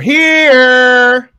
here 0.00 1.30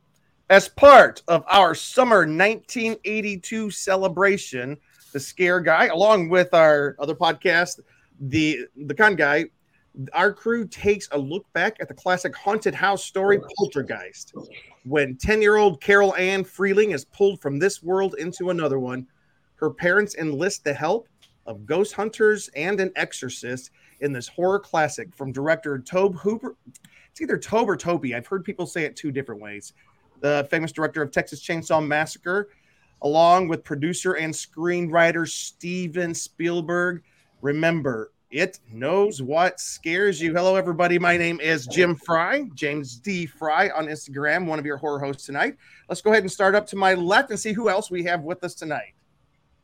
as 0.50 0.70
part 0.70 1.24
of 1.28 1.44
our 1.50 1.74
summer 1.76 2.20
1982 2.20 3.72
celebration. 3.72 4.78
The 5.14 5.20
Scare 5.20 5.60
Guy, 5.60 5.88
along 5.88 6.30
with 6.30 6.54
our 6.54 6.96
other 7.00 7.16
podcast, 7.16 7.80
the 8.20 8.68
the 8.86 8.94
Con 8.94 9.16
Guy, 9.16 9.46
our 10.14 10.32
crew 10.32 10.68
takes 10.68 11.10
a 11.12 11.18
look 11.18 11.46
back 11.54 11.78
at 11.82 11.88
the 11.88 11.94
classic 11.94 12.36
haunted 12.36 12.74
house 12.74 13.04
story 13.04 13.40
Poltergeist. 13.58 14.34
When 14.84 15.18
10 15.18 15.42
year 15.42 15.58
old 15.58 15.82
Carol 15.82 16.16
Anne 16.16 16.44
Freeling 16.44 16.92
is 16.92 17.06
pulled 17.06 17.42
from 17.42 17.60
this 17.60 17.84
world 17.84 18.16
into 18.20 18.52
another 18.52 18.80
one, 18.80 19.08
her 19.56 19.70
parents 19.70 20.16
enlist 20.16 20.64
the 20.64 20.74
help 20.74 21.08
of 21.46 21.66
ghost 21.66 21.94
hunters 21.94 22.50
and 22.56 22.80
an 22.80 22.92
exorcist 22.96 23.72
in 24.00 24.14
this 24.14 24.28
horror 24.28 24.60
classic 24.60 25.14
from 25.16 25.32
director 25.32 25.80
Tobe 25.80 26.16
Hooper. 26.16 26.56
It's 27.12 27.22
either 27.22 27.38
Tobe 27.38 27.70
or 27.70 27.78
Toby. 27.78 28.16
I've 28.16 28.28
heard 28.28 28.44
people 28.44 28.66
say 28.66 28.84
it 28.84 28.96
two 28.96 29.12
different 29.12 29.42
ways. 29.42 29.74
The 30.22 30.48
famous 30.50 30.72
director 30.72 31.02
of 31.02 31.12
Texas 31.12 31.42
Chainsaw 31.42 31.86
Massacre, 31.86 32.50
along 33.02 33.48
with 33.48 33.64
producer 33.64 34.14
and 34.14 34.34
screenwriter 34.34 35.28
Steven 35.28 36.14
Spielberg. 36.14 37.04
Remember, 37.42 38.12
it 38.30 38.60
knows 38.72 39.22
what 39.22 39.60
scares 39.60 40.22
you. 40.22 40.34
Hello, 40.34 40.56
everybody. 40.56 40.98
My 40.98 41.18
name 41.18 41.42
is 41.42 41.68
Jim 41.68 41.96
Fry, 41.96 42.44
James 42.54 42.96
D. 42.96 43.26
Fry 43.26 43.70
on 43.72 43.88
Instagram, 43.88 44.46
one 44.46 44.58
of 44.58 44.66
your 44.66 44.78
horror 44.78 45.00
hosts 45.00 45.26
tonight. 45.26 45.58
Let's 45.90 46.02
go 46.02 46.12
ahead 46.12 46.24
and 46.24 46.32
start 46.32 46.56
up 46.56 46.66
to 46.68 46.78
my 46.78 46.94
left 46.94 47.30
and 47.32 47.40
see 47.40 47.52
who 47.52 47.68
else 47.68 47.92
we 47.92 48.04
have 48.04 48.22
with 48.22 48.42
us 48.46 48.56
tonight. 48.56 48.94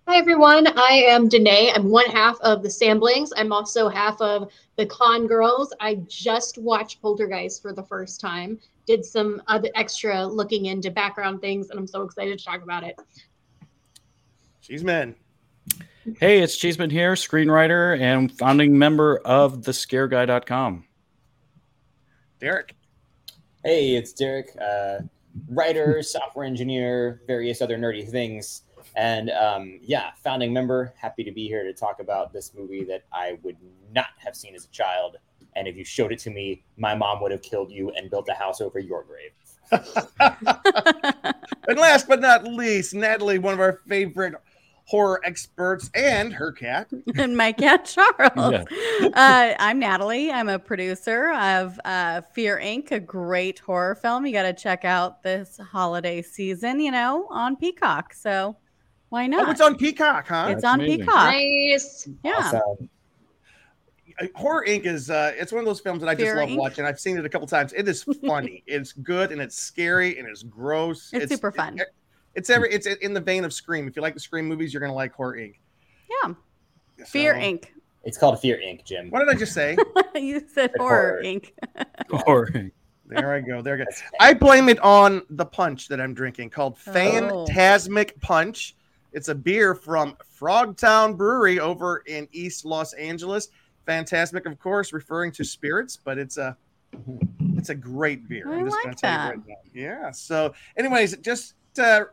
Hi, 0.09 0.15
everyone. 0.19 0.67
I 0.67 1.03
am 1.05 1.27
Danae. 1.27 1.69
I'm 1.75 1.89
one 1.89 2.05
half 2.05 2.39
of 2.39 2.63
the 2.63 2.69
Samblings. 2.69 3.31
I'm 3.35 3.51
also 3.51 3.89
half 3.89 4.21
of 4.21 4.49
the 4.77 4.85
Con 4.85 5.27
Girls. 5.27 5.73
I 5.81 5.95
just 6.07 6.57
watched 6.57 7.01
Poltergeist 7.01 7.61
for 7.61 7.73
the 7.73 7.83
first 7.83 8.21
time, 8.21 8.57
did 8.85 9.03
some 9.03 9.41
other 9.47 9.67
extra 9.75 10.25
looking 10.25 10.67
into 10.67 10.91
background 10.91 11.41
things, 11.41 11.71
and 11.71 11.77
I'm 11.77 11.87
so 11.87 12.03
excited 12.03 12.39
to 12.39 12.45
talk 12.45 12.63
about 12.63 12.85
it. 12.85 12.95
Cheeseman. 14.61 15.13
Hey, 16.21 16.39
it's 16.39 16.55
Cheeseman 16.55 16.89
here, 16.89 17.15
screenwriter 17.15 17.99
and 17.99 18.31
founding 18.31 18.77
member 18.77 19.17
of 19.25 19.61
the 19.61 19.73
thescareguy.com. 19.73 20.85
Derek. 22.39 22.77
Hey, 23.65 23.97
it's 23.97 24.13
Derek, 24.13 24.55
uh, 24.61 24.99
writer, 25.49 26.01
software 26.01 26.45
engineer, 26.45 27.23
various 27.27 27.61
other 27.61 27.77
nerdy 27.77 28.09
things. 28.09 28.61
And 28.97 29.29
um, 29.29 29.79
yeah, 29.83 30.09
founding 30.23 30.51
member. 30.51 30.91
Happy 30.97 31.23
to 31.23 31.31
be 31.31 31.47
here 31.47 31.63
to 31.63 31.71
talk 31.71 31.99
about 31.99 32.33
this 32.33 32.53
movie 32.57 32.83
that 32.85 33.03
I 33.13 33.37
would 33.43 33.57
not 33.93 34.07
have 34.17 34.35
seen 34.35 34.55
as 34.55 34.65
a 34.65 34.69
child. 34.69 35.17
And 35.55 35.67
if 35.67 35.77
you 35.77 35.85
showed 35.85 36.11
it 36.11 36.19
to 36.19 36.31
me, 36.31 36.63
my 36.77 36.95
mom 36.95 37.21
would 37.21 37.31
have 37.31 37.43
killed 37.43 37.71
you 37.71 37.91
and 37.91 38.09
built 38.09 38.27
a 38.27 38.33
house 38.33 38.59
over 38.59 38.79
your 38.79 39.03
grave. 39.03 39.31
and 41.67 41.77
last 41.77 42.07
but 42.07 42.21
not 42.21 42.45
least, 42.45 42.95
Natalie, 42.95 43.37
one 43.37 43.53
of 43.53 43.59
our 43.59 43.73
favorite 43.87 44.33
horror 44.85 45.21
experts, 45.23 45.91
and 45.93 46.33
her 46.33 46.51
cat. 46.51 46.89
and 47.15 47.37
my 47.37 47.51
cat, 47.51 47.85
Charles. 47.85 48.53
Yeah. 48.53 48.63
Uh, 49.13 49.53
I'm 49.59 49.79
Natalie. 49.79 50.31
I'm 50.31 50.49
a 50.49 50.59
producer 50.59 51.31
of 51.31 51.79
uh, 51.85 52.21
Fear 52.33 52.59
Inc., 52.63 52.91
a 52.91 52.99
great 52.99 53.59
horror 53.59 53.95
film. 53.95 54.25
You 54.25 54.33
got 54.33 54.43
to 54.43 54.53
check 54.53 54.85
out 54.85 55.23
this 55.23 55.59
holiday 55.71 56.21
season, 56.21 56.79
you 56.79 56.91
know, 56.91 57.27
on 57.29 57.55
Peacock. 57.55 58.13
So 58.13 58.55
why 59.09 59.27
not? 59.27 59.47
Oh, 59.47 59.51
it's 59.51 59.61
on 59.61 59.75
Peacock, 59.75 60.27
huh? 60.27 60.47
It's 60.49 60.61
That's 60.61 60.73
on 60.73 60.81
amazing. 60.81 60.99
Peacock. 60.99 61.15
Nice. 61.15 62.09
Yeah. 62.23 62.33
Awesome. 62.37 62.89
Horror 64.35 64.65
Inc. 64.67 64.85
is 64.85 65.09
uh, 65.09 65.33
it's 65.35 65.51
one 65.51 65.59
of 65.59 65.65
those 65.65 65.79
films 65.79 66.01
that 66.01 66.09
I 66.09 66.15
just 66.15 66.25
Fear 66.25 66.37
love 66.37 66.49
Inc. 66.49 66.57
watching. 66.57 66.85
I've 66.85 66.99
seen 66.99 67.17
it 67.17 67.25
a 67.25 67.29
couple 67.29 67.47
times. 67.47 67.73
It 67.73 67.87
is 67.87 68.03
funny. 68.25 68.63
it's 68.65 68.91
good 68.91 69.31
and 69.31 69.39
it's 69.39 69.55
scary 69.55 70.17
and 70.17 70.27
it's 70.27 70.43
gross. 70.43 71.11
It's, 71.13 71.25
it's 71.25 71.33
super 71.33 71.51
fun. 71.51 71.79
It, 71.79 71.87
it's 72.33 72.49
every 72.49 72.71
it's 72.71 72.87
in 72.87 73.13
the 73.13 73.21
vein 73.21 73.45
of 73.45 73.53
Scream. 73.53 73.87
If 73.87 73.95
you 73.95 74.01
like 74.01 74.13
the 74.13 74.19
Scream 74.19 74.47
movies, 74.47 74.73
you're 74.73 74.81
gonna 74.81 74.93
like 74.93 75.13
Horror 75.13 75.37
Inc. 75.37 75.55
Yeah. 76.09 76.33
So, 76.99 77.05
Fear 77.05 77.35
Inc. 77.35 77.65
It's 78.03 78.17
called 78.17 78.39
Fear 78.39 78.57
Inc. 78.57 78.83
Jim. 78.85 79.09
What 79.09 79.19
did 79.19 79.29
I 79.29 79.35
just 79.35 79.53
say? 79.53 79.77
you 80.15 80.41
said 80.51 80.71
Horror, 80.77 81.21
horror 81.21 81.23
Inc. 81.23 81.51
horror 82.11 82.47
Inc. 82.55 82.71
There 83.05 83.33
I 83.33 83.39
go. 83.39 83.61
There 83.61 83.75
I 83.75 83.77
go. 83.77 83.85
I 84.19 84.33
blame 84.33 84.67
it 84.67 84.79
on 84.79 85.21
the 85.29 85.45
punch 85.45 85.87
that 85.87 86.01
I'm 86.01 86.13
drinking 86.13 86.49
called. 86.49 86.77
Phantasmic 86.77 88.13
oh. 88.15 88.19
Punch. 88.21 88.75
It's 89.17 89.29
a 89.29 89.35
beer 89.35 89.73
from 89.73 90.15
Frogtown 90.39 91.17
Brewery 91.17 91.59
over 91.59 92.03
in 92.05 92.27
East 92.33 92.65
Los 92.65 92.93
Angeles. 92.93 93.49
Phantasmic, 93.87 94.45
of 94.45 94.59
course, 94.59 94.93
referring 94.93 95.31
to 95.31 95.43
spirits, 95.43 95.97
but 95.97 96.19
it's 96.19 96.37
a 96.37 96.55
it's 97.55 97.69
a 97.69 97.75
great 97.75 98.29
beer. 98.29 98.47
I 98.47 98.59
I'm 98.59 98.65
just 98.65 98.75
like 98.75 98.83
gonna 98.83 98.95
tell 98.95 99.11
that. 99.11 99.35
you 99.37 99.41
right. 99.47 99.57
Yeah. 99.73 100.11
So, 100.11 100.53
anyways, 100.77 101.17
just 101.17 101.55
uh, 101.79 102.05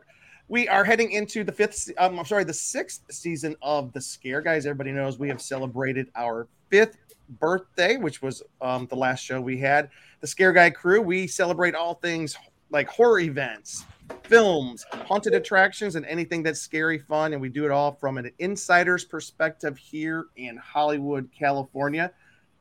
we 0.47 0.67
are 0.67 0.83
heading 0.83 1.11
into 1.11 1.43
the 1.43 1.51
fifth. 1.51 1.91
Um, 1.99 2.17
I'm 2.17 2.25
sorry, 2.25 2.43
the 2.43 2.53
sixth 2.53 3.03
season 3.11 3.55
of 3.61 3.93
the 3.93 4.01
Scare 4.01 4.41
Guys. 4.41 4.65
Everybody 4.65 4.91
knows 4.91 5.19
we 5.19 5.27
have 5.27 5.43
celebrated 5.43 6.09
our 6.15 6.47
fifth 6.71 6.97
birthday, 7.39 7.97
which 7.97 8.23
was 8.23 8.41
um, 8.61 8.87
the 8.87 8.95
last 8.95 9.23
show 9.23 9.39
we 9.39 9.59
had. 9.59 9.91
The 10.21 10.27
Scare 10.27 10.53
Guy 10.53 10.71
crew. 10.71 11.03
We 11.03 11.27
celebrate 11.27 11.75
all 11.75 11.93
things 11.93 12.35
like 12.71 12.87
horror 12.87 13.19
events, 13.19 13.85
films, 14.23 14.85
haunted 14.91 15.33
attractions, 15.33 15.95
and 15.95 16.05
anything 16.05 16.43
that's 16.43 16.59
scary 16.59 16.99
fun. 16.99 17.33
And 17.33 17.41
we 17.41 17.49
do 17.49 17.65
it 17.65 17.71
all 17.71 17.93
from 17.93 18.17
an 18.17 18.31
insider's 18.39 19.05
perspective 19.05 19.77
here 19.77 20.27
in 20.35 20.57
Hollywood, 20.57 21.29
California. 21.37 22.11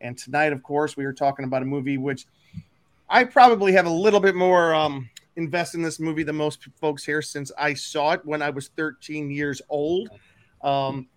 And 0.00 0.16
tonight, 0.16 0.52
of 0.52 0.62
course, 0.62 0.96
we 0.96 1.04
are 1.04 1.12
talking 1.12 1.44
about 1.44 1.62
a 1.62 1.66
movie 1.66 1.98
which 1.98 2.26
I 3.08 3.24
probably 3.24 3.72
have 3.72 3.86
a 3.86 3.90
little 3.90 4.20
bit 4.20 4.34
more 4.34 4.74
um, 4.74 5.08
invest 5.36 5.74
in 5.74 5.82
this 5.82 6.00
movie 6.00 6.22
than 6.22 6.36
most 6.36 6.66
folks 6.80 7.04
here 7.04 7.22
since 7.22 7.50
I 7.58 7.74
saw 7.74 8.12
it 8.12 8.20
when 8.24 8.42
I 8.42 8.50
was 8.50 8.68
13 8.76 9.30
years 9.30 9.60
old. 9.68 10.10
Um, 10.62 11.08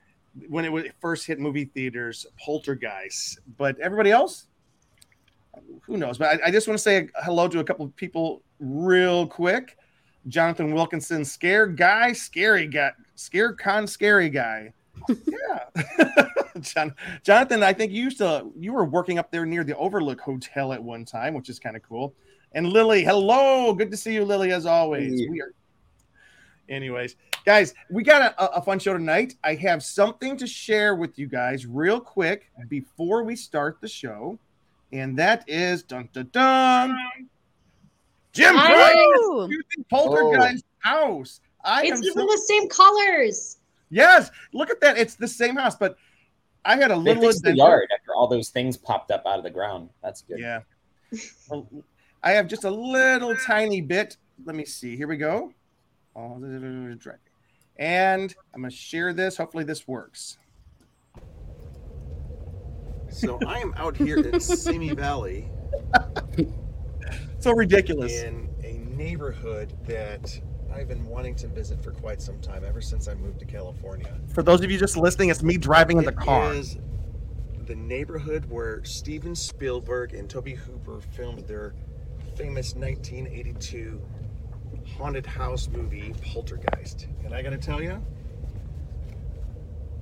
when 0.50 0.66
it, 0.66 0.72
was, 0.72 0.86
first 1.00 1.26
hit 1.26 1.40
movie 1.40 1.66
theaters, 1.66 2.26
Poltergeist. 2.40 3.40
But 3.58 3.80
everybody 3.80 4.12
else, 4.12 4.46
who 5.82 5.98
knows? 5.98 6.18
But 6.18 6.42
I, 6.42 6.48
I 6.48 6.52
just 6.52 6.68
want 6.68 6.78
to 6.78 6.84
say 6.84 7.10
hello 7.24 7.48
to 7.48 7.60
a 7.60 7.64
couple 7.64 7.86
of 7.86 7.96
people 7.96 8.42
real 8.60 9.26
quick. 9.26 9.78
Jonathan 10.28 10.74
Wilkinson, 10.74 11.24
scare 11.24 11.68
guy, 11.68 12.12
scary 12.14 12.68
guy, 12.68 12.92
scare 13.16 13.54
con, 13.54 13.88
scary 13.88 14.30
guy. 14.30 14.74
yeah, 15.10 16.26
John, 16.60 16.94
Jonathan, 17.24 17.64
I 17.64 17.72
think 17.72 17.92
you 17.92 18.04
used 18.04 18.18
to 18.18 18.52
you 18.58 18.74
were 18.74 18.86
working 18.86 19.20
up 19.20 19.32
there 19.32 19.46
near 19.46 19.64
the 19.64 19.78
Overlook 19.78 20.20
Hotel 20.20 20.74
at 20.74 20.84
one 20.84 21.06
time, 21.06 21.34
which 21.34 21.50
is 21.50 21.60
kind 21.60 21.76
of 21.76 21.84
cool. 21.84 22.14
And 22.54 22.68
Lily, 22.68 23.04
hello, 23.04 23.74
good 23.74 23.92
to 23.92 23.98
see 23.98 24.14
you, 24.14 24.26
Lily, 24.26 24.52
as 24.52 24.66
always. 24.66 25.28
We 25.30 25.42
are, 25.42 25.52
anyways, 26.68 27.16
guys, 27.46 27.74
we 27.90 28.04
got 28.04 28.34
a, 28.34 28.56
a 28.58 28.62
fun 28.62 28.80
show 28.80 28.94
tonight. 28.94 29.36
I 29.44 29.56
have 29.56 29.84
something 29.84 30.36
to 30.38 30.48
share 30.48 30.96
with 30.96 31.20
you 31.20 31.28
guys 31.28 31.66
real 31.66 32.00
quick 32.00 32.52
before 32.68 33.24
we 33.24 33.36
start 33.36 33.78
the 33.82 33.88
show, 33.88 34.40
and 34.92 35.18
that 35.18 35.44
is 35.48 35.84
dun 35.84 36.10
dun 36.12 36.30
dun. 36.32 36.98
Jim 38.38 38.56
Price, 38.56 39.50
Poltergeist 39.90 40.66
oh. 40.86 40.90
house. 40.90 41.42
I 41.64 41.84
it's 41.84 42.02
even 42.02 42.28
so... 42.28 42.34
the 42.34 42.38
same 42.46 42.70
colors. 42.70 43.58
Yes, 43.90 44.32
look 44.54 44.70
at 44.70 44.80
that. 44.82 44.98
It's 44.98 45.16
the 45.16 45.28
same 45.28 45.56
house, 45.56 45.76
but 45.76 45.98
I 46.66 46.76
had 46.76 46.92
a 46.92 46.96
they 46.96 47.16
little 47.16 47.32
the 47.42 47.56
yard 47.56 47.88
after 47.94 48.14
all 48.14 48.28
those 48.28 48.50
things 48.50 48.78
popped 48.78 49.12
up 49.12 49.24
out 49.26 49.38
of 49.38 49.44
the 49.44 49.50
ground. 49.50 49.90
That's 50.04 50.22
good. 50.22 50.40
Yeah. 50.40 50.62
I 52.24 52.32
have 52.32 52.48
just 52.48 52.66
a 52.66 52.70
little 52.70 53.36
tiny 53.46 53.82
bit. 53.82 54.18
Let 54.46 54.56
me 54.56 54.66
see. 54.66 54.98
Here 54.98 55.08
we 55.08 55.18
go. 55.18 55.54
And 57.78 58.36
I'm 58.54 58.62
going 58.62 58.70
to 58.72 58.76
share 58.76 59.14
this. 59.14 59.38
Hopefully, 59.38 59.64
this 59.64 59.88
works. 59.88 60.38
So 63.10 63.40
I 63.48 63.60
am 63.60 63.74
out 63.78 63.96
here 63.96 64.18
in 64.18 64.40
Simi 64.40 64.94
Valley 64.94 65.48
so 67.48 67.54
ridiculous. 67.54 68.24
In 68.24 68.50
a 68.64 68.74
neighborhood 68.98 69.74
that 69.86 70.40
I've 70.74 70.90
been 70.90 71.06
wanting 71.06 71.34
to 71.36 71.48
visit 71.48 71.82
for 71.82 71.92
quite 71.92 72.22
some 72.22 72.42
time, 72.42 72.66
ever 72.66 72.82
since 72.82 73.08
I 73.08 73.14
moved 73.14 73.40
to 73.40 73.46
California. 73.46 74.14
For 74.34 74.44
those 74.44 74.62
of 74.64 74.70
you 74.70 74.78
just 74.78 74.98
listening, 74.98 75.30
it's 75.30 75.42
me 75.42 75.58
driving 75.58 75.98
in 75.98 76.04
the 76.04 76.12
car. 76.12 76.54
It 76.54 76.58
is 76.58 76.78
the 77.66 77.76
neighborhood 77.76 78.50
where 78.50 78.84
Steven 78.84 79.34
Spielberg 79.34 80.14
and 80.14 80.30
Toby 80.30 80.56
Hooper 80.56 81.00
filmed 81.00 81.48
their 81.48 81.74
famous 82.36 82.76
1982 82.76 84.02
haunted 84.98 85.26
house 85.26 85.70
movie, 85.70 86.14
Poltergeist. 86.22 87.08
And 87.24 87.34
I 87.34 87.42
gotta 87.42 87.58
tell 87.58 87.82
you, 87.82 88.02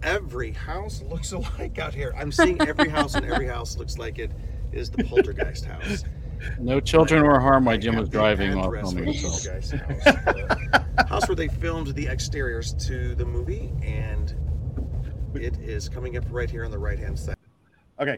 every 0.02 0.52
house 0.52 1.04
looks 1.04 1.32
alike 1.32 1.78
out 1.78 1.94
here. 1.94 2.12
I'm 2.18 2.32
seeing 2.32 2.60
every 2.62 2.90
house, 2.90 3.14
and 3.14 3.26
every 3.26 3.48
house 3.48 3.78
looks 3.78 4.00
like 4.00 4.18
it 4.18 4.32
is 4.72 4.90
the 4.90 5.04
Poltergeist 5.04 5.66
house. 5.66 6.06
No 6.60 6.80
children 6.80 7.24
were 7.24 7.40
harmed 7.40 7.66
while 7.66 7.78
Jim 7.78 7.96
was 7.96 8.10
driving 8.10 8.58
while 8.58 8.72
filming 8.72 9.14
himself. 9.14 9.72
House, 10.04 11.10
house 11.10 11.28
where 11.28 11.36
they 11.36 11.48
filmed 11.48 11.88
the 11.96 12.08
exteriors 12.08 12.74
to 12.88 13.16
the 13.16 13.26
movie, 13.26 13.72
and 13.84 14.34
it 15.36 15.58
is 15.58 15.90
coming 15.90 16.18
up 16.18 16.24
right 16.30 16.50
here 16.50 16.66
on 16.66 16.72
the 16.72 16.78
right 16.78 16.98
hand 17.00 17.18
side. 17.20 17.36
Okay, 18.00 18.18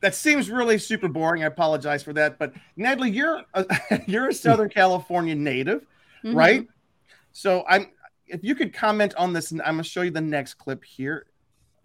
that 0.00 0.14
seems 0.14 0.50
really 0.50 0.78
super 0.78 1.08
boring. 1.08 1.42
I 1.42 1.46
apologize 1.46 2.02
for 2.02 2.12
that, 2.14 2.38
but 2.38 2.52
Natalie, 2.76 3.10
you're 3.10 3.42
a, 3.54 3.66
you're 4.06 4.28
a 4.28 4.34
Southern 4.34 4.68
California 4.68 5.34
native, 5.34 5.86
Mhm. 6.24 6.34
right? 6.34 6.68
So 7.32 7.64
I'm 7.68 7.88
if 8.26 8.42
you 8.42 8.54
could 8.54 8.72
comment 8.72 9.14
on 9.16 9.32
this, 9.32 9.52
I'm 9.52 9.58
gonna 9.58 9.82
show 9.82 10.02
you 10.02 10.10
the 10.10 10.20
next 10.20 10.54
clip 10.54 10.82
here. 10.84 11.26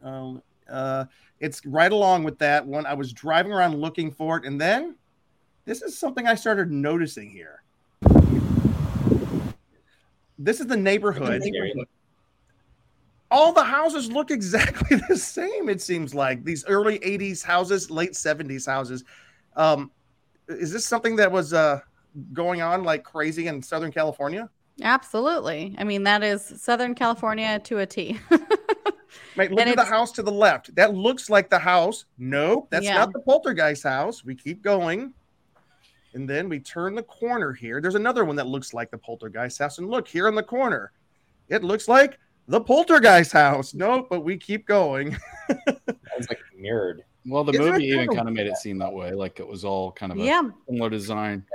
Uh, 0.04 0.36
uh, 0.70 1.06
it's 1.40 1.66
right 1.66 1.92
along 1.92 2.24
with 2.24 2.40
that 2.40 2.66
one. 2.66 2.86
I 2.86 2.94
was 2.94 3.12
driving 3.12 3.52
around 3.52 3.76
looking 3.80 4.12
for 4.12 4.38
it, 4.38 4.46
and 4.46 4.60
then 4.60 4.96
this 5.70 5.84
is 5.84 5.96
something 5.96 6.26
I 6.26 6.34
started 6.34 6.72
noticing 6.72 7.30
here. 7.30 7.62
This 10.40 10.60
is 10.60 10.66
the 10.66 10.76
neighborhood. 10.76 11.44
All 13.30 13.54
the 13.54 13.64
houses 13.64 14.12
look 14.12 14.32
exactly 14.32 14.98
the 15.10 15.16
same. 15.16 15.70
It 15.70 15.80
seems 15.80 16.16
like 16.16 16.44
these 16.44 16.66
early 16.66 16.98
'80s 17.00 17.44
houses, 17.44 17.92
late 17.92 18.14
'70s 18.14 18.66
houses. 18.66 19.04
Um, 19.56 19.92
is 20.48 20.74
this 20.74 20.88
something 20.88 21.16
that 21.18 21.32
was 21.32 21.54
uh, 21.54 21.82
going 22.34 22.64
on 22.64 22.84
like 22.84 23.04
crazy 23.04 23.46
in 23.46 23.62
Southern 23.62 23.92
California? 23.92 24.50
Absolutely. 24.82 25.76
I 25.78 25.84
mean, 25.84 26.02
that 26.06 26.24
is 26.24 26.52
Southern 26.60 26.96
California 26.96 27.60
to 27.66 27.78
a 27.78 27.86
T. 27.86 28.20
Right, 29.36 29.50
look 29.52 29.62
And 29.62 29.70
at 29.70 29.76
the 29.78 29.86
house 29.86 30.12
to 30.14 30.24
the 30.24 30.32
left. 30.32 30.76
That 30.76 30.94
looks 30.94 31.30
like 31.30 31.50
the 31.50 31.60
house. 31.60 32.06
Nope, 32.18 32.68
that's 32.70 32.86
Yeah. 32.86 32.96
not 32.96 33.14
the 33.14 33.20
poltergeist 33.20 33.84
house. 33.84 34.24
We 34.26 34.36
keep 34.36 34.62
going. 34.62 35.14
And 36.14 36.28
then 36.30 36.50
we 36.50 36.60
turn 36.60 36.96
the 36.96 37.04
corner 37.04 37.54
here. 37.54 37.82
There's 37.82 37.96
another 37.96 38.26
one 38.26 38.36
that 38.38 38.48
looks 38.48 38.74
like 38.74 38.90
the 38.92 38.98
poltergeist 38.98 39.60
house. 39.60 39.78
And 39.78 39.90
look 39.90 40.08
here 40.08 40.28
in 40.28 40.36
the 40.36 40.44
corner. 40.44 40.92
It 41.50 41.64
looks 41.64 41.88
like 41.88 42.18
the 42.48 42.60
poltergeist 42.62 43.32
house. 43.32 43.74
Nope, 43.74 44.08
but 44.10 44.22
we 44.22 44.38
keep 44.38 44.66
going. 44.66 45.18
It's 46.18 46.28
like 46.28 46.40
mirrored. 46.58 47.06
Well, 47.26 47.46
the 47.46 47.54
Isn't 47.54 47.66
movie 47.66 47.86
even 47.86 48.00
kind 48.00 48.10
of- 48.10 48.16
kind 48.18 48.28
of 48.28 48.34
made 48.36 48.48
it 48.48 48.58
seem 48.58 48.78
that 48.80 48.92
way, 48.92 49.14
like 49.14 49.40
it 49.40 49.48
was 49.48 49.64
all 49.64 49.92
kind 49.94 50.12
of 50.12 50.18
a 50.18 50.22
yeah. 50.22 50.42
similar 50.68 50.90
design. 50.90 51.46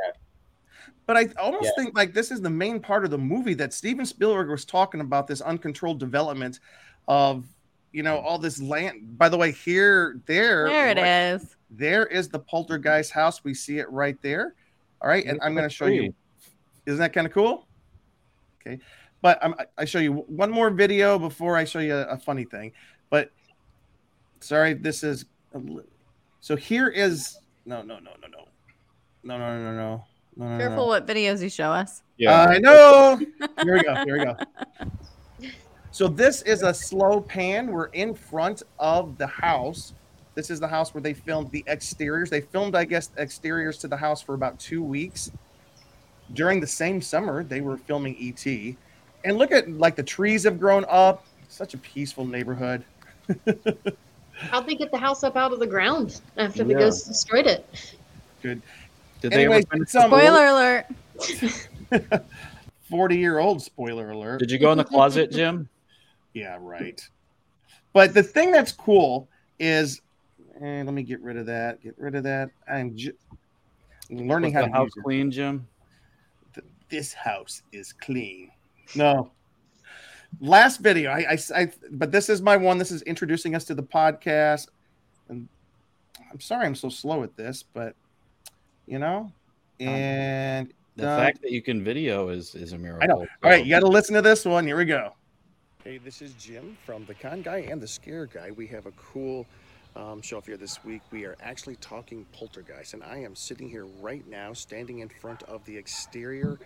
But 1.07 1.19
I 1.19 1.29
almost 1.39 1.65
Yeah. 1.65 1.71
think 1.85 1.95
like 1.95 2.15
this 2.15 2.31
is 2.31 2.41
the 2.41 2.49
main 2.49 2.81
part 2.81 3.05
of 3.05 3.11
the 3.11 3.19
movie 3.19 3.53
that 3.55 3.75
Steven 3.75 4.07
Spielberg 4.07 4.49
was 4.49 4.65
talking 4.65 5.03
about 5.03 5.27
this 5.27 5.43
uncontrolled 5.43 6.01
development 6.01 6.61
of 7.09 7.45
you 7.95 8.03
know 8.03 8.19
all 8.19 8.39
this 8.39 8.61
land. 8.61 9.17
By 9.17 9.29
the 9.29 9.37
way, 9.39 9.53
here 9.53 10.21
there 10.27 10.67
There 10.69 10.89
it 10.91 10.97
right- 10.99 11.35
is. 11.35 11.57
There 11.71 12.07
is 12.07 12.29
the 12.29 12.39
poltergeist 12.41 13.13
house. 13.13 13.43
We 13.45 13.55
see 13.55 13.79
it 13.79 13.91
right 13.91 14.21
there. 14.21 14.55
All 15.01 15.09
right, 15.09 15.25
and 15.25 15.39
I'm 15.43 15.55
going 15.55 15.69
to 15.69 15.75
show 15.75 15.87
you. 15.87 16.13
Isn't 16.87 16.99
that 17.01 17.13
kind 17.13 17.27
of 17.27 17.33
cool? 17.33 17.67
Okay, 18.61 18.79
but 19.23 19.39
I'm, 19.43 19.55
I- 19.55 19.67
I 19.79 19.85
show 19.85 19.99
you 20.01 20.13
one 20.27 20.51
more 20.51 20.71
video 20.71 21.19
before 21.19 21.57
I 21.57 21.65
show 21.65 21.79
you 21.79 21.95
a, 21.95 22.05
a 22.07 22.19
funny 22.19 22.45
thing. 22.45 22.73
But 23.11 23.31
sorry, 24.41 24.75
this 24.75 25.03
is 25.05 25.25
a 25.55 25.59
li- 25.59 25.83
so. 26.41 26.57
Here 26.57 26.89
is 26.89 27.39
no, 27.65 27.83
no, 27.83 27.99
no, 27.99 28.11
no, 28.21 28.29
no, 28.29 28.45
no, 29.25 29.39
no, 29.39 29.39
no, 29.39 29.59
no, 29.63 29.77
no. 29.77 30.05
no, 30.37 30.49
no, 30.49 30.59
Careful 30.59 30.77
no. 30.85 30.87
what 30.87 31.07
videos 31.07 31.43
you 31.43 31.49
show 31.49 31.71
us. 31.73 32.03
Yeah, 32.19 32.43
I 32.45 32.59
know. 32.59 33.19
Here 33.63 33.75
we 33.75 33.83
go. 33.83 33.95
Here 34.05 34.19
we 34.19 34.25
go. 34.25 34.37
So 35.95 36.09
this 36.09 36.43
is 36.43 36.63
a 36.63 36.75
slow 36.75 37.21
pan. 37.21 37.69
We're 37.69 37.87
in 37.87 38.17
front 38.17 38.65
of 38.81 39.17
the 39.17 39.29
house. 39.29 39.93
This 40.35 40.51
is 40.51 40.59
the 40.59 40.67
house 40.67 40.93
where 40.93 41.01
they 41.01 41.15
filmed 41.15 41.53
the 41.53 41.63
exteriors. 41.69 42.29
They 42.31 42.41
filmed, 42.41 42.75
I 42.75 42.85
guess, 42.85 43.11
exteriors 43.17 43.79
to 43.79 43.87
the 43.87 43.97
house 43.97 44.21
for 44.21 44.35
about 44.35 44.59
two 44.59 44.83
weeks. 44.83 45.31
During 46.33 46.59
the 46.59 46.67
same 46.67 47.01
summer, 47.01 47.45
they 47.45 47.61
were 47.61 47.77
filming 47.77 48.17
ET. 48.19 48.45
And 49.25 49.39
look 49.39 49.53
at 49.53 49.71
like 49.71 49.95
the 49.95 50.03
trees 50.03 50.43
have 50.43 50.59
grown 50.59 50.85
up. 50.89 51.25
Such 51.49 51.75
a 51.75 51.79
peaceful 51.79 52.27
neighborhood. 52.27 52.83
How'd 54.33 54.67
they 54.67 54.75
get 54.75 54.91
the 54.91 54.99
house 54.99 55.23
up 55.23 55.37
out 55.37 55.53
of 55.53 55.61
the 55.61 55.67
ground 55.69 56.21
after 56.37 56.65
the 56.65 56.73
Yeah. 56.73 56.79
ghost 56.81 57.07
destroyed 57.07 57.47
it? 57.47 57.95
Good. 58.43 58.61
Did 59.21 59.31
they 59.31 59.45
Anyways, 59.45 59.65
ever 59.67 59.71
finish 59.71 59.91
some- 59.91 60.11
the 60.11 60.17
Spoiler 60.19 60.87
alert. 62.01 62.25
40 62.91 63.17
year 63.17 63.39
old 63.39 63.63
spoiler 63.63 64.11
alert. 64.11 64.41
Did 64.41 64.51
you 64.51 64.59
go 64.59 64.73
in 64.73 64.79
the 64.79 64.83
closet, 64.85 65.31
Jim? 65.31 65.69
Yeah, 66.35 66.59
right. 66.61 67.01
But 67.93 68.13
the 68.13 68.23
thing 68.23 68.51
that's 68.51 68.73
cool 68.73 69.29
is, 69.59 70.03
eh, 70.61 70.83
let 70.83 70.93
me 70.93 71.03
get 71.03 71.21
rid 71.21 71.37
of 71.37 71.47
that. 71.47 71.81
Get 71.83 71.95
rid 71.97 72.15
of 72.17 72.25
that. 72.25 72.51
I'm 72.71 72.97
ju- 72.97 73.17
learning 74.11 74.53
Was 74.55 74.63
how 74.63 74.67
to 74.67 74.73
house 74.73 74.91
clean, 75.03 75.31
Jim? 75.31 75.67
This 76.91 77.13
house 77.15 77.63
is 77.73 77.93
clean. 77.93 78.51
No. 78.95 79.31
Last 80.41 80.79
video, 80.81 81.11
I, 81.11 81.33
I, 81.33 81.39
I, 81.55 81.73
but 81.93 82.11
this 82.11 82.29
is 82.29 82.43
my 82.43 82.57
one. 82.57 82.77
This 82.79 82.91
is 82.91 83.03
introducing 83.03 83.55
us 83.55 83.65
to 83.67 83.75
the 83.75 83.83
podcast. 83.83 84.69
And 85.29 85.49
I'm 86.31 86.41
sorry 86.41 86.67
I'm 86.67 86.75
so 86.75 86.89
slow 86.89 87.23
at 87.23 87.37
this, 87.37 87.63
but 87.63 87.95
you 88.87 88.99
know, 88.99 89.33
and 89.81 90.73
The 90.97 91.03
done. 91.05 91.21
fact 91.21 91.41
that 91.43 91.53
you 91.53 91.63
can 91.63 91.83
video 91.83 92.29
is 92.29 92.55
is 92.55 92.73
a 92.73 92.79
miracle. 92.79 93.03
I 93.05 93.07
know. 93.07 93.21
All 93.43 93.51
right, 93.51 93.65
you 93.65 93.71
got 93.71 93.81
to 93.81 93.87
listen 93.87 94.15
to 94.17 94.23
this 94.23 94.45
one. 94.45 94.67
Here 94.67 94.77
we 94.77 94.85
go. 94.85 95.15
Hey, 95.85 95.99
this 95.99 96.23
is 96.23 96.33
Jim 96.33 96.79
from 96.87 97.05
The 97.05 97.13
Con 97.13 97.43
Guy 97.43 97.59
and 97.59 97.79
The 97.79 97.87
Scare 97.87 98.25
Guy. 98.25 98.53
We 98.53 98.67
have 98.69 98.87
a 98.87 98.93
cool 98.93 99.45
um, 99.95 100.23
show 100.23 100.39
up 100.39 100.47
here 100.47 100.57
this 100.57 100.83
week. 100.83 101.03
We 101.11 101.27
are 101.27 101.37
actually 101.43 101.77
talking 101.77 102.25
poltergeist, 102.33 102.95
and 102.95 103.03
I 103.03 103.19
am 103.19 103.37
sitting 103.37 103.69
here 103.69 103.85
right 104.01 104.27
now, 104.27 104.55
standing 104.55 105.01
in 105.01 105.11
front 105.11 105.43
of 105.43 105.63
the 105.67 105.77
exterior, 105.77 106.59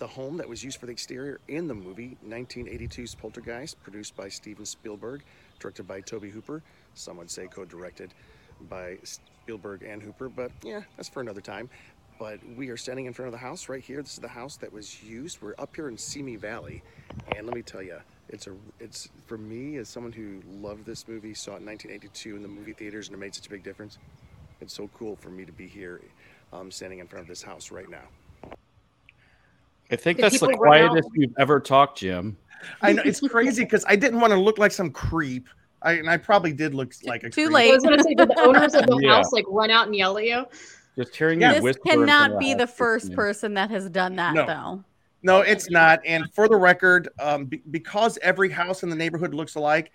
the 0.00 0.08
home 0.08 0.36
that 0.38 0.48
was 0.48 0.64
used 0.64 0.80
for 0.80 0.86
the 0.86 0.92
exterior 0.92 1.38
in 1.46 1.68
the 1.68 1.74
movie 1.74 2.16
1982's 2.26 3.14
Poltergeist, 3.14 3.80
produced 3.84 4.16
by 4.16 4.28
Steven 4.28 4.66
Spielberg, 4.66 5.22
directed 5.60 5.86
by 5.86 6.00
Toby 6.00 6.30
Hooper. 6.30 6.60
Some 6.94 7.18
would 7.18 7.30
say 7.30 7.46
co-directed 7.46 8.12
by 8.68 8.98
Spielberg 9.04 9.84
and 9.84 10.02
Hooper, 10.02 10.28
but 10.28 10.50
yeah, 10.64 10.80
that's 10.96 11.08
for 11.08 11.20
another 11.20 11.40
time. 11.40 11.70
But 12.18 12.40
we 12.56 12.70
are 12.70 12.76
standing 12.76 13.06
in 13.06 13.12
front 13.12 13.28
of 13.28 13.32
the 13.32 13.38
house 13.38 13.68
right 13.68 13.84
here. 13.84 14.02
This 14.02 14.14
is 14.14 14.18
the 14.18 14.26
house 14.26 14.56
that 14.56 14.72
was 14.72 15.00
used. 15.00 15.40
We're 15.40 15.54
up 15.58 15.76
here 15.76 15.86
in 15.86 15.96
Simi 15.96 16.34
Valley, 16.34 16.82
and 17.36 17.46
let 17.46 17.54
me 17.54 17.62
tell 17.62 17.80
you, 17.80 18.00
it's 18.28 18.46
a 18.46 18.52
it's 18.80 19.08
for 19.26 19.38
me 19.38 19.76
as 19.76 19.88
someone 19.88 20.12
who 20.12 20.40
loved 20.60 20.86
this 20.86 21.06
movie, 21.08 21.34
saw 21.34 21.52
it 21.52 21.60
in 21.60 21.66
1982 21.66 22.36
in 22.36 22.42
the 22.42 22.48
movie 22.48 22.72
theaters, 22.72 23.08
and 23.08 23.14
it 23.16 23.18
made 23.18 23.34
such 23.34 23.46
a 23.46 23.50
big 23.50 23.62
difference. 23.62 23.98
It's 24.60 24.74
so 24.74 24.88
cool 24.96 25.16
for 25.16 25.28
me 25.30 25.44
to 25.44 25.52
be 25.52 25.66
here, 25.66 26.00
um, 26.52 26.70
standing 26.70 27.00
in 27.00 27.06
front 27.06 27.22
of 27.22 27.28
this 27.28 27.42
house 27.42 27.70
right 27.70 27.88
now. 27.88 28.04
I 29.90 29.96
think 29.96 30.16
Did 30.16 30.24
that's 30.24 30.40
the 30.40 30.48
people 30.48 30.64
out? 30.64 30.68
quietest 30.68 31.08
you've 31.14 31.34
ever 31.38 31.60
talked, 31.60 31.98
Jim. 31.98 32.36
I 32.80 32.92
know 32.92 33.02
it's 33.04 33.20
crazy 33.20 33.64
because 33.64 33.84
I 33.86 33.96
didn't 33.96 34.20
want 34.20 34.32
to 34.32 34.38
look 34.38 34.58
like 34.58 34.72
some 34.72 34.90
creep. 34.90 35.48
I 35.82 35.92
and 35.92 36.08
I 36.08 36.16
probably 36.16 36.52
did 36.54 36.74
look 36.74 36.94
like 37.04 37.24
a 37.24 37.30
Too 37.30 37.46
creep. 37.48 37.54
late. 37.54 37.70
I 37.70 37.74
was 37.74 37.82
gonna 37.82 38.02
say, 38.02 38.14
did 38.14 38.28
the 38.30 38.40
owners 38.40 38.74
of 38.74 38.86
the 38.86 38.96
Yeah. 39.02 39.16
house 39.16 39.32
like 39.32 39.44
run 39.48 39.70
out 39.70 39.86
and 39.86 39.94
yell 39.94 40.16
at 40.16 40.24
you? 40.24 40.46
Just 40.96 41.14
hearing 41.14 41.40
Yeah. 41.42 41.48
you 41.48 41.54
This 41.56 41.62
whisper 41.64 41.82
in 41.92 42.06
cannot 42.06 42.38
be 42.38 42.54
the 42.54 42.66
house 42.66 42.74
first 42.76 43.06
gets 43.08 43.16
person 43.16 43.54
that 43.54 43.68
has 43.70 43.90
done 43.90 44.16
that, 44.16 44.34
No. 44.34 44.46
though. 44.46 44.84
No, 45.24 45.40
it's 45.40 45.70
not. 45.70 46.00
And 46.04 46.32
for 46.34 46.48
the 46.48 46.56
record, 46.56 47.08
um, 47.18 47.46
be- 47.46 47.62
because 47.70 48.18
every 48.20 48.50
house 48.50 48.82
in 48.82 48.90
the 48.90 48.94
neighborhood 48.96 49.32
looks 49.34 49.54
alike, 49.54 49.90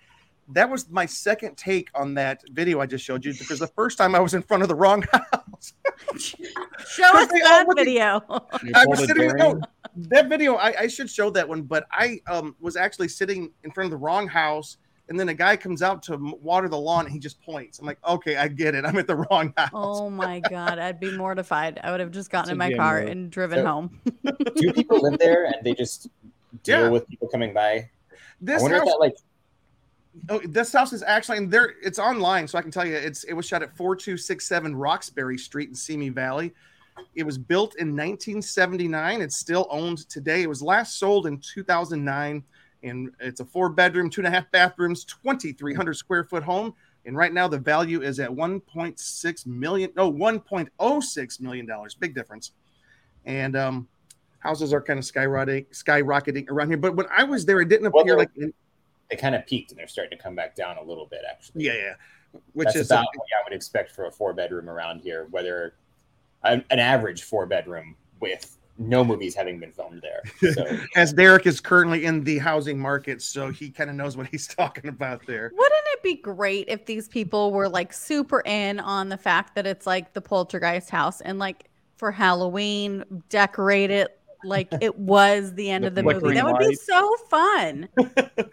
that 0.48 0.68
was 0.68 0.90
my 0.90 1.06
second 1.06 1.56
take 1.56 1.88
on 1.94 2.14
that 2.14 2.42
video 2.50 2.80
I 2.80 2.86
just 2.86 3.04
showed 3.04 3.24
you. 3.24 3.32
Because 3.32 3.60
the 3.60 3.68
first 3.68 3.96
time 3.96 4.16
I 4.16 4.18
was 4.18 4.34
in 4.34 4.42
front 4.42 4.64
of 4.64 4.68
the 4.68 4.74
wrong 4.74 5.02
house. 5.12 5.72
Show 6.18 7.04
us 7.16 7.28
that 7.28 7.64
look- 7.68 7.78
video. 7.78 8.20
You 8.64 8.72
I 8.74 8.84
was 8.86 9.06
sitting. 9.06 9.28
No, 9.36 9.60
that 9.94 10.28
video 10.28 10.56
I, 10.56 10.80
I 10.80 10.86
should 10.88 11.08
show 11.08 11.30
that 11.30 11.48
one, 11.48 11.62
but 11.62 11.86
I 11.92 12.20
um, 12.28 12.56
was 12.60 12.74
actually 12.74 13.08
sitting 13.08 13.52
in 13.62 13.70
front 13.70 13.86
of 13.86 13.92
the 13.92 14.04
wrong 14.04 14.26
house, 14.26 14.78
and 15.10 15.18
then 15.20 15.28
a 15.28 15.34
guy 15.34 15.56
comes 15.56 15.82
out 15.82 16.02
to 16.04 16.16
water 16.40 16.68
the 16.68 16.78
lawn, 16.78 17.04
and 17.04 17.12
he 17.12 17.18
just 17.18 17.42
points. 17.42 17.78
I'm 17.80 17.86
like, 17.86 17.98
okay, 18.06 18.36
I 18.36 18.48
get 18.48 18.74
it. 18.74 18.84
I'm 18.86 18.96
at 18.96 19.06
the 19.06 19.16
wrong 19.30 19.52
house. 19.56 19.70
Oh 19.74 20.08
my 20.08 20.40
god, 20.40 20.78
I'd 20.78 20.98
be 21.00 21.14
mortified. 21.16 21.78
I 21.82 21.90
would 21.90 22.00
have 22.00 22.12
just 22.12 22.30
gotten 22.30 22.56
That's 22.58 22.70
in 22.70 22.76
my 22.76 22.82
car 22.82 23.00
mode. 23.00 23.10
and 23.10 23.30
driven 23.30 23.58
So- 23.58 23.66
home. 23.66 24.00
Do 24.56 24.72
people 24.72 25.02
live 25.02 25.18
there 25.18 25.44
and 25.46 25.56
they 25.64 25.74
just 25.74 26.08
deal 26.62 26.84
Yeah. 26.84 26.88
with 26.88 27.06
people 27.08 27.28
coming 27.28 27.52
by? 27.52 27.90
This 28.40 28.60
I 28.60 28.62
wonder 28.62 28.78
house, 28.78 28.86
if 28.86 28.92
that 28.92 29.00
like 29.00 29.14
oh, 30.30 30.40
this 30.48 30.72
house 30.72 30.92
is 30.92 31.02
actually, 31.02 31.38
and 31.38 31.50
there, 31.50 31.74
it's 31.82 31.98
online, 31.98 32.46
so 32.48 32.56
I 32.58 32.62
can 32.62 32.70
tell 32.70 32.86
you, 32.86 32.94
it's 32.94 33.24
it 33.24 33.32
was 33.34 33.46
shot 33.46 33.62
at 33.62 33.76
4267 33.76 34.74
Roxbury 34.76 35.36
Street 35.38 35.68
in 35.68 35.74
Simi 35.74 36.08
Valley. 36.08 36.52
It 37.14 37.24
was 37.24 37.38
built 37.38 37.76
in 37.76 37.88
1979. 37.96 39.22
It's 39.22 39.36
still 39.38 39.66
owned 39.70 40.08
today. 40.08 40.42
It 40.42 40.48
was 40.48 40.62
last 40.62 40.98
sold 40.98 41.26
in 41.26 41.38
2009, 41.38 42.42
and 42.82 43.10
it's 43.20 43.40
a 43.40 43.44
four 43.44 43.68
bedroom, 43.68 44.10
two 44.10 44.20
and 44.20 44.28
a 44.28 44.30
half 44.30 44.50
bathrooms, 44.50 45.04
2,300 45.04 45.94
square 45.94 46.24
foot 46.24 46.42
home. 46.42 46.74
And 47.06 47.16
right 47.16 47.32
now, 47.32 47.48
the 47.48 47.58
value 47.58 48.02
is 48.02 48.20
at 48.20 48.30
1.6 48.30 49.46
million, 49.46 49.90
no, 49.96 50.12
1.06 50.12 51.40
million 51.40 51.66
dollars. 51.66 51.94
Big 51.94 52.14
difference. 52.14 52.52
And 53.24 53.56
um, 53.56 53.88
houses 54.38 54.72
are 54.72 54.82
kind 54.82 54.98
of 54.98 55.04
skyrocketing, 55.04 55.66
skyrocketing 55.70 56.50
around 56.50 56.68
here. 56.68 56.76
But 56.76 56.96
when 56.96 57.06
I 57.10 57.24
was 57.24 57.46
there, 57.46 57.60
it 57.60 57.68
didn't 57.68 57.86
appear 57.86 58.04
they're- 58.04 58.16
like, 58.16 58.30
they 59.10 59.16
kind 59.16 59.34
of 59.34 59.44
peaked 59.46 59.72
and 59.72 59.80
they're 59.80 59.88
starting 59.88 60.16
to 60.16 60.22
come 60.22 60.36
back 60.36 60.54
down 60.54 60.76
a 60.78 60.82
little 60.82 61.06
bit 61.06 61.22
actually. 61.28 61.64
yeah, 61.64 61.72
yeah. 61.72 61.94
Which 62.52 62.66
That's 62.66 62.76
is 62.76 62.90
about 62.92 63.06
what 63.12 63.26
I 63.40 63.42
would 63.42 63.52
expect 63.52 63.90
for 63.90 64.06
a 64.06 64.10
four 64.12 64.32
bedroom 64.32 64.68
around 64.70 65.00
here, 65.00 65.26
whether 65.32 65.74
an, 66.44 66.64
an 66.70 66.78
average 66.78 67.24
four 67.24 67.44
bedroom 67.44 67.96
with 68.20 68.56
no 68.80 69.04
movies 69.04 69.34
having 69.34 69.60
been 69.60 69.70
filmed 69.70 70.02
there. 70.02 70.52
So 70.54 70.64
As 70.96 71.12
Derek 71.12 71.46
is 71.46 71.60
currently 71.60 72.06
in 72.06 72.24
the 72.24 72.38
housing 72.38 72.78
market, 72.78 73.20
so 73.22 73.50
he 73.50 73.70
kind 73.70 73.90
of 73.90 73.96
knows 73.96 74.16
what 74.16 74.26
he's 74.26 74.46
talking 74.56 74.88
about 74.88 75.24
there. 75.26 75.52
Wouldn't 75.54 75.84
it 75.92 76.02
be 76.02 76.16
great 76.16 76.64
if 76.68 76.86
these 76.86 77.06
people 77.08 77.52
were 77.52 77.68
like 77.68 77.92
super 77.92 78.40
in 78.46 78.80
on 78.80 79.08
the 79.10 79.18
fact 79.18 79.54
that 79.54 79.66
it's 79.66 79.86
like 79.86 80.14
the 80.14 80.20
poltergeist 80.20 80.88
house 80.90 81.20
and 81.20 81.38
like 81.38 81.68
for 81.96 82.10
Halloween 82.10 83.04
decorate 83.28 83.90
it 83.90 84.18
like 84.42 84.68
it 84.80 84.98
was 84.98 85.52
the 85.52 85.68
end 85.70 85.84
The 85.84 85.88
of 85.88 85.94
the 85.94 86.02
movie? 86.02 86.14
flickering 86.20 86.34
That 86.36 86.44
would 86.46 86.58
be 86.58 86.66
lights. 86.68 86.86
so 86.86 87.16
fun. 87.28 87.88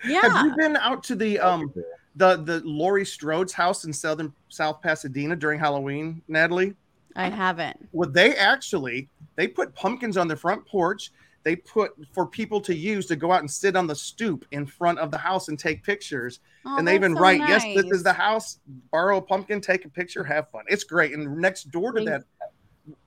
Yeah. 0.05 0.21
Have 0.29 0.45
you 0.47 0.55
been 0.57 0.75
out 0.75 1.01
to 1.05 1.15
the 1.15 1.39
um 1.39 1.73
the 2.17 2.35
the 2.35 2.61
Laurie 2.65 3.05
Strode's 3.05 3.53
house 3.53 3.85
in 3.85 3.93
southern 3.93 4.33
South 4.49 4.81
Pasadena 4.81 5.37
during 5.37 5.57
Halloween, 5.59 6.21
Natalie? 6.27 6.73
I 7.17 7.29
haven't. 7.29 7.89
Well, 7.91 8.09
they 8.09 8.35
actually 8.35 9.09
they 9.35 9.47
put 9.47 9.73
pumpkins 9.75 10.17
on 10.17 10.27
the 10.27 10.35
front 10.35 10.65
porch. 10.65 11.11
They 11.43 11.55
put 11.55 11.91
for 12.11 12.25
people 12.25 12.59
to 12.61 12.75
use 12.75 13.05
to 13.07 13.15
go 13.15 13.31
out 13.31 13.39
and 13.39 13.49
sit 13.49 13.75
on 13.75 13.87
the 13.87 13.95
stoop 13.95 14.45
in 14.51 14.65
front 14.65 14.99
of 14.99 15.11
the 15.11 15.17
house 15.17 15.47
and 15.47 15.57
take 15.57 15.83
pictures. 15.83 16.39
Oh, 16.65 16.77
and 16.77 16.87
they 16.87 16.95
even 16.95 17.13
so 17.15 17.21
write, 17.21 17.39
"Yes, 17.39 17.63
this 17.73 17.91
is 17.91 18.03
the 18.03 18.13
house. 18.13 18.59
Borrow 18.91 19.17
a 19.17 19.21
pumpkin, 19.21 19.61
take 19.61 19.85
a 19.85 19.89
picture, 19.89 20.23
have 20.23 20.49
fun." 20.51 20.65
It's 20.67 20.83
great. 20.83 21.13
And 21.13 21.37
next 21.37 21.71
door 21.71 21.93
to 21.93 22.03
that, 22.03 22.23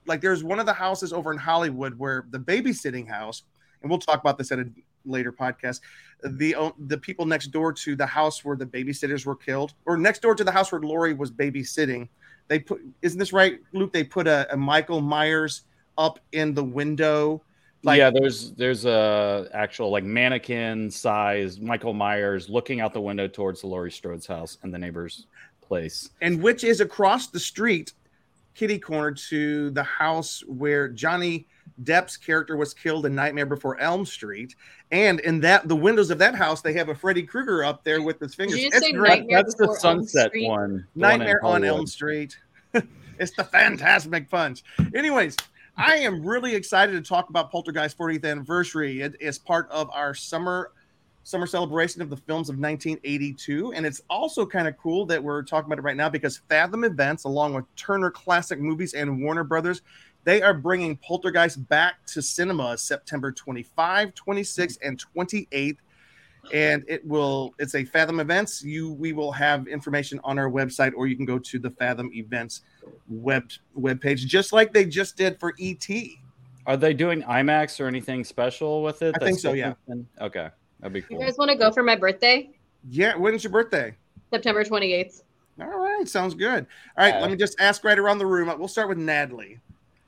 like 0.07 0.21
there's 0.21 0.43
one 0.43 0.59
of 0.59 0.65
the 0.65 0.73
houses 0.73 1.13
over 1.13 1.31
in 1.31 1.37
Hollywood 1.37 1.97
where 1.97 2.25
the 2.31 2.39
babysitting 2.39 3.07
house, 3.07 3.43
and 3.81 3.89
we'll 3.89 3.99
talk 3.99 4.19
about 4.19 4.37
this 4.37 4.51
at 4.51 4.59
a 4.59 4.67
later 5.05 5.31
podcast. 5.31 5.81
The 6.23 6.55
o- 6.55 6.75
the 6.87 6.97
people 6.97 7.25
next 7.25 7.47
door 7.47 7.73
to 7.73 7.95
the 7.95 8.05
house 8.07 8.43
where 8.43 8.55
the 8.55 8.65
babysitters 8.65 9.25
were 9.25 9.35
killed, 9.35 9.73
or 9.85 9.97
next 9.97 10.21
door 10.21 10.33
to 10.35 10.43
the 10.43 10.51
house 10.51 10.71
where 10.71 10.81
Laurie 10.81 11.13
was 11.13 11.31
babysitting, 11.31 12.09
they 12.47 12.59
put 12.59 12.81
isn't 13.01 13.19
this 13.19 13.33
right, 13.33 13.59
Luke? 13.73 13.93
They 13.93 14.03
put 14.03 14.27
a, 14.27 14.51
a 14.51 14.57
Michael 14.57 15.01
Myers 15.01 15.63
up 15.97 16.19
in 16.31 16.53
the 16.53 16.63
window. 16.63 17.41
Like, 17.83 17.97
yeah, 17.97 18.11
there's 18.11 18.51
there's 18.53 18.85
a 18.85 19.49
actual 19.53 19.89
like 19.89 20.03
mannequin 20.03 20.91
size 20.91 21.59
Michael 21.59 21.93
Myers 21.93 22.49
looking 22.49 22.79
out 22.79 22.93
the 22.93 23.01
window 23.01 23.27
towards 23.27 23.61
the 23.61 23.67
Laurie 23.67 23.91
Strode's 23.91 24.27
house 24.27 24.57
and 24.61 24.73
the 24.73 24.77
neighbor's 24.77 25.25
place. 25.61 26.09
and 26.21 26.41
which 26.43 26.63
is 26.63 26.81
across 26.81 27.27
the 27.27 27.39
street, 27.39 27.93
kitty 28.53 28.77
corner 28.77 29.11
to 29.11 29.71
the 29.71 29.83
house 29.83 30.43
where 30.45 30.89
Johnny 30.89 31.47
Depp's 31.83 32.17
character 32.17 32.57
was 32.57 32.73
killed 32.73 33.05
in 33.05 33.15
Nightmare 33.15 33.45
Before 33.45 33.79
Elm 33.79 34.05
Street. 34.05 34.55
And 34.91 35.19
in 35.21 35.39
that 35.41 35.67
the 35.67 35.75
windows 35.75 36.11
of 36.11 36.17
that 36.19 36.35
house, 36.35 36.61
they 36.61 36.73
have 36.73 36.89
a 36.89 36.95
Freddy 36.95 37.23
Krueger 37.23 37.63
up 37.63 37.83
there 37.83 38.01
with 38.01 38.19
his 38.19 38.35
fingers. 38.35 38.59
you 38.59 38.71
say. 38.71 38.91
Nightmare 38.91 39.43
That's 39.43 39.55
the 39.55 39.63
Before 39.63 39.75
Elm 39.75 39.99
Sunset 39.99 40.29
Street? 40.29 40.47
one. 40.47 40.87
the 40.95 41.01
one 41.01 41.19
Nightmare 41.19 41.43
on 41.43 41.63
Elm 41.63 41.87
Street. 41.87 42.37
it's 43.19 43.35
the 43.35 43.43
Phantasmic 43.43 44.29
Punch. 44.29 44.63
Anyways, 44.93 45.35
I 45.77 45.95
am 45.97 46.25
really 46.25 46.53
excited 46.53 46.93
to 46.93 47.01
talk 47.01 47.29
about 47.29 47.51
Poltergeist 47.51 47.97
40th 47.97 48.25
anniversary. 48.25 49.01
It 49.01 49.15
is 49.19 49.39
part 49.39 49.69
of 49.71 49.89
our 49.91 50.13
summer 50.13 50.71
summer 51.23 51.45
celebration 51.45 52.01
of 52.01 52.09
the 52.09 52.17
films 52.17 52.49
of 52.49 52.57
1982, 52.57 53.73
and 53.73 53.85
it's 53.85 54.01
also 54.09 54.45
kind 54.45 54.67
of 54.67 54.75
cool 54.77 55.05
that 55.05 55.23
we're 55.23 55.43
talking 55.43 55.67
about 55.67 55.77
it 55.77 55.83
right 55.83 55.95
now 55.95 56.09
because 56.09 56.41
Fathom 56.49 56.83
Events, 56.83 57.25
along 57.25 57.53
with 57.53 57.63
Turner 57.75 58.09
Classic 58.09 58.59
Movies 58.59 58.93
and 58.93 59.21
Warner 59.21 59.43
Brothers, 59.43 59.81
they 60.23 60.41
are 60.41 60.53
bringing 60.53 60.97
Poltergeist 60.97 61.67
back 61.69 62.05
to 62.07 62.21
cinemas 62.21 62.81
September 62.81 63.31
25, 63.31 64.13
26, 64.13 64.77
and 64.83 64.99
28 64.99 65.77
and 66.53 66.83
it 66.87 67.05
will 67.05 67.53
it's 67.59 67.75
a 67.75 67.85
fathom 67.85 68.19
events 68.19 68.63
you 68.63 68.93
we 68.93 69.13
will 69.13 69.31
have 69.31 69.67
information 69.67 70.19
on 70.23 70.39
our 70.39 70.49
website 70.49 70.91
or 70.97 71.05
you 71.05 71.15
can 71.15 71.23
go 71.23 71.37
to 71.37 71.59
the 71.59 71.69
fathom 71.69 72.09
events 72.15 72.61
web 73.09 73.47
web 73.75 74.01
page 74.01 74.25
just 74.25 74.51
like 74.51 74.73
they 74.73 74.83
just 74.83 75.15
did 75.15 75.39
for 75.39 75.53
E 75.59 75.77
et 75.79 75.97
Are 76.65 76.75
they 76.77 76.95
doing 76.95 77.21
IMAX 77.21 77.79
or 77.79 77.85
anything 77.85 78.23
special 78.23 78.81
with 78.81 79.03
it? 79.03 79.13
I 79.21 79.23
think 79.23 79.37
so, 79.37 79.53
yeah. 79.53 79.69
different 79.69 80.07
Okay, 80.19 80.49
that'd 80.79 80.91
be 80.93 81.03
cool 81.03 81.19
You 81.19 81.25
guys 81.27 81.37
want 81.37 81.51
to 81.51 81.57
go 81.57 81.71
for 81.71 81.83
my 81.83 81.95
birthday? 81.95 82.49
yeah 82.89 83.15
when's 83.15 83.43
your 83.43 83.51
birthday 83.51 83.95
September 84.33 84.63
28th. 84.63 85.21
all 85.61 85.67
right 85.67 86.07
sounds 86.07 86.33
good 86.33 86.65
all 86.97 87.05
right 87.05 87.13
Uh, 87.13 87.21
let 87.21 87.29
me 87.29 87.37
just 87.37 87.55
ask 87.61 87.83
right 87.83 87.99
around 87.99 88.17
the 88.17 88.25
room 88.25 88.51
we'll 88.57 88.67
start 88.67 88.89
with 88.89 88.97
natalie 88.97 89.59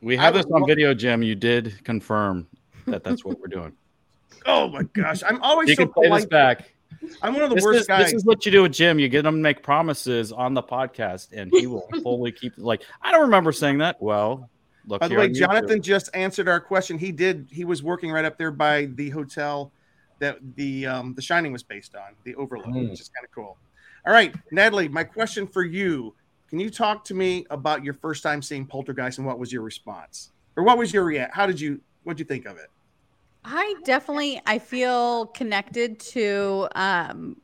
We 0.04 0.18
have 0.18 0.34
would 0.36 0.44
this 0.46 0.52
on 0.52 0.68
video, 0.68 0.94
Jim. 0.94 1.24
You 1.24 1.36
did 1.36 1.84
confirm 1.84 2.48
that 2.86 3.04
that's 3.04 3.24
what 3.24 3.40
we're 3.40 3.48
doing. 3.48 3.74
oh 4.46 4.68
my 4.68 4.84
gosh 4.94 5.22
i'm 5.26 5.42
always 5.42 5.70
You 5.70 5.76
so 5.76 5.86
can 5.86 5.94
play 5.94 6.10
this 6.10 6.26
back. 6.26 6.74
i'm 7.22 7.34
one 7.34 7.44
of 7.44 7.50
the 7.50 7.56
This 7.56 7.64
worst 7.64 7.80
is, 7.82 7.88
guys 7.88 8.06
this 8.06 8.14
is 8.14 8.26
what 8.26 8.46
you 8.46 8.52
do 8.52 8.64
with 8.64 8.74
Jim. 8.74 9.00
You 9.00 9.08
get 9.08 9.26
him 9.26 9.36
to 9.36 9.42
make 9.42 9.64
promises 9.64 10.32
on 10.34 10.54
the 10.54 10.62
podcast, 10.64 11.30
and 11.32 11.50
he 11.52 11.66
will 11.68 11.88
fully 12.04 12.32
keep. 12.34 12.54
Like 12.58 12.82
I 13.02 13.12
don't 13.12 13.22
remember 13.22 13.52
saying 13.54 13.78
that. 13.78 14.02
Well, 14.02 14.50
look. 14.86 15.00
by 15.00 15.08
the 15.08 15.16
way 15.16 15.30
YouTube. 15.30 15.36
jonathan 15.38 15.82
just 15.82 16.10
answered 16.14 16.50
our 16.50 16.60
question 16.60 16.98
he 16.98 17.12
did 17.14 17.48
he 17.50 17.64
was 17.64 17.82
working 17.82 18.12
right 18.12 18.26
up 18.26 18.38
there 18.38 18.52
by 18.52 18.86
the 18.96 19.10
hotel 19.12 19.72
that 20.20 20.40
the 20.56 20.86
um 20.88 21.14
the 21.14 21.22
shining 21.22 21.54
was 21.54 21.64
based 21.64 21.96
on 21.96 22.14
the 22.26 22.36
overlook 22.36 22.66
Hmm. 22.66 22.90
which 22.90 23.00
is 23.00 23.08
kind 23.10 23.24
of 23.24 23.32
cool 23.32 23.56
all 24.06 24.12
right 24.14 24.36
natalie 24.52 24.90
my 24.90 25.06
question 25.06 25.48
for 25.48 25.64
you 25.64 26.14
can 26.54 26.60
you 26.60 26.70
talk 26.70 27.04
to 27.04 27.16
me 27.16 27.48
about 27.50 27.84
your 27.84 27.96
first 27.96 28.22
time 28.22 28.40
seeing 28.40 28.64
poltergeist 28.64 29.18
and 29.18 29.26
what 29.26 29.40
was 29.40 29.52
your 29.52 29.64
response 29.64 30.34
or 30.56 30.62
what 30.62 30.78
was 30.78 30.94
your 30.94 31.04
react 31.04 31.34
how 31.34 31.48
did 31.48 31.60
you 31.60 31.82
what 32.04 32.16
did 32.16 32.20
you 32.20 32.28
think 32.28 32.46
of 32.46 32.58
it 32.58 32.70
I 33.44 33.74
definitely 33.84 34.40
I 34.46 34.60
feel 34.60 35.26
connected 35.26 36.00
to 36.00 36.68
um 36.76 37.42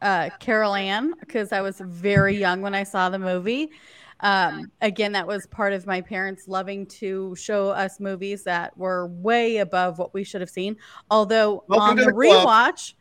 uh 0.00 0.30
Carol 0.38 0.74
Anne 0.74 1.12
because 1.20 1.52
I 1.52 1.60
was 1.60 1.80
very 1.84 2.34
young 2.34 2.62
when 2.62 2.74
I 2.74 2.82
saw 2.82 3.10
the 3.10 3.18
movie. 3.18 3.72
Um 4.20 4.72
again 4.80 5.12
that 5.12 5.26
was 5.26 5.46
part 5.48 5.74
of 5.74 5.86
my 5.86 6.00
parents 6.00 6.48
loving 6.48 6.86
to 6.86 7.36
show 7.36 7.68
us 7.68 8.00
movies 8.00 8.42
that 8.44 8.74
were 8.78 9.08
way 9.08 9.58
above 9.58 9.98
what 9.98 10.14
we 10.14 10.24
should 10.24 10.40
have 10.40 10.48
seen. 10.48 10.78
Although 11.10 11.64
Welcome 11.68 11.90
on 11.90 11.96
the, 11.96 12.04
the 12.06 12.12
rewatch 12.12 12.94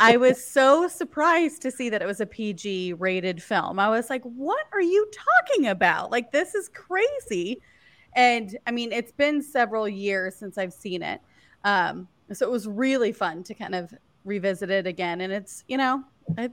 I 0.00 0.16
was 0.16 0.42
so 0.44 0.88
surprised 0.88 1.62
to 1.62 1.70
see 1.70 1.88
that 1.90 2.02
it 2.02 2.06
was 2.06 2.20
a 2.20 2.26
PG 2.26 2.94
rated 2.94 3.42
film. 3.42 3.78
I 3.78 3.88
was 3.88 4.10
like, 4.10 4.22
"What 4.24 4.64
are 4.72 4.80
you 4.82 5.08
talking 5.12 5.68
about? 5.68 6.10
Like 6.10 6.32
this 6.32 6.54
is 6.54 6.68
crazy." 6.68 7.60
And 8.16 8.56
I 8.66 8.70
mean, 8.70 8.92
it's 8.92 9.12
been 9.12 9.42
several 9.42 9.88
years 9.88 10.36
since 10.36 10.58
I've 10.58 10.72
seen 10.72 11.02
it. 11.02 11.20
Um, 11.64 12.06
so 12.32 12.46
it 12.46 12.50
was 12.50 12.68
really 12.68 13.12
fun 13.12 13.42
to 13.44 13.54
kind 13.54 13.74
of 13.74 13.92
revisit 14.24 14.70
it 14.70 14.86
again. 14.86 15.20
And 15.20 15.32
it's, 15.32 15.64
you 15.68 15.76
know, 15.76 16.04
it 16.38 16.52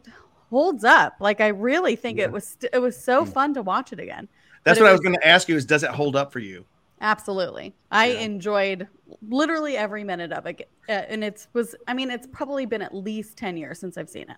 holds 0.49 0.83
up. 0.83 1.15
Like 1.19 1.39
I 1.41 1.47
really 1.49 1.95
think 1.95 2.17
Yeah. 2.17 2.25
it 2.25 2.31
was 2.31 2.57
it 2.73 2.79
was 2.79 3.01
so 3.01 3.25
fun 3.25 3.53
to 3.55 3.61
watch 3.61 3.93
it 3.93 3.99
again. 3.99 4.27
that's 4.63 4.79
what 4.79 4.85
it 4.85 4.89
i 4.89 4.91
was 4.91 4.99
was- 4.99 5.05
going 5.05 5.15
to 5.19 5.27
ask 5.27 5.47
you 5.49 5.55
is 5.55 5.65
does 5.65 5.83
it 5.83 5.89
hold 5.91 6.15
up 6.15 6.31
for 6.31 6.39
you 6.39 6.65
Absolutely. 7.01 7.73
I 7.89 8.11
Yeah. 8.11 8.19
enjoyed 8.19 8.87
literally 9.27 9.75
every 9.75 10.03
minute 10.03 10.31
of 10.31 10.45
it. 10.45 10.69
Uh, 10.87 10.91
and 10.91 11.23
it 11.23 11.47
was 11.53 11.75
I 11.87 11.93
mean, 11.93 12.09
it's 12.11 12.27
probably 12.27 12.65
been 12.65 12.81
at 12.81 12.93
least 12.93 13.37
10 13.37 13.57
years 13.57 13.79
since 13.79 13.97
I've 13.97 14.09
seen 14.09 14.29
it. 14.29 14.37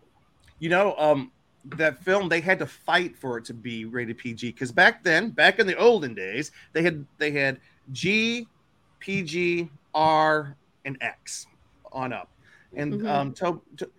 you 0.60 0.70
know 0.70 0.96
um 0.98 1.32
that 1.65 1.98
film 2.03 2.29
they 2.29 2.39
had 2.41 2.60
to 2.60 2.65
fight 2.65 3.17
for 3.17 3.38
it 3.38 3.46
to 3.46 3.53
be 3.53 3.86
rated 3.86 4.17
pg 4.17 4.51
because 4.51 4.72
back 4.72 5.03
then 5.03 5.29
back 5.29 5.60
in 5.60 5.65
the 5.67 5.75
olden 5.77 6.13
days 6.13 6.51
they 6.74 6.82
had 6.84 7.05
they 7.17 7.32
had 7.32 7.60
g 7.91 8.46
pg 9.00 9.70
r 9.93 10.55
and 10.86 10.98
x 11.01 11.48
on 11.91 12.12
up 12.13 12.29
and 12.75 12.93
Mhm. 13.01 13.10
um 13.10 13.34
to, 13.34 13.62
to, 13.77 13.89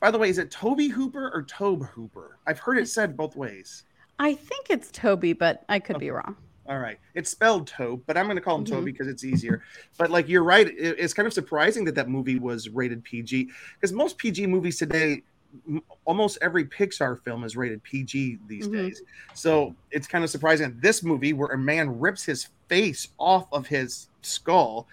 by 0.00 0.10
the 0.10 0.18
way 0.18 0.28
is 0.28 0.38
it 0.38 0.50
toby 0.50 0.88
hooper 0.88 1.30
or 1.34 1.42
tobe 1.42 1.84
hooper 1.86 2.38
i've 2.46 2.58
heard 2.58 2.78
it 2.78 2.88
said 2.88 3.16
both 3.16 3.36
ways 3.36 3.84
I 4.18 4.34
think 4.34 4.66
it's 4.70 4.92
Toby, 4.92 5.32
but 5.32 5.64
I 5.68 5.80
could 5.80 5.98
be 5.98 6.08
wrong. 6.10 6.36
All 6.66 6.78
right 6.78 6.98
it's 7.14 7.30
spelled 7.30 7.66
tobe 7.66 8.02
but 8.06 8.16
i'm 8.16 8.24
going 8.26 8.36
to 8.36 8.42
call 8.42 8.56
him 8.56 8.64
Mhm. 8.64 8.70
toby 8.70 8.92
because 8.92 9.06
it's 9.06 9.24
easier 9.24 9.62
but 9.98 10.10
like 10.10 10.28
you're 10.28 10.42
right 10.44 10.68
it- 10.68 10.96
it's 10.98 11.12
kind 11.12 11.26
of 11.26 11.32
surprising 11.32 11.84
that 11.84 11.94
that 11.94 12.08
movie 12.08 12.38
was 12.38 12.68
rated 12.68 13.02
pg 13.04 13.48
because 13.74 13.92
most 13.92 14.16
pg 14.18 14.46
movies 14.46 14.78
today 14.78 15.22
m- 15.68 15.82
almost 16.04 16.38
every 16.40 16.64
pixar 16.64 17.20
film 17.22 17.44
is 17.44 17.56
rated 17.56 17.82
pg 17.82 18.38
these 18.48 18.66
Mhm. 18.68 18.72
days 18.72 19.02
so 19.34 19.74
it's 19.90 20.06
kind 20.06 20.24
of 20.24 20.30
surprising 20.30 20.70
that 20.70 20.80
this 20.80 21.02
movie 21.02 21.32
where 21.32 21.48
a 21.48 21.58
man 21.58 21.98
rips 22.00 22.24
his 22.24 22.48
face 22.68 23.08
off 23.18 23.46
of 23.52 23.66
his 23.66 24.08
skull 24.22 24.88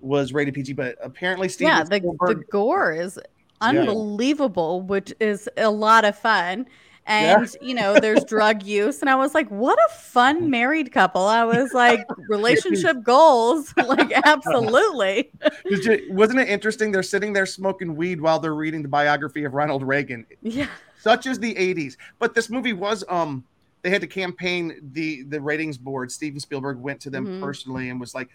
was 0.00 0.32
rated 0.32 0.54
pg 0.54 0.72
but 0.74 0.96
apparently 1.02 1.48
Steven 1.48 1.72
yeah, 1.76 1.82
the, 1.82 1.98
the 2.00 2.44
gore 2.50 2.92
is 2.92 3.18
unbelievable, 3.60 4.82
which 4.82 5.12
is 5.18 5.48
a 5.56 5.70
lot 5.70 6.04
of 6.04 6.16
fun. 6.18 6.66
And 7.08 7.48
you 7.60 7.74
know, 7.74 7.98
there's 8.00 8.24
drug 8.24 8.64
use, 8.64 9.00
and 9.00 9.08
I 9.08 9.14
was 9.14 9.32
like, 9.32 9.48
"What 9.48 9.78
a 9.78 9.92
fun 9.94 10.50
married 10.50 10.90
couple!" 10.92 11.22
I 11.22 11.44
was 11.44 11.72
like, 11.72 12.04
"Relationship 12.28 13.02
goals, 13.04 13.72
like 13.86 14.12
absolutely." 14.24 15.30
Did 15.68 15.84
you- 15.84 16.12
wasn't 16.12 16.40
it 16.40 16.48
interesting 16.48 16.90
they're 16.90 17.02
sitting 17.04 17.32
there 17.32 17.46
smoking 17.46 17.94
weed 17.94 18.20
while 18.20 18.38
they're 18.40 18.54
reading 18.56 18.82
the 18.82 18.88
biography 18.88 19.44
of 19.44 19.54
ronald 19.54 19.82
reagan? 19.84 20.26
Yeah, 20.42 20.66
such 21.00 21.26
as 21.26 21.38
the 21.38 21.54
80s 21.54 21.96
but 22.18 22.34
this 22.34 22.50
movie 22.50 22.72
was 22.72 23.04
um 23.08 23.44
they 23.82 23.90
had 23.90 24.00
to 24.00 24.08
campaign 24.08 24.80
the 24.92 25.22
the 25.24 25.40
ratings 25.40 25.78
board. 25.78 26.10
Steven 26.10 26.40
spielberg 26.40 26.78
went 26.78 27.00
to 27.02 27.10
them 27.10 27.26
Mhm. 27.26 27.40
personally 27.40 27.90
and 27.90 28.00
was 28.00 28.14
like 28.16 28.28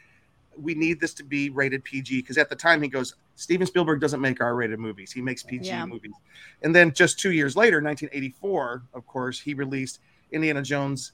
we 0.61 0.73
need 0.73 0.99
this 0.99 1.13
to 1.15 1.23
be 1.23 1.49
rated 1.49 1.83
pg 1.83 2.21
because 2.21 2.37
at 2.37 2.49
the 2.49 2.55
time 2.55 2.81
he 2.81 2.87
goes 2.87 3.15
steven 3.35 3.65
spielberg 3.67 3.99
doesn't 3.99 4.21
make 4.21 4.41
r-rated 4.41 4.79
movies 4.79 5.11
he 5.11 5.21
makes 5.21 5.43
pg 5.43 5.67
Yeah. 5.67 5.85
movies 5.85 6.13
and 6.61 6.75
then 6.75 6.93
just 6.93 7.19
two 7.19 7.31
years 7.31 7.55
later 7.55 7.77
1984 7.81 8.83
of 8.93 9.05
course 9.07 9.39
he 9.39 9.53
released 9.53 9.99
indiana 10.31 10.61
jones 10.61 11.13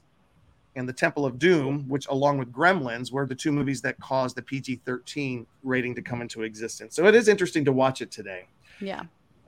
and 0.76 0.88
The 0.88 0.92
Temple 0.92 1.26
of 1.26 1.40
Doom, 1.40 1.88
which, 1.88 2.06
along 2.06 2.38
with 2.38 2.52
Gremlins, 2.52 3.10
were 3.10 3.26
the 3.26 3.34
two 3.34 3.50
movies 3.50 3.80
that 3.82 3.98
caused 3.98 4.36
the 4.36 4.42
PG 4.42 4.82
13 4.84 5.44
rating 5.64 5.92
to 5.96 6.02
come 6.02 6.22
into 6.22 6.42
existence. 6.42 6.94
So 6.94 7.06
it 7.06 7.16
is 7.16 7.26
interesting 7.26 7.64
to 7.64 7.72
watch 7.72 8.00
it 8.00 8.12
today. 8.12 8.46
Yeah. 8.80 9.02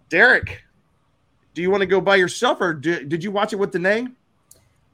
Derek, 0.08 0.64
do 1.54 1.62
you 1.62 1.70
want 1.70 1.82
to 1.82 1.86
go 1.86 2.00
by 2.00 2.16
yourself 2.16 2.60
or 2.60 2.74
did, 2.74 3.08
did 3.08 3.22
you 3.22 3.30
watch 3.30 3.52
it 3.52 3.56
with 3.56 3.70
Danae? 3.70 4.08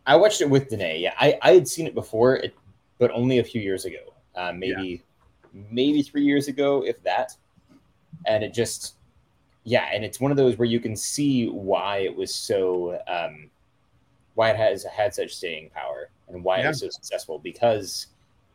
I 0.04 0.16
watched 0.16 0.42
it 0.42 0.50
with 0.50 0.68
Danae. 0.68 0.98
Yeah, 0.98 1.14
I, 1.18 1.38
I 1.40 1.52
had 1.52 1.66
seen 1.66 1.86
it 1.86 1.94
before, 1.94 2.36
it, 2.36 2.54
but 2.98 3.10
only 3.12 3.38
a 3.38 3.44
few 3.44 3.62
years 3.62 3.86
ago. 3.86 4.12
Uh, 4.37 4.52
maybe 4.52 5.02
maybe 5.71 6.02
three 6.02 6.23
years 6.25 6.49
ago, 6.49 6.85
if 6.85 7.02
that. 7.02 7.35
And 8.26 8.45
it 8.45 8.52
just, 8.52 8.97
yeah, 9.64 9.88
and 9.93 10.05
it's 10.05 10.21
one 10.21 10.31
of 10.31 10.37
those 10.37 10.59
where 10.59 10.66
you 10.66 10.81
can 10.81 10.95
see 10.97 11.49
why 11.49 11.99
it 11.99 12.14
was 12.14 12.35
so, 12.35 13.00
um, 13.09 13.49
why 14.35 14.50
it 14.50 14.57
has 14.57 14.85
had 14.85 15.14
such 15.14 15.35
staying 15.35 15.71
power 15.71 16.11
and 16.28 16.43
why 16.45 16.59
Yeah. 16.59 16.66
it 16.66 16.69
was 16.69 16.81
so 16.81 16.88
successful 16.90 17.38
because 17.38 18.09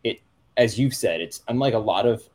it, 0.04 0.20
as 0.58 0.78
you've 0.78 0.94
said, 0.94 1.22
it's 1.22 1.42
unlike 1.48 1.74
a 1.74 1.80
lot 1.80 2.06
of 2.06 2.28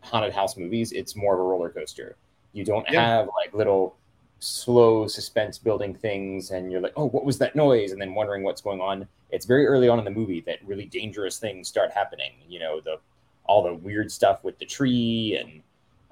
haunted 0.00 0.32
house 0.32 0.56
movies. 0.56 0.92
It's 0.92 1.14
more 1.16 1.34
of 1.34 1.40
a 1.40 1.42
roller 1.42 1.70
coaster. 1.70 2.16
You 2.52 2.64
don't 2.64 2.86
Yeah. 2.90 3.04
have 3.06 3.28
like 3.36 3.52
little 3.52 3.96
slow 4.44 5.06
suspense 5.06 5.58
building 5.58 5.94
things 5.94 6.50
and 6.50 6.70
you're 6.70 6.80
like 6.80 6.92
oh 6.96 7.06
what 7.06 7.24
was 7.24 7.38
that 7.38 7.56
noise? 7.56 7.92
And 7.92 8.00
then 8.00 8.14
wondering 8.14 8.42
what's 8.42 8.60
going 8.60 8.80
on. 8.80 9.06
It's 9.30 9.46
very 9.46 9.66
early 9.66 9.88
on 9.88 9.98
in 9.98 10.04
the 10.04 10.10
movie 10.10 10.40
that 10.42 10.58
really 10.64 10.84
dangerous 10.84 11.38
things 11.38 11.68
start 11.68 11.90
happening 11.92 12.32
you 12.48 12.58
know 12.58 12.80
the 12.80 12.98
all 13.46 13.62
the 13.62 13.74
weird 13.74 14.10
stuff 14.10 14.42
with 14.42 14.58
the 14.58 14.64
tree 14.64 15.36
and 15.40 15.62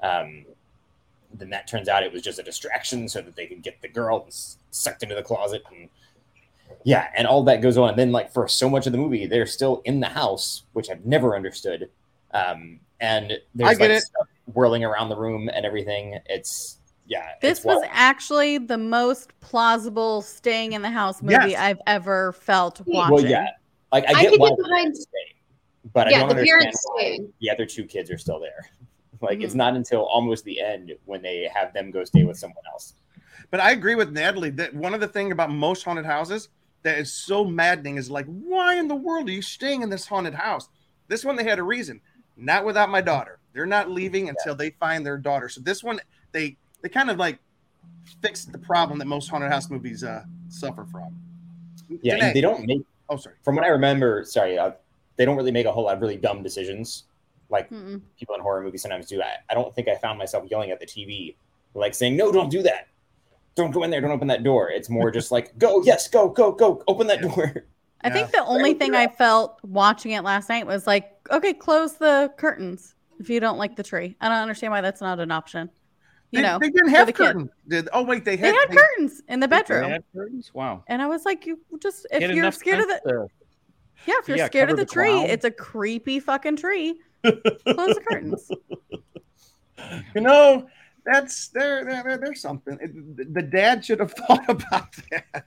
um, 0.02 0.44
then 1.34 1.48
that 1.50 1.66
turns 1.66 1.88
out 1.88 2.02
it 2.02 2.12
was 2.12 2.22
just 2.22 2.38
a 2.38 2.42
distraction 2.42 3.08
so 3.08 3.22
that 3.22 3.36
they 3.36 3.46
could 3.46 3.62
get 3.62 3.80
the 3.80 3.88
girl 3.88 4.26
sucked 4.70 5.02
into 5.02 5.14
the 5.14 5.22
closet 5.22 5.62
and 5.70 5.88
yeah 6.84 7.08
and 7.16 7.26
all 7.26 7.44
that 7.44 7.62
goes 7.62 7.78
on. 7.78 7.90
And 7.90 7.98
then 7.98 8.12
like 8.12 8.32
for 8.32 8.48
so 8.48 8.68
much 8.68 8.86
of 8.86 8.92
the 8.92 8.98
movie 8.98 9.26
they're 9.26 9.46
still 9.46 9.82
in 9.84 10.00
the 10.00 10.08
house 10.08 10.64
which 10.72 10.90
i've 10.90 11.04
never 11.06 11.36
understood 11.36 11.88
um, 12.34 12.80
and 13.00 13.38
there's 13.54 13.70
I 13.70 13.74
get 13.74 13.90
like 13.90 13.98
it. 13.98 14.02
stuff 14.02 14.28
whirling 14.54 14.84
around 14.84 15.08
the 15.08 15.16
room 15.16 15.50
and 15.52 15.64
everything. 15.66 16.18
It's 16.26 16.78
yeah 17.12 17.28
This 17.40 17.64
was 17.64 17.78
wild. 17.80 17.90
actually 17.92 18.58
the 18.58 18.78
most 18.78 19.26
plausible 19.40 20.22
staying 20.22 20.72
in 20.72 20.82
the 20.82 20.90
house 20.90 21.22
movie 21.22 21.50
Yes. 21.52 21.60
I've 21.66 21.80
ever 21.86 22.32
felt 22.32 22.80
watching. 22.86 23.14
well 23.14 23.24
yeah 23.24 23.48
like 23.92 24.04
i 24.08 24.12
I 24.18 24.22
get 24.22 24.30
could 24.30 24.40
get 24.40 24.56
behind- 24.56 24.70
parents 24.70 25.00
stay, 25.02 25.28
but 25.92 26.10
Yeah, 26.10 26.16
i 26.16 26.20
don't 26.20 26.28
the 26.30 26.34
understand 26.36 26.60
parents 26.60 26.86
why 26.86 27.18
the 27.42 27.50
other 27.50 27.66
two 27.66 27.84
kids 27.84 28.10
are 28.10 28.18
still 28.18 28.40
there 28.40 28.62
like 29.26 29.38
Mhm. 29.38 29.44
it's 29.44 29.54
not 29.54 29.72
until 29.80 30.02
almost 30.16 30.44
the 30.44 30.60
end 30.60 30.92
when 31.04 31.20
they 31.22 31.48
have 31.58 31.72
them 31.76 31.90
go 31.90 32.02
stay 32.04 32.24
with 32.24 32.38
someone 32.38 32.64
else 32.72 32.94
But 33.50 33.60
I 33.60 33.70
agree 33.72 33.96
with 33.96 34.10
Natalie 34.12 34.54
that 34.60 34.72
one 34.74 34.94
of 34.94 35.00
the 35.00 35.08
things 35.16 35.30
about 35.32 35.50
most 35.50 35.84
haunted 35.84 36.06
houses 36.06 36.48
that 36.84 36.96
is 36.98 37.12
so 37.12 37.44
maddening 37.44 37.96
is 38.02 38.10
like, 38.10 38.26
why 38.26 38.70
in 38.80 38.88
the 38.88 38.94
world 39.06 39.28
are 39.28 39.32
you 39.38 39.42
staying 39.42 39.82
in 39.82 39.90
this 39.90 40.06
haunted 40.06 40.34
house? 40.34 40.68
This 41.08 41.22
one 41.24 41.36
they 41.36 41.44
had 41.44 41.58
a 41.58 41.62
reason. 41.76 42.00
Not 42.36 42.64
without 42.64 42.88
my 42.96 43.02
daughter. 43.02 43.34
They're 43.52 43.74
not 43.76 43.90
leaving 43.90 44.28
until 44.30 44.54
they 44.56 44.70
find 44.70 45.04
their 45.04 45.18
daughter. 45.18 45.48
So 45.50 45.60
this 45.60 45.84
one 45.84 46.00
they 46.32 46.56
they 46.82 46.88
kind 46.88 47.10
of 47.10 47.16
like 47.18 47.38
fixed 48.20 48.52
the 48.52 48.58
problem 48.58 48.98
that 48.98 49.06
most 49.06 49.28
haunted 49.28 49.50
house 49.50 49.70
movies 49.70 50.04
uh, 50.04 50.22
suffer 50.48 50.84
from. 50.84 51.14
yeah 52.02 52.16
Danae- 52.16 52.34
they 52.34 52.40
don't 52.40 52.66
make 52.66 52.82
Oh, 53.08 53.16
sorry. 53.16 53.36
from 53.42 53.56
what 53.56 53.64
i 53.64 53.68
remember 53.68 54.24
sorry 54.24 54.56
uh, 54.58 54.70
they 55.16 55.24
don't 55.26 55.36
really 55.36 55.50
make 55.52 55.66
a 55.66 55.72
whole 55.72 55.84
lot 55.84 55.96
of 55.96 56.00
really 56.00 56.16
dumb 56.16 56.42
decisions 56.42 57.04
like 57.50 57.68
Mm-mm. 57.70 58.00
people 58.18 58.34
in 58.34 58.40
horror 58.40 58.62
movies 58.62 58.80
sometimes 58.82 59.06
do 59.06 59.20
I, 59.20 59.34
I 59.50 59.54
don't 59.54 59.74
think 59.74 59.88
i 59.88 59.96
found 59.96 60.18
myself 60.18 60.44
yelling 60.50 60.70
at 60.70 60.80
the 60.80 60.86
tv 60.86 61.34
like 61.74 61.94
saying 61.94 62.16
no 62.16 62.32
don't 62.32 62.48
do 62.50 62.62
that 62.62 62.88
don't 63.54 63.70
go 63.70 63.82
in 63.82 63.90
there 63.90 64.00
don't 64.00 64.12
open 64.12 64.28
that 64.28 64.42
door 64.44 64.70
it's 64.70 64.88
more 64.88 65.10
just 65.10 65.30
like 65.30 65.56
go 65.58 65.82
yes 65.84 66.08
go 66.08 66.28
go 66.28 66.52
go 66.52 66.82
open 66.88 67.06
that 67.08 67.20
door 67.22 67.66
I 68.04 68.08
Yeah. 68.08 68.14
think 68.14 68.30
the 68.32 68.44
only 68.44 68.74
thing 68.74 68.96
I 68.96 69.06
felt 69.06 69.60
watching 69.62 70.10
it 70.10 70.22
last 70.24 70.48
night 70.48 70.66
was 70.66 70.88
like, 70.88 71.12
okay, 71.30 71.52
close 71.54 71.92
the 71.98 72.32
curtains 72.36 72.96
if 73.20 73.30
you 73.30 73.38
don't 73.38 73.58
like 73.58 73.76
the 73.76 73.84
tree. 73.84 74.16
I 74.20 74.28
don't 74.28 74.38
understand 74.38 74.72
why 74.72 74.80
that's 74.80 75.00
not 75.00 75.20
an 75.20 75.30
option. 75.30 75.70
You 76.32 76.40
they, 76.40 76.42
know, 76.48 76.58
they 76.58 76.70
didn't 76.70 76.88
have 76.88 77.06
the 77.06 77.12
curtains. 77.12 77.50
Did 77.68 77.88
oh 77.92 78.02
wait 78.04 78.24
they 78.24 78.36
had, 78.36 78.46
they 78.54 78.58
had, 78.58 78.70
they- 78.70 78.76
curtains 78.76 79.22
in 79.28 79.38
the 79.40 79.46
They 79.46 79.56
bedroom. 79.58 79.90
had 79.90 80.02
curtains? 80.14 80.50
Wow. 80.54 80.82
And 80.88 81.00
I 81.02 81.06
was 81.06 81.24
like, 81.24 81.44
you 81.46 81.60
just 81.80 82.06
if 82.10 82.22
Had 82.22 82.34
you're 82.34 82.50
scared 82.52 82.80
of 82.80 82.88
the 82.88 83.00
to- 83.06 83.26
yeah, 84.06 84.14
if 84.18 84.26
you're 84.28 84.38
Yeah, 84.38 84.46
scared 84.46 84.70
of 84.70 84.76
the, 84.76 84.84
the 84.84 84.90
tree, 84.90 85.10
clown. 85.10 85.26
it's 85.26 85.44
a 85.44 85.50
creepy 85.50 86.18
fucking 86.20 86.56
tree. 86.56 86.98
Close 87.22 87.44
the 87.64 88.02
curtains. 88.08 88.50
You 90.14 90.20
know, 90.22 90.66
that's 91.04 91.48
there. 91.48 91.84
there, 91.84 92.02
there 92.02 92.18
there's 92.18 92.40
something. 92.40 92.78
It- 92.80 93.34
the 93.34 93.42
dad 93.42 93.84
should 93.84 94.00
have 94.00 94.12
thought 94.26 94.48
about 94.48 94.92
that. 95.10 95.44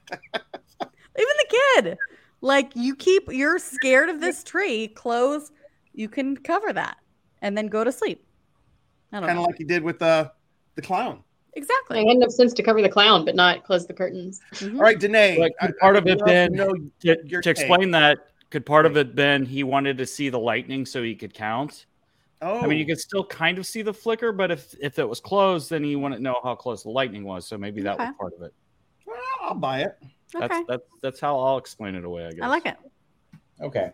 Even 1.18 1.36
the 1.38 1.56
kid. 1.82 1.98
Like 2.42 2.72
you 2.76 2.94
keep 2.94 3.32
you're 3.32 3.58
scared 3.58 4.08
of 4.08 4.20
this 4.20 4.44
tree, 4.44 4.88
close, 4.88 5.50
you 5.94 6.08
can 6.08 6.36
cover 6.36 6.72
that 6.72 6.98
and 7.42 7.56
then 7.58 7.66
go 7.66 7.82
to 7.82 7.90
sleep. 7.90 8.24
I 9.12 9.18
don't 9.20 9.26
kind 9.26 9.38
of 9.38 9.46
like 9.46 9.58
you 9.58 9.66
did 9.66 9.82
with 9.82 10.00
uh, 10.02 10.28
the 10.76 10.82
clown. 10.82 11.22
Exactly. 11.54 11.98
I 11.98 12.00
had 12.02 12.16
enough 12.18 12.30
sense 12.30 12.52
to 12.52 12.62
cover 12.62 12.82
the 12.82 12.88
clown, 12.88 13.24
but 13.24 13.34
not 13.34 13.64
close 13.64 13.86
the 13.86 13.94
curtains. 13.94 14.40
Mhm. 14.52 14.74
All 14.74 14.82
right, 14.82 15.00
Danae. 15.00 15.36
But 15.38 15.52
I- 15.60 15.66
could 15.66 15.78
part 15.78 15.96
I 15.96 15.98
of 15.98 16.06
it 16.06 16.10
would 16.10 16.20
love 16.20 16.28
to 16.28 16.48
know 16.50 16.74
To, 17.00 17.40
to 17.40 17.50
explain 17.50 17.90
that, 17.92 18.18
could 18.50 18.64
part 18.66 18.86
of 18.86 18.96
it 18.96 19.14
been 19.14 19.44
he 19.46 19.64
wanted 19.64 19.98
to 19.98 20.06
see 20.06 20.28
the 20.28 20.38
lightning 20.38 20.84
so 20.86 21.02
he 21.02 21.14
could 21.14 21.34
count? 21.34 21.86
Oh, 22.42 22.60
I 22.60 22.66
mean, 22.66 22.78
you 22.78 22.84
could 22.84 23.00
still 23.00 23.24
kind 23.24 23.56
of 23.56 23.66
see 23.66 23.80
the 23.80 23.94
flicker, 23.94 24.30
but 24.30 24.50
if 24.50 24.74
if 24.80 24.98
it 24.98 25.08
was 25.08 25.20
closed, 25.20 25.70
then 25.70 25.82
he 25.82 25.96
wouldn't 25.96 26.20
know 26.20 26.36
how 26.44 26.54
close 26.54 26.82
the 26.82 26.90
lightning 26.90 27.24
was. 27.24 27.46
So 27.46 27.56
maybe 27.56 27.80
that 27.82 27.94
Okay. 27.94 28.04
was 28.04 28.14
part 28.18 28.34
of 28.34 28.42
it. 28.42 28.52
Well, 29.06 29.16
I'll 29.40 29.54
buy 29.54 29.80
it. 29.80 29.96
Okay. 30.34 30.46
That's 30.48 30.66
that's 30.68 30.84
that's 31.00 31.20
how 31.20 31.38
I'll 31.40 31.56
explain 31.56 31.94
it 31.94 32.04
away. 32.04 32.26
I 32.26 32.30
guess. 32.32 32.40
I 32.42 32.48
like 32.48 32.66
it. 32.66 32.76
okay 33.62 33.90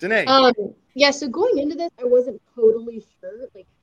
Danae. 0.00 0.24
Um, 0.24 0.54
yeah. 0.94 1.10
So 1.10 1.28
going 1.28 1.58
into 1.58 1.74
this, 1.76 1.90
I 2.00 2.04
wasn't 2.04 2.40
totally 2.54 3.04
sure 3.20 3.48
like 3.54 3.66
what 3.66 3.66
to 3.66 3.77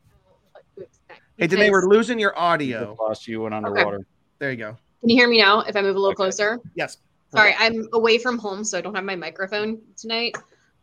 expect. 1.37 1.51
hey, 1.51 1.57
Danae, 1.57 1.69
we're 1.71 1.81
because- 1.81 1.97
losing 1.97 2.19
your 2.19 2.31
You 2.35 2.41
audio. 2.41 2.95
lost 2.99 3.27
you 3.27 3.41
went 3.41 3.53
underwater. 3.53 4.05
There 4.39 4.51
you 4.51 4.57
go. 4.57 4.77
Can 5.01 5.09
you 5.09 5.17
hear 5.17 5.27
me 5.29 5.39
now? 5.39 5.61
If 5.61 5.75
I 5.75 5.81
move 5.81 5.95
a 5.95 5.99
little 5.99 6.07
Okay. 6.11 6.15
closer. 6.15 6.59
Yes. 6.75 6.97
Sorry, 7.33 7.53
I'm 7.59 7.87
away 7.93 8.17
from 8.17 8.37
home, 8.37 8.63
so 8.63 8.77
I 8.77 8.81
don't 8.81 8.95
have 8.95 9.03
my 9.03 9.15
microphone 9.15 9.81
tonight. 9.97 10.35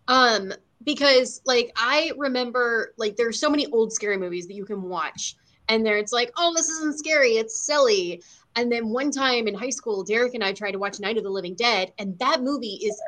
Um, 0.08 0.52
because 0.84 1.40
like 1.46 1.72
I 1.76 2.12
remember, 2.18 2.92
like 2.98 3.16
there's 3.16 3.38
so 3.38 3.48
many 3.48 3.66
old 3.68 3.92
scary 3.92 4.16
movies 4.18 4.46
that 4.48 4.54
you 4.54 4.64
can 4.66 4.82
watch, 4.82 5.36
and 5.68 5.84
there 5.86 5.96
it's 5.96 6.12
like, 6.12 6.30
oh, 6.36 6.52
this 6.54 6.68
isn't 6.68 6.98
scary, 6.98 7.32
it's 7.38 7.56
silly. 7.56 8.22
And 8.56 8.70
then 8.70 8.88
one 8.90 9.10
time 9.10 9.48
in 9.48 9.54
high 9.54 9.70
school, 9.70 10.02
Derek 10.04 10.34
and 10.34 10.44
I 10.44 10.52
tried 10.52 10.72
to 10.72 10.78
watch 10.78 11.00
Night 11.00 11.16
of 11.16 11.22
the 11.24 11.30
Living 11.30 11.54
Dead, 11.54 11.92
and 11.98 12.18
that 12.18 12.42
movie 12.42 12.78
is 12.82 13.00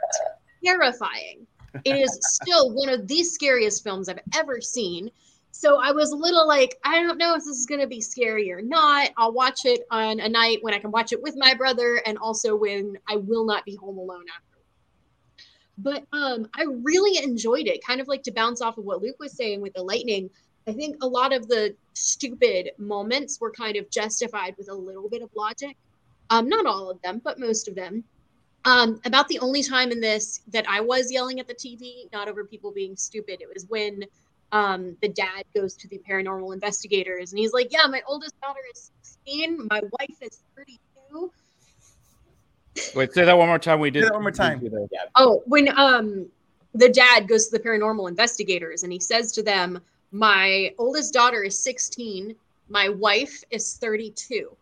terrifying. 0.64 1.46
It 1.84 1.96
is 1.96 2.16
still 2.22 2.70
one 2.72 2.88
of 2.88 3.06
the 3.08 3.22
scariest 3.24 3.82
films 3.82 4.08
I've 4.08 4.20
ever 4.36 4.60
seen. 4.60 5.10
So 5.56 5.80
I 5.80 5.92
was 5.92 6.10
a 6.10 6.16
little 6.16 6.48
like, 6.48 6.80
I 6.82 7.00
don't 7.00 7.16
know 7.16 7.36
if 7.36 7.44
this 7.44 7.56
is 7.56 7.64
going 7.64 7.80
to 7.80 7.86
be 7.86 8.00
scary 8.00 8.50
or 8.50 8.60
not. 8.60 9.10
I'll 9.16 9.32
watch 9.32 9.60
it 9.64 9.86
on 9.88 10.18
a 10.18 10.28
night 10.28 10.58
when 10.62 10.74
I 10.74 10.80
can 10.80 10.90
watch 10.90 11.12
it 11.12 11.22
with 11.22 11.36
my 11.36 11.54
brother 11.54 12.02
and 12.04 12.18
also 12.18 12.56
when 12.56 12.98
I 13.08 13.18
will 13.18 13.44
not 13.44 13.64
be 13.64 13.76
home 13.76 13.96
alone 13.96 14.24
after. 14.34 14.58
But 15.78 16.06
um, 16.12 16.48
I 16.56 16.64
really 16.82 17.22
enjoyed 17.22 17.68
it. 17.68 17.86
Kind 17.86 18.00
of 18.00 18.08
like 18.08 18.24
to 18.24 18.32
bounce 18.32 18.62
off 18.62 18.78
of 18.78 18.84
what 18.84 19.00
Luke 19.00 19.14
was 19.20 19.30
saying 19.30 19.60
with 19.60 19.74
the 19.74 19.82
lightning. 19.82 20.28
I 20.66 20.72
think 20.72 20.96
a 21.02 21.06
lot 21.06 21.32
of 21.32 21.46
the 21.46 21.76
stupid 21.92 22.72
moments 22.76 23.40
were 23.40 23.52
kind 23.52 23.76
of 23.76 23.88
justified 23.90 24.56
with 24.58 24.68
a 24.68 24.74
little 24.74 25.08
bit 25.08 25.22
of 25.22 25.30
logic. 25.36 25.76
Um, 26.30 26.48
not 26.48 26.66
all 26.66 26.90
of 26.90 27.00
them, 27.02 27.20
but 27.22 27.38
most 27.38 27.68
of 27.68 27.76
them. 27.76 28.02
Um, 28.64 29.00
about 29.04 29.28
the 29.28 29.38
only 29.38 29.62
time 29.62 29.92
in 29.92 30.00
this 30.00 30.40
that 30.48 30.68
I 30.68 30.80
was 30.80 31.12
yelling 31.12 31.38
at 31.38 31.46
the 31.46 31.54
TV, 31.54 32.12
not 32.12 32.26
over 32.26 32.44
people 32.44 32.72
being 32.72 32.96
stupid, 32.96 33.40
it 33.40 33.48
was 33.54 33.66
when 33.68 34.04
um, 34.54 34.96
the 35.02 35.08
dad 35.08 35.44
goes 35.54 35.74
to 35.74 35.88
the 35.88 36.00
paranormal 36.08 36.54
investigators 36.54 37.32
and 37.32 37.40
he's 37.40 37.52
like, 37.52 37.72
Yeah, 37.72 37.86
my 37.88 38.00
oldest 38.06 38.40
daughter 38.40 38.60
is 38.72 38.92
16, 39.02 39.66
my 39.68 39.80
wife 39.98 40.16
is 40.22 40.42
32. 40.56 41.32
Wait, 42.94 43.12
say 43.12 43.24
that 43.24 43.36
one 43.36 43.48
more 43.48 43.58
time. 43.58 43.80
We 43.80 43.90
did 43.90 44.04
Say 44.04 44.08
that 44.08 44.14
one 44.14 44.22
more 44.22 44.30
time. 44.30 44.60
we. 44.60 44.70
Oh, 45.16 45.42
when 45.46 45.76
um 45.76 46.26
the 46.72 46.88
dad 46.88 47.28
goes 47.28 47.48
to 47.48 47.58
the 47.58 47.62
paranormal 47.62 48.08
investigators 48.08 48.84
and 48.84 48.92
he 48.92 49.00
says 49.00 49.32
to 49.32 49.42
them, 49.42 49.80
My 50.12 50.72
oldest 50.78 51.12
daughter 51.12 51.42
is 51.42 51.58
16, 51.58 52.36
my 52.68 52.88
wife 52.88 53.42
is 53.50 53.76
32. 53.76 54.56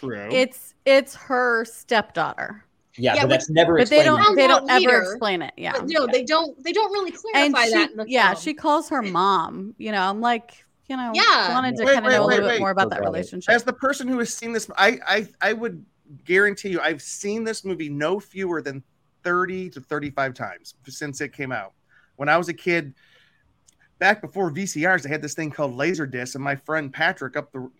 True. 0.00 0.28
It's 0.32 0.74
it's 0.84 1.14
her 1.14 1.64
stepdaughter. 1.64 2.64
Yeah, 2.96 3.14
Yeah, 3.14 3.22
but 3.22 3.30
that's 3.30 3.50
never 3.50 3.78
But 3.78 3.88
they 3.88 4.02
don't 4.02 4.36
they 4.36 4.46
don't 4.46 4.66
Sounds 4.68 4.84
ever 4.84 4.92
later. 4.98 5.10
explain 5.12 5.42
it. 5.42 5.52
Yeah. 5.56 5.72
But 5.72 5.88
no, 5.88 6.06
they 6.06 6.24
don't 6.24 6.62
they 6.62 6.72
don't 6.72 6.92
really 6.92 7.10
And 7.34 7.52
clarify 7.54 7.64
she, 7.66 7.70
that 7.72 7.90
in 7.92 7.96
the 7.96 8.04
yeah, 8.08 8.32
film. 8.32 8.42
she 8.42 8.54
calls 8.54 8.88
her 8.90 9.02
mom. 9.02 9.74
You 9.78 9.92
know, 9.92 10.02
I'm 10.02 10.20
like, 10.20 10.64
you 10.88 10.96
know, 10.96 11.12
Yeah. 11.14 11.52
wanted 11.54 11.76
to 11.76 11.84
Wait, 11.84 11.94
kind 11.94 12.06
of 12.06 12.10
wait, 12.12 12.16
know 12.18 12.24
a 12.24 12.26
little 12.26 12.46
wait. 12.46 12.52
bit 12.54 12.60
more 12.60 12.70
about 12.70 12.90
that 12.90 12.98
About 13.00 13.12
relationship. 13.12 13.54
As 13.54 13.62
the 13.64 13.72
person 13.72 14.08
who 14.08 14.18
has 14.18 14.32
seen 14.34 14.52
this, 14.52 14.68
I, 14.76 14.98
I 15.06 15.28
I 15.40 15.52
would 15.54 15.84
guarantee 16.24 16.68
you, 16.70 16.80
I've 16.80 17.00
seen 17.02 17.44
this 17.44 17.64
movie 17.64 17.88
no 17.88 18.20
fewer 18.20 18.60
than 18.60 18.82
thirty 19.24 19.70
to 19.70 19.80
thirty-five 19.80 20.34
times 20.34 20.74
since 20.86 21.20
it 21.20 21.32
came 21.32 21.52
out. 21.52 21.72
When 22.16 22.28
I 22.28 22.36
was 22.36 22.48
a 22.50 22.54
kid, 22.54 22.92
back 23.98 24.20
before 24.20 24.50
VCRs, 24.50 25.02
they 25.02 25.08
had 25.08 25.22
this 25.22 25.34
thing 25.34 25.50
called 25.50 25.74
Laserdisc, 25.76 26.34
and 26.34 26.44
my 26.44 26.56
friend 26.56 26.92
Patrick, 26.92 27.36
up 27.36 27.52
the 27.52 27.70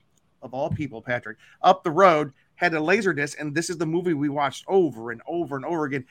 of 0.41 0.55
all 0.55 0.71
people, 0.71 1.03
Patrick, 1.03 1.37
up 1.63 1.85
the 1.85 1.91
road 1.91 2.33
had 2.57 2.75
a 2.75 2.79
Laserdisc, 2.79 3.39
and 3.41 3.55
this 3.55 3.71
is 3.71 3.79
the 3.79 3.87
movie 3.87 4.15
we 4.15 4.29
watched 4.29 4.65
over 4.69 5.11
and 5.11 5.21
over 5.27 5.57
and 5.57 5.65
over 5.65 5.85
again. 5.85 6.05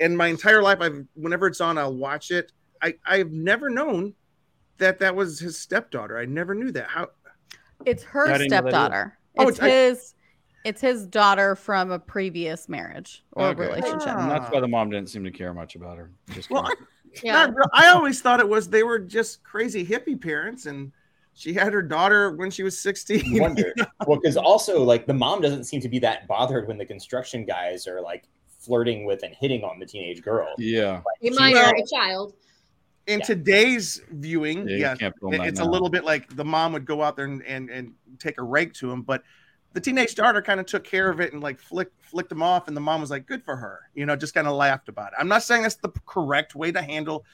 in 0.00 0.16
my 0.16 0.26
entire 0.26 0.60
life, 0.62 0.78
I've 0.80 1.04
whenever 1.14 1.46
it's 1.46 1.60
on, 1.60 1.78
I'll 1.78 1.94
watch 1.94 2.30
it. 2.30 2.52
I 2.82 2.94
I've 3.06 3.30
never 3.30 3.70
known 3.70 4.14
that 4.78 4.98
that 4.98 5.14
was 5.14 5.38
his 5.38 5.58
stepdaughter. 5.58 6.18
I 6.18 6.24
never 6.24 6.54
knew 6.54 6.72
that. 6.72 6.88
How? 6.88 7.08
It's 7.86 8.02
her 8.02 8.28
I 8.28 8.38
didn't 8.38 8.50
know 8.50 8.56
that 8.56 8.64
either. 8.64 8.70
stepdaughter. 8.70 9.18
Oh, 9.38 9.48
it's 9.48 9.58
it's- 9.58 9.70
I- 9.70 9.88
his. 9.88 10.14
It's 10.64 10.80
his 10.80 11.06
daughter 11.06 11.54
from 11.56 11.90
a 11.90 11.98
previous 11.98 12.70
marriage 12.70 13.22
or 13.32 13.48
Okay. 13.48 13.60
relationship. 13.66 14.08
Ah. 14.08 14.22
And 14.22 14.30
that's 14.30 14.50
why 14.50 14.60
the 14.60 14.66
mom 14.68 14.88
didn't 14.88 15.10
seem 15.10 15.22
to 15.24 15.30
care 15.30 15.52
much 15.52 15.76
about 15.76 15.98
her. 15.98 16.10
Just 16.30 16.48
Well, 16.48 16.62
kidding. 16.64 16.86
Yeah. 17.22 17.50
I 17.74 17.88
always 17.88 18.22
thought 18.22 18.40
it 18.40 18.48
was 18.48 18.70
they 18.70 18.82
were 18.82 18.98
just 18.98 19.44
crazy 19.44 19.84
hippie 19.84 20.18
parents, 20.18 20.64
and 20.64 20.90
she 21.34 21.52
had 21.52 21.72
her 21.72 21.82
daughter 21.82 22.30
when 22.36 22.50
she 22.50 22.62
was 22.62 22.78
sixteen. 22.78 23.40
wonder. 23.40 23.74
well, 24.06 24.18
because 24.20 24.36
also 24.36 24.82
like 24.82 25.06
the 25.06 25.14
mom 25.14 25.40
doesn't 25.40 25.64
seem 25.64 25.80
to 25.80 25.88
be 25.88 25.98
that 26.00 26.26
bothered 26.28 26.68
when 26.68 26.78
the 26.78 26.86
construction 26.86 27.44
guys 27.44 27.86
are 27.86 28.00
like 28.00 28.24
flirting 28.60 29.04
with 29.04 29.22
and 29.24 29.34
hitting 29.40 29.62
on 29.64 29.78
the 29.78 29.86
teenage 29.86 30.22
girl. 30.22 30.54
yeah. 30.58 31.00
A 31.22 31.30
Well- 31.30 31.34
minor, 31.34 31.72
a 31.76 31.86
child. 31.86 32.34
In 33.06 33.18
Yeah. 33.18 33.26
today's 33.26 34.00
viewing, 34.12 34.66
Yeah, 34.66 34.74
you 34.74 34.80
yeah, 34.80 34.94
can't 34.94 35.14
film 35.20 35.34
it- 35.34 35.38
that 35.38 35.46
it's 35.48 35.60
a 35.60 35.64
little 35.64 35.90
bit 35.90 36.04
like 36.04 36.34
the 36.34 36.44
mom 36.44 36.72
would 36.72 36.86
go 36.86 37.02
out 37.02 37.16
there 37.16 37.26
and, 37.26 37.42
and, 37.44 37.68
and 37.68 37.92
take 38.18 38.38
a 38.38 38.42
rake 38.42 38.72
to 38.74 38.90
him, 38.90 39.02
but 39.02 39.22
the 39.74 39.80
teenage 39.80 40.14
daughter 40.14 40.40
kind 40.40 40.58
of 40.60 40.64
took 40.66 40.84
care 40.84 41.10
of 41.10 41.20
it 41.20 41.32
and 41.34 41.42
like 41.42 41.58
flicked 41.58 41.92
flicked 42.02 42.30
him 42.32 42.42
off, 42.44 42.68
and 42.68 42.76
the 42.76 42.80
mom 42.80 43.00
was 43.00 43.10
like, 43.10 43.26
"Good 43.26 43.44
for 43.44 43.56
her," 43.56 43.80
you 43.94 44.06
know, 44.06 44.14
just 44.14 44.32
kind 44.32 44.46
of 44.46 44.54
laughed 44.54 44.88
about 44.88 45.08
it. 45.08 45.14
I'm 45.18 45.26
not 45.28 45.42
saying 45.42 45.62
that's 45.62 45.74
the 45.74 45.88
correct 46.06 46.54
way 46.54 46.70
to 46.70 46.80
handle 46.80 47.24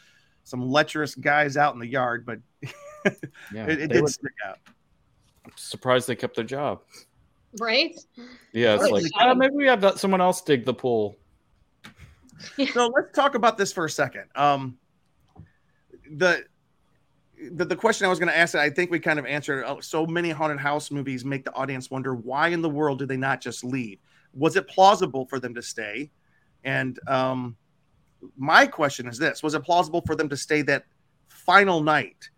some 0.42 0.62
lecherous 0.66 1.14
guys 1.14 1.58
out 1.58 1.74
in 1.74 1.80
the 1.80 1.86
yard, 1.86 2.24
but 2.24 2.38
Yeah. 3.52 3.66
it, 3.66 3.80
it 3.82 3.86
did 3.92 4.02
were 4.02 4.08
stick 4.08 4.32
out. 4.46 4.58
surprised 5.56 6.06
they 6.08 6.16
kept 6.16 6.36
their 6.36 6.44
job. 6.44 6.82
Right? 7.58 7.98
Yeah, 8.52 8.76
it's 8.76 8.88
like 8.88 9.04
uh, 9.18 9.34
maybe 9.34 9.56
we 9.56 9.66
have 9.66 9.80
that 9.80 9.98
someone 9.98 10.20
else 10.20 10.40
dig 10.40 10.64
the 10.64 10.74
pool. 10.74 11.16
so 12.72 12.86
let's 12.94 13.14
talk 13.14 13.34
about 13.34 13.58
this 13.58 13.72
for 13.72 13.84
a 13.84 13.90
second. 13.90 14.24
Um, 14.36 14.78
the 16.12 16.44
the, 17.52 17.64
the 17.64 17.76
question 17.76 18.06
I 18.06 18.08
was 18.10 18.18
going 18.18 18.28
to 18.28 18.36
ask, 18.36 18.54
I 18.54 18.68
think 18.70 18.90
we 18.90 19.00
kind 19.00 19.18
of 19.18 19.26
answered. 19.26 19.64
Uh, 19.64 19.80
So 19.80 20.06
many 20.06 20.30
haunted 20.30 20.60
house 20.60 20.90
movies 20.90 21.24
make 21.24 21.44
the 21.44 21.52
audience 21.54 21.90
wonder 21.90 22.14
why 22.14 22.48
in 22.48 22.60
the 22.60 22.68
world 22.68 22.98
did 22.98 23.08
they 23.08 23.16
not 23.16 23.40
just 23.40 23.64
leave? 23.64 23.98
Was 24.34 24.56
it 24.56 24.68
plausible 24.68 25.26
for 25.26 25.40
them 25.40 25.54
to 25.54 25.62
stay? 25.62 26.10
And 26.64 26.98
um, 27.08 27.56
my 28.36 28.66
question 28.66 29.06
is 29.08 29.18
this: 29.18 29.42
Was 29.42 29.54
it 29.54 29.64
plausible 29.64 30.02
for 30.06 30.14
them 30.14 30.28
to 30.28 30.36
stay 30.36 30.62
that 30.62 30.84
final 31.28 31.80
night? 31.80 32.28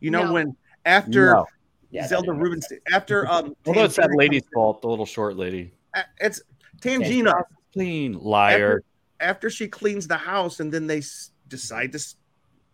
You 0.00 0.10
know, 0.10 0.24
No. 0.26 0.32
when 0.34 0.56
after 0.84 1.32
No. 1.34 1.46
Yeah, 1.90 2.06
Zelda 2.08 2.26
didn't 2.26 2.40
Rubinstein, 2.40 2.80
after 2.92 3.26
um, 3.30 3.54
Although 3.66 3.84
it's 3.84 3.96
that 3.96 4.10
lady's 4.14 4.42
comes- 4.42 4.50
fault, 4.54 4.82
the 4.82 4.88
little 4.88 5.06
short 5.06 5.36
lady. 5.36 5.72
It's 6.20 6.42
Tangina. 6.80 7.42
Clean 7.72 8.12
liar. 8.18 8.82
after 9.20 9.48
she 9.50 9.68
cleans 9.68 10.06
the 10.08 10.16
house 10.16 10.60
and 10.60 10.72
then 10.72 10.86
they 10.86 10.98
s- 10.98 11.30
decide 11.48 11.92
to 11.92 11.96
s- 11.98 12.16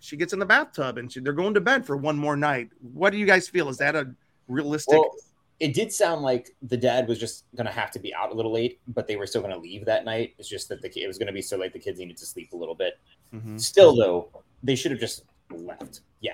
she 0.01 0.17
gets 0.17 0.33
in 0.33 0.39
the 0.39 0.47
bathtub 0.47 0.97
and 0.99 1.13
she, 1.13 1.21
they're 1.21 1.33
going 1.33 1.55
to 1.55 1.61
bed 1.61 1.85
for 1.85 1.97
one 1.97 2.17
more 2.17 2.37
night 2.37 2.69
what 2.93 3.11
do 3.11 3.19
you 3.19 3.27
guys 3.27 3.49
feel 3.49 3.69
is 3.69 3.77
that 3.79 3.95
a 3.97 4.13
realistic 4.49 4.93
Well, 4.99 5.11
it 5.61 5.75
did 5.75 5.93
sound 5.93 6.23
like 6.23 6.51
the 6.63 6.77
dad 6.77 7.07
was 7.09 7.19
just 7.21 7.45
going 7.57 7.67
to 7.67 7.73
have 7.73 7.91
to 7.93 7.99
be 8.01 8.13
out 8.15 8.33
a 8.33 8.35
little 8.35 8.53
late, 8.53 8.81
but 8.89 9.07
they 9.07 9.15
were 9.17 9.27
still 9.27 9.41
going 9.43 9.55
to 9.55 9.61
leave 9.61 9.85
that 9.85 10.05
night. 10.05 10.35
It's 10.39 10.49
just 10.49 10.69
that 10.71 10.83
the, 10.83 10.89
ki- 10.89 11.05
it 11.05 11.07
was 11.07 11.19
going 11.19 11.29
to 11.29 11.33
be 11.33 11.43
so 11.43 11.57
late 11.57 11.73
the 11.73 11.79
kids 11.79 11.99
needed 12.01 12.17
to 12.17 12.27
sleep 12.27 12.53
a 12.53 12.57
little 12.57 12.75
bit. 12.75 12.95
Mhm. 13.33 13.61
Still, 13.61 13.95
though, 13.95 14.29
they 14.65 14.75
should 14.75 14.91
have 14.91 14.99
just 15.01 15.23
left. 15.53 16.01
Yeah. 16.21 16.33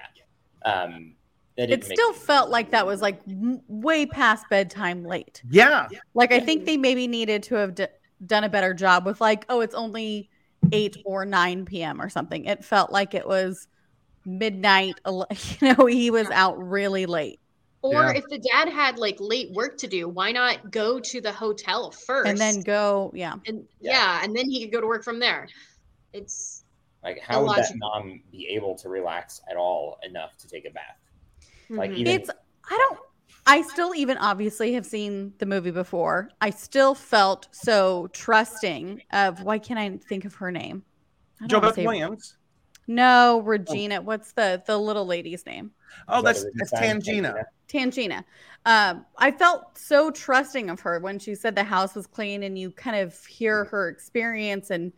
Um, 0.64 1.14
that 1.56 1.64
It 1.64 1.66
didn't 1.80 1.88
make 1.88 1.98
still 1.98 2.12
sense. 2.14 2.24
felt 2.24 2.50
like 2.50 2.70
that 2.70 2.86
was 2.86 3.02
like 3.02 3.20
m- 3.28 3.60
way 3.68 4.06
past 4.06 4.46
bedtime 4.48 5.04
late. 5.04 5.42
yeah 5.50 5.88
Like 6.14 6.32
I 6.32 6.40
think 6.40 6.64
they 6.66 6.76
maybe 6.76 7.06
needed 7.08 7.42
to 7.44 7.56
have 7.56 7.74
d- 7.74 7.86
done 8.24 8.44
a 8.44 8.48
better 8.48 8.74
job 8.74 9.06
with 9.06 9.20
like, 9.20 9.44
oh, 9.48 9.60
it's 9.60 9.74
only 9.74 10.30
eight 10.72 10.96
or 11.04 11.24
nine 11.24 11.64
p.m. 11.64 12.00
or 12.00 12.08
something. 12.08 12.44
It 12.44 12.64
felt 12.64 12.92
like 12.92 13.14
it 13.14 13.26
was 13.26 13.66
midnight. 14.24 14.94
You 15.60 15.74
know, 15.76 15.86
he 15.86 16.10
was 16.10 16.28
out 16.30 16.58
really 16.62 17.06
late, 17.06 17.40
Or 17.82 17.92
Yeah. 17.92 18.12
if 18.12 18.24
the 18.28 18.38
dad 18.38 18.68
had 18.68 18.98
like 18.98 19.16
late 19.18 19.50
work 19.52 19.78
to 19.78 19.86
do, 19.88 20.08
why 20.08 20.30
not 20.32 20.70
go 20.70 21.00
to 21.00 21.20
the 21.20 21.32
hotel 21.32 21.90
first? 21.90 22.28
and 22.28 22.38
then 22.38 22.60
go. 22.62 23.10
Yeah, 23.14 23.34
and 23.46 23.66
Yeah. 23.80 23.92
yeah. 23.92 24.20
and 24.24 24.36
then 24.36 24.48
he 24.50 24.62
could 24.62 24.72
go 24.72 24.80
to 24.80 24.86
work 24.86 25.02
from 25.04 25.18
there. 25.18 25.48
It's 26.12 26.57
Like, 27.02 27.20
how 27.20 27.44
would 27.44 27.56
that 27.56 27.72
mom 27.76 28.22
be 28.32 28.48
able 28.48 28.74
to 28.76 28.88
relax 28.88 29.40
at 29.50 29.56
all 29.56 29.98
enough 30.02 30.36
to 30.38 30.48
take 30.48 30.66
a 30.66 30.70
bath? 30.70 30.98
Like, 31.70 31.90
Mhm. 31.90 31.96
even 31.98 32.12
it's. 32.20 32.30
I 32.70 32.76
don't. 32.76 32.98
I 33.46 33.62
still 33.62 33.94
even 33.94 34.18
obviously 34.18 34.72
have 34.74 34.84
seen 34.84 35.32
the 35.38 35.46
movie 35.46 35.70
before. 35.70 36.30
I 36.40 36.50
still 36.50 36.94
felt 36.94 37.48
so 37.52 38.08
trusting 38.12 39.02
of 39.12 39.42
why 39.42 39.58
can't 39.58 39.78
I 39.80 39.96
think 40.06 40.24
of 40.26 40.34
her 40.34 40.50
name? 40.50 40.84
I 41.40 41.46
don't 41.46 41.48
joe 41.48 41.56
wanna 41.58 41.68
beth 41.68 41.74
say- 41.76 41.86
williams 41.86 42.36
No, 42.90 43.40
Regina. 43.42 44.00
What's 44.02 44.32
the 44.32 44.62
the 44.66 44.76
little 44.78 45.06
lady's 45.06 45.46
name? 45.46 45.72
oh 46.08 46.20
that's 46.20 46.44
that's 46.56 46.72
tangina 46.72 47.44
Tangina. 47.68 48.24
Um, 48.66 49.04
I 49.18 49.30
felt 49.30 49.76
so 49.78 50.10
trusting 50.10 50.68
of 50.70 50.80
her 50.80 50.98
when 51.00 51.18
she 51.18 51.34
said 51.34 51.54
the 51.54 51.64
house 51.64 51.94
was 51.94 52.06
clean, 52.06 52.42
and 52.42 52.58
you 52.58 52.70
kind 52.70 52.96
of 52.96 53.24
hear 53.26 53.64
her 53.66 53.88
experience, 53.90 54.70
and 54.70 54.90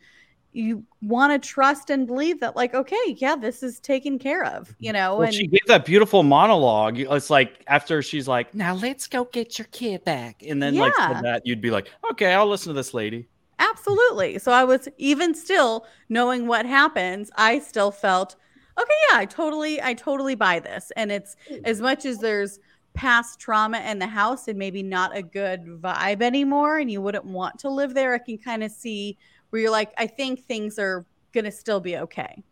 you 0.52 0.84
want 1.02 1.32
to 1.32 1.48
trust 1.48 1.90
and 1.90 2.06
believe 2.06 2.40
that, 2.40 2.56
like, 2.56 2.74
okay, 2.74 3.16
yeah, 3.16 3.36
this 3.36 3.62
is 3.62 3.80
taken 3.80 4.18
care 4.18 4.44
of, 4.44 4.68
mm-hmm. 4.68 4.84
you 4.84 4.92
know. 4.92 5.16
Well, 5.16 5.26
and 5.26 5.34
she 5.34 5.46
gave 5.46 5.66
that 5.66 5.84
beautiful 5.84 6.22
monologue. 6.22 6.98
It's 6.98 7.30
like 7.30 7.62
after 7.66 8.02
she's 8.02 8.26
like, 8.28 8.54
"Now 8.54 8.74
let's 8.74 9.06
go 9.06 9.24
get 9.24 9.58
your 9.58 9.66
kid 9.72 10.04
back," 10.04 10.42
and 10.46 10.62
then 10.62 10.74
like 10.74 10.92
Yeah. 10.98 11.14
said 11.14 11.24
that, 11.24 11.42
you'd 11.44 11.60
be 11.60 11.70
like, 11.70 11.88
"Okay, 12.12 12.34
I'll 12.34 12.48
listen 12.48 12.70
to 12.70 12.74
this 12.74 12.94
lady." 12.94 13.28
absolutely. 13.60 14.38
So 14.38 14.52
I 14.52 14.64
was 14.64 14.88
even 14.98 15.34
still 15.34 15.86
knowing 16.08 16.46
what 16.46 16.66
happens, 16.66 17.30
I 17.36 17.60
still 17.60 17.90
felt, 17.90 18.36
okay, 18.80 18.92
yeah, 19.10 19.18
I 19.18 19.26
totally, 19.26 19.80
I 19.80 19.94
totally 19.94 20.34
buy 20.34 20.58
this. 20.58 20.90
And 20.96 21.12
it's 21.12 21.36
as 21.64 21.80
much 21.80 22.04
as 22.04 22.18
there's 22.18 22.58
past 22.94 23.38
trauma 23.38 23.78
in 23.80 23.98
the 23.98 24.06
house 24.06 24.48
and 24.48 24.58
maybe 24.58 24.82
not 24.82 25.16
a 25.16 25.22
good 25.22 25.64
vibe 25.64 26.22
anymore, 26.22 26.78
and 26.78 26.90
you 26.90 27.00
wouldn't 27.00 27.24
want 27.24 27.58
to 27.60 27.70
live 27.70 27.94
there, 27.94 28.14
I 28.14 28.18
can 28.18 28.38
kind 28.38 28.64
of 28.64 28.72
see 28.72 29.16
where 29.50 29.62
you're 29.62 29.70
like, 29.70 29.92
I 29.98 30.06
think 30.06 30.44
things 30.44 30.78
are 30.78 31.04
gonna 31.32 31.52
still 31.52 31.80
be 31.80 31.96
okay. 31.96 32.42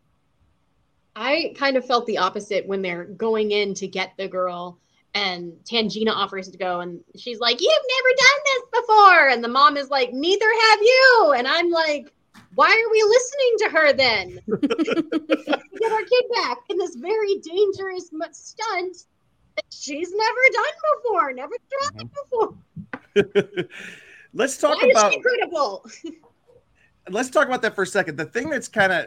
I 1.16 1.52
kind 1.56 1.76
of 1.76 1.84
felt 1.84 2.06
the 2.06 2.18
opposite 2.18 2.66
when 2.66 2.80
they're 2.80 3.04
going 3.04 3.50
in 3.50 3.74
to 3.74 3.88
get 3.88 4.12
the 4.16 4.28
girl 4.28 4.78
and 5.14 5.52
Tangina 5.64 6.12
offers 6.12 6.48
to 6.48 6.58
go 6.58 6.80
and 6.80 7.00
she's 7.16 7.40
like, 7.40 7.60
You've 7.60 7.72
never 7.72 8.14
done 8.16 8.40
this 8.44 8.80
before. 8.80 9.28
And 9.28 9.42
the 9.42 9.48
mom 9.48 9.76
is 9.76 9.90
like, 9.90 10.12
Neither 10.12 10.46
have 10.46 10.80
you. 10.80 11.34
And 11.36 11.48
I'm 11.48 11.70
like, 11.70 12.12
Why 12.54 12.68
are 12.68 12.90
we 12.90 13.02
listening 13.02 13.54
to 13.58 13.68
her 13.70 13.92
then? 13.92 14.40
get 15.80 15.92
our 15.92 16.04
kid 16.04 16.24
back 16.34 16.58
in 16.68 16.78
this 16.78 16.94
very 16.96 17.38
dangerous 17.38 18.10
stunt 18.32 18.96
that 19.56 19.64
she's 19.70 20.12
never 20.12 20.40
done 20.52 20.74
before, 21.02 21.32
never 21.32 21.56
tried 21.90 22.10
before. 22.14 23.68
let's 24.34 24.56
talk 24.58 24.80
Why 24.80 24.90
about 24.90 25.08
is 25.08 25.14
she 25.14 25.20
credible? 25.20 25.84
let's 27.10 27.30
talk 27.30 27.46
about 27.46 27.62
that 27.62 27.74
for 27.74 27.82
a 27.82 27.86
second. 27.86 28.16
The 28.16 28.24
thing 28.24 28.48
that's 28.48 28.68
kind 28.68 28.92
of 28.92 29.06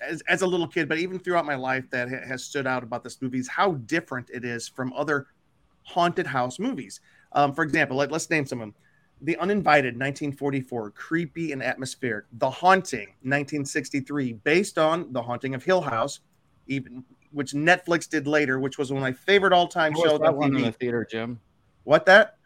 as, 0.00 0.22
as 0.28 0.42
a 0.42 0.46
little 0.46 0.66
kid, 0.66 0.88
but 0.88 0.98
even 0.98 1.18
throughout 1.18 1.44
my 1.44 1.54
life, 1.54 1.88
that 1.90 2.08
has 2.08 2.44
stood 2.44 2.66
out 2.66 2.82
about 2.82 3.04
this 3.04 3.20
movie 3.20 3.38
is 3.38 3.48
how 3.48 3.72
different 3.72 4.30
it 4.32 4.44
is 4.44 4.68
from 4.68 4.92
other 4.94 5.26
haunted 5.84 6.26
house 6.26 6.58
movies. 6.58 7.00
Um, 7.32 7.54
for 7.54 7.62
example, 7.62 7.96
let, 7.96 8.10
let's 8.10 8.28
name 8.30 8.46
some 8.46 8.60
of 8.60 8.68
them. 8.68 8.74
The 9.22 9.36
Uninvited, 9.36 9.94
1944, 9.94 10.92
creepy 10.92 11.52
and 11.52 11.62
atmospheric. 11.62 12.24
The 12.38 12.48
Haunting, 12.48 13.08
1963, 13.22 14.32
based 14.32 14.78
on 14.78 15.12
The 15.12 15.20
Haunting 15.20 15.54
of 15.54 15.62
Hill 15.62 15.82
House, 15.82 16.20
even 16.68 17.04
which 17.32 17.52
Netflix 17.52 18.08
did 18.08 18.26
later, 18.26 18.58
which 18.58 18.78
was 18.78 18.90
one 18.90 19.02
of 19.02 19.02
my 19.02 19.12
favorite 19.12 19.52
all-time 19.52 19.92
How 19.92 20.02
shows 20.02 20.20
that 20.20 20.28
on 20.28 20.36
one 20.36 20.56
in 20.56 20.62
the 20.62 20.72
theater, 20.72 21.06
Jim? 21.08 21.38
What 21.84 22.06
that? 22.06 22.36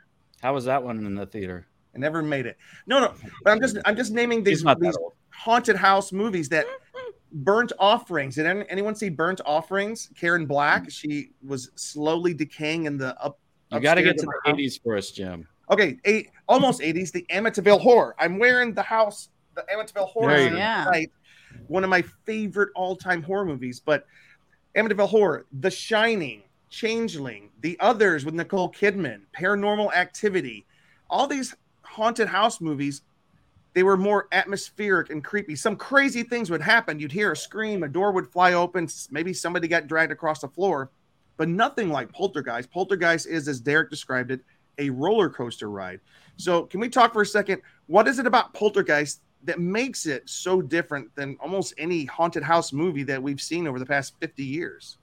How 0.43 0.53
was 0.53 0.65
that 0.65 0.83
one 0.83 0.99
in 1.07 1.15
the 1.15 1.27
theater? 1.27 1.67
I 1.95 1.99
never 1.99 2.23
made 2.23 2.47
it. 2.47 2.57
No, 2.87 3.01
no. 3.01 3.15
But 3.43 3.53
I'm 3.53 3.61
just 3.61 3.77
I'm 3.85 3.97
just 3.97 4.13
naming 4.13 4.43
these, 4.43 4.65
these 4.81 4.99
haunted 5.31 5.77
house 5.77 6.13
movies 6.13 6.49
that 6.51 6.67
burnt 7.39 7.73
offerings 7.81 8.37
did 8.37 8.47
anyone 8.69 8.95
see 8.95 9.09
burnt 9.09 9.41
offerings 9.45 10.09
karen 10.17 10.47
black 10.47 10.83
mm-hmm. 10.83 10.89
she 10.89 11.31
was 11.45 11.71
slowly 11.75 12.33
decaying 12.33 12.85
in 12.85 12.97
the 12.97 13.21
up 13.21 13.41
You 13.73 13.81
got 13.81 13.95
to 13.97 14.03
get 14.05 14.17
to 14.19 14.27
the 14.27 14.31
her 14.31 14.41
house. 14.45 14.55
eighties 14.55 14.79
first, 14.85 15.17
Jim. 15.17 15.49
okay 15.69 15.99
eight, 16.05 16.31
almost 16.49 16.81
80s 16.81 17.11
the 17.11 17.27
amityville 17.33 17.81
horror 17.81 18.15
i'm 18.21 18.39
wearing 18.39 18.73
the 18.73 18.83
house 18.83 19.31
the 19.57 19.65
amityville 19.75 20.07
horror 20.07 20.29
There 20.31 20.39
you 20.39 20.45
shirt 20.45 20.53
go. 20.53 20.59
Yeah. 20.59 20.85
tonight. 20.85 21.11
one 21.67 21.83
of 21.83 21.91
my 21.91 22.03
favorite 22.25 22.69
all-time 22.77 23.21
horror 23.21 23.45
movies 23.47 23.81
but 23.85 24.07
amityville 24.77 25.09
horror 25.09 25.47
the 25.59 25.73
shining 25.73 26.45
changeling 26.71 27.51
the 27.63 27.77
others 27.81 28.25
with 28.25 28.35
nicole 28.35 28.71
kidman 28.71 29.23
paranormal 29.37 29.93
activity 29.93 30.67
all 31.11 31.27
these 31.27 31.57
haunted 31.95 32.29
house 32.29 32.61
movies 32.61 33.03
they 33.75 33.83
were 33.83 33.97
more 33.97 34.29
atmospheric 34.31 35.11
and 35.11 35.25
creepy. 35.25 35.57
Some 35.57 35.75
crazy 35.75 36.23
things 36.23 36.49
would 36.49 36.61
happen. 36.61 37.01
You'd 37.01 37.11
hear 37.11 37.33
a 37.33 37.37
scream, 37.37 37.83
a 37.83 37.89
door 37.89 38.13
would 38.13 38.29
fly 38.29 38.53
open, 38.53 38.89
maybe 39.11 39.35
somebody 39.35 39.67
got 39.67 39.89
dragged 39.89 40.13
across 40.13 40.43
the 40.43 40.49
floor, 40.49 40.93
but 41.37 41.49
nothing 41.49 41.91
like 41.91 42.13
Poltergeist. 42.13 42.71
Poltergeist 42.71 43.27
is, 43.27 43.49
as 43.49 43.59
Derek 43.59 43.91
described 43.91 44.31
it, 44.31 44.43
a 44.79 44.91
roller 44.91 45.29
coaster 45.29 45.69
ride. 45.71 45.99
So, 46.37 46.63
can 46.67 46.79
we 46.79 46.89
talk 46.89 47.13
for 47.13 47.23
a 47.23 47.27
second? 47.27 47.63
What 47.89 48.07
is 48.07 48.21
it 48.21 48.29
about 48.29 48.55
Poltergeist 48.55 49.23
that 49.45 49.61
makes 49.61 50.07
it 50.07 50.29
so 50.29 50.63
different 50.63 51.15
than 51.15 51.37
almost 51.41 51.75
any 51.79 52.05
haunted 52.05 52.43
house 52.43 52.73
movie 52.73 53.03
that 53.05 53.23
we've 53.23 53.41
seen 53.41 53.67
over 53.67 53.79
the 53.79 53.87
past 53.87 54.15
50 54.21 54.43
years. 54.43 54.99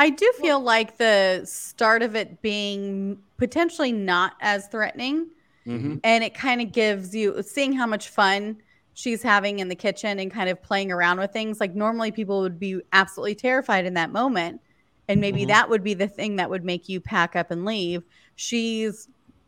I 0.00 0.08
do 0.08 0.32
feel 0.40 0.60
like 0.60 0.96
the 0.96 1.42
start 1.44 2.02
of 2.02 2.16
it 2.16 2.40
being 2.40 3.18
potentially 3.36 3.92
not 3.92 4.32
as 4.40 4.66
threatening, 4.68 5.28
Mm-hmm. 5.66 5.96
and 6.04 6.24
it 6.24 6.32
kind 6.34 6.62
of 6.62 6.72
gives 6.72 7.14
you 7.14 7.42
seeing 7.42 7.74
how 7.74 7.86
much 7.86 8.08
fun 8.08 8.56
she's 8.94 9.22
having 9.22 9.58
in 9.58 9.68
the 9.68 9.74
kitchen 9.74 10.18
and 10.18 10.30
kind 10.30 10.48
of 10.48 10.60
playing 10.62 10.90
around 10.90 11.18
with 11.20 11.32
things. 11.32 11.60
Like 11.60 11.74
normally 11.74 12.10
people 12.10 12.40
would 12.40 12.58
be 12.58 12.80
absolutely 12.94 13.34
terrified 13.34 13.84
in 13.84 13.92
that 13.94 14.10
moment, 14.10 14.62
and 15.08 15.20
maybe 15.20 15.42
Mhm. 15.44 15.48
that 15.48 15.68
would 15.68 15.84
be 15.84 15.92
the 15.92 16.08
thing 16.08 16.36
that 16.36 16.48
would 16.48 16.64
make 16.64 16.88
you 16.88 16.98
pack 16.98 17.36
up 17.36 17.50
and 17.50 17.66
leave. 17.66 18.02
She's 18.36 19.06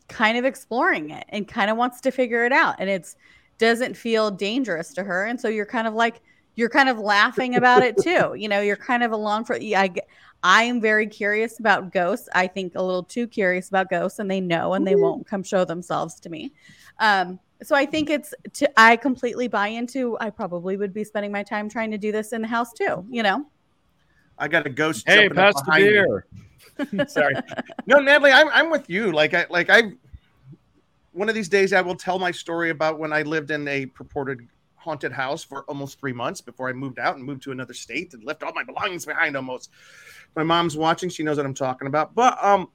kind 0.08 0.36
of 0.36 0.44
exploring 0.44 1.08
it 1.10 1.24
and 1.30 1.48
kind 1.48 1.70
of 1.70 1.78
wants 1.78 2.02
to 2.02 2.10
figure 2.10 2.44
it 2.44 2.52
out, 2.52 2.76
and 2.78 2.90
it's 2.90 3.16
doesn't 3.56 3.96
feel 3.96 4.30
dangerous 4.30 4.92
to 4.94 5.02
her, 5.04 5.24
and 5.24 5.40
so 5.40 5.48
you're 5.48 5.64
kind 5.66 5.86
of 5.86 5.94
like 5.94 6.20
you're 6.56 6.68
kind 6.68 6.90
of 6.90 6.98
laughing 6.98 7.54
about 7.56 7.82
it 7.82 7.96
too. 7.96 8.34
You 8.36 8.48
know, 8.48 8.60
you're 8.60 8.76
kind 8.76 9.02
of 9.02 9.12
along 9.12 9.46
for. 9.46 9.54
I 9.56 9.90
I 10.42 10.64
am 10.64 10.81
very 10.81 11.07
curious 11.07 11.61
about 11.61 11.92
ghosts. 11.92 12.28
I 12.35 12.46
think 12.46 12.74
a 12.74 12.83
little 12.83 13.05
too 13.05 13.26
curious 13.26 13.68
about 13.68 13.90
ghosts, 13.90 14.18
and 14.18 14.31
they 14.31 14.40
know, 14.40 14.74
and 14.74 14.87
they 14.87 14.96
won't 14.96 15.26
come 15.26 15.42
show 15.42 15.64
themselves 15.64 16.18
to 16.20 16.28
me. 16.28 16.52
Um, 16.98 17.38
so 17.62 17.76
I 17.76 17.87
think 17.87 18.11
it's. 18.11 18.35
To, 18.55 18.70
I 18.76 18.96
completely 18.96 19.46
buy 19.46 19.68
into. 19.68 20.16
I 20.20 20.31
probably 20.31 20.76
would 20.76 20.92
be 20.92 21.05
spending 21.05 21.31
my 21.31 21.42
time 21.42 21.68
trying 21.68 21.90
to 21.92 21.98
do 21.98 22.11
this 22.11 22.33
in 22.33 22.42
the 22.42 22.48
house 22.48 22.72
too. 22.72 23.05
You 23.09 23.22
know. 23.22 23.46
I 24.38 24.48
got 24.48 24.66
a 24.66 24.70
ghost. 24.70 25.05
Hey, 25.07 25.28
jumping 25.28 25.37
pass 25.37 25.55
the 25.55 25.64
behind 25.64 25.85
me. 25.85 25.90
beer. 25.90 26.26
Sorry. 27.09 27.35
No, 27.87 28.00
Natalie, 28.00 28.33
I'm, 28.33 28.48
I'm 28.48 28.70
with 28.70 28.88
you. 28.90 29.12
Like 29.12 29.35
I 29.35 29.46
like 29.48 29.70
I 29.70 29.92
one 31.12 31.28
of 31.28 31.35
these 31.35 31.48
days 31.48 31.72
I 31.72 31.81
will 31.81 31.94
tell 31.94 32.18
my 32.18 32.31
story 32.31 32.70
about 32.70 32.98
when 32.98 33.12
I 33.12 33.22
lived 33.22 33.50
in 33.50 33.68
a 33.68 33.87
purported 33.87 34.48
haunted 34.82 35.12
house 35.12 35.42
for 35.44 35.62
almost 35.64 35.98
three 35.98 36.12
months 36.12 36.40
before 36.40 36.68
I 36.68 36.72
moved 36.72 36.98
out 36.98 37.16
and 37.16 37.24
moved 37.24 37.42
to 37.44 37.52
another 37.52 37.74
state 37.74 38.14
and 38.14 38.24
left 38.24 38.42
all 38.42 38.52
my 38.52 38.64
belongings 38.64 39.06
behind 39.06 39.36
almost. 39.36 39.70
My 40.36 40.42
mom's 40.42 40.76
watching, 40.76 41.08
she 41.08 41.22
knows 41.22 41.36
what 41.36 41.46
I'm 41.46 41.54
talking 41.54 41.88
about. 41.88 42.14
But 42.14 42.42
um 42.42 42.68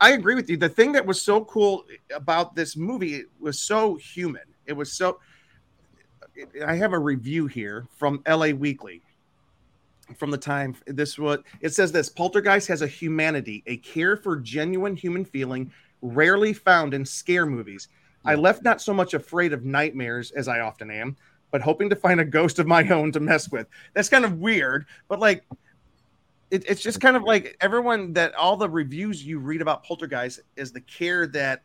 I 0.00 0.12
agree 0.12 0.34
with 0.34 0.50
you. 0.50 0.58
The 0.58 0.68
thing 0.68 0.92
that 0.92 1.06
was 1.06 1.22
so 1.22 1.44
cool 1.46 1.84
about 2.14 2.54
this 2.54 2.76
movie 2.76 3.14
it 3.14 3.26
was 3.40 3.58
so 3.58 3.96
human. 3.96 4.42
It 4.66 4.74
was 4.74 4.92
so 4.92 5.20
I 6.66 6.74
have 6.74 6.92
a 6.92 6.98
review 6.98 7.46
here 7.46 7.86
from 7.96 8.22
LA 8.28 8.48
Weekly 8.48 9.00
from 10.14 10.30
the 10.30 10.38
time 10.38 10.76
this 10.86 11.18
what 11.18 11.42
it 11.60 11.74
says 11.74 11.90
this 11.90 12.08
poltergeist 12.08 12.68
has 12.68 12.82
a 12.82 12.86
humanity 12.86 13.62
a 13.66 13.76
care 13.78 14.16
for 14.16 14.36
genuine 14.36 14.94
human 14.94 15.24
feeling 15.24 15.72
rarely 16.00 16.52
found 16.52 16.94
in 16.94 17.04
scare 17.04 17.46
movies 17.46 17.88
i 18.24 18.34
left 18.34 18.62
not 18.62 18.80
so 18.80 18.94
much 18.94 19.14
afraid 19.14 19.52
of 19.52 19.64
nightmares 19.64 20.30
as 20.32 20.46
i 20.46 20.60
often 20.60 20.90
am 20.90 21.16
but 21.50 21.60
hoping 21.60 21.88
to 21.88 21.96
find 21.96 22.20
a 22.20 22.24
ghost 22.24 22.58
of 22.58 22.66
my 22.66 22.86
own 22.88 23.12
to 23.12 23.20
mess 23.20 23.50
with 23.50 23.66
that's 23.94 24.08
kind 24.08 24.24
of 24.24 24.38
weird 24.38 24.86
but 25.08 25.20
like 25.20 25.44
it, 26.50 26.64
it's 26.68 26.82
just 26.82 27.00
kind 27.00 27.16
of 27.16 27.22
like 27.24 27.56
everyone 27.60 28.12
that 28.12 28.34
all 28.34 28.56
the 28.56 28.68
reviews 28.68 29.24
you 29.24 29.38
read 29.38 29.60
about 29.60 29.84
poltergeist 29.84 30.40
is 30.56 30.72
the 30.72 30.80
care 30.82 31.26
that 31.26 31.62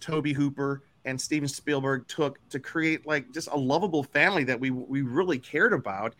toby 0.00 0.32
hooper 0.32 0.82
and 1.04 1.20
steven 1.20 1.48
spielberg 1.48 2.06
took 2.08 2.38
to 2.48 2.58
create 2.58 3.06
like 3.06 3.30
just 3.32 3.48
a 3.48 3.56
lovable 3.56 4.02
family 4.02 4.44
that 4.44 4.58
we 4.58 4.70
we 4.70 5.02
really 5.02 5.38
cared 5.38 5.72
about 5.72 6.14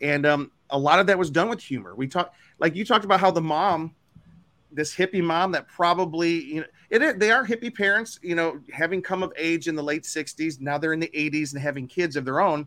and 0.00 0.26
um, 0.26 0.50
a 0.70 0.78
lot 0.78 1.00
of 1.00 1.06
that 1.06 1.18
was 1.18 1.30
done 1.30 1.48
with 1.48 1.60
humor. 1.60 1.94
We 1.94 2.06
talked, 2.06 2.36
like 2.58 2.74
you 2.74 2.84
talked 2.84 3.04
about 3.04 3.20
how 3.20 3.30
the 3.30 3.40
mom, 3.40 3.94
this 4.72 4.94
hippie 4.94 5.22
mom 5.22 5.52
that 5.52 5.68
probably, 5.68 6.44
you 6.44 6.60
know, 6.60 6.66
it, 6.90 7.18
they 7.18 7.30
are 7.30 7.44
hippie 7.44 7.74
parents, 7.74 8.18
you 8.22 8.34
know, 8.34 8.60
having 8.72 9.02
come 9.02 9.22
of 9.22 9.32
age 9.36 9.68
in 9.68 9.74
the 9.74 9.82
late 9.82 10.02
'60s. 10.02 10.60
Now 10.60 10.78
they're 10.78 10.92
in 10.92 11.00
the 11.00 11.10
'80s 11.14 11.52
and 11.52 11.62
having 11.62 11.86
kids 11.86 12.16
of 12.16 12.24
their 12.24 12.40
own. 12.40 12.66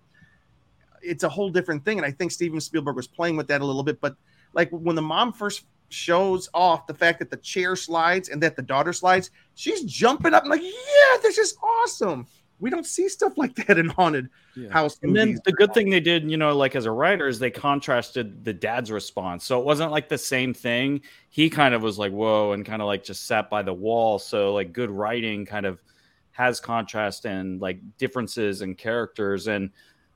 It's 1.01 1.23
a 1.23 1.29
whole 1.29 1.49
different 1.49 1.83
thing, 1.83 1.97
and 1.97 2.05
I 2.05 2.11
think 2.11 2.31
Steven 2.31 2.59
Spielberg 2.59 2.95
was 2.95 3.07
playing 3.07 3.37
with 3.37 3.47
that 3.47 3.61
a 3.61 3.65
little 3.65 3.83
bit. 3.83 3.99
But 3.99 4.15
like 4.53 4.69
when 4.69 4.95
the 4.95 5.01
mom 5.01 5.33
first 5.33 5.65
shows 5.89 6.49
off 6.53 6.87
the 6.87 6.93
fact 6.93 7.19
that 7.19 7.29
the 7.29 7.37
chair 7.37 7.75
slides 7.75 8.29
and 8.29 8.41
that 8.41 8.55
the 8.55 8.61
daughter 8.61 8.93
slides, 8.93 9.31
she's 9.55 9.83
jumping 9.83 10.33
up 10.33 10.43
and 10.43 10.51
like, 10.51 10.61
yeah, 10.61 11.17
this 11.21 11.37
is 11.37 11.55
awesome. 11.61 12.25
We 12.61 12.69
don't 12.69 12.85
see 12.85 13.09
stuff 13.09 13.37
like 13.37 13.55
that 13.55 13.77
in 13.77 13.89
haunted 13.89 14.29
house 14.69 14.99
And 15.01 15.15
then 15.15 15.39
the 15.45 15.51
good 15.51 15.73
thing 15.73 15.89
they 15.89 15.99
did, 15.99 16.29
you 16.29 16.37
know, 16.37 16.55
like 16.55 16.75
as 16.75 16.85
a 16.85 16.91
writer, 16.91 17.27
is 17.27 17.39
they 17.39 17.51
contrasted 17.51 18.45
the 18.45 18.53
dad's 18.53 18.91
response. 18.91 19.43
So 19.43 19.59
it 19.59 19.65
wasn't 19.65 19.91
like 19.91 20.07
the 20.07 20.17
same 20.17 20.53
thing. 20.53 21.01
He 21.29 21.49
kind 21.49 21.73
of 21.73 21.81
was 21.81 21.97
like, 21.97 22.11
whoa, 22.11 22.53
and 22.53 22.65
kind 22.65 22.81
of 22.81 22.85
like 22.85 23.03
just 23.03 23.25
sat 23.25 23.49
by 23.49 23.63
the 23.63 23.73
wall. 23.73 24.19
So, 24.19 24.53
like, 24.53 24.71
good 24.71 24.91
writing 24.91 25.45
kind 25.45 25.65
of 25.65 25.83
has 26.31 26.59
contrast 26.59 27.25
and 27.25 27.59
like 27.59 27.79
differences 27.97 28.61
in 28.61 28.75
characters. 28.75 29.47
And 29.47 29.71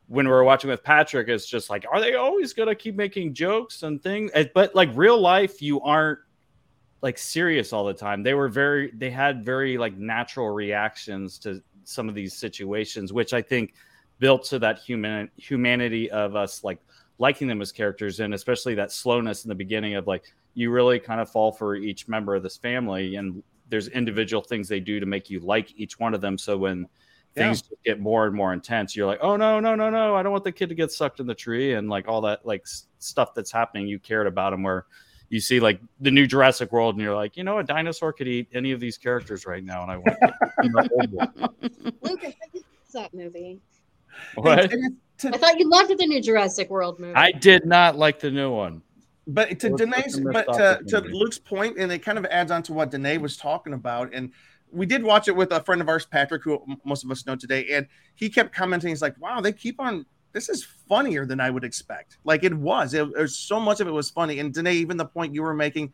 when 0.07 0.27
we 0.27 0.31
were 0.31 0.43
watching 0.43 0.69
with 0.69 0.83
Patrick, 0.83 1.27
it's 1.27 1.47
just 1.47 1.69
like, 1.69 1.85
are 1.91 1.99
they 1.99 2.13
always 2.13 2.53
going 2.53 2.69
to 2.69 2.75
keep 2.75 2.95
making 2.95 3.33
jokes 3.33 3.83
and 3.83 4.01
things? 4.01 4.31
But 4.53 4.75
like 4.75 4.89
real 4.93 5.19
life, 5.19 5.61
you 5.61 5.81
aren't 5.81 6.19
like 7.01 7.17
serious 7.17 7.73
all 7.73 7.85
the 7.85 7.93
time. 7.93 8.23
They 8.23 8.33
were 8.33 8.49
very, 8.49 8.91
they 8.95 9.09
had 9.09 9.43
very 9.43 9.77
like 9.77 9.97
natural 9.97 10.49
reactions 10.49 11.37
to 11.39 11.61
some 11.85 12.09
of 12.09 12.15
these 12.15 12.33
situations, 12.33 13.13
which 13.13 13.33
I 13.33 13.41
think 13.41 13.73
built 14.19 14.43
to 14.45 14.59
that 14.59 14.79
human 14.79 15.29
humanity 15.37 16.09
of 16.11 16.35
us 16.35 16.63
like 16.63 16.79
liking 17.17 17.47
them 17.47 17.61
as 17.61 17.71
characters 17.71 18.19
and 18.19 18.33
especially 18.33 18.75
that 18.75 18.91
slowness 18.91 19.45
in 19.45 19.49
the 19.49 19.55
beginning 19.55 19.95
of 19.95 20.07
like 20.07 20.23
you 20.53 20.71
really 20.71 20.99
kind 20.99 21.19
of 21.19 21.29
fall 21.29 21.51
for 21.51 21.75
each 21.75 22.07
member 22.07 22.35
of 22.35 22.43
this 22.43 22.57
family 22.57 23.15
and 23.15 23.43
there's 23.69 23.87
individual 23.89 24.41
things 24.41 24.67
they 24.67 24.79
do 24.79 24.99
to 24.99 25.05
make 25.05 25.29
you 25.29 25.39
like 25.39 25.73
each 25.75 25.99
one 25.99 26.13
of 26.13 26.21
them. 26.21 26.37
So 26.37 26.57
when 26.57 26.87
things 27.35 27.63
get 27.83 27.99
more 27.99 28.25
and 28.25 28.33
more 28.33 28.53
intense 28.53 28.95
you're 28.95 29.05
like 29.05 29.19
oh 29.21 29.35
no 29.35 29.59
no 29.59 29.75
no 29.75 29.89
no 29.89 30.15
i 30.15 30.23
don't 30.23 30.31
want 30.31 30.43
the 30.43 30.51
kid 30.51 30.69
to 30.69 30.75
get 30.75 30.89
sucked 30.89 31.19
in 31.19 31.27
the 31.27 31.35
tree 31.35 31.73
and 31.73 31.89
like 31.89 32.07
all 32.07 32.21
that 32.21 32.45
like 32.45 32.65
stuff 32.99 33.33
that's 33.33 33.51
happening 33.51 33.87
you 33.87 33.99
cared 33.99 34.25
about 34.25 34.51
them 34.51 34.63
where 34.63 34.85
you 35.29 35.39
see 35.39 35.59
like 35.59 35.79
the 36.01 36.11
new 36.11 36.27
jurassic 36.27 36.71
world 36.71 36.95
and 36.95 37.01
you're 37.03 37.15
like 37.15 37.35
you 37.37 37.43
know 37.43 37.57
a 37.59 37.63
dinosaur 37.63 38.13
could 38.13 38.27
eat 38.27 38.47
any 38.53 38.71
of 38.71 38.79
these 38.79 38.97
characters 38.97 39.45
right 39.45 39.63
now 39.63 39.81
and 39.81 39.91
i 39.91 39.97
want 39.97 40.17
Luke, 42.01 42.23
I 42.23 42.31
thought 42.31 42.53
you 42.53 42.61
loved 42.61 42.93
that 42.93 43.13
movie. 43.13 43.59
what 44.35 44.71
to- 45.17 45.29
I 45.33 45.37
thought 45.37 45.57
you 45.59 45.69
loved 45.69 45.97
the 45.97 46.05
new 46.07 46.21
Jurassic 46.21 46.69
World 46.69 46.99
movie. 46.99 47.15
i 47.15 47.31
did 47.31 47.65
not 47.65 47.97
like 47.97 48.19
the 48.19 48.31
new 48.31 48.51
one 48.51 48.81
But 49.27 49.59
to 49.61 49.67
It 49.67 49.77
Danae's, 49.77 50.19
but 50.19 50.45
to, 50.53 50.81
to. 50.87 50.99
Luke's 51.01 51.39
point, 51.39 51.77
and 51.77 51.91
it 51.91 51.99
kind 51.99 52.17
of 52.17 52.25
adds 52.25 52.51
on 52.51 52.61
to 52.63 52.73
what 52.73 52.91
Danae 52.91 53.17
was 53.17 53.37
talking 53.37 53.73
about. 53.73 54.13
And 54.13 54.31
we 54.71 54.85
did 54.85 55.03
watch 55.03 55.27
it 55.27 55.35
with 55.35 55.51
a 55.51 55.63
friend 55.63 55.81
of 55.81 55.89
ours, 55.89 56.05
Patrick, 56.05 56.43
who 56.43 56.61
most 56.83 57.03
of 57.03 57.09
us 57.11 57.25
know 57.25 57.35
today. 57.35 57.65
And 57.71 57.87
he 58.13 58.29
kept 58.29 58.53
commenting, 58.53 58.89
he's 58.89 59.01
like, 59.01 59.19
wow, 59.19 59.41
they 59.41 59.51
keep 59.51 59.79
on, 59.79 60.05
this 60.35 60.49
is 60.49 60.65
funnier 60.89 61.25
than 61.25 61.39
I 61.39 61.49
would 61.49 61.63
expect. 61.63 62.17
Like 62.25 62.43
it 62.43 62.53
was, 62.53 62.93
it, 62.93 63.13
there's 63.13 63.37
so 63.37 63.57
much 63.57 63.79
of 63.79 63.87
it 63.87 63.91
was 63.91 64.09
funny. 64.09 64.39
And 64.39 64.53
Danae, 64.53 64.73
even 64.73 64.97
the 64.97 65.05
point 65.05 65.33
you 65.33 65.41
were 65.41 65.53
making 65.53 65.93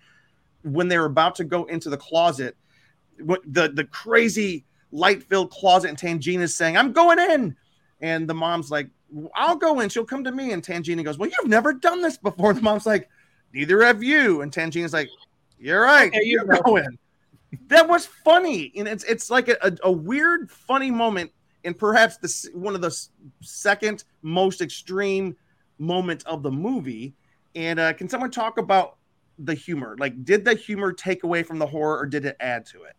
when 0.64 0.88
they 0.88 0.98
were 0.98 1.06
about 1.06 1.36
to 1.36 1.44
go 1.44 1.66
into 1.66 1.92
the 1.92 1.98
closet, 1.98 2.58
what 3.20 3.42
the, 3.46 3.70
the 3.70 3.84
crazy 3.84 4.66
light 4.92 5.22
filled 5.22 5.52
closet, 5.52 5.90
and 5.90 5.98
Tangina's 5.98 6.56
saying, 6.56 6.76
I'm 6.76 6.92
going 6.92 7.20
in. 7.20 7.56
And 8.02 8.28
the 8.28 8.34
mom's 8.34 8.72
like, 8.72 8.90
I'll 9.36 9.58
go 9.58 9.80
in. 9.80 9.90
She'll 9.90 10.06
come 10.06 10.24
to 10.24 10.32
me. 10.32 10.54
And 10.54 10.64
Tangina 10.64 11.04
goes, 11.04 11.20
Well, 11.20 11.30
you've 11.30 11.48
never 11.48 11.72
done 11.72 12.02
this 12.02 12.18
before. 12.18 12.54
The 12.56 12.62
mom's 12.62 12.88
like, 12.88 13.10
Neither 13.54 13.84
have 13.84 14.02
you. 14.02 14.42
And 14.42 14.52
Tangina's 14.52 14.92
like, 14.92 15.10
You're 15.60 15.84
right. 15.84 16.08
Okay, 16.08 16.24
you 16.24 16.40
you 16.42 16.46
know. 16.48 16.62
go 16.66 16.78
in. 16.78 16.98
That 17.68 17.88
was 17.88 18.08
funny. 18.08 18.72
And 18.76 18.88
it's 18.88 19.04
it's 19.04 19.30
like 19.30 19.50
a, 19.50 19.58
a, 19.62 19.78
a 19.84 19.92
weird, 19.92 20.50
funny 20.50 20.90
moment, 20.90 21.32
and 21.64 21.78
perhaps 21.78 22.18
the 22.18 22.50
one 22.58 22.76
of 22.76 22.82
the 22.82 22.96
second 23.42 24.04
most 24.22 24.62
extreme 24.62 25.36
moment 25.78 26.24
of 26.26 26.44
the 26.44 26.52
movie. 26.52 27.14
And 27.56 27.80
uh, 27.80 27.94
can 27.94 28.08
someone 28.08 28.32
talk 28.32 28.58
about 28.58 28.98
the 29.40 29.54
humor? 29.54 29.96
Like, 30.00 30.24
did 30.24 30.46
the 30.46 30.54
humor 30.54 30.94
take 30.94 31.24
away 31.24 31.44
from 31.44 31.60
the 31.60 31.66
horror 31.66 32.00
or 32.00 32.06
did 32.06 32.26
it 32.26 32.38
add 32.40 32.66
to 32.68 32.84
it? 32.84 32.96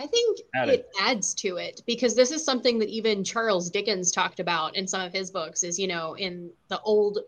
I 0.00 0.06
think 0.06 0.38
Added. 0.54 0.80
it 0.80 0.88
adds 1.00 1.34
to 1.34 1.56
it 1.56 1.82
because 1.84 2.14
this 2.14 2.30
is 2.30 2.44
something 2.44 2.78
that 2.78 2.88
even 2.88 3.24
Charles 3.24 3.68
Dickens 3.68 4.12
talked 4.12 4.38
about 4.38 4.76
in 4.76 4.86
some 4.86 5.00
of 5.00 5.12
his 5.12 5.30
books. 5.30 5.64
Is 5.64 5.78
you 5.78 5.88
know 5.88 6.14
in 6.14 6.50
the 6.68 6.80
old 6.82 7.18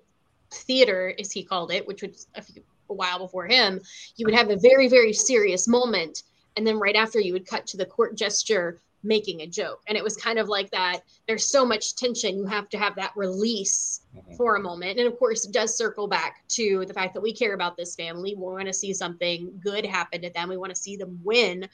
theater, 0.53 1.15
as 1.19 1.33
he 1.33 1.43
called 1.43 1.73
it, 1.73 1.87
which 1.87 2.03
was 2.03 2.29
a, 2.37 2.43
few, 2.43 2.63
a 2.89 2.95
while 2.95 3.19
before 3.19 3.47
him, 3.47 3.81
you 4.17 4.25
would 4.25 4.35
have 4.35 4.51
a 4.51 4.57
very 4.57 4.89
very 4.89 5.13
serious 5.13 5.67
moment, 5.67 6.23
and 6.57 6.65
then 6.65 6.79
right 6.79 6.95
after 6.95 7.19
you 7.19 7.33
would 7.33 7.47
cut 7.47 7.67
to 7.69 7.77
the 7.77 7.87
court 7.87 8.17
gesture 8.17 8.81
making 9.03 9.41
a 9.41 9.47
joke, 9.47 9.81
and 9.87 9.97
it 9.97 10.05
was 10.05 10.17
kind 10.17 10.39
of 10.39 10.49
like 10.49 10.71
that. 10.71 11.01
There's 11.27 11.47
so 11.47 11.65
much 11.65 11.97
tension, 11.97 12.37
you 12.37 12.47
have 12.47 12.69
to 12.71 12.79
have 12.79 12.95
that 12.97 13.13
release 13.17 14.03
Mhm. 14.15 14.37
for 14.37 14.57
a 14.57 14.61
moment. 14.61 14.99
And 14.99 15.09
of 15.09 15.19
course, 15.19 15.45
it 15.45 15.53
does 15.53 15.75
circle 15.75 16.07
back 16.07 16.47
to 16.49 16.85
the 16.87 16.95
fact 16.95 17.15
that 17.15 17.21
we 17.21 17.33
care 17.33 17.55
about 17.55 17.77
this 17.77 17.95
family. 17.95 18.35
We 18.35 18.43
want 18.43 18.67
to 18.67 18.73
see 18.73 18.93
something 18.93 19.59
good 19.63 19.87
happen 19.87 20.21
to 20.23 20.31
them. 20.31 20.49
We 20.49 20.57
want 20.57 20.75
to 20.75 20.81
see 20.81 20.97
them 20.97 21.21
win. 21.25 21.69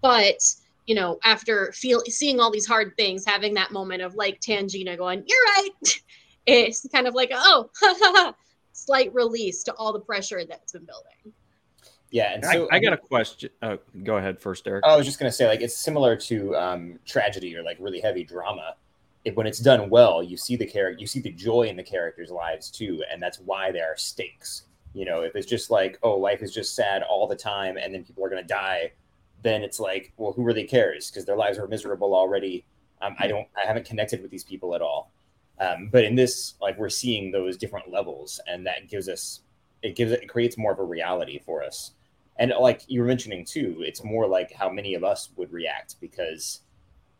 But 0.00 0.42
you 0.86 0.94
know, 0.94 1.18
after 1.22 1.70
feel 1.72 2.00
seeing 2.06 2.40
all 2.40 2.50
these 2.50 2.66
hard 2.66 2.96
things, 2.96 3.22
having 3.26 3.52
that 3.54 3.72
moment 3.72 4.00
of 4.00 4.14
like 4.14 4.40
Tangina 4.40 4.96
going, 4.96 5.22
"You're 5.26 5.44
right," 5.56 6.00
it's 6.46 6.86
kind 6.88 7.06
of 7.06 7.14
like, 7.14 7.30
oh, 7.34 7.68
slight 8.72 9.12
release 9.12 9.62
to 9.64 9.74
all 9.74 9.92
the 9.92 10.00
pressure 10.00 10.44
that's 10.46 10.72
been 10.72 10.86
building. 10.86 11.34
Yeah, 12.10 12.32
and 12.32 12.44
I, 12.44 12.52
so 12.54 12.68
I 12.70 12.78
got 12.78 12.92
a 12.92 12.96
question. 12.96 13.50
Uh, 13.60 13.76
go 14.02 14.16
ahead 14.16 14.40
first, 14.40 14.66
Eric. 14.66 14.84
I 14.84 14.96
was 14.96 15.04
just 15.04 15.18
gonna 15.18 15.32
say, 15.32 15.46
like, 15.46 15.60
it's 15.60 15.76
similar 15.76 16.16
to 16.16 16.56
um, 16.56 16.98
tragedy 17.04 17.54
or 17.54 17.62
like 17.62 17.76
really 17.80 18.00
heavy 18.00 18.24
drama. 18.24 18.76
If, 19.24 19.34
when 19.34 19.46
it's 19.46 19.58
done 19.58 19.90
well, 19.90 20.22
you 20.22 20.36
see 20.36 20.56
the 20.56 20.66
character, 20.66 21.00
you 21.00 21.06
see 21.06 21.20
the 21.20 21.32
joy 21.32 21.64
in 21.64 21.76
the 21.76 21.82
characters' 21.82 22.30
lives 22.30 22.70
too, 22.70 23.02
and 23.10 23.22
that's 23.22 23.40
why 23.40 23.72
there 23.72 23.92
are 23.92 23.96
stakes. 23.96 24.62
You 24.94 25.04
know, 25.04 25.20
if 25.20 25.36
it's 25.36 25.46
just 25.46 25.70
like, 25.70 25.98
oh, 26.02 26.16
life 26.16 26.42
is 26.42 26.52
just 26.52 26.74
sad 26.74 27.02
all 27.02 27.26
the 27.26 27.36
time, 27.36 27.76
and 27.76 27.92
then 27.92 28.04
people 28.04 28.24
are 28.24 28.30
gonna 28.30 28.42
die, 28.42 28.92
then 29.42 29.62
it's 29.62 29.78
like, 29.78 30.12
well, 30.16 30.32
who 30.32 30.42
really 30.42 30.64
cares? 30.64 31.10
Because 31.10 31.26
their 31.26 31.36
lives 31.36 31.58
are 31.58 31.68
miserable 31.68 32.14
already. 32.14 32.64
Um, 33.02 33.16
I 33.18 33.26
don't, 33.28 33.46
I 33.56 33.66
haven't 33.66 33.84
connected 33.84 34.22
with 34.22 34.30
these 34.30 34.44
people 34.44 34.74
at 34.74 34.80
all. 34.80 35.12
Um, 35.60 35.88
but 35.92 36.04
in 36.04 36.14
this, 36.14 36.54
like, 36.60 36.78
we're 36.78 36.88
seeing 36.88 37.30
those 37.32 37.58
different 37.58 37.92
levels, 37.92 38.40
and 38.46 38.66
that 38.66 38.88
gives 38.88 39.08
us, 39.08 39.40
it 39.82 39.94
gives 39.94 40.10
it, 40.10 40.22
it 40.22 40.28
creates 40.28 40.56
more 40.56 40.72
of 40.72 40.78
a 40.78 40.84
reality 40.84 41.38
for 41.44 41.62
us 41.62 41.92
and 42.38 42.52
like 42.60 42.82
you 42.86 43.00
were 43.00 43.06
mentioning 43.06 43.44
too 43.44 43.76
it's 43.80 44.04
more 44.04 44.26
like 44.26 44.52
how 44.52 44.68
many 44.68 44.94
of 44.94 45.04
us 45.04 45.30
would 45.36 45.52
react 45.52 45.96
because 46.00 46.60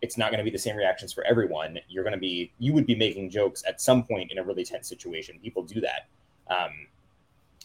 it's 0.01 0.17
not 0.17 0.31
going 0.31 0.39
to 0.39 0.45
be 0.45 0.51
the 0.51 0.59
same 0.59 0.77
reactions 0.77 1.13
for 1.13 1.25
everyone. 1.25 1.79
You're 1.89 2.05
going 2.05 2.15
to 2.15 2.21
be 2.21 2.53
you 2.59 2.73
would 2.73 2.87
be 2.87 2.95
making 2.95 3.31
jokes 3.31 3.65
at 3.67 3.81
some 3.81 4.05
point 4.05 4.31
in 4.31 4.39
a 4.39 4.43
really 4.43 4.65
tense 4.65 4.89
situation. 4.89 5.39
People 5.43 5.63
do 5.63 5.81
that. 5.81 6.07
Um, 6.49 6.87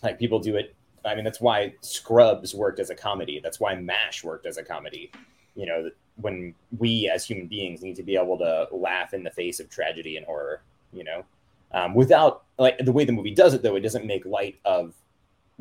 like 0.02 0.20
people 0.20 0.40
do 0.40 0.58
it 0.58 0.76
i 1.06 1.16
mean 1.16 1.24
that's 1.24 1.40
why 1.40 1.74
scrubs 1.80 2.54
worked 2.54 2.80
as 2.80 2.90
a 2.90 2.96
comedy. 2.96 3.40
That's 3.42 3.60
why 3.60 3.76
mash 3.76 4.24
worked 4.24 4.46
as 4.46 4.58
a 4.58 4.64
comedy. 4.64 5.12
You 5.56 5.66
know 5.66 5.90
when 6.18 6.54
we 6.78 7.10
as 7.10 7.26
human 7.26 7.48
beings 7.48 7.82
need 7.82 7.96
to 7.96 8.04
be 8.04 8.16
able 8.16 8.38
to 8.38 8.68
laugh 8.72 9.14
in 9.14 9.24
the 9.24 9.32
face 9.32 9.60
of 9.60 9.70
tragedy 9.70 10.18
and 10.18 10.26
horror 10.26 10.62
you 10.92 11.04
know? 11.04 11.26
Um, 11.72 11.96
without 11.96 12.44
like 12.60 12.78
the 12.78 12.92
way 12.92 13.04
the 13.04 13.12
movie 13.12 13.34
does 13.34 13.54
it 13.54 13.64
though 13.64 13.76
it 13.76 13.82
doesn't 13.82 14.06
make 14.06 14.26
light 14.26 14.60
of 14.64 14.94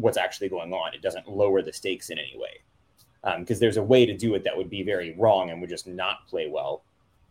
what's 0.03 0.19
actually 0.19 0.49
going 0.49 0.73
on. 0.73 0.95
It 0.95 1.01
doesn't 1.01 1.29
lower 1.29 1.63
the 1.63 1.73
stakes 1.73 2.11
in 2.11 2.19
any 2.19 2.37
way. 2.37 2.61
Because 3.39 3.59
um, 3.59 3.61
there's 3.61 3.77
a 3.77 3.83
way 3.83 4.05
to 4.05 4.17
do 4.17 4.35
it 4.35 4.43
that 4.43 4.57
would 4.57 4.69
be 4.69 4.83
very 4.83 5.15
wrong 5.17 5.51
and 5.51 5.61
would 5.61 5.71
just 5.71 5.87
not 5.87 6.27
play 6.27 6.49
well. 6.49 6.83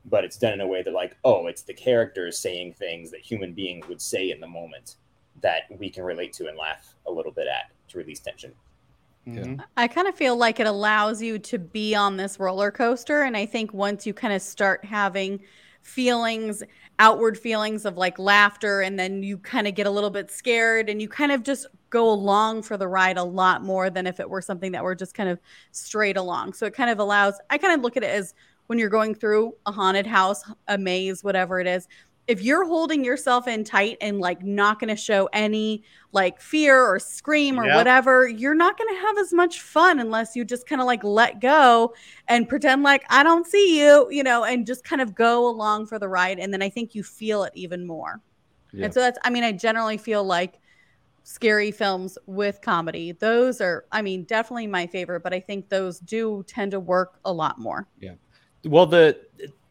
But 0.05 0.23
it's 0.23 0.37
done 0.37 0.53
in 0.53 0.61
a 0.61 0.67
way 0.67 0.81
that, 0.81 0.93
like, 0.93 1.17
oh, 1.25 1.47
it's 1.47 1.63
the 1.63 1.73
characters 1.73 2.39
saying 2.39 2.73
things 2.73 3.11
that 3.11 3.19
human 3.19 3.53
beings 3.53 3.87
would 3.87 4.01
say 4.01 4.31
in 4.31 4.39
the 4.39 4.47
moment 4.47 4.95
that 5.41 5.63
we 5.77 5.89
can 5.89 6.03
relate 6.03 6.33
to 6.33 6.47
and 6.47 6.57
laugh 6.57 6.95
a 7.07 7.11
little 7.11 7.31
bit 7.31 7.47
at 7.47 7.71
to 7.89 7.97
release 7.97 8.19
tension. 8.19 8.53
Mm-hmm. 9.27 9.61
I 9.77 9.87
kind 9.87 10.07
of 10.07 10.15
feel 10.15 10.35
like 10.35 10.59
it 10.59 10.65
allows 10.65 11.21
you 11.21 11.37
to 11.39 11.59
be 11.59 11.93
on 11.93 12.17
this 12.17 12.39
roller 12.39 12.71
coaster. 12.71 13.23
And 13.23 13.37
I 13.37 13.45
think 13.45 13.73
once 13.73 14.07
you 14.07 14.13
kind 14.13 14.33
of 14.33 14.41
start 14.41 14.83
having 14.83 15.41
feelings, 15.81 16.63
outward 16.99 17.37
feelings 17.37 17.85
of 17.85 17.97
like 17.97 18.17
laughter, 18.17 18.81
and 18.81 18.97
then 18.97 19.23
you 19.23 19.37
kind 19.37 19.67
of 19.67 19.75
get 19.75 19.85
a 19.85 19.91
little 19.91 20.09
bit 20.09 20.31
scared 20.31 20.89
and 20.89 21.01
you 21.01 21.09
kind 21.09 21.31
of 21.31 21.43
just 21.43 21.67
go 21.91 22.09
along 22.09 22.63
for 22.63 22.77
the 22.77 22.87
ride 22.87 23.17
a 23.17 23.23
lot 23.23 23.63
more 23.63 23.91
than 23.91 24.07
if 24.07 24.19
it 24.19 24.27
were 24.27 24.41
something 24.41 24.71
that 24.71 24.83
were 24.83 24.95
just 24.95 25.13
kind 25.13 25.29
of 25.29 25.39
straight 25.71 26.17
along. 26.17 26.53
So 26.53 26.65
it 26.65 26.73
kind 26.73 26.89
of 26.89 26.97
allows, 26.97 27.35
I 27.51 27.59
kind 27.59 27.75
of 27.75 27.81
look 27.81 27.95
at 27.95 28.03
it 28.03 28.09
as 28.09 28.33
when 28.65 28.79
you're 28.79 28.89
going 28.89 29.13
through 29.13 29.53
a 29.67 29.71
haunted 29.71 30.07
house, 30.07 30.43
a 30.67 30.77
maze, 30.77 31.23
whatever 31.23 31.59
it 31.59 31.67
is, 31.67 31.87
if 32.27 32.41
you're 32.41 32.65
holding 32.65 33.03
yourself 33.03 33.47
in 33.47 33.63
tight 33.63 33.97
and 33.99 34.19
like 34.19 34.41
not 34.41 34.79
going 34.79 34.87
to 34.87 34.95
show 34.95 35.27
any 35.33 35.83
like 36.13 36.39
fear 36.39 36.79
or 36.81 36.97
scream 36.97 37.59
or 37.59 37.65
yep. 37.65 37.75
whatever, 37.75 38.25
you're 38.27 38.55
not 38.55 38.77
going 38.77 38.93
to 38.95 39.01
have 39.01 39.17
as 39.17 39.33
much 39.33 39.59
fun 39.59 39.99
unless 39.99 40.35
you 40.35 40.45
just 40.45 40.65
kind 40.65 40.79
of 40.79 40.87
like 40.87 41.03
let 41.03 41.41
go 41.41 41.93
and 42.29 42.47
pretend 42.47 42.83
like 42.83 43.03
I 43.09 43.23
don't 43.23 43.45
see 43.45 43.81
you, 43.81 44.07
you 44.09 44.23
know, 44.23 44.45
and 44.45 44.65
just 44.65 44.85
kind 44.85 45.01
of 45.01 45.13
go 45.13 45.49
along 45.49 45.87
for 45.87 45.99
the 45.99 46.07
ride. 46.07 46.39
And 46.39 46.53
then 46.53 46.61
I 46.61 46.69
think 46.69 46.95
you 46.95 47.03
feel 47.03 47.43
it 47.43 47.51
even 47.55 47.85
more. 47.85 48.21
Yeah. 48.71 48.85
And 48.85 48.93
so 48.93 49.01
that's, 49.01 49.19
I 49.25 49.29
mean, 49.29 49.43
I 49.43 49.51
generally 49.51 49.97
feel 49.97 50.23
like 50.23 50.60
scary 51.23 51.71
films 51.71 52.17
with 52.25 52.61
comedy, 52.61 53.11
those 53.11 53.61
are, 53.61 53.85
I 53.91 54.01
mean, 54.01 54.23
definitely 54.23 54.67
my 54.67 54.87
favorite, 54.87 55.21
but 55.21 55.33
I 55.33 55.39
think 55.39 55.69
those 55.69 55.99
do 55.99 56.43
tend 56.47 56.71
to 56.71 56.79
work 56.79 57.19
a 57.25 57.31
lot 57.31 57.59
more. 57.59 57.87
Yeah. 57.99 58.13
Well, 58.65 58.85
the 58.85 59.19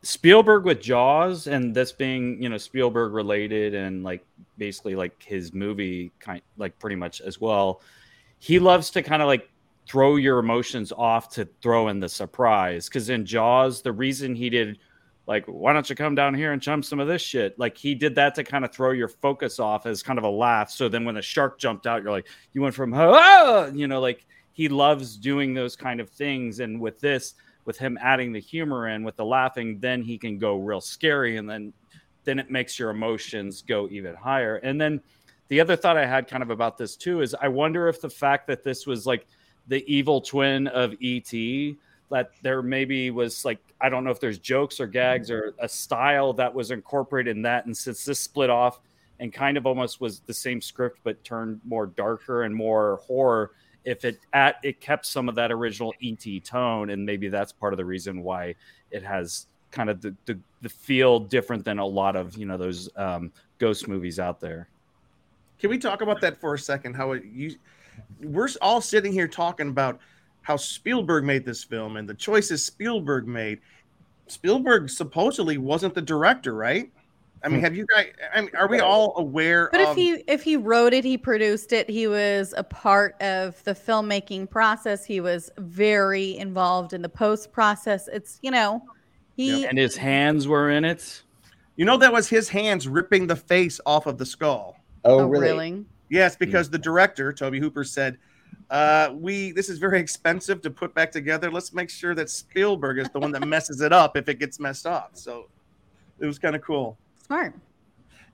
Spielberg 0.03 0.65
with 0.65 0.81
Jaws 0.81 1.47
and 1.47 1.75
this 1.75 1.93
being, 1.93 2.43
you 2.43 2.49
know, 2.49 2.57
Spielberg 2.57 3.13
related 3.13 3.75
and 3.75 4.03
like 4.03 4.25
basically 4.57 4.95
like 4.95 5.23
his 5.23 5.53
movie 5.53 6.11
kind 6.21 6.41
like 6.57 6.79
pretty 6.79 6.97
much 6.97 7.21
as 7.21 7.41
well. 7.41 7.83
He 8.39 8.59
loves 8.59 8.91
to 8.91 9.03
kind 9.03 9.21
of 9.21 9.29
like 9.29 9.51
throw 9.87 10.17
your 10.17 10.39
emotions 10.39 10.93
off 10.97 11.29
to 11.31 11.49
throw 11.61 11.89
in 11.89 12.01
the 12.01 12.09
surprise 12.09 12.89
cuz 12.89 13.11
in 13.11 13.27
Jaws 13.27 13.83
the 13.83 13.93
reason 13.93 14.35
he 14.35 14.49
did 14.49 14.79
like 15.31 15.45
why 15.47 15.73
don't 15.73 15.89
you 15.89 15.95
come 15.95 16.17
down 16.17 16.35
here 16.35 16.51
and 16.51 16.61
jump 16.61 16.85
some 16.85 16.99
of 16.99 17.07
this 17.07 17.23
shit? 17.23 17.57
Like 17.57 17.79
he 17.79 17.95
did 17.95 18.17
that 18.17 18.35
to 18.35 18.43
kind 18.43 18.65
of 18.65 18.73
throw 18.73 18.91
your 18.91 19.07
focus 19.07 19.61
off 19.61 19.87
as 19.87 20.03
kind 20.03 20.19
of 20.19 20.25
a 20.25 20.29
laugh. 20.29 20.73
So 20.73 20.89
then 20.89 21.05
when 21.05 21.15
the 21.15 21.23
shark 21.23 21.57
jumped 21.57 21.87
out 21.87 22.03
you're 22.03 22.11
like 22.11 22.27
you 22.53 22.61
went 22.61 22.75
from 22.75 22.93
you 23.73 23.87
know 23.87 24.01
like 24.01 24.27
he 24.53 24.69
loves 24.69 25.17
doing 25.17 25.55
those 25.55 25.77
kind 25.77 26.01
of 26.01 26.11
things. 26.11 26.59
And 26.59 26.81
with 26.81 26.99
this 26.99 27.35
with 27.65 27.79
him 27.79 27.97
adding 28.03 28.33
the 28.33 28.41
humor 28.41 28.89
in 28.89 29.05
with 29.05 29.15
the 29.15 29.25
laughing, 29.25 29.79
then 29.79 30.03
he 30.03 30.19
can 30.19 30.37
go 30.37 30.57
real 30.57 30.81
scary, 30.81 31.37
and 31.37 31.49
then 31.49 31.73
then 32.25 32.41
it 32.41 32.51
makes 32.51 32.77
your 32.77 32.91
emotions 32.91 33.63
go 33.63 33.89
even 33.89 34.17
higher. 34.17 34.57
And 34.57 34.81
then 34.81 35.01
the 35.47 35.61
other 35.61 35.77
thought 35.77 35.97
I 35.97 36.07
had 36.07 36.27
kind 36.27 36.43
of 36.43 36.51
about 36.51 36.77
this 36.77 36.97
too 36.97 37.21
is 37.21 37.37
I 37.41 37.47
wonder 37.47 37.87
if 37.87 38.01
the 38.01 38.11
fact 38.11 38.49
that 38.49 38.65
this 38.65 38.85
was 38.85 39.07
like 39.07 39.29
the 39.69 39.85
evil 39.87 40.21
twin 40.21 40.67
of 40.67 40.95
ET 41.01 41.33
that 42.11 42.31
there 42.43 42.63
maybe 42.63 43.11
was 43.11 43.45
like 43.45 43.59
I 43.81 43.89
don't 43.89 44.05
know 44.05 44.11
if 44.11 44.21
there's 44.21 44.39
jokes 44.39 44.81
or 44.81 44.87
gags 44.87 45.31
or 45.31 45.55
a 45.59 45.69
style 45.69 46.33
that 46.35 46.55
was 46.55 46.71
incorporated 46.71 47.37
in 47.37 47.43
that 47.43 47.67
and 47.67 47.77
since 47.77 48.05
this 48.05 48.19
split 48.19 48.51
off 48.51 48.81
and 49.21 49.33
kind 49.33 49.57
of 49.57 49.67
almost 49.67 50.01
was 50.01 50.21
the 50.21 50.35
same 50.35 50.61
script 50.61 50.99
but 51.05 51.23
turned 51.25 51.61
more 51.65 51.87
darker 51.87 52.43
and 52.43 52.55
more 52.55 53.01
horror 53.07 53.53
if 53.85 54.05
it 54.05 54.21
at 54.33 54.57
it 54.63 54.81
kept 54.81 55.07
some 55.07 55.29
of 55.29 55.35
that 55.35 55.51
original 55.51 55.95
ET 56.03 56.45
tone, 56.45 56.91
and 56.91 57.05
maybe 57.05 57.29
that's 57.29 57.53
part 57.53 57.73
of 57.73 57.77
the 57.77 57.85
reason 57.85 58.23
why 58.23 58.55
it 58.91 59.03
has 59.03 59.47
kind 59.71 59.89
of 59.89 60.01
the 60.01 60.15
the, 60.27 60.39
the 60.63 60.69
feel 60.69 61.21
different 61.21 61.65
than 61.65 61.79
a 61.79 61.87
lot 61.87 62.17
of 62.17 62.37
you 62.37 62.47
know 62.47 62.57
those 62.57 62.89
um, 62.97 63.33
ghost 63.59 63.89
movies 63.89 64.19
out 64.19 64.41
there. 64.41 64.69
Can 65.59 65.71
we 65.71 65.79
talk 65.79 66.03
about 66.03 66.21
that 66.21 66.41
for 66.41 66.55
a 66.55 66.59
second? 66.59 66.95
How 66.95 67.13
it, 67.13 67.25
you 67.25 67.57
we're 68.23 68.49
all 68.61 68.81
sitting 68.81 69.13
here 69.13 69.29
talking 69.29 69.69
about 69.69 70.01
how 70.43 70.57
Spielberg 70.57 71.25
made 71.25 71.45
this 71.45 71.63
film 71.65 71.97
and 71.97 72.09
the 72.09 72.15
choices 72.15 72.65
Spielberg 72.65 73.27
made. 73.27 73.61
Spielberg 74.27 74.89
supposedly 74.89 75.59
wasn't 75.59 75.95
the 75.95 76.03
director, 76.03 76.55
right? 76.55 76.91
I 77.43 77.49
mean, 77.49 77.61
hmm. 77.61 77.65
have 77.65 77.75
you 77.75 77.87
guys? 77.87 78.13
I 78.35 78.43
mean, 78.43 78.51
are 78.55 78.69
we 78.69 78.81
all 78.81 79.15
aware? 79.17 79.71
But 79.73 79.81
of... 79.81 79.89
if 79.91 79.97
he 79.97 80.11
if 80.27 80.43
he 80.43 80.57
wrote 80.57 80.93
it, 80.93 81.05
he 81.05 81.17
produced 81.17 81.73
it. 81.73 81.89
He 81.89 82.07
was 82.07 82.53
a 82.57 82.65
part 82.65 83.21
of 83.23 83.63
the 83.65 83.75
filmmaking 83.75 84.51
process. 84.51 85.05
He 85.05 85.21
was 85.21 85.51
very 85.57 86.37
involved 86.37 86.93
in 86.93 87.01
the 87.01 87.09
post 87.09 87.51
process. 87.53 88.09
It's 88.09 88.39
you 88.43 88.51
know, 88.51 88.83
he 89.37 89.65
and 89.67 89.79
his 89.79 89.97
hands 89.97 90.49
were 90.49 90.71
in 90.71 90.85
it. 90.85 91.23
You 91.77 91.87
know, 91.87 91.97
that 91.97 92.13
was 92.13 92.29
his 92.29 92.49
hands 92.49 92.87
ripping 92.87 93.27
the 93.27 93.37
face 93.37 93.81
off 93.87 94.07
of 94.07 94.19
the 94.19 94.27
skull. 94.27 94.77
Oh, 95.05 95.21
oh 95.21 95.27
really? 95.27 95.49
really? 95.49 95.85
Yes, 96.11 96.37
because 96.37 96.69
the 96.69 96.79
director 96.79 97.33
Tobe 97.33 97.55
Hooper 97.55 97.85
said, 97.85 98.19
uh, 98.71 99.11
"We 99.15 99.53
this 99.53 99.69
is 99.69 99.79
very 99.79 100.01
expensive 100.01 100.61
to 100.63 100.71
put 100.71 100.95
back 100.95 101.11
together. 101.13 101.51
Let's 101.51 101.73
make 101.73 101.91
sure 101.91 102.15
that 102.15 102.31
Spielberg 102.31 102.99
is 102.99 103.09
the 103.11 103.21
one 103.21 103.33
that 103.33 103.47
messes 103.47 103.81
it 103.81 103.93
up 103.93 104.17
if 104.17 104.29
it 104.29 104.39
gets 104.39 104.59
messed 104.61 104.87
up." 104.87 105.11
So 105.15 105.49
it 106.19 106.27
was 106.27 106.39
kind 106.39 106.55
of 106.55 106.63
cool 106.63 106.99
smart. 107.31 107.55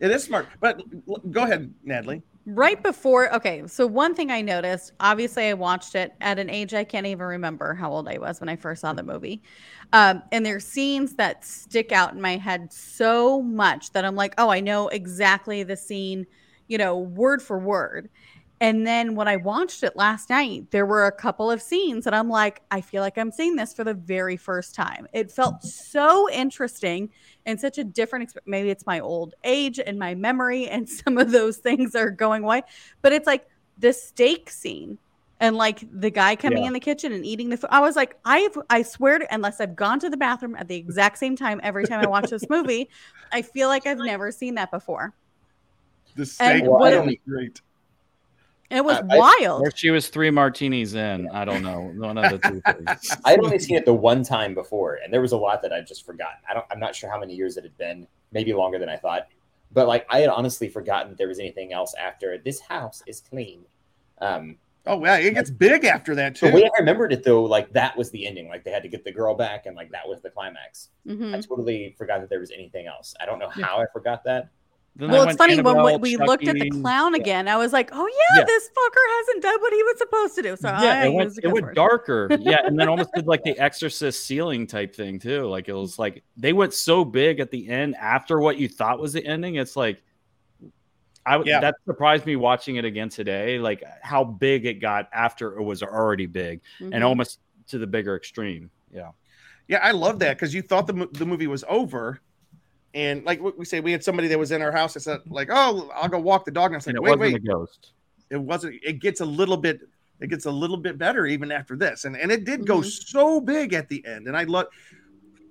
It 0.01 0.11
is 0.11 0.25
smart. 0.25 0.49
But 0.59 0.83
go 1.31 1.43
ahead, 1.43 1.73
Natalie. 1.85 2.23
Right 2.47 2.83
before, 2.83 3.35
okay. 3.35 3.67
So, 3.67 3.87
one 3.87 4.15
thing 4.15 4.31
I 4.31 4.41
noticed 4.41 4.93
obviously, 5.01 5.49
I 5.49 5.55
watched 5.55 5.95
it 5.95 6.15
at 6.21 6.39
an 6.39 6.49
age 6.49 6.73
I 6.73 6.85
can't 6.85 7.07
even 7.07 7.27
remember 7.27 7.75
how 7.75 7.91
old 7.91 8.09
I 8.09 8.19
was 8.19 8.41
when 8.41 8.49
I 8.49 8.57
first 8.57 8.81
saw 8.81 8.93
the 8.93 9.03
movie. 9.03 9.43
Um, 9.93 10.23
and 10.33 10.47
there's 10.47 10.65
scenes 10.65 11.15
that 11.17 11.45
stick 11.45 11.93
out 11.93 12.15
in 12.15 12.21
my 12.21 12.37
head 12.37 12.73
so 12.73 13.43
much 13.43 13.93
that 13.93 14.05
I'm 14.05 14.15
like, 14.15 14.33
oh, 14.39 14.49
I 14.49 14.61
know 14.61 14.89
exactly 14.89 15.63
the 15.63 15.77
scene, 15.77 16.27
you 16.69 16.79
know, 16.79 16.97
word 16.97 17.43
for 17.43 17.59
word. 17.59 18.09
And 18.61 18.87
then 18.87 19.15
when 19.15 19.29
I 19.29 19.37
watched 19.37 19.83
it 19.83 19.97
last 19.97 20.31
night, 20.31 20.71
there 20.71 20.87
were 20.87 21.07
a 21.07 21.13
couple 21.13 21.51
of 21.51 21.61
scenes 21.61 22.05
that 22.05 22.15
I'm 22.15 22.31
like, 22.31 22.63
I 22.71 22.81
feel 22.81 23.03
like 23.03 23.19
I'm 23.19 23.31
seeing 23.31 23.55
this 23.55 23.75
for 23.75 23.85
the 23.85 23.93
very 23.93 24.37
first 24.37 24.75
time. 24.75 25.07
It 25.13 25.31
felt 25.31 25.63
so 25.63 26.31
interesting 26.31 27.11
and 27.45 27.61
such 27.61 27.77
a 27.77 27.85
different 27.85 28.33
maybe 28.47 28.71
it's 28.71 28.87
my 28.87 29.01
old 29.01 29.35
age 29.45 29.79
and 29.79 29.99
my 29.99 30.15
memory 30.15 30.69
and 30.69 30.89
some 31.05 31.19
of 31.19 31.33
those 31.33 31.59
things 31.59 31.95
are 31.95 32.11
going 32.11 32.45
away. 32.45 32.63
But 33.03 33.13
it's 33.13 33.27
like 33.27 33.47
the 33.79 33.93
steak 33.93 34.49
scene 34.49 34.99
and 35.39 35.57
like 35.57 35.85
the 35.93 36.11
guy 36.11 36.35
coming 36.35 36.63
yeah. 36.63 36.69
in 36.69 36.73
the 36.73 36.81
kitchen 36.81 37.13
and 37.13 37.27
eating 37.27 37.51
the 37.51 37.59
food. 37.59 37.69
I 37.71 37.81
was 37.81 37.95
like, 37.95 38.17
I've 38.25 38.57
I 38.71 38.81
swear 38.81 39.19
to 39.19 39.35
unless 39.35 39.61
I've 39.61 39.77
gone 39.77 40.01
to 40.01 40.09
the 40.09 40.17
bathroom 40.17 40.57
at 40.57 40.67
the 40.67 40.77
exact 40.77 41.19
same 41.19 41.37
time 41.37 41.61
every 41.63 41.85
time 41.85 42.01
I 42.01 42.07
watch 42.09 42.31
this 42.31 42.49
movie, 42.49 42.89
I 43.33 43.43
feel 43.43 43.69
like 43.69 43.87
I've 43.87 43.99
never 44.13 44.33
seen 44.33 44.55
that 44.55 44.71
before. 44.71 45.13
The 46.15 46.25
steak 46.25 46.65
was 46.65 47.15
great. 47.29 47.61
It 48.71 48.85
was 48.85 48.99
I, 49.11 49.17
wild. 49.17 49.63
Or 49.63 49.71
she 49.75 49.91
was 49.91 50.09
three 50.09 50.31
martinis 50.31 50.95
in. 50.95 51.29
I 51.31 51.45
don't 51.45 51.63
know. 51.63 51.93
One 51.97 52.19
of 52.19 52.31
the 52.31 52.39
two 52.49 52.61
things. 52.85 53.17
I 53.25 53.31
had 53.33 53.41
only 53.41 53.59
seen 53.59 53.77
it 53.77 53.85
the 53.85 53.95
one 53.95 54.23
time 54.23 54.55
before, 54.55 54.99
and 55.03 55.13
there 55.13 55.21
was 55.21 55.33
a 55.33 55.37
lot 55.37 55.63
that 55.63 55.73
I'd 55.73 55.87
just 55.87 56.05
forgotten. 56.05 56.39
I 56.49 56.55
don't. 56.55 56.67
I'm 56.71 56.81
not 56.81 56.95
sure 56.95 57.11
how 57.11 57.21
many 57.21 57.35
years 57.35 57.57
it 57.57 57.65
had 57.65 57.77
been. 57.79 58.07
Maybe 58.33 58.53
longer 58.53 58.79
than 58.79 58.89
I 58.89 58.97
thought. 58.97 59.29
But 59.73 59.87
like, 59.87 60.07
I 60.11 60.21
had 60.21 60.31
honestly 60.31 60.69
forgotten 60.69 61.15
there 61.19 61.29
was 61.29 61.39
anything 61.39 61.73
else 61.73 61.95
after 61.95 62.39
this 62.39 62.61
house 62.61 63.03
is 63.07 63.21
clean. 63.21 63.65
Um, 64.21 64.57
Oh 64.87 65.05
yeah, 65.05 65.17
it 65.17 65.35
gets 65.35 65.51
big 65.51 65.85
after 65.85 66.15
that 66.15 66.37
too. 66.37 66.47
The 66.47 66.53
way 66.53 66.65
I 66.65 66.71
remembered 66.79 67.13
it 67.13 67.25
though, 67.25 67.43
like 67.43 67.73
that 67.73 67.97
was 67.97 68.11
the 68.11 68.25
ending. 68.27 68.49
Like 68.49 68.63
they 68.63 68.71
had 68.71 68.85
to 68.85 68.89
get 68.89 69.05
the 69.05 69.11
girl 69.11 69.35
back, 69.35 69.67
and 69.67 69.75
like 69.75 69.91
that 69.91 70.07
was 70.07 70.21
the 70.23 70.31
climax. 70.31 70.91
Mhm. 71.07 71.35
I 71.35 71.41
totally 71.41 71.95
forgot 71.99 72.21
that 72.21 72.31
there 72.31 72.39
was 72.39 72.53
anything 72.53 72.87
else. 72.87 73.15
I 73.21 73.27
don't 73.27 73.41
know 73.41 73.49
how 73.49 73.79
I 73.81 73.87
forgot 73.93 74.23
that. 74.25 74.49
Then 74.99 75.11
Well, 75.11 75.23
it's 75.23 75.27
went 75.27 75.39
funny 75.39 75.57
when 75.61 75.75
we, 75.77 75.81
Annabelle, 75.81 75.99
we 76.01 76.17
looked 76.17 76.49
at 76.49 76.55
the 76.55 76.71
Chucky. 76.71 76.81
clown 76.81 77.15
again. 77.15 77.49
I 77.49 77.59
was 77.59 77.71
like, 77.71 77.91
"Oh 77.93 78.07
yeah, 78.07 78.39
Yeah. 78.41 78.45
this 78.47 78.71
fucker 78.71 79.19
hasn't 79.19 79.43
done 79.43 79.61
what 79.61 79.73
he 79.75 79.83
was 79.83 79.99
supposed 79.99 80.35
to 80.37 80.43
do." 80.43 80.57
So 80.57 80.69
yeah, 80.69 81.03
I 81.03 81.07
it 81.07 81.13
went, 81.13 81.27
used 81.27 81.41
it 81.45 81.53
went 81.53 81.75
darker. 81.75 82.29
Yeah, 82.41 82.61
and 82.65 82.79
then 82.81 82.89
almost 82.89 83.11
did 83.15 83.27
like 83.27 83.43
the 83.43 83.59
Exorcist 83.59 84.25
ceiling 84.25 84.67
type 84.67 84.95
thing 84.97 85.19
too. 85.19 85.45
Like 85.47 85.69
it 85.69 85.75
was 85.75 85.99
like 85.99 86.25
they 86.39 86.55
went 86.55 86.73
so 86.73 87.05
big 87.05 87.41
at 87.41 87.51
the 87.51 87.69
end 87.69 87.95
after 87.97 88.41
what 88.41 88.57
you 88.57 88.69
thought 88.69 88.99
was 88.99 89.13
the 89.13 89.25
ending. 89.27 89.57
It's 89.57 89.77
like 89.77 90.03
I 91.27 91.43
Yeah. 91.45 91.61
that 91.61 91.75
surprised 91.85 92.25
me 92.25 92.37
watching 92.37 92.77
it 92.77 92.87
again 92.87 93.11
today. 93.11 93.59
Like 93.59 93.83
how 94.01 94.25
big 94.25 94.65
it 94.65 94.75
got 94.81 95.09
after 95.13 95.59
it 95.59 95.63
was 95.63 95.83
already 95.83 96.27
big 96.27 96.63
Mhm. 96.81 96.95
and 96.95 97.05
almost 97.05 97.41
to 97.69 97.79
the 97.79 97.87
bigger 97.87 98.17
extreme. 98.17 98.71
Yeah, 98.93 99.11
Yeah, 99.69 99.79
I 99.83 99.91
love 99.91 100.21
that 100.21 100.37
because 100.39 100.55
you 100.55 100.63
thought 100.63 100.87
the 100.87 101.09
the 101.13 101.27
movie 101.27 101.49
was 101.49 101.65
over, 101.69 102.21
and 102.97 103.25
like 103.25 103.41
we 103.43 103.65
say, 103.65 103.81
we 103.81 103.93
had 103.93 104.03
somebody 104.03 104.29
that 104.29 104.39
was 104.39 104.51
in 104.53 104.63
our 104.63 104.73
house 104.73 104.95
that 104.95 105.01
said 105.01 105.21
like, 105.29 105.49
"Oh, 105.53 105.91
I'll 105.95 106.09
go 106.09 106.19
walk 106.19 106.47
the 106.47 106.51
dog," 106.51 106.73
and 106.73 106.77
I 106.77 106.79
was 106.79 106.87
and 106.87 106.95
like, 106.97 106.97
it 106.97 107.03
"Wait, 107.03 107.19
wasn't 107.21 107.21
wait, 107.21 107.35
a 107.37 107.39
ghost. 107.47 107.93
it 108.31 108.37
wasn't." 108.39 108.75
It 108.83 109.01
gets 109.01 109.21
a 109.21 109.27
little 109.27 109.59
bit, 109.59 109.81
it 110.21 110.29
gets 110.29 110.47
a 110.47 110.51
little 110.51 110.79
bit 110.79 110.99
better 110.99 111.27
even 111.27 111.53
after 111.53 111.77
this, 111.77 112.07
and 112.07 112.17
and 112.17 112.33
it 112.33 112.45
did 112.45 112.67
go 112.67 112.79
Mhm. 112.81 112.87
so 112.87 113.41
big 113.41 113.75
at 113.75 113.89
the 113.89 114.05
end, 114.07 114.27
and 114.29 114.37
I 114.37 114.45
love. 114.45 114.67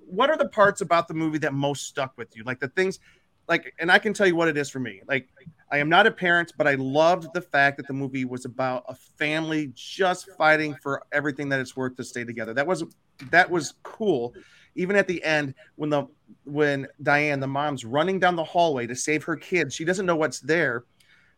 What 0.08 0.30
are 0.30 0.38
the 0.38 0.50
parts 0.50 0.82
about 0.82 1.08
the 1.08 1.14
movie 1.14 1.40
that 1.40 1.54
most 1.54 1.88
stuck 1.88 2.14
with 2.18 2.36
you? 2.36 2.44
Like 2.44 2.60
the 2.60 2.68
things, 2.70 3.00
like, 3.48 3.74
and 3.80 3.92
I 3.92 4.00
can 4.00 4.14
tell 4.14 4.28
you 4.28 4.36
what 4.36 4.48
it 4.48 4.58
is 4.58 4.70
for 4.70 4.80
me. 4.80 5.02
Like, 5.08 5.28
I 5.72 5.80
am 5.80 5.90
not 5.90 6.06
a 6.08 6.12
parent, 6.12 6.54
but 6.58 6.68
I 6.68 6.76
loved 6.76 7.34
the 7.34 7.42
fact 7.42 7.78
that 7.78 7.88
the 7.88 7.94
movie 7.94 8.24
was 8.26 8.46
about 8.46 8.84
a 8.88 8.96
family 8.96 9.72
just 9.74 10.30
fighting 10.38 10.76
for 10.76 11.04
everything 11.12 11.50
that 11.50 11.60
it's 11.60 11.76
worth 11.76 11.96
to 11.98 12.04
stay 12.04 12.24
together. 12.24 12.54
That 12.54 12.68
was 12.68 12.84
that 13.32 13.50
was 13.50 13.74
cool. 13.84 14.34
Even 14.76 14.96
at 14.96 15.08
the 15.08 15.24
end, 15.24 15.54
when 15.76 15.90
the 15.90 16.08
when 16.44 16.88
Diane, 17.02 17.40
the 17.40 17.48
mom's 17.48 17.86
running 17.86 18.20
down 18.20 18.36
the 18.36 18.44
hallway 18.44 18.88
to 18.88 18.96
save 18.96 19.24
her 19.24 19.36
kids, 19.36 19.74
she 19.74 19.86
doesn't 19.86 20.06
know 20.06 20.16
what's 20.16 20.40
there. 20.40 20.84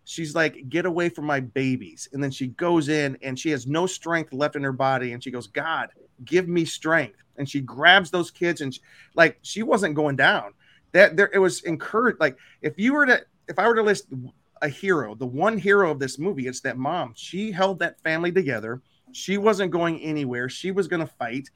She's 0.06 0.36
like, 0.36 0.70
"Get 0.70 0.86
away 0.86 1.10
from 1.10 1.26
my 1.26 1.40
babies!" 1.40 2.10
And 2.14 2.24
then 2.24 2.32
she 2.32 2.48
goes 2.48 2.90
in, 2.90 3.18
and 3.22 3.38
she 3.38 3.50
has 3.52 3.68
no 3.68 3.86
strength 3.86 4.34
left 4.34 4.56
in 4.56 4.64
her 4.64 4.72
body, 4.72 5.14
and 5.14 5.24
she 5.24 5.32
goes, 5.32 5.48
"God, 5.48 5.90
give 6.26 6.48
me 6.48 6.66
strength!" 6.66 7.18
And 7.38 7.48
she 7.48 7.62
grabs 7.62 8.10
those 8.10 8.32
kids, 8.32 8.62
and 8.62 8.74
she, 8.74 8.82
like 9.16 9.38
she 9.42 9.64
wasn't 9.64 9.96
going 9.96 10.16
down. 10.16 10.54
That 10.94 11.18
there, 11.18 11.30
it 11.34 11.40
was 11.40 11.62
encouraged. 11.64 12.20
Like 12.20 12.38
if 12.62 12.80
you 12.80 12.94
were 12.94 13.06
to, 13.06 13.22
if 13.48 13.60
I 13.60 13.68
were 13.68 13.76
to 13.76 13.84
list 13.84 14.08
a 14.62 14.70
hero, 14.70 15.16
the 15.16 15.26
one 15.26 15.58
hero 15.58 15.92
of 15.92 16.00
this 16.00 16.18
movie, 16.18 16.48
it's 16.48 16.62
that 16.62 16.78
mom. 16.78 17.14
She 17.16 17.52
held 17.52 17.80
that 17.80 18.02
family 18.02 18.32
together. 18.32 18.82
She 19.12 19.38
wasn't 19.38 19.72
going 19.72 20.00
anywhere. 20.02 20.50
She 20.50 20.72
was 20.72 20.88
going 20.88 21.00
to 21.00 21.14
fight, 21.14 21.50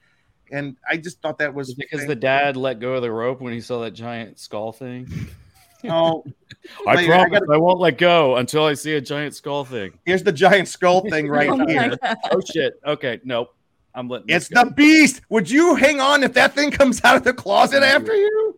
and 0.52 0.76
I 0.88 0.96
just 0.98 1.20
thought 1.22 1.38
that 1.38 1.52
was 1.52 1.68
Was 1.68 1.78
it 1.78 1.88
because 1.90 2.06
the 2.06 2.14
dad 2.14 2.56
let 2.56 2.78
go 2.78 2.94
of 2.94 3.02
the 3.02 3.10
rope 3.10 3.40
when 3.40 3.52
he 3.52 3.60
saw 3.60 3.80
that 3.80 3.92
giant 3.92 4.38
skull 4.38 4.72
thing? 4.72 5.08
Oh, 5.84 6.22
I 6.86 6.94
Wait, 6.94 6.98
I 6.98 7.06
promise 7.08 7.40
gotta- 7.40 7.52
I 7.54 7.56
won't 7.56 7.80
let 7.80 7.98
go 7.98 8.36
until 8.36 8.64
I 8.66 8.74
see 8.74 8.94
a 8.94 9.00
giant 9.00 9.34
skull 9.34 9.64
thing. 9.64 9.98
here's 10.06 10.22
the 10.22 10.30
giant 10.30 10.68
skull 10.68 11.00
thing 11.10 11.26
right 11.28 11.48
Oh 11.50 11.66
here. 11.66 11.96
God. 12.00 12.16
Oh 12.30 12.40
shit. 12.40 12.74
Okay, 12.86 13.18
nope. 13.24 13.52
I'm 13.92 14.06
letting 14.08 14.28
It's 14.28 14.48
go. 14.48 14.62
the 14.62 14.70
beast. 14.70 15.22
Would 15.30 15.50
you 15.50 15.74
hang 15.74 15.98
on 16.00 16.22
if 16.22 16.34
that 16.34 16.54
thing 16.54 16.70
comes 16.70 17.02
out 17.02 17.16
of 17.16 17.24
the 17.24 17.32
closet 17.34 17.82
after 17.82 18.14
you? 18.14 18.56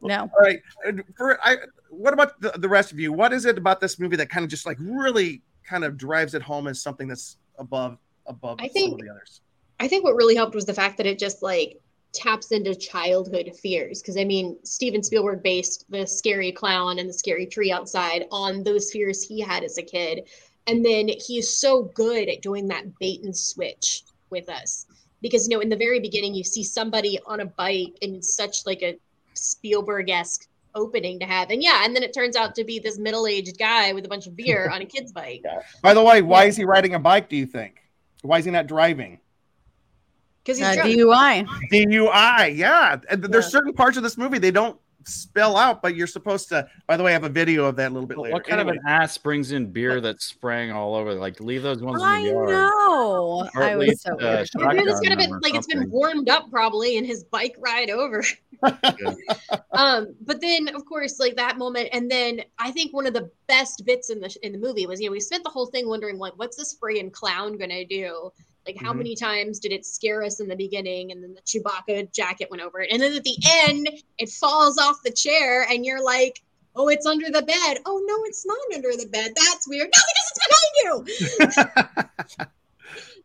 No. 0.00 0.20
All 0.20 0.30
right. 0.40 0.60
For 1.16 1.38
I, 1.44 1.56
what 1.88 2.12
about 2.14 2.40
the, 2.40 2.50
the 2.52 2.68
rest 2.68 2.92
of 2.92 3.00
you? 3.00 3.12
What 3.12 3.32
is 3.32 3.44
it 3.44 3.58
about 3.58 3.80
this 3.80 3.98
movie 3.98 4.14
that 4.14 4.30
kind 4.30 4.44
of 4.44 4.48
just 4.50 4.66
like 4.66 4.78
really 4.80 5.42
kind 5.64 5.82
of 5.84 5.96
drives 5.98 6.34
it 6.34 6.42
home 6.42 6.68
as 6.68 6.80
something 6.80 7.08
that's 7.08 7.36
above 7.58 7.98
above 8.26 8.58
I 8.60 8.68
some 8.68 8.72
think- 8.74 8.92
of 8.94 9.00
the 9.00 9.10
others? 9.10 9.40
I 9.80 9.88
think 9.88 10.04
what 10.04 10.14
really 10.14 10.36
helped 10.36 10.54
was 10.54 10.66
the 10.66 10.74
fact 10.74 10.98
that 10.98 11.06
it 11.06 11.18
just 11.18 11.42
like 11.42 11.80
taps 12.12 12.52
into 12.52 12.74
childhood 12.74 13.50
fears. 13.60 14.02
Because 14.02 14.18
I 14.18 14.24
mean, 14.24 14.58
Steven 14.62 15.02
Spielberg 15.02 15.42
based 15.42 15.86
the 15.88 16.06
scary 16.06 16.52
clown 16.52 16.98
and 16.98 17.08
the 17.08 17.14
scary 17.14 17.46
tree 17.46 17.72
outside 17.72 18.26
on 18.30 18.62
those 18.62 18.90
fears 18.90 19.22
he 19.22 19.40
had 19.40 19.64
as 19.64 19.78
a 19.78 19.82
kid. 19.82 20.28
And 20.66 20.84
then 20.84 21.08
he's 21.08 21.48
so 21.48 21.84
good 21.94 22.28
at 22.28 22.42
doing 22.42 22.68
that 22.68 22.98
bait 22.98 23.22
and 23.24 23.36
switch 23.36 24.02
with 24.28 24.48
us. 24.50 24.86
Because 25.22 25.48
you 25.48 25.56
know, 25.56 25.60
in 25.60 25.70
the 25.70 25.76
very 25.76 25.98
beginning, 25.98 26.34
you 26.34 26.44
see 26.44 26.62
somebody 26.62 27.18
on 27.26 27.40
a 27.40 27.46
bike 27.46 27.96
in 28.02 28.22
such 28.22 28.66
like 28.66 28.82
a 28.82 28.98
Spielberg-esque 29.34 30.46
opening 30.74 31.18
to 31.20 31.26
have. 31.26 31.50
And 31.50 31.62
yeah, 31.62 31.84
and 31.84 31.96
then 31.96 32.02
it 32.02 32.12
turns 32.12 32.36
out 32.36 32.54
to 32.54 32.64
be 32.64 32.78
this 32.78 32.98
middle-aged 32.98 33.58
guy 33.58 33.92
with 33.92 34.04
a 34.04 34.08
bunch 34.08 34.26
of 34.26 34.36
beer 34.36 34.70
on 34.70 34.82
a 34.82 34.86
kid's 34.86 35.12
bike. 35.12 35.44
By 35.82 35.94
the 35.94 36.02
way, 36.02 36.22
why 36.22 36.44
is 36.44 36.56
he 36.56 36.64
riding 36.64 36.94
a 36.94 36.98
bike? 36.98 37.28
Do 37.28 37.36
you 37.36 37.46
think? 37.46 37.82
Why 38.22 38.38
is 38.38 38.44
he 38.44 38.50
not 38.50 38.66
driving? 38.66 39.18
Because 40.44 40.58
he's 40.58 40.66
Uh, 40.66 40.74
drunk. 40.74 40.90
DUI. 40.90 41.46
DUI. 41.70 42.56
Yeah. 42.56 42.96
And 43.10 43.22
there's 43.22 43.46
Yeah. 43.46 43.50
certain 43.50 43.72
parts 43.72 43.96
of 43.96 44.02
this 44.02 44.16
movie 44.16 44.38
they 44.38 44.50
don't 44.50 44.78
spell 45.04 45.56
out, 45.56 45.80
but 45.80 45.96
you're 45.96 46.06
supposed 46.06 46.48
to. 46.50 46.68
By 46.86 46.96
the 46.96 47.02
way, 47.02 47.10
I 47.10 47.14
have 47.14 47.24
a 47.24 47.28
video 47.30 47.64
of 47.64 47.76
that 47.76 47.90
a 47.90 47.94
little 47.94 48.06
bit 48.06 48.18
later. 48.18 48.34
What 48.34 48.44
kind 48.46 48.60
Anyway, 48.60 48.76
of 48.76 48.82
an 48.84 48.90
ass 48.90 49.16
brings 49.16 49.52
in 49.52 49.70
beer 49.72 50.00
that's 50.00 50.26
spraying 50.26 50.72
all 50.72 50.94
over? 50.94 51.14
Like 51.14 51.40
leave 51.40 51.62
those 51.62 51.82
ones 51.82 52.02
I 52.02 52.18
in 52.18 52.24
the 52.24 52.30
yard. 52.32 52.48
know. 52.50 53.48
Or 53.54 53.62
at 53.62 53.72
I 53.72 53.76
was 53.76 53.88
least, 53.88 54.02
so 54.02 54.12
uh, 54.12 54.16
weird. 54.16 54.20
The 54.20 54.26
beer 54.26 54.36
that's 54.36 54.50
shotgun 54.50 54.76
gonna 54.76 55.08
them 55.08 55.18
been 55.18 55.32
or 55.32 55.40
like 55.40 55.54
it's 55.54 55.66
been 55.66 55.90
warmed 55.90 56.28
up 56.28 56.50
probably 56.50 56.96
in 56.96 57.04
his 57.04 57.24
bike 57.24 57.56
ride 57.58 57.88
over. 57.90 58.22
um, 59.72 60.14
but 60.26 60.40
then 60.42 60.68
of 60.74 60.84
course 60.84 61.18
like 61.18 61.34
that 61.36 61.56
moment, 61.56 61.88
and 61.92 62.10
then 62.10 62.42
I 62.58 62.70
think 62.70 62.92
one 62.92 63.06
of 63.06 63.14
the 63.14 63.30
best 63.46 63.84
bits 63.86 64.10
in 64.10 64.20
the 64.20 64.36
in 64.42 64.52
the 64.52 64.58
movie 64.58 64.86
was 64.86 65.00
you 65.00 65.06
know 65.08 65.12
we 65.12 65.20
spent 65.20 65.44
the 65.44 65.50
whole 65.50 65.66
thing 65.66 65.88
wondering 65.88 66.18
like 66.18 66.34
what's 66.36 66.56
this 66.56 66.76
freaking 66.78 67.10
clown 67.12 67.56
gonna 67.56 67.86
do? 67.86 68.30
Like 68.70 68.80
how 68.80 68.92
Mhm. 68.92 68.98
many 68.98 69.16
times 69.16 69.58
did 69.58 69.72
it 69.72 69.84
scare 69.84 70.22
us 70.22 70.38
in 70.38 70.46
the 70.46 70.54
beginning, 70.54 71.10
and 71.10 71.22
then 71.22 71.34
the 71.34 71.42
Chewbacca 71.42 72.12
jacket 72.12 72.48
went 72.50 72.62
over 72.62 72.80
it, 72.80 72.90
and 72.92 73.02
then 73.02 73.12
at 73.14 73.24
the 73.24 73.36
end 73.66 73.88
it 74.18 74.28
falls 74.30 74.78
off 74.78 75.02
the 75.04 75.10
chair, 75.10 75.66
and 75.68 75.84
you're 75.84 76.02
like. 76.02 76.42
Oh, 76.76 76.86
it's 76.86 77.04
under 77.04 77.26
the 77.26 77.42
bed. 77.42 77.78
Oh 77.84 78.00
no, 78.06 78.24
it's 78.26 78.46
not 78.46 78.56
under 78.72 78.92
the 78.92 79.08
bed. 79.10 79.32
That's 79.34 79.66
weird. 79.68 79.90
No, 79.92 80.02
because 80.06 81.04
it's 81.08 81.08
behind 81.26 82.38
you. 82.38 82.46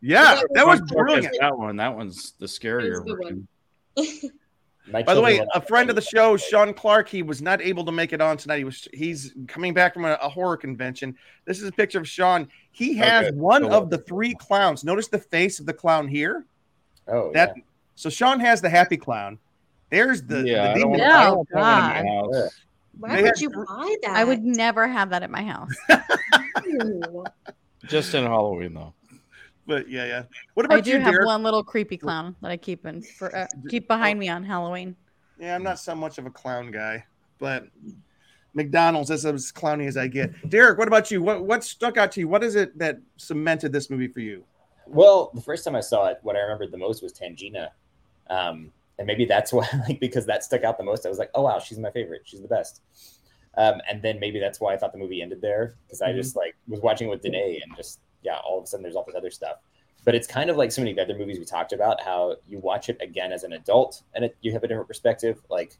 yeah, 0.00 0.42
that 0.54 0.66
was 0.66 0.80
Fuck 0.80 0.88
is 0.88 0.92
brilliant. 0.92 1.36
That 1.40 1.56
one. 1.56 1.76
That 1.76 1.94
one's 1.96 2.32
the 2.40 2.46
scarier 2.46 3.04
one. 3.06 3.46
version. 4.86 4.92
My 4.92 5.02
By 5.02 5.14
the 5.14 5.20
way, 5.20 5.44
a 5.54 5.60
friend 5.60 5.90
of 5.90 5.96
the 5.96 6.02
show, 6.02 6.36
Sean 6.36 6.72
Clark, 6.72 7.08
he 7.08 7.22
was 7.22 7.42
not 7.42 7.60
able 7.60 7.84
to 7.84 7.92
make 7.92 8.12
it 8.12 8.20
on 8.20 8.36
tonight. 8.36 8.58
He 8.58 8.64
was 8.64 8.86
he's 8.92 9.34
coming 9.48 9.74
back 9.74 9.94
from 9.94 10.04
a, 10.04 10.18
a 10.22 10.28
horror 10.28 10.56
convention. 10.56 11.16
This 11.44 11.60
is 11.60 11.68
a 11.68 11.72
picture 11.72 11.98
of 11.98 12.08
Sean. 12.08 12.48
He 12.72 12.94
has 12.96 13.26
Okay, 13.26 13.36
one 13.36 13.64
of 13.64 13.90
the 13.90 13.98
three 13.98 14.34
clowns. 14.34 14.84
Notice 14.84 15.08
the 15.08 15.18
face 15.18 15.60
of 15.60 15.66
the 15.66 15.72
clown 15.74 16.08
here. 16.08 16.44
Oh, 17.08 17.32
That 17.32 17.52
yeah. 17.56 17.62
so 17.94 18.08
Sean 18.10 18.40
has 18.40 18.60
the 18.60 18.68
happy 18.70 18.96
clown. 18.96 19.38
There's 19.90 20.22
the, 20.22 20.42
yeah, 20.42 20.68
the 20.74 20.80
demon. 20.80 20.90
want- 20.98 21.02
I 21.02 21.26
Oh, 21.28 21.30
don't 21.30 21.36
want 21.36 21.48
that 21.52 22.00
in 22.00 22.06
my 22.06 22.22
God. 22.22 22.34
house. 22.42 22.60
Why 22.98 23.16
They 23.16 23.22
would 23.22 23.40
you 23.40 23.50
thr- 23.50 23.64
buy 23.64 23.96
that? 24.02 24.10
I 24.16 24.24
would 24.24 24.42
never 24.42 24.88
have 24.88 25.10
that 25.10 25.22
at 25.22 25.30
my 25.30 25.42
house. 25.44 25.70
Just 27.86 28.14
in 28.14 28.24
Halloween 28.24 28.74
though. 28.74 28.94
But 29.66 29.88
yeah, 29.90 30.04
yeah. 30.06 30.22
What 30.54 30.66
about 30.66 30.78
I 30.78 30.80
do 30.80 30.90
you, 30.90 31.00
have 31.00 31.12
Derek? 31.12 31.26
one 31.26 31.42
little 31.42 31.64
creepy 31.64 31.96
clown 31.96 32.36
that 32.40 32.50
I 32.50 32.56
keep 32.56 32.86
in 32.86 33.02
for 33.02 33.34
uh, 33.34 33.46
keep 33.68 33.88
behind 33.88 34.18
me 34.18 34.28
on 34.28 34.44
Halloween. 34.44 34.96
Yeah, 35.38 35.54
I'm 35.54 35.62
not 35.62 35.78
so 35.78 35.94
much 35.94 36.18
of 36.18 36.26
a 36.26 36.30
clown 36.30 36.70
guy, 36.70 37.04
but 37.38 37.66
McDonald's 38.54 39.10
is 39.10 39.26
as 39.26 39.52
clowny 39.52 39.86
as 39.86 39.96
I 39.96 40.06
get. 40.06 40.48
Derek, 40.48 40.78
what 40.78 40.88
about 40.88 41.10
you? 41.10 41.22
What 41.22 41.44
what 41.44 41.64
stuck 41.64 41.96
out 41.96 42.12
to 42.12 42.20
you? 42.20 42.28
What 42.28 42.42
is 42.42 42.54
it 42.54 42.78
that 42.78 42.98
cemented 43.16 43.72
this 43.72 43.90
movie 43.90 44.08
for 44.08 44.20
you? 44.20 44.44
Well, 44.86 45.30
the 45.34 45.42
first 45.42 45.64
time 45.64 45.74
I 45.74 45.80
saw 45.80 46.06
it, 46.06 46.18
what 46.22 46.36
I 46.36 46.40
remembered 46.40 46.70
the 46.70 46.78
most 46.78 47.02
was 47.02 47.12
Tangina. 47.12 47.70
Um, 48.30 48.70
and 48.98 49.06
maybe 49.06 49.24
that's 49.24 49.52
why, 49.52 49.68
like, 49.88 50.00
because 50.00 50.26
that 50.26 50.44
stuck 50.44 50.62
out 50.62 50.78
the 50.78 50.84
most. 50.84 51.04
I 51.04 51.08
was 51.08 51.18
like, 51.18 51.30
oh, 51.34 51.42
wow, 51.42 51.58
she's 51.58 51.78
my 51.78 51.90
favorite. 51.90 52.22
She's 52.24 52.40
the 52.40 52.48
best. 52.48 52.80
Um, 53.58 53.80
and 53.90 54.00
then 54.02 54.20
maybe 54.20 54.38
that's 54.38 54.60
why 54.60 54.74
I 54.74 54.76
thought 54.76 54.92
the 54.92 54.98
movie 54.98 55.22
ended 55.22 55.40
there 55.40 55.76
because 55.86 56.02
I 56.02 56.10
Mhm. 56.10 56.16
just 56.16 56.36
like 56.36 56.54
was 56.68 56.80
watching 56.80 57.08
it 57.08 57.10
with 57.10 57.22
Danae 57.22 57.60
and 57.64 57.74
just, 57.76 58.00
yeah, 58.26 58.38
all 58.44 58.58
of 58.58 58.64
a 58.64 58.66
sudden 58.66 58.82
there's 58.82 58.96
all 58.96 59.04
this 59.06 59.14
other 59.14 59.30
stuff. 59.30 59.58
But 60.04 60.14
it's 60.14 60.26
kind 60.26 60.50
of 60.50 60.56
like 60.56 60.70
so 60.70 60.82
many 60.82 60.98
other 60.98 61.16
movies 61.16 61.38
we 61.38 61.44
talked 61.44 61.72
about 61.72 62.02
how 62.02 62.36
you 62.46 62.58
watch 62.58 62.88
it 62.88 62.98
again 63.00 63.32
as 63.32 63.44
an 63.44 63.52
adult 63.52 64.02
and 64.14 64.24
it, 64.24 64.36
you 64.40 64.52
have 64.52 64.64
a 64.64 64.68
different 64.68 64.88
perspective. 64.88 65.40
Like, 65.48 65.78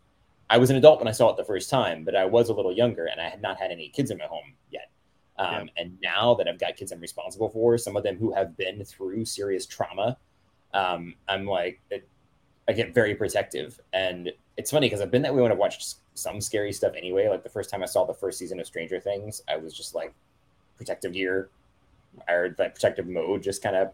I 0.49 0.59
was 0.59 0.71
an 0.71 0.77
adult 0.77 1.01
when 1.01 1.09
I 1.09 1.13
saw 1.13 1.31
it 1.31 1.37
the 1.37 1.45
first 1.45 1.69
time, 1.69 2.05
but 2.05 2.15
I 2.15 2.25
was 2.25 2.49
a 2.49 2.55
little 2.55 2.73
younger 2.73 3.07
and 3.07 3.21
I 3.21 3.29
had 3.29 3.43
not 3.43 3.59
had 3.59 3.71
any 3.71 3.89
kids 3.89 4.11
in 4.11 4.19
my 4.19 4.27
home 4.27 4.55
yet. 4.71 4.91
Um, 5.39 5.69
And 5.77 5.99
now 6.03 6.35
that 6.35 6.49
I've 6.49 6.59
got 6.59 6.77
kids 6.77 6.93
I'm 6.93 7.01
responsible 7.01 7.51
for, 7.51 7.77
some 7.79 7.97
of 7.97 8.05
them 8.05 8.17
who 8.17 8.33
have 8.33 8.57
been 8.57 8.85
through 8.85 9.25
serious 9.25 9.67
trauma, 9.67 10.17
um, 10.73 11.15
I'm 11.29 11.47
like, 11.47 11.81
it, 11.91 12.09
I 12.69 12.73
get 12.73 12.95
very 12.95 13.15
protective. 13.15 13.81
And 13.93 14.33
it's 14.57 14.71
funny 14.71 14.87
because 14.87 15.01
I've 15.01 15.11
been 15.11 15.23
that 15.23 15.35
way 15.35 15.43
when 15.43 15.53
I've 15.53 15.59
watched 15.59 15.97
some 16.15 16.41
scary 16.41 16.73
stuff 16.73 16.95
anyway. 16.97 17.29
Like 17.29 17.43
the 17.43 17.51
first 17.51 17.71
time 17.71 17.83
I 17.83 17.87
saw 17.87 18.05
the 18.05 18.15
first 18.15 18.39
season 18.39 18.61
of 18.61 18.67
Stranger 18.67 19.01
Things, 19.01 19.43
I 19.49 19.57
was 19.57 19.77
just 19.77 19.95
like, 19.95 20.15
protective 20.77 21.13
gear 21.13 21.49
or 22.29 22.55
that 22.59 22.75
protective 22.75 23.07
mode 23.07 23.43
just 23.43 23.63
kind 23.63 23.77
of 23.77 23.93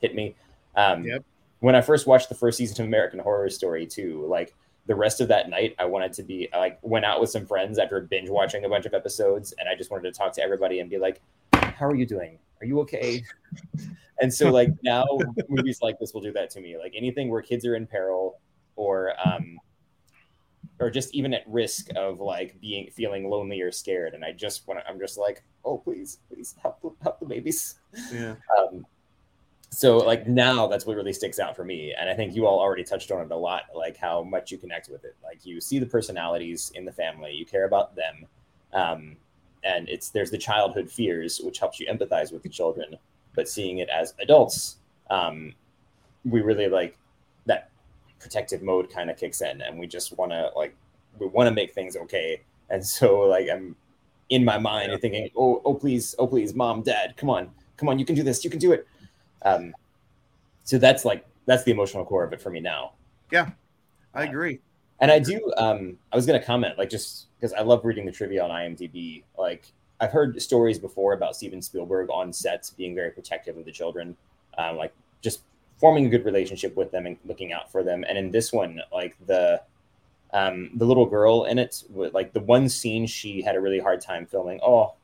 hit 0.00 0.14
me. 0.14 0.34
Um, 0.76 1.04
Yep. 1.04 1.24
When 1.60 1.74
I 1.74 1.80
first 1.80 2.06
watched 2.06 2.28
the 2.28 2.36
first 2.36 2.56
season 2.58 2.80
of 2.82 2.86
American 2.86 3.18
Horror 3.18 3.50
Story, 3.50 3.84
too, 3.84 4.24
like 4.28 4.54
the 4.86 4.94
rest 4.94 5.20
of 5.20 5.26
that 5.28 5.50
night, 5.50 5.74
I 5.78 5.86
wanted 5.86 6.12
to 6.14 6.22
be 6.22 6.48
I, 6.52 6.58
like 6.58 6.78
went 6.82 7.04
out 7.04 7.20
with 7.20 7.30
some 7.30 7.46
friends 7.46 7.78
after 7.78 8.00
binge 8.00 8.30
watching 8.30 8.64
a 8.64 8.68
bunch 8.68 8.86
of 8.86 8.94
episodes, 8.94 9.52
and 9.58 9.68
I 9.68 9.74
just 9.74 9.90
wanted 9.90 10.12
to 10.12 10.16
talk 10.16 10.32
to 10.34 10.42
everybody 10.42 10.78
and 10.78 10.88
be 10.88 10.98
like, 10.98 11.20
how 11.52 11.86
are 11.86 11.96
you 11.96 12.06
doing? 12.06 12.38
Are 12.60 12.66
you 12.66 12.80
okay? 12.80 13.24
and 14.20 14.32
so 14.32 14.50
like 14.50 14.70
now 14.82 15.04
movies 15.48 15.80
like 15.82 15.98
this 15.98 16.14
will 16.14 16.20
do 16.20 16.32
that 16.32 16.50
to 16.50 16.60
me. 16.60 16.78
Like 16.78 16.94
anything 16.96 17.28
where 17.28 17.42
kids 17.42 17.66
are 17.66 17.74
in 17.74 17.86
peril 17.86 18.38
or 18.76 19.14
um 19.26 19.58
or 20.80 20.90
just 20.90 21.14
even 21.14 21.34
at 21.34 21.42
risk 21.46 21.88
of 21.96 22.20
like 22.20 22.60
being 22.60 22.88
feeling 22.90 23.28
lonely 23.28 23.60
or 23.60 23.72
scared. 23.72 24.14
And 24.14 24.24
i 24.24 24.32
just 24.32 24.66
want 24.66 24.80
to 24.80 24.88
i'm 24.88 24.98
just 24.98 25.18
like 25.18 25.42
oh 25.64 25.78
please 25.78 26.18
please 26.28 26.54
help 26.62 26.78
help 27.02 27.20
the 27.20 27.26
babies. 27.26 27.76
Yeah. 28.12 28.36
um 28.58 28.86
so 29.70 29.98
like 29.98 30.26
now 30.26 30.66
that's 30.66 30.86
what 30.86 30.96
really 30.96 31.12
sticks 31.12 31.38
out 31.38 31.56
for 31.56 31.64
me. 31.64 31.94
And 31.98 32.08
i 32.08 32.14
think 32.14 32.34
you 32.34 32.46
all 32.46 32.58
already 32.58 32.84
touched 32.84 33.10
on 33.10 33.20
it 33.20 33.30
a 33.30 33.36
lot 33.36 33.64
like 33.74 33.96
how 33.96 34.22
much 34.22 34.50
you 34.50 34.58
connect 34.58 34.88
with 34.88 35.04
it. 35.04 35.16
Like 35.22 35.44
you 35.44 35.60
see 35.60 35.78
the 35.78 35.86
personalities 35.86 36.72
in 36.74 36.84
the 36.84 36.92
family 36.92 37.32
you 37.32 37.44
care 37.44 37.64
about 37.64 37.94
them 37.94 38.26
um 38.72 39.16
and 39.64 39.88
it's 39.88 40.10
there's 40.10 40.30
the 40.30 40.38
childhood 40.38 40.90
fears 40.90 41.40
which 41.42 41.58
helps 41.58 41.80
you 41.80 41.86
empathize 41.86 42.32
with 42.32 42.42
the 42.42 42.48
children. 42.48 42.96
But 43.34 43.48
seeing 43.48 43.78
it 43.78 43.88
as 43.88 44.14
adults 44.20 44.76
um 45.10 45.54
we 46.24 46.40
really 46.42 46.68
like 46.68 46.98
protective 48.20 48.62
mode 48.62 48.90
kind 48.90 49.10
of 49.10 49.16
kicks 49.16 49.40
in 49.42 49.60
and 49.62 49.78
we 49.78 49.86
just 49.86 50.16
want 50.18 50.30
to 50.32 50.50
like 50.56 50.74
we 51.18 51.26
want 51.26 51.48
to 51.48 51.54
make 51.54 51.72
things 51.74 51.96
okay 51.96 52.40
and 52.70 52.84
so 52.84 53.20
like 53.20 53.48
i'm 53.52 53.74
in 54.30 54.44
my 54.44 54.58
mind 54.58 54.90
Yeah. 54.90 54.98
thinking 54.98 55.28
oh 55.36 55.62
oh 55.64 55.74
please 55.74 56.14
oh 56.18 56.26
please 56.26 56.54
mom 56.54 56.82
dad 56.82 57.14
come 57.16 57.30
on 57.30 57.50
come 57.76 57.88
on 57.88 57.98
you 57.98 58.04
can 58.04 58.14
do 58.16 58.22
this 58.22 58.44
you 58.44 58.50
can 58.50 58.58
do 58.58 58.72
it 58.72 58.86
um 59.42 59.72
so 60.64 60.78
that's 60.78 61.04
like 61.04 61.24
that's 61.46 61.64
the 61.64 61.70
emotional 61.70 62.04
core 62.04 62.24
of 62.24 62.32
it 62.32 62.40
for 62.40 62.50
me 62.50 62.60
now 62.60 62.92
Yeah. 63.32 63.50
I 64.14 64.24
agree. 64.24 64.58
and 65.00 65.10
I 65.12 65.18
do. 65.20 65.52
Um, 65.56 65.96
I 66.12 66.16
was 66.16 66.26
going 66.26 66.40
to 66.40 66.44
comment, 66.44 66.76
like, 66.76 66.90
just 66.90 67.26
because 67.38 67.52
I 67.52 67.60
love 67.60 67.84
reading 67.84 68.04
the 68.04 68.10
trivia 68.10 68.42
on 68.42 68.50
IMDb. 68.50 69.22
Like, 69.38 69.70
I've 70.00 70.10
heard 70.10 70.40
stories 70.42 70.78
before 70.78 71.12
about 71.12 71.36
Steven 71.36 71.62
Spielberg 71.62 72.10
on 72.10 72.32
sets 72.32 72.70
being 72.70 72.94
very 72.96 73.10
protective 73.12 73.56
of 73.56 73.64
the 73.64 73.70
children, 73.70 74.16
um, 74.56 74.76
like 74.76 74.92
just 75.20 75.42
forming 75.78 76.06
a 76.06 76.08
good 76.08 76.24
relationship 76.24 76.76
with 76.76 76.90
them 76.90 77.06
and 77.06 77.16
looking 77.24 77.52
out 77.52 77.70
for 77.70 77.82
them. 77.82 78.04
And 78.08 78.18
in 78.18 78.30
this 78.30 78.52
one, 78.52 78.80
like 78.92 79.16
the 79.26 79.62
um, 80.34 80.70
the 80.74 80.84
little 80.84 81.06
girl 81.06 81.44
in 81.44 81.58
it, 81.58 81.84
like 81.94 82.32
the 82.32 82.40
one 82.40 82.68
scene 82.68 83.06
she 83.06 83.40
had 83.40 83.56
a 83.56 83.60
really 83.60 83.78
hard 83.78 84.00
time 84.00 84.26
filming. 84.26 84.60
Oh, 84.62 84.94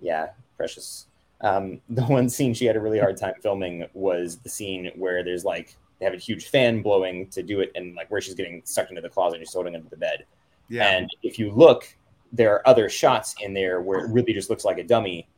yeah, 0.00 0.30
precious. 0.56 1.06
Um, 1.40 1.80
the 1.90 2.04
one 2.04 2.28
scene 2.28 2.54
she 2.54 2.66
had 2.66 2.76
a 2.76 2.80
really 2.80 3.00
hard 3.00 3.16
time 3.16 3.34
filming 3.42 3.86
was 3.94 4.38
the 4.38 4.48
scene 4.48 4.90
where 4.94 5.24
there's 5.24 5.44
like 5.44 5.76
they 5.98 6.04
have 6.04 6.14
a 6.14 6.18
huge 6.18 6.48
fan 6.48 6.82
blowing 6.82 7.28
to 7.28 7.42
do 7.42 7.60
it, 7.60 7.72
and 7.74 7.94
like 7.94 8.10
where 8.10 8.20
she's 8.20 8.34
getting 8.34 8.62
sucked 8.64 8.90
into 8.90 9.02
the 9.02 9.08
closet, 9.08 9.38
and 9.38 9.46
she's 9.46 9.54
holding 9.54 9.74
under 9.74 9.88
the 9.88 9.96
bed. 9.96 10.24
Yeah. 10.68 10.88
And 10.88 11.10
if 11.22 11.38
you 11.38 11.50
look, 11.50 11.86
there 12.32 12.52
are 12.54 12.66
other 12.68 12.88
shots 12.88 13.34
in 13.40 13.54
there 13.54 13.80
where 13.80 14.04
it 14.04 14.10
really 14.10 14.32
just 14.32 14.50
looks 14.50 14.64
like 14.64 14.78
a 14.78 14.84
dummy. 14.84 15.28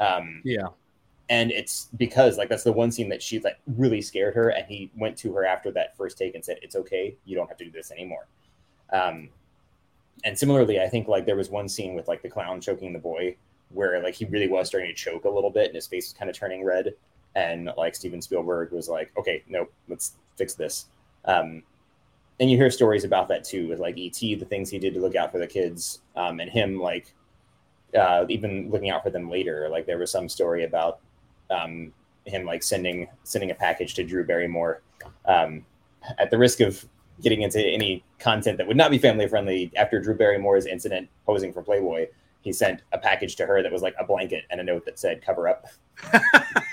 Um, 0.00 0.42
Yeah. 0.44 0.68
And 1.28 1.50
it's 1.50 1.88
because 1.96 2.38
like 2.38 2.48
that's 2.48 2.62
the 2.62 2.72
one 2.72 2.92
scene 2.92 3.08
that 3.08 3.22
she 3.22 3.40
like 3.40 3.58
really 3.76 4.00
scared 4.00 4.34
her, 4.34 4.50
and 4.50 4.66
he 4.66 4.90
went 4.96 5.16
to 5.18 5.32
her 5.32 5.44
after 5.44 5.70
that 5.72 5.96
first 5.96 6.18
take 6.18 6.34
and 6.34 6.44
said, 6.44 6.58
"It's 6.62 6.76
okay, 6.76 7.16
you 7.24 7.36
don't 7.36 7.48
have 7.48 7.58
to 7.58 7.64
do 7.64 7.70
this 7.70 7.90
anymore." 7.90 8.26
Um, 8.92 9.30
and 10.24 10.38
similarly, 10.38 10.80
I 10.80 10.88
think 10.88 11.08
like 11.08 11.26
there 11.26 11.36
was 11.36 11.50
one 11.50 11.68
scene 11.68 11.94
with 11.94 12.08
like 12.08 12.22
the 12.22 12.28
clown 12.28 12.60
choking 12.60 12.92
the 12.92 12.98
boy, 12.98 13.36
where 13.70 14.02
like 14.02 14.14
he 14.14 14.24
really 14.26 14.48
was 14.48 14.68
starting 14.68 14.88
to 14.88 14.94
choke 14.94 15.24
a 15.24 15.30
little 15.30 15.50
bit, 15.50 15.66
and 15.66 15.74
his 15.74 15.86
face 15.86 16.06
was 16.06 16.12
kind 16.12 16.30
of 16.30 16.36
turning 16.36 16.64
red, 16.64 16.94
and 17.34 17.70
like 17.76 17.96
Steven 17.96 18.22
Spielberg 18.22 18.70
was 18.72 18.88
like, 18.88 19.12
"Okay, 19.18 19.42
nope, 19.48 19.72
let's 19.88 20.12
fix 20.36 20.54
this." 20.54 20.86
Um, 21.24 21.62
and 22.38 22.50
you 22.50 22.56
hear 22.56 22.70
stories 22.70 23.04
about 23.04 23.28
that 23.28 23.42
too, 23.42 23.68
with 23.68 23.80
like 23.80 23.98
ET, 23.98 24.20
the 24.20 24.44
things 24.44 24.70
he 24.70 24.78
did 24.78 24.94
to 24.94 25.00
look 25.00 25.16
out 25.16 25.32
for 25.32 25.38
the 25.38 25.46
kids, 25.46 26.02
um, 26.14 26.38
and 26.38 26.50
him 26.50 26.78
like 26.78 27.12
uh, 27.98 28.26
even 28.28 28.70
looking 28.70 28.90
out 28.90 29.02
for 29.02 29.10
them 29.10 29.28
later. 29.28 29.68
Like 29.68 29.86
there 29.86 29.98
was 29.98 30.10
some 30.10 30.28
story 30.28 30.64
about 30.64 31.00
um, 31.50 31.92
him 32.24 32.44
like 32.44 32.62
sending 32.62 33.08
sending 33.24 33.50
a 33.50 33.54
package 33.54 33.94
to 33.94 34.04
Drew 34.04 34.24
Barrymore. 34.24 34.82
Um, 35.26 35.64
at 36.18 36.30
the 36.30 36.38
risk 36.38 36.60
of 36.60 36.84
getting 37.22 37.42
into 37.42 37.60
any 37.60 38.04
content 38.18 38.58
that 38.58 38.66
would 38.66 38.76
not 38.76 38.90
be 38.90 38.98
family 38.98 39.26
friendly, 39.26 39.72
after 39.76 40.00
Drew 40.00 40.14
Barrymore's 40.14 40.66
incident 40.66 41.08
posing 41.24 41.52
for 41.52 41.62
Playboy, 41.62 42.08
he 42.42 42.52
sent 42.52 42.82
a 42.92 42.98
package 42.98 43.36
to 43.36 43.46
her 43.46 43.62
that 43.62 43.72
was 43.72 43.82
like 43.82 43.94
a 43.98 44.04
blanket 44.04 44.44
and 44.50 44.60
a 44.60 44.64
note 44.64 44.84
that 44.84 44.98
said 44.98 45.24
"cover 45.24 45.48
up." 45.48 45.66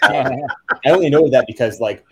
Um, 0.04 0.34
I 0.86 0.90
only 0.90 1.10
know 1.10 1.30
that 1.30 1.46
because 1.48 1.80
like 1.80 2.06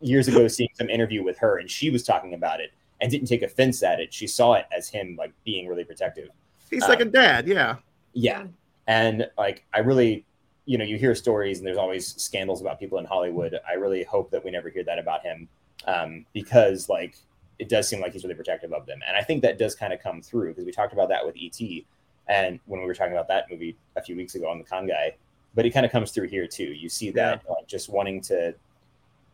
years 0.00 0.26
ago, 0.26 0.48
seeing 0.48 0.68
some 0.74 0.90
interview 0.90 1.22
with 1.22 1.38
her, 1.38 1.58
and 1.58 1.70
she 1.70 1.90
was 1.90 2.02
talking 2.02 2.34
about 2.34 2.58
it 2.58 2.72
and 3.00 3.10
didn't 3.10 3.28
take 3.28 3.42
offense 3.42 3.82
at 3.82 4.00
it. 4.00 4.12
She 4.12 4.26
saw 4.26 4.54
it 4.54 4.66
as 4.76 4.88
him 4.88 5.16
like 5.16 5.32
being 5.44 5.68
really 5.68 5.84
protective. 5.84 6.28
He's 6.70 6.88
like 6.88 7.00
a 7.00 7.04
Um, 7.04 7.10
dad. 7.10 7.46
Yeah. 7.46 7.76
Yeah. 8.14 8.46
And 8.86 9.28
like, 9.36 9.64
I 9.74 9.80
really, 9.80 10.24
you 10.66 10.76
know, 10.76 10.84
you 10.84 10.98
hear 10.98 11.14
stories 11.14 11.58
and 11.58 11.66
there's 11.66 11.78
always 11.78 12.20
scandals 12.20 12.60
about 12.60 12.78
people 12.78 12.98
in 12.98 13.04
Hollywood. 13.04 13.58
I 13.66 13.74
really 13.74 14.02
hope 14.02 14.30
that 14.32 14.44
we 14.44 14.50
never 14.50 14.68
hear 14.68 14.84
that 14.84 14.98
about 14.98 15.22
him 15.22 15.48
um, 15.86 16.26
because, 16.32 16.88
like, 16.88 17.16
it 17.58 17.68
does 17.68 17.88
seem 17.88 18.00
like 18.00 18.12
he's 18.12 18.24
really 18.24 18.34
protective 18.34 18.72
of 18.72 18.84
them. 18.84 18.98
And 19.06 19.16
I 19.16 19.22
think 19.22 19.42
that 19.42 19.58
does 19.58 19.74
kind 19.74 19.92
of 19.92 20.02
come 20.02 20.20
through 20.20 20.48
because 20.48 20.64
we 20.64 20.72
talked 20.72 20.92
about 20.92 21.08
that 21.08 21.24
with 21.24 21.36
E.T. 21.36 21.86
And 22.28 22.58
when 22.66 22.80
we 22.80 22.86
were 22.86 22.94
talking 22.94 23.12
about 23.12 23.28
that 23.28 23.50
movie 23.50 23.76
a 23.94 24.02
few 24.02 24.16
weeks 24.16 24.34
ago 24.34 24.50
on 24.50 24.58
the 24.58 24.64
Con 24.64 24.86
Guy, 24.86 25.14
but 25.54 25.64
it 25.64 25.70
kind 25.70 25.86
of 25.86 25.92
comes 25.92 26.10
through 26.10 26.28
here 26.28 26.46
too. 26.46 26.64
You 26.64 26.88
see 26.88 27.10
that 27.12 27.44
like, 27.48 27.66
just 27.66 27.88
wanting 27.88 28.20
to 28.22 28.54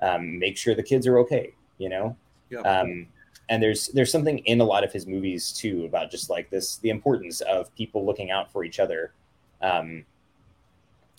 um, 0.01 0.39
make 0.39 0.57
sure 0.57 0.75
the 0.75 0.83
kids 0.83 1.07
are 1.07 1.19
okay, 1.21 1.55
you 1.79 1.89
know? 1.89 2.17
Yeah. 2.51 2.61
Um, 2.61 3.07
and 3.49 3.63
there's 3.63 3.89
there's 3.89 4.13
something 4.13 4.39
in 4.39 4.61
a 4.61 4.65
lot 4.65 4.85
of 4.85 4.93
his 4.93 5.07
movies 5.07 5.53
too 5.53 5.85
about 5.85 6.11
just 6.11 6.31
like 6.31 6.49
this 6.51 6.77
the 6.77 6.91
importance 6.91 7.41
of 7.43 7.75
people 7.75 8.07
looking 8.07 8.31
out 8.31 8.51
for 8.53 8.65
each 8.65 8.79
other 8.79 9.13
um, 9.63 10.05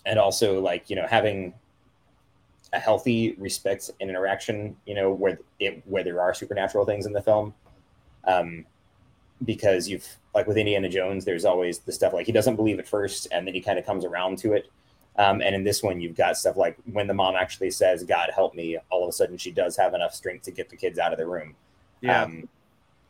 and 0.06 0.18
also 0.18 0.60
like 0.60 0.88
you 0.90 0.96
know 0.96 1.06
having 1.06 1.54
a 2.72 2.78
healthy 2.78 3.34
respect 3.38 3.90
and 4.00 4.10
interaction 4.10 4.76
you 4.86 4.94
know 4.94 5.12
where 5.12 5.38
it 5.60 5.82
where 5.86 6.02
there 6.04 6.20
are 6.20 6.34
supernatural 6.34 6.84
things 6.84 7.06
in 7.06 7.12
the 7.12 7.22
film 7.22 7.54
um, 8.26 8.64
because 9.44 9.88
you've 9.88 10.06
like 10.34 10.46
with 10.46 10.56
indiana 10.56 10.88
jones 10.88 11.24
there's 11.24 11.44
always 11.44 11.78
the 11.80 11.92
stuff 11.92 12.12
like 12.12 12.26
he 12.26 12.32
doesn't 12.32 12.56
believe 12.56 12.78
at 12.78 12.88
first 12.88 13.28
and 13.32 13.46
then 13.46 13.54
he 13.54 13.60
kind 13.60 13.78
of 13.78 13.86
comes 13.86 14.04
around 14.04 14.38
to 14.38 14.52
it 14.52 14.70
um, 15.16 15.40
and 15.42 15.54
in 15.54 15.62
this 15.62 15.82
one 15.82 16.00
you've 16.00 16.16
got 16.16 16.36
stuff 16.36 16.56
like 16.56 16.76
when 16.92 17.06
the 17.06 17.14
mom 17.14 17.36
actually 17.36 17.70
says 17.70 18.02
god 18.02 18.30
help 18.34 18.54
me 18.54 18.76
all 18.90 19.02
of 19.04 19.08
a 19.08 19.12
sudden 19.12 19.36
she 19.38 19.50
does 19.52 19.76
have 19.76 19.94
enough 19.94 20.14
strength 20.14 20.42
to 20.42 20.50
get 20.50 20.68
the 20.68 20.76
kids 20.76 20.98
out 20.98 21.12
of 21.12 21.18
the 21.18 21.26
room 21.26 21.54
Yeah. 22.00 22.22
um, 22.24 22.48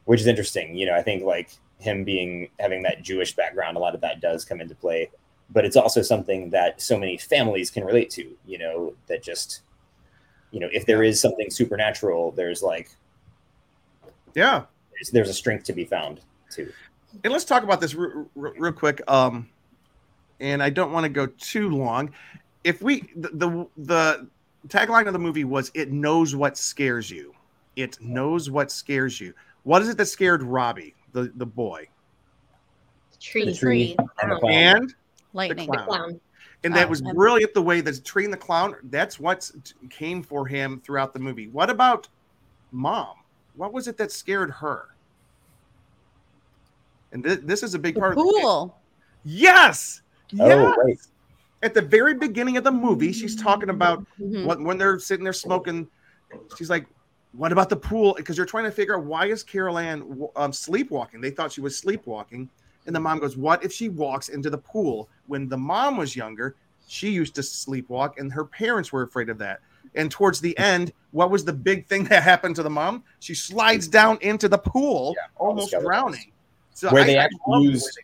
which 0.06 0.20
is 0.20 0.26
interesting. 0.26 0.76
You 0.76 0.84
know, 0.84 0.94
I 0.94 1.00
think 1.00 1.22
like 1.24 1.48
him 1.78 2.04
being 2.04 2.50
having 2.60 2.82
that 2.82 3.02
Jewish 3.02 3.34
background, 3.34 3.78
a 3.78 3.80
lot 3.80 3.94
of 3.94 4.02
that 4.02 4.20
does 4.20 4.44
come 4.44 4.60
into 4.60 4.74
play. 4.74 5.10
But 5.50 5.64
it's 5.64 5.76
also 5.76 6.02
something 6.02 6.50
that 6.50 6.80
so 6.80 6.98
many 6.98 7.16
families 7.16 7.70
can 7.70 7.84
relate 7.84 8.10
to. 8.10 8.36
You 8.46 8.58
know, 8.58 8.94
that 9.06 9.22
just 9.22 9.60
you 10.50 10.60
know, 10.60 10.68
if 10.72 10.86
there 10.86 11.02
is 11.02 11.20
something 11.20 11.50
supernatural, 11.50 12.30
there's 12.32 12.62
like 12.62 12.90
yeah. 14.34 14.64
there's, 14.92 15.10
there's 15.10 15.28
a 15.28 15.34
strength 15.34 15.64
to 15.64 15.72
be 15.72 15.84
found 15.84 16.20
too. 16.50 16.72
and 17.22 17.32
let's 17.32 17.44
talk 17.44 17.62
about 17.62 17.80
this 17.80 17.94
real, 17.94 18.28
real 18.34 18.72
quick. 18.72 19.02
Um, 19.08 19.48
and 20.40 20.62
I 20.62 20.70
don't 20.70 20.92
want 20.92 21.04
to 21.04 21.08
go 21.08 21.26
too 21.26 21.70
long. 21.70 22.12
If 22.64 22.80
we 22.82 23.08
the, 23.16 23.28
the 23.34 23.66
the 23.76 24.28
tagline 24.68 25.06
of 25.06 25.12
the 25.12 25.18
movie 25.18 25.44
was 25.44 25.70
"It 25.74 25.92
knows 25.92 26.34
what 26.34 26.56
scares 26.56 27.10
you." 27.10 27.34
It 27.76 28.00
knows 28.00 28.50
what 28.50 28.70
scares 28.70 29.20
you. 29.20 29.34
What 29.64 29.82
is 29.82 29.88
it 29.88 29.96
that 29.96 30.06
scared 30.06 30.42
Robbie, 30.42 30.94
the 31.12 31.32
the 31.36 31.46
boy, 31.46 31.88
Tree. 33.24 33.46
The 33.46 33.54
tree 33.54 33.96
and 34.20 34.32
the 34.32 34.36
Clown. 34.36 34.40
clown. 34.40 34.52
and 34.52 34.94
Lightning. 35.34 35.66
clown. 35.68 35.86
Clown. 35.86 36.20
and 36.62 36.74
that 36.74 36.86
Oh, 36.86 36.90
was 36.90 37.00
and- 37.02 37.14
brilliant 37.14 37.52
the 37.52 37.60
way 37.60 37.82
the 37.82 37.92
tree 38.00 38.24
and 38.24 38.32
the 38.32 38.38
clown. 38.38 38.74
That's 38.84 39.20
what 39.20 39.50
came 39.90 40.22
for 40.22 40.46
him 40.46 40.80
throughout 40.80 41.12
the 41.12 41.18
movie. 41.18 41.48
What 41.48 41.68
about 41.68 42.08
mom? 42.72 43.16
What 43.56 43.72
was 43.74 43.86
it 43.86 43.98
that 43.98 44.10
scared 44.10 44.50
her? 44.50 44.88
And 47.12 47.22
thi- 47.22 47.34
this 47.36 47.62
is 47.62 47.74
a 47.74 47.78
big 47.78 47.94
The 47.94 48.00
part 48.00 48.12
of 48.12 48.18
the 48.18 48.22
pool. 48.40 48.78
Yes. 49.24 50.02
Oh, 50.40 50.46
Yes. 50.46 50.76
right. 50.82 50.98
At 51.62 51.74
the 51.74 51.82
very 51.82 52.14
beginning 52.14 52.56
of 52.56 52.64
the 52.64 52.72
movie, 52.72 53.12
she's 53.12 53.36
talking 53.36 53.70
about 53.70 54.04
Mhm. 54.18 54.44
what 54.44 54.60
when 54.60 54.76
they're 54.78 54.98
sitting 54.98 55.24
there 55.24 55.32
smoking. 55.32 55.88
She's 56.58 56.68
like, 56.68 56.86
"What 57.32 57.52
about 57.52 57.68
the 57.68 57.76
pool?" 57.76 58.14
Because 58.16 58.36
you're 58.36 58.44
trying 58.46 58.64
to 58.64 58.70
figure 58.72 58.96
out 58.96 59.04
why 59.04 59.26
is 59.26 59.42
Carol 59.42 59.78
Anne 59.78 60.26
um, 60.36 60.52
sleepwalking. 60.52 61.20
They 61.20 61.30
thought 61.30 61.52
she 61.52 61.60
was 61.60 61.78
sleepwalking, 61.78 62.50
and 62.86 62.94
the 62.94 63.00
mom 63.00 63.18
goes, 63.18 63.36
"What 63.36 63.64
if 63.64 63.72
she 63.72 63.88
walks 63.88 64.28
into 64.28 64.50
the 64.50 64.58
pool?" 64.58 65.08
When 65.26 65.48
the 65.48 65.56
mom 65.56 65.96
was 65.96 66.14
younger, 66.16 66.56
she 66.86 67.10
used 67.10 67.34
to 67.36 67.40
sleepwalk, 67.40 68.18
and 68.18 68.32
her 68.32 68.44
parents 68.44 68.92
were 68.92 69.02
afraid 69.02 69.28
of 69.30 69.38
that. 69.38 69.60
And 69.94 70.10
towards 70.10 70.40
the 70.40 70.56
end, 70.58 70.92
what 71.12 71.30
was 71.30 71.44
the 71.44 71.52
big 71.52 71.86
thing 71.86 72.04
that 72.04 72.22
happened 72.22 72.56
to 72.56 72.62
the 72.62 72.70
mom? 72.70 73.04
She 73.20 73.34
slides 73.34 73.88
down 73.88 74.18
into 74.20 74.48
the 74.48 74.58
pool, 74.58 75.14
Yeah, 75.16 75.26
almost 75.36 75.74
drowning. 75.80 76.32
So 76.74 76.92
Where 76.92 77.04
they 77.04 77.16
actually 77.16 77.38
love 77.46 77.62
the 77.62 77.70
used- 77.70 77.96
they. 77.96 78.02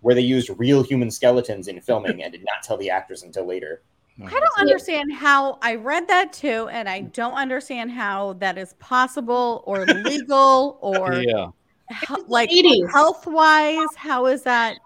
Where 0.00 0.14
they 0.16 0.20
used 0.20 0.50
real 0.58 0.82
human 0.82 1.10
skeletons 1.12 1.68
in 1.68 1.80
filming 1.80 2.24
and 2.24 2.32
did 2.32 2.44
not 2.44 2.64
tell 2.64 2.76
the 2.76 2.90
actors 2.90 3.22
until 3.22 3.44
later. 3.46 3.82
I 4.24 4.30
don't 4.30 4.58
understand 4.58 5.12
how 5.12 5.58
I 5.62 5.76
read 5.76 6.06
that 6.08 6.32
too, 6.32 6.68
and 6.70 6.88
I 6.88 7.02
don't 7.02 7.34
understand 7.34 7.90
how 7.92 8.34
that 8.34 8.58
is 8.58 8.74
possible 8.74 9.62
or 9.66 9.84
legal 9.86 10.78
or 10.80 11.14
Yeah. 11.14 11.48
Hel- 11.92 12.24
like 12.28 12.50
80s. 12.50 12.90
health 12.90 13.26
wise. 13.26 13.88
How 13.96 14.26
is 14.26 14.42
that 14.42 14.76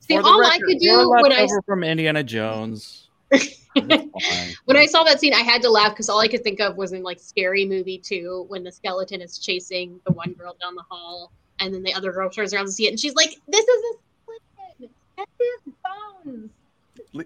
See, 0.00 0.16
For 0.16 0.22
the 0.22 0.28
all 0.28 0.44
I 0.44 0.58
could 0.58 0.78
do 0.78 1.10
when 1.10 1.32
I 1.32 1.40
leftover 1.42 1.62
from 1.62 1.82
Indiana 1.84 2.22
Jones. 2.22 3.08
When 4.64 4.76
I 4.76 4.86
saw 4.86 5.04
that 5.04 5.20
scene, 5.20 5.34
I 5.34 5.40
had 5.40 5.60
to 5.62 5.70
laugh 5.70 5.90
because 5.92 6.08
all 6.08 6.18
I 6.18 6.28
could 6.28 6.42
think 6.42 6.60
of 6.60 6.76
was 6.78 6.92
in 6.92 7.02
like 7.02 7.20
Scary 7.20 7.66
Movie 7.66 7.98
2 7.98 8.46
when 8.48 8.64
the 8.64 8.72
skeleton 8.72 9.20
is 9.20 9.38
chasing 9.38 10.00
the 10.06 10.12
one 10.12 10.32
girl 10.32 10.56
down 10.60 10.74
the 10.74 10.84
hall, 10.88 11.30
and 11.60 11.74
then 11.74 11.82
the 11.82 11.92
other 11.92 12.10
girl 12.10 12.30
turns 12.30 12.54
around 12.54 12.64
to 12.66 12.72
see 12.72 12.86
it, 12.86 12.90
and 12.90 12.98
she's 12.98 13.14
like, 13.14 13.36
"This 13.48 13.66
is 13.66 13.82
a 13.84 13.98
skeleton. 14.24 14.94
That's 15.18 15.30
his 15.38 15.74
bones." 16.24 16.50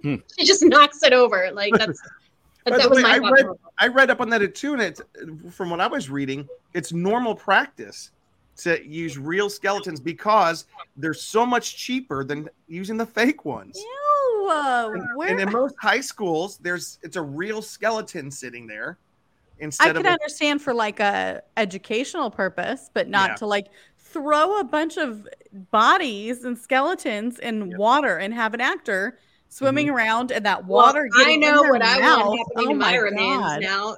Hmm. 0.03 0.15
She 0.39 0.45
just 0.45 0.65
knocks 0.65 1.03
it 1.05 1.13
over. 1.13 1.51
Like 1.53 1.73
that's 1.75 2.01
By 2.67 2.79
that, 2.79 2.91
was 2.91 2.97
way, 2.97 3.03
my 3.03 3.15
I 3.15 3.19
read- 3.19 3.47
I 3.79 3.87
read 3.87 4.11
up 4.11 4.21
on 4.21 4.29
that 4.31 4.55
too, 4.55 4.73
and 4.73 4.83
it's 4.83 5.01
from 5.53 5.71
what 5.71 5.81
I 5.81 5.87
was 5.87 6.11
reading, 6.11 6.49
it's 6.75 6.93
normal 6.93 7.35
practice 7.35 8.11
to 8.59 8.87
use 8.87 9.17
real 9.19 9.49
skeletons 9.49 10.01
because 10.01 10.67
they're 10.97 11.15
so 11.15 11.47
much 11.47 11.77
cheaper 11.77 12.25
than 12.25 12.49
using 12.69 12.97
the 12.97 13.07
fake 13.07 13.45
ones. 13.45 13.77
Ew, 13.79 14.51
And, 14.51 15.17
where 15.17 15.29
and 15.29 15.41
in 15.41 15.51
most 15.53 15.75
high 15.81 16.01
schools, 16.01 16.59
there's 16.59 16.99
it's 17.03 17.17
a 17.17 17.23
real 17.23 17.63
skeleton 17.63 18.31
sitting 18.31 18.67
there 18.67 18.99
Instead 19.63 19.91
I 19.91 19.93
could 19.93 20.07
of 20.07 20.13
understand 20.13 20.63
for 20.63 20.73
like 20.73 21.01
a 21.01 21.43
educational 21.59 22.31
purpose, 22.31 22.89
but 22.95 23.09
not 23.09 23.31
Yeah. 23.31 23.35
to 23.37 23.47
like 23.47 23.67
throw 23.99 24.59
a 24.59 24.65
bunch 24.65 24.97
of 24.97 25.29
bodies 25.71 26.45
and 26.45 26.59
skeletons 26.59 27.39
in 27.39 27.71
Yep. 27.71 27.79
water 27.79 28.17
and 28.17 28.33
have 28.33 28.55
an 28.55 28.63
actor 28.63 29.19
swimming 29.53 29.89
Mm-hmm. 29.89 29.97
around 29.97 30.31
and 30.33 30.47
that 30.47 30.65
Well, 30.67 30.87
water. 30.87 31.09
I 31.15 31.19
getting 31.19 31.35
in 31.35 31.41
know 31.53 31.63
their 31.63 31.73
what 31.73 31.85
I 31.85 31.99
mouth. 31.99 32.27
want 32.29 32.39
happening 32.39 32.67
oh 32.69 32.73
to 32.73 32.75
my 32.79 32.91
my 32.93 32.97
remains 32.97 33.59
now. 33.61 33.97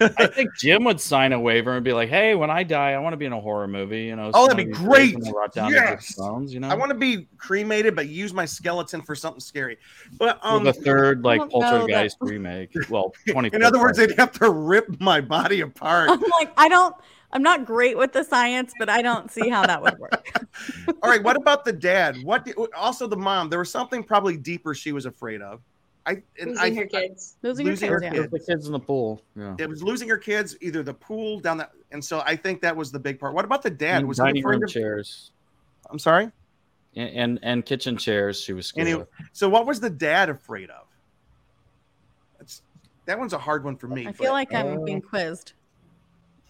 I 0.18 0.26
think 0.28 0.56
Jim 0.56 0.84
would 0.84 1.00
sign 1.00 1.32
a 1.32 1.38
waiver 1.40 1.74
and 1.74 1.84
be 1.84 1.92
like, 1.92 2.08
"Hey, 2.08 2.34
when 2.34 2.48
I 2.48 2.62
die, 2.62 2.92
I 2.92 2.98
want 2.98 3.12
to 3.12 3.16
be 3.18 3.26
in 3.26 3.32
a 3.32 3.40
horror 3.40 3.66
movie." 3.68 4.04
You 4.04 4.16
know, 4.16 4.30
Oh, 4.32 4.46
that'd 4.48 4.64
be 4.66 4.72
great. 4.72 5.06
days 5.06 5.14
when 5.16 5.22
they 5.24 5.32
rot 5.32 5.52
down 5.52 5.72
Yes. 5.72 6.14
bones, 6.14 6.54
you 6.54 6.60
know, 6.60 6.68
I 6.68 6.74
want 6.74 6.90
to 6.90 6.94
be 6.94 7.26
cremated, 7.38 7.94
but 7.96 8.08
use 8.08 8.32
my 8.32 8.44
skeleton 8.46 9.02
for 9.02 9.14
something 9.14 9.40
scary. 9.40 9.76
But 10.18 10.40
For 10.40 10.46
um, 10.48 10.64
the 10.64 10.72
third 10.72 11.22
like 11.24 11.40
don't 11.40 11.50
that- 11.50 11.70
Poltergeist 11.70 12.16
remake. 12.20 12.70
Well, 12.88 13.12
twenty. 13.28 13.50
in 13.52 13.62
other 13.62 13.80
words, 13.80 13.98
they'd 13.98 14.16
have 14.18 14.32
to 14.38 14.48
rip 14.50 15.00
my 15.00 15.20
body 15.20 15.60
apart. 15.60 16.08
I'm 16.10 16.20
like, 16.40 16.52
I 16.56 16.68
don't. 16.68 16.94
I'm 17.34 17.42
not 17.42 17.64
great 17.66 17.98
with 17.98 18.12
the 18.12 18.22
science, 18.22 18.72
but 18.78 18.88
I 18.88 19.02
don't 19.02 19.30
see 19.30 19.48
how 19.48 19.66
that 19.66 19.82
would 19.82 19.98
work. 19.98 20.38
All 21.02 21.10
right, 21.10 21.22
what 21.22 21.36
about 21.36 21.64
the 21.64 21.72
dad? 21.72 22.16
What 22.22 22.44
did, 22.44 22.54
also 22.76 23.08
the 23.08 23.16
mom? 23.16 23.50
There 23.50 23.58
was 23.58 23.70
something 23.70 24.04
probably 24.04 24.36
deeper 24.36 24.72
she 24.72 24.92
was 24.92 25.04
afraid 25.04 25.42
of. 25.42 25.60
I 26.06 26.22
and 26.38 26.56
I, 26.58 26.68
Losing 26.68 26.76
her 26.76 26.86
kids. 26.86 27.36
Losing 27.42 27.66
your 27.66 27.72
Losing 27.72 27.88
kids, 27.88 28.02
her 28.02 28.04
yeah. 28.04 28.12
kids. 28.22 28.30
the 28.30 28.38
kids 28.40 28.66
in 28.66 28.72
the 28.72 28.78
pool. 28.78 29.20
Yeah. 29.34 29.56
it 29.58 29.68
was 29.68 29.82
losing 29.82 30.08
her 30.10 30.18
kids, 30.18 30.56
either 30.60 30.82
the 30.82 30.94
pool 30.94 31.40
down 31.40 31.56
that, 31.58 31.72
and 31.92 32.04
so 32.04 32.22
I 32.26 32.36
think 32.36 32.60
that 32.60 32.76
was 32.76 32.92
the 32.92 32.98
big 33.00 33.18
part. 33.18 33.34
What 33.34 33.44
about 33.44 33.62
the 33.62 33.70
dad? 33.70 33.98
And 33.98 34.08
Was 34.08 34.18
he 34.18 34.24
dining 34.24 34.44
afraid 34.44 34.54
room 34.56 34.62
of? 34.64 34.70
chairs 34.70 35.32
I'm 35.90 35.98
sorry. 35.98 36.30
and, 36.94 37.10
and 37.10 37.38
and 37.42 37.64
kitchen 37.66 37.96
chairs. 37.96 38.38
She 38.40 38.52
was 38.52 38.66
scared. 38.66 38.86
And 38.86 38.96
he- 38.96 39.00
of. 39.00 39.08
So 39.32 39.48
what 39.48 39.66
was 39.66 39.80
the 39.80 39.90
dad 39.90 40.28
afraid 40.28 40.68
of? 40.70 40.86
That's 42.38 42.62
that 43.06 43.18
one's 43.18 43.32
a 43.32 43.38
hard 43.38 43.64
one 43.64 43.76
for 43.76 43.88
me. 43.88 44.02
I 44.02 44.10
but- 44.10 44.16
feel 44.18 44.32
like 44.32 44.52
I'm 44.54 44.78
Uh, 44.78 44.84
being 44.84 45.00
quizzed. 45.02 45.54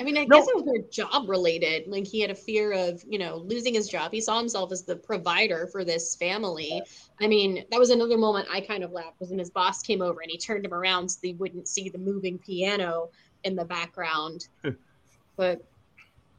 I 0.01 0.03
mean, 0.03 0.19
I 0.19 0.25
No. 0.25 0.39
guess 0.39 0.49
it 0.49 0.55
was 0.57 0.65
more 0.65 0.79
job 0.91 1.29
related. 1.29 1.87
Like 1.87 2.05
he 2.07 2.21
had 2.21 2.31
a 2.31 2.35
fear 2.35 2.73
of, 2.73 3.05
you 3.09 3.19
know, 3.19 3.37
losing 3.37 3.75
his 3.75 3.89
job. 3.89 4.13
He 4.13 4.21
saw 4.21 4.39
himself 4.39 4.73
as 4.73 4.83
the 4.83 4.97
provider 4.97 5.69
for 5.69 5.85
this 5.85 6.17
family. 6.17 6.83
I 7.21 7.29
mean, 7.29 7.65
that 7.71 7.79
was 7.79 7.91
another 7.91 8.19
moment 8.19 8.49
I 8.53 8.61
kind 8.61 8.83
of 8.83 8.91
laughed 8.91 9.21
was 9.21 9.31
when 9.31 9.39
his 9.39 9.51
boss 9.51 9.83
came 9.83 10.03
over 10.03 10.21
and 10.21 10.31
he 10.31 10.37
turned 10.37 10.65
him 10.65 10.75
around 10.75 11.09
so 11.09 11.21
they 11.23 11.35
wouldn't 11.35 11.69
see 11.69 11.89
the 11.89 11.99
moving 11.99 12.39
piano 12.39 13.09
in 13.45 13.55
the 13.55 13.65
background. 13.65 14.49
but 15.37 15.65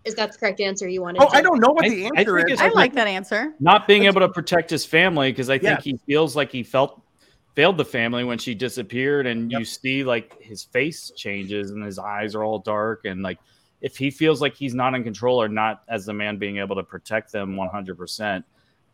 is 0.04 0.16
that 0.16 0.34
the 0.34 0.38
correct 0.38 0.60
answer 0.60 0.88
you 0.90 1.02
wanted? 1.02 1.22
oh, 1.22 1.30
to- 1.30 1.36
I 1.38 1.42
don't 1.42 1.60
know 1.62 1.72
what 1.72 1.86
I- 1.86 1.90
the 1.90 2.06
I 2.08 2.10
answer 2.18 2.38
think 2.38 2.52
is. 2.52 2.60
I 2.60 2.66
like- 2.66 2.76
like 2.76 2.94
that 2.96 3.08
answer. 3.08 3.56
not 3.62 3.88
being 3.88 4.04
able 4.04 4.20
to 4.20 4.30
protect 4.30 4.70
his 4.70 4.86
family 4.86 5.32
because 5.32 5.50
I 5.50 5.58
think 5.58 5.78
Yes. 5.78 5.84
he 5.86 5.98
feels 6.06 6.36
like 6.36 6.52
he 6.52 6.62
felt 6.62 7.02
failed 7.56 7.78
the 7.78 7.86
family 7.86 8.24
when 8.24 8.38
she 8.38 8.54
disappeared, 8.54 9.26
and 9.26 9.52
Yep. 9.52 9.60
you 9.60 9.66
see 9.66 10.04
like 10.04 10.42
his 10.42 10.64
face 10.64 11.12
changes 11.16 11.72
and 11.72 11.84
his 11.84 11.98
eyes 11.98 12.36
are 12.36 12.44
all 12.44 12.60
dark, 12.60 13.06
and 13.06 13.24
like 13.24 13.40
if 13.82 13.98
he 13.98 14.12
feels 14.12 14.42
like 14.42 14.56
he's 14.56 14.74
not 14.74 14.94
in 14.94 15.04
control 15.04 15.42
or 15.42 15.48
not 15.48 15.84
as 15.88 16.06
the 16.06 16.14
man 16.14 16.38
being 16.38 16.58
able 16.58 16.76
to 16.76 16.84
protect 16.84 17.32
them 17.32 17.56
one 17.56 17.70
hundred 17.70 17.98
percent, 17.98 18.44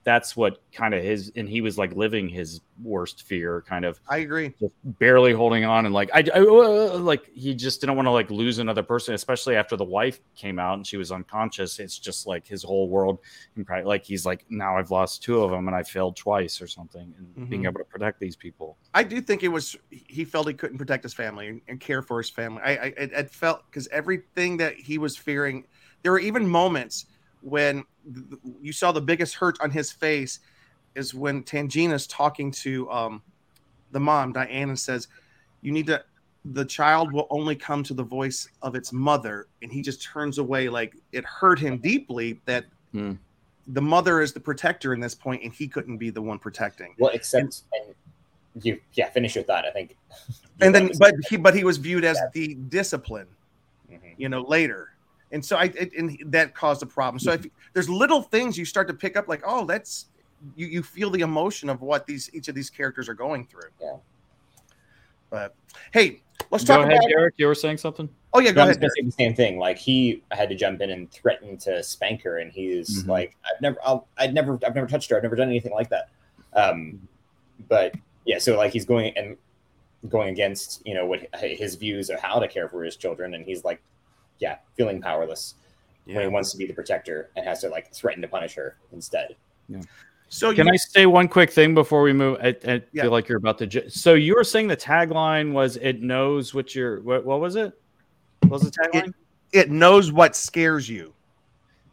that's 0.03 0.35
what 0.35 0.61
kind 0.71 0.93
of 0.93 1.03
his 1.03 1.31
and 1.35 1.47
he 1.47 1.61
was 1.61 1.77
like 1.77 1.93
living 1.95 2.29
his 2.29 2.61
worst 2.81 3.23
fear, 3.23 3.61
kind 3.67 3.85
of 3.85 3.99
I 4.07 4.17
agree. 4.17 4.53
just 4.59 4.75
barely 4.83 5.33
holding 5.33 5.65
on 5.65 5.85
and 5.85 5.93
like 5.93 6.09
I, 6.13 6.23
I 6.35 6.39
uh, 6.39 6.97
like 6.99 7.25
he 7.33 7.55
just 7.55 7.81
didn't 7.81 7.95
want 7.95 8.05
to 8.05 8.11
like 8.11 8.29
lose 8.29 8.59
another 8.59 8.83
person 8.83 9.15
especially 9.15 9.55
after 9.55 9.75
the 9.75 9.83
wife 9.85 10.19
came 10.35 10.59
out 10.59 10.75
and 10.75 10.85
she 10.85 10.97
was 10.97 11.11
unconscious 11.11 11.79
it's 11.79 11.97
just 11.97 12.27
like 12.27 12.45
his 12.45 12.61
whole 12.63 12.87
world 12.87 13.19
and 13.55 13.65
probably 13.65 13.85
like 13.85 14.03
he's 14.05 14.25
like 14.25 14.45
now 14.49 14.77
I've 14.77 14.91
lost 14.91 15.23
two 15.23 15.41
of 15.43 15.49
them 15.51 15.67
and 15.67 15.75
I 15.75 15.83
failed 15.83 16.15
twice 16.15 16.61
or 16.61 16.67
something 16.67 17.13
and 17.17 17.35
being 17.49 17.63
Mhm. 17.63 17.65
able 17.65 17.79
to 17.79 17.85
protect 17.85 18.19
these 18.19 18.35
people 18.35 18.77
I 18.93 19.03
do 19.03 19.21
think 19.21 19.43
it 19.43 19.47
was 19.47 19.75
he 19.89 20.25
felt 20.25 20.47
he 20.47 20.53
couldn't 20.53 20.77
protect 20.77 21.03
his 21.03 21.13
family 21.13 21.47
and, 21.47 21.61
and 21.67 21.79
care 21.79 22.01
for 22.01 22.17
his 22.19 22.29
family. 22.29 22.61
I, 22.63 22.71
I 22.71 22.85
it, 22.97 23.11
it 23.13 23.29
felt 23.31 23.63
because 23.69 23.87
everything 23.87 24.57
that 24.57 24.75
he 24.75 24.97
was 24.97 25.15
fearing, 25.17 25.65
there 26.03 26.11
were 26.11 26.19
even 26.19 26.45
moments 26.47 27.05
when 27.41 27.83
you 28.61 28.71
saw 28.71 28.91
the 28.91 29.01
biggest 29.01 29.35
hurt 29.35 29.57
on 29.61 29.71
his 29.71 29.91
face 29.91 30.39
is 30.95 31.13
when 31.13 31.43
Tangina's 31.43 32.07
talking 32.07 32.51
to 32.51 32.89
um, 32.91 33.21
the 33.91 33.99
mom 33.99 34.33
Diane 34.33 34.69
and 34.69 34.79
says, 34.79 35.07
"You 35.61 35.71
need 35.71 35.87
to." 35.87 36.03
The 36.45 36.65
child 36.65 37.11
will 37.13 37.27
only 37.29 37.55
come 37.55 37.83
to 37.83 37.93
the 37.93 38.03
voice 38.03 38.49
of 38.63 38.73
its 38.73 38.91
mother, 38.91 39.45
and 39.61 39.71
he 39.71 39.83
just 39.83 40.01
turns 40.01 40.39
away. 40.39 40.69
Like 40.69 40.95
it 41.11 41.23
hurt 41.25 41.59
him 41.59 41.77
deeply 41.77 42.41
that 42.45 42.65
Hmm. 42.93 43.13
the 43.67 43.81
mother 43.81 44.21
is 44.21 44.33
the 44.33 44.39
protector 44.39 44.93
in 44.93 44.99
this 44.99 45.13
point, 45.15 45.43
and 45.43 45.53
he 45.53 45.67
couldn't 45.67 45.97
be 45.97 46.09
the 46.09 46.21
one 46.21 46.39
protecting. 46.39 46.95
Well, 46.97 47.11
except 47.13 47.61
and 47.73 47.95
you, 48.65 48.81
yeah, 48.93 49.09
finish 49.11 49.35
your 49.35 49.43
thought. 49.43 49.65
I 49.65 49.71
think. 49.71 49.95
and 50.61 50.73
then 50.73 50.89
but 50.99 51.13
he 51.29 51.37
but 51.37 51.55
he 51.55 51.63
was 51.63 51.77
viewed 51.77 52.03
as 52.03 52.19
the 52.33 52.55
discipline 52.55 53.27
Mhm. 53.91 54.15
you 54.17 54.27
know 54.29 54.41
later 54.41 54.90
and 55.31 55.43
so 55.43 55.55
i 55.57 55.65
it, 55.65 55.91
and 55.97 56.17
that 56.25 56.53
caused 56.55 56.81
a 56.83 56.85
problem 56.85 57.19
so 57.19 57.31
if 57.33 57.45
there's 57.73 57.89
little 57.89 58.21
things 58.21 58.57
you 58.57 58.65
start 58.65 58.87
to 58.87 58.93
pick 58.93 59.15
up 59.15 59.27
like 59.27 59.41
oh 59.45 59.65
that's 59.65 60.07
you, 60.55 60.67
you 60.67 60.83
feel 60.83 61.09
the 61.09 61.21
emotion 61.21 61.69
of 61.69 61.81
what 61.81 62.05
these 62.05 62.29
each 62.33 62.47
of 62.47 62.55
these 62.55 62.69
characters 62.69 63.07
are 63.07 63.13
going 63.13 63.45
through 63.45 63.69
Yeah. 63.79 63.95
but 65.29 65.55
hey 65.93 66.21
let's 66.49 66.63
talk 66.63 66.79
about. 66.79 66.89
go 66.89 66.89
talk 66.89 66.89
ahead 66.89 66.97
about 66.99 67.09
Derek 67.09 67.33
you 67.37 67.47
were 67.47 67.55
saying 67.55 67.77
something 67.77 68.09
oh 68.33 68.39
yeah 68.39 68.51
go 68.51 68.61
I 68.63 68.67
was 68.67 68.77
ahead 68.77 68.89
gonna 68.95 69.05
the 69.05 69.11
same 69.11 69.35
thing. 69.35 69.57
Like 69.57 69.77
he 69.77 70.23
had 70.31 70.49
to 70.49 70.55
jump 70.55 70.81
in 70.81 70.89
and 70.89 71.11
threaten 71.11 71.57
to 71.57 71.83
spank 71.83 72.21
her, 72.23 72.37
and 72.39 72.49
he's 72.51 73.03
Mhm. 73.03 73.07
like, 73.09 73.35
"I've 73.43 73.61
never, 73.61 73.77
I'll, 73.83 74.07
I'd 74.17 74.33
never, 74.33 74.57
I've 74.65 74.73
never 74.73 74.87
touched 74.87 75.09
her. 75.09 75.17
I've 75.17 75.23
never 75.23 75.35
done 75.35 75.49
anything 75.49 75.73
like 75.73 75.89
that." 75.89 76.07
Um, 76.53 77.05
but 77.67 77.93
yeah, 78.25 78.39
so 78.39 78.55
like 78.57 78.71
he's 78.71 78.85
going 78.85 79.15
and 79.17 79.35
going 80.09 80.29
against 80.29 80.81
you 80.85 80.93
know 80.93 81.05
what 81.05 81.27
his 81.41 81.75
views 81.75 82.09
of 82.09 82.21
how 82.21 82.39
to 82.39 82.47
care 82.47 82.69
for 82.69 82.83
his 82.85 82.95
children, 82.95 83.33
and 83.33 83.43
he's 83.45 83.65
like, 83.65 83.81
yeah, 84.41 84.57
feeling 84.75 85.01
powerless 85.01 85.55
when 86.05 86.19
he 86.19 86.27
wants 86.27 86.51
to 86.51 86.57
be 86.57 86.65
the 86.65 86.73
protector 86.73 87.29
and 87.37 87.45
has 87.45 87.61
to 87.61 87.69
like 87.69 87.93
threaten 87.93 88.21
to 88.21 88.27
punish 88.27 88.53
her 88.55 88.75
instead. 88.91 89.35
Yeah. 89.69 89.81
So 90.27 90.53
can 90.53 90.67
you, 90.67 90.73
I 90.73 90.75
say 90.77 91.05
one 91.05 91.27
quick 91.27 91.51
thing 91.51 91.73
before 91.73 92.01
we 92.01 92.11
move 92.11 92.37
I, 92.41 92.55
I 92.65 92.81
Yeah. 92.91 93.03
feel 93.03 93.11
like 93.11 93.29
you're 93.29 93.37
about 93.37 93.57
to 93.59 93.67
ju- 93.67 93.89
so 93.89 94.15
you 94.15 94.35
were 94.35 94.43
saying 94.43 94.67
the 94.67 94.75
tagline 94.75 95.53
was 95.53 95.77
it 95.77 96.01
knows 96.01 96.53
what 96.53 96.73
you're 96.73 97.01
what, 97.01 97.23
what 97.25 97.39
was 97.39 97.55
it 97.55 97.71
what 98.41 98.51
was 98.51 98.63
the 98.63 98.71
tagline 98.71 99.13
it 99.53 99.69
knows 99.69 100.11
what 100.11 100.35
scares 100.35 100.89
you 100.89 101.13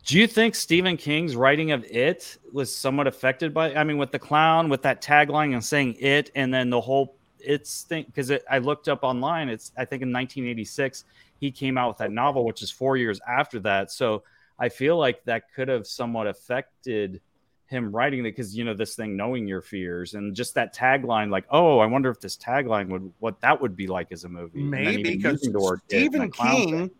Do 0.06 0.18
you 0.18 0.26
think 0.26 0.54
Stephen 0.54 0.96
King's 0.96 1.36
writing 1.36 1.72
of 1.72 1.84
it 1.84 2.38
was 2.52 2.74
somewhat 2.74 3.06
affected 3.06 3.52
by? 3.52 3.74
I 3.74 3.84
mean, 3.84 3.98
with 3.98 4.10
the 4.10 4.18
clown, 4.18 4.70
with 4.70 4.82
that 4.82 5.02
tagline 5.02 5.52
and 5.52 5.62
saying 5.62 5.96
it, 6.00 6.30
and 6.34 6.54
then 6.54 6.70
the 6.70 6.80
whole 6.80 7.16
it's 7.40 7.82
thing 7.82 8.04
because 8.06 8.30
it, 8.30 8.42
I 8.50 8.58
looked 8.58 8.88
up 8.88 9.02
online. 9.02 9.48
It's 9.50 9.70
I 9.76 9.84
think 9.84 10.02
in 10.02 10.12
1986 10.12 11.04
he 11.38 11.50
came 11.50 11.78
out 11.78 11.88
with 11.88 11.98
that 11.98 12.10
novel, 12.10 12.44
which 12.44 12.62
is 12.62 12.70
four 12.70 12.96
years 12.96 13.20
after 13.26 13.60
that. 13.60 13.90
So 13.90 14.24
I 14.58 14.68
feel 14.68 14.96
like 14.98 15.24
that 15.24 15.52
could 15.54 15.68
have 15.68 15.86
somewhat 15.86 16.26
affected 16.26 17.20
him 17.68 17.94
writing 17.94 18.20
it 18.20 18.22
because 18.22 18.56
you 18.56 18.64
know 18.64 18.74
this 18.74 18.96
thing 18.96 19.16
knowing 19.16 19.46
your 19.46 19.60
fears 19.60 20.14
and 20.14 20.34
just 20.34 20.54
that 20.54 20.74
tagline 20.74 21.28
like 21.28 21.44
oh 21.50 21.78
i 21.78 21.86
wonder 21.86 22.08
if 22.08 22.18
this 22.18 22.34
tagline 22.34 22.88
would 22.88 23.12
what 23.18 23.38
that 23.42 23.60
would 23.60 23.76
be 23.76 23.86
like 23.86 24.10
as 24.10 24.24
a 24.24 24.28
movie. 24.28 24.62
Maybe 24.62 25.02
because 25.02 25.42
using 25.42 25.52
the 25.52 25.60
word 25.60 25.82
it 25.90 25.96
and 25.96 26.02
stephen 26.04 26.30
king 26.30 26.90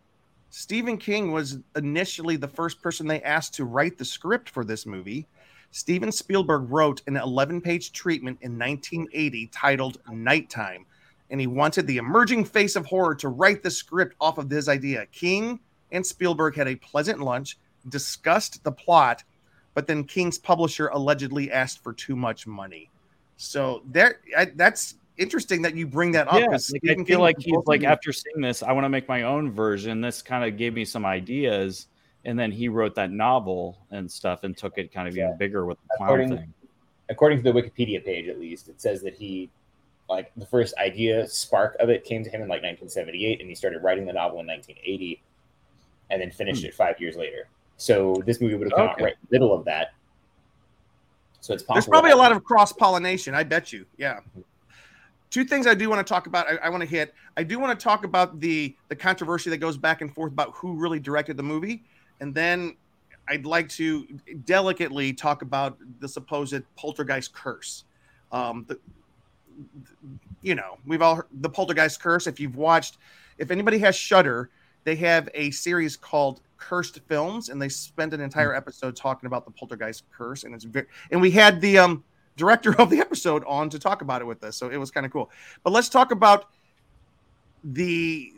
stephen 0.51 0.99
king 0.99 1.33
was 1.33 1.59
initially 1.75 2.37
the 2.37 2.49
first 2.49 2.83
person 2.83 3.07
they 3.07 3.23
asked 3.23 3.55
to 3.55 3.65
write 3.65 3.97
the 3.97 4.05
script 4.05 4.51
for 4.51 4.65
this 4.65 4.87
movie. 4.87 5.27
Steven 5.71 6.13
spielberg 6.13 6.71
wrote 6.71 7.03
an 7.07 7.17
11 7.17 7.61
page 7.61 7.93
treatment 7.93 8.39
in 8.41 8.59
1980 8.59 9.47
titled 9.49 9.99
nighttime 10.11 10.87
and 11.31 11.41
he 11.41 11.47
wanted 11.47 11.87
the 11.87 11.97
emerging 11.99 12.45
face 12.45 12.75
of 12.77 12.87
horror 12.87 13.15
to 13.15 13.29
write 13.29 13.63
the 13.63 13.71
script 13.71 14.15
off 14.21 14.39
of 14.39 14.49
this 14.49 14.69
idea 14.69 15.07
king 15.13 15.59
and 15.93 16.05
spielberg 16.05 16.55
had 16.57 16.69
a 16.69 16.77
pleasant 16.77 17.21
lunch 17.21 17.59
discussed 17.89 18.63
the 18.65 18.73
plot 18.73 19.23
but 19.75 19.87
then 19.87 20.05
king's 20.05 20.39
publisher 20.39 20.89
allegedly 20.89 21.51
asked 21.53 21.83
for 21.83 21.93
too 21.93 22.17
much 22.17 22.47
money 22.47 22.91
so 23.37 23.83
there 23.91 24.21
I, 24.37 24.47
that's 24.57 24.97
interesting 25.17 25.63
that 25.63 25.75
you 25.75 25.87
bring 25.87 26.13
that 26.13 26.29
up 26.29 26.41
Yeah, 26.41 26.47
'cause 26.47 26.71
like, 26.73 26.83
I 26.85 26.95
feel 26.95 27.05
King 27.05 27.19
like 27.19 27.37
he's 27.41 27.57
like 27.67 27.81
be- 27.81 27.87
after 27.87 28.13
seeing 28.13 28.41
this, 28.41 28.63
I 28.63 28.71
want 28.73 28.85
to 28.85 28.89
make 28.89 29.09
my 29.09 29.23
own 29.23 29.51
version. 29.51 30.01
This 30.01 30.23
kind 30.23 30.45
of 30.45 30.57
gave 30.57 30.75
me 30.75 30.85
some 30.85 31.05
ideas, 31.05 31.89
and 32.25 32.39
then 32.39 32.53
he 32.53 32.69
wrote 32.69 32.95
that 32.95 33.11
novel 33.11 33.79
and 33.91 34.09
stuff, 34.09 34.45
and 34.45 34.57
took 34.57 34.79
it 34.79 34.93
kind 34.93 35.09
of 35.09 35.17
Yeah. 35.17 35.27
even 35.27 35.37
bigger 35.39 35.67
with 35.67 35.77
the 35.83 35.89
clown 35.97 36.09
According- 36.11 36.37
thing. 36.37 36.55
according 37.09 37.43
to 37.43 37.53
the 37.53 37.61
Wikipedia 37.63 38.05
page, 38.05 38.29
at 38.29 38.39
least, 38.39 38.69
it 38.69 38.81
says 38.81 39.03
that 39.03 39.15
he, 39.15 39.51
like, 40.09 40.33
the 40.37 40.47
first 40.47 40.75
idea 40.79 41.27
spark 41.29 41.77
of 41.81 41.91
it 41.91 42.05
came 42.05 42.25
to 42.25 42.31
him 42.31 42.41
in 42.43 42.49
like 42.49 42.63
1978, 42.63 43.41
and 43.41 43.49
he 43.49 43.55
started 43.55 43.83
writing 43.83 44.07
the 44.07 44.13
novel 44.13 44.41
in 44.41 44.47
1980, 44.47 45.23
and 46.11 46.21
then 46.21 46.31
finished 46.31 46.63
Hmm. 46.63 46.69
it 46.69 46.75
five 46.75 47.01
years 47.01 47.17
later. 47.17 47.49
So 47.77 48.23
this 48.27 48.41
movie 48.41 48.55
would 48.55 48.67
have 48.71 48.77
come 48.77 48.89
Okay. 48.89 48.93
out 48.93 49.01
right 49.03 49.13
in 49.13 49.19
the 49.29 49.35
middle 49.35 49.53
of 49.53 49.65
that. 49.67 49.93
So 51.41 51.55
it's 51.55 51.63
possible. 51.63 51.75
There's 51.75 51.87
probably 51.87 52.11
a 52.11 52.17
lot 52.17 52.33
of 52.33 52.43
cross 52.45 52.73
pollination. 52.73 53.35
I 53.35 53.45
bet 53.45 53.73
you. 53.73 53.87
Yeah. 53.97 54.21
Two 55.31 55.45
things 55.45 55.67
I 55.67 55.75
do 55.75 55.89
want 55.89 56.05
to 56.05 56.11
talk 56.11 56.27
about. 56.27 56.49
I, 56.49 56.57
I 56.57 56.69
want 56.71 56.81
to 56.83 56.89
hit. 56.89 57.15
I 57.37 57.43
do 57.45 57.59
want 57.59 57.79
to 57.79 57.83
talk 57.83 58.05
about 58.05 58.41
the 58.41 58.75
the 58.89 58.97
controversy 58.97 59.51
that 59.51 59.59
goes 59.59 59.77
back 59.77 60.01
and 60.01 60.13
forth 60.13 60.33
about 60.33 60.53
who 60.55 60.75
really 60.75 60.99
directed 60.99 61.37
the 61.37 61.43
movie, 61.43 61.85
and 62.21 62.35
then 62.35 62.77
I'd 63.29 63.45
like 63.45 63.69
to 63.71 64.07
delicately 64.47 65.13
talk 65.13 65.43
about 65.43 65.79
the 66.01 66.09
supposed 66.09 66.63
poltergeist 66.77 67.35
curse. 67.35 67.85
Um, 68.33 68.65
the, 68.69 68.79
you 70.43 70.55
know, 70.55 70.79
we've 70.87 71.03
all 71.03 71.17
heard 71.17 71.27
the 71.41 71.49
poltergeist 71.49 72.01
curse. 72.01 72.27
If 72.27 72.39
you've 72.41 72.57
watched, 72.57 72.99
if 73.39 73.51
anybody 73.51 73.79
has 73.79 73.97
Shudder, 73.97 74.51
they 74.85 74.97
have 74.97 75.29
a 75.35 75.51
series 75.51 75.97
called 75.97 76.41
Cursed 76.57 77.01
Films, 77.09 77.49
and 77.49 77.61
they 77.61 77.69
spend 77.69 78.15
an 78.15 78.21
entire 78.21 78.55
episode 78.55 78.97
talking 78.97 79.27
about 79.27 79.45
the 79.45 79.51
poltergeist 79.51 80.05
curse, 80.11 80.45
and 80.45 80.55
it's 80.55 80.65
very. 80.65 80.87
And 81.11 81.21
we 81.21 81.31
had 81.31 81.61
the 81.61 81.79
um 81.79 82.05
director 82.37 82.75
of 82.81 82.91
the 82.91 82.99
episode 82.99 83.45
on 83.47 83.69
to 83.71 83.79
talk 83.79 84.03
about 84.03 84.23
it 84.23 84.25
with 84.25 84.43
us, 84.45 84.57
so 84.57 84.71
it 84.71 84.77
was 84.77 84.91
kind 84.91 85.07
of 85.07 85.13
cool. 85.13 85.31
But 85.63 85.73
let's 85.73 85.89
talk 85.89 86.11
about 86.13 86.51
the 87.65 88.33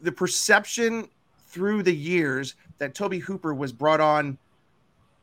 the 0.00 0.12
perception 0.12 1.08
through 1.48 1.82
the 1.82 1.94
years 1.94 2.54
that 2.78 2.94
Tobe 2.94 3.14
Hooper 3.14 3.54
was 3.54 3.72
brought 3.72 4.00
on, 4.00 4.38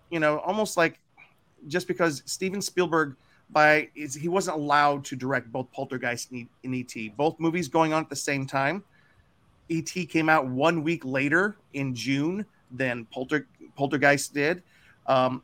you 0.09 0.19
know, 0.19 0.39
almost 0.39 0.77
like 0.77 0.99
just 1.67 1.87
because 1.87 2.23
Steven 2.25 2.61
Spielberg 2.61 3.15
by 3.51 3.89
is 3.95 4.13
he 4.13 4.27
wasn't 4.27 4.57
allowed 4.57 5.03
to 5.05 5.15
direct 5.15 5.51
both 5.51 5.71
Poltergeist 5.71 6.31
and, 6.31 6.47
and 6.63 6.75
ET, 6.75 7.17
both 7.17 7.39
movies 7.39 7.67
going 7.67 7.93
on 7.93 8.03
at 8.03 8.09
the 8.09 8.15
same 8.15 8.45
time. 8.45 8.83
ET 9.69 9.91
came 10.09 10.29
out 10.29 10.47
one 10.47 10.83
week 10.83 11.05
later 11.05 11.55
in 11.73 11.93
June 11.93 12.45
than 12.71 13.05
Polter, 13.05 13.47
Poltergeist 13.75 14.33
did. 14.33 14.63
Um, 15.07 15.43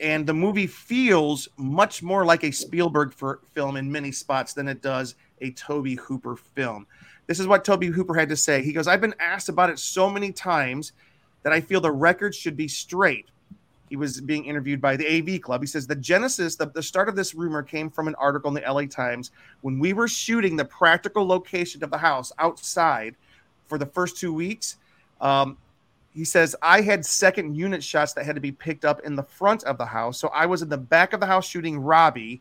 and 0.00 0.26
the 0.26 0.34
movie 0.34 0.66
feels 0.66 1.48
much 1.56 2.02
more 2.02 2.24
like 2.24 2.44
a 2.44 2.50
Spielberg 2.50 3.12
for, 3.12 3.40
film 3.54 3.76
in 3.76 3.90
many 3.90 4.10
spots 4.10 4.52
than 4.52 4.68
it 4.68 4.82
does 4.82 5.14
a 5.40 5.50
Tobe 5.52 5.98
Hooper 5.98 6.36
film. 6.36 6.86
This 7.26 7.40
is 7.40 7.46
what 7.46 7.64
Tobe 7.64 7.84
Hooper 7.84 8.14
had 8.14 8.28
to 8.28 8.36
say. 8.36 8.62
He 8.62 8.72
goes, 8.72 8.86
I've 8.86 9.00
been 9.00 9.14
asked 9.18 9.48
about 9.48 9.70
it 9.70 9.78
so 9.78 10.10
many 10.10 10.32
times 10.32 10.92
that 11.42 11.52
I 11.52 11.60
feel 11.60 11.80
the 11.80 11.92
record 11.92 12.34
should 12.34 12.56
be 12.56 12.68
straight. 12.68 13.26
He 13.88 13.96
was 13.96 14.20
being 14.20 14.44
interviewed 14.44 14.80
by 14.80 14.96
the 14.96 15.06
AV 15.06 15.40
Club. 15.40 15.60
He 15.60 15.66
says, 15.66 15.86
The 15.86 15.94
genesis, 15.94 16.56
the, 16.56 16.66
the 16.66 16.82
start 16.82 17.08
of 17.08 17.16
this 17.16 17.34
rumor 17.34 17.62
came 17.62 17.90
from 17.90 18.08
an 18.08 18.14
article 18.16 18.48
in 18.48 18.54
the 18.54 18.72
LA 18.72 18.86
Times 18.86 19.30
when 19.60 19.78
we 19.78 19.92
were 19.92 20.08
shooting 20.08 20.56
the 20.56 20.64
practical 20.64 21.26
location 21.26 21.84
of 21.84 21.90
the 21.90 21.98
house 21.98 22.32
outside 22.38 23.14
for 23.66 23.78
the 23.78 23.86
first 23.86 24.16
two 24.16 24.32
weeks. 24.32 24.76
Um, 25.20 25.58
he 26.14 26.24
says, 26.24 26.54
I 26.62 26.80
had 26.80 27.04
second 27.04 27.56
unit 27.56 27.82
shots 27.82 28.12
that 28.12 28.24
had 28.24 28.36
to 28.36 28.40
be 28.40 28.52
picked 28.52 28.84
up 28.84 29.00
in 29.00 29.16
the 29.16 29.22
front 29.22 29.64
of 29.64 29.78
the 29.78 29.86
house. 29.86 30.18
So 30.18 30.28
I 30.28 30.46
was 30.46 30.62
in 30.62 30.68
the 30.68 30.78
back 30.78 31.12
of 31.12 31.20
the 31.20 31.26
house 31.26 31.46
shooting 31.46 31.78
Robbie 31.78 32.40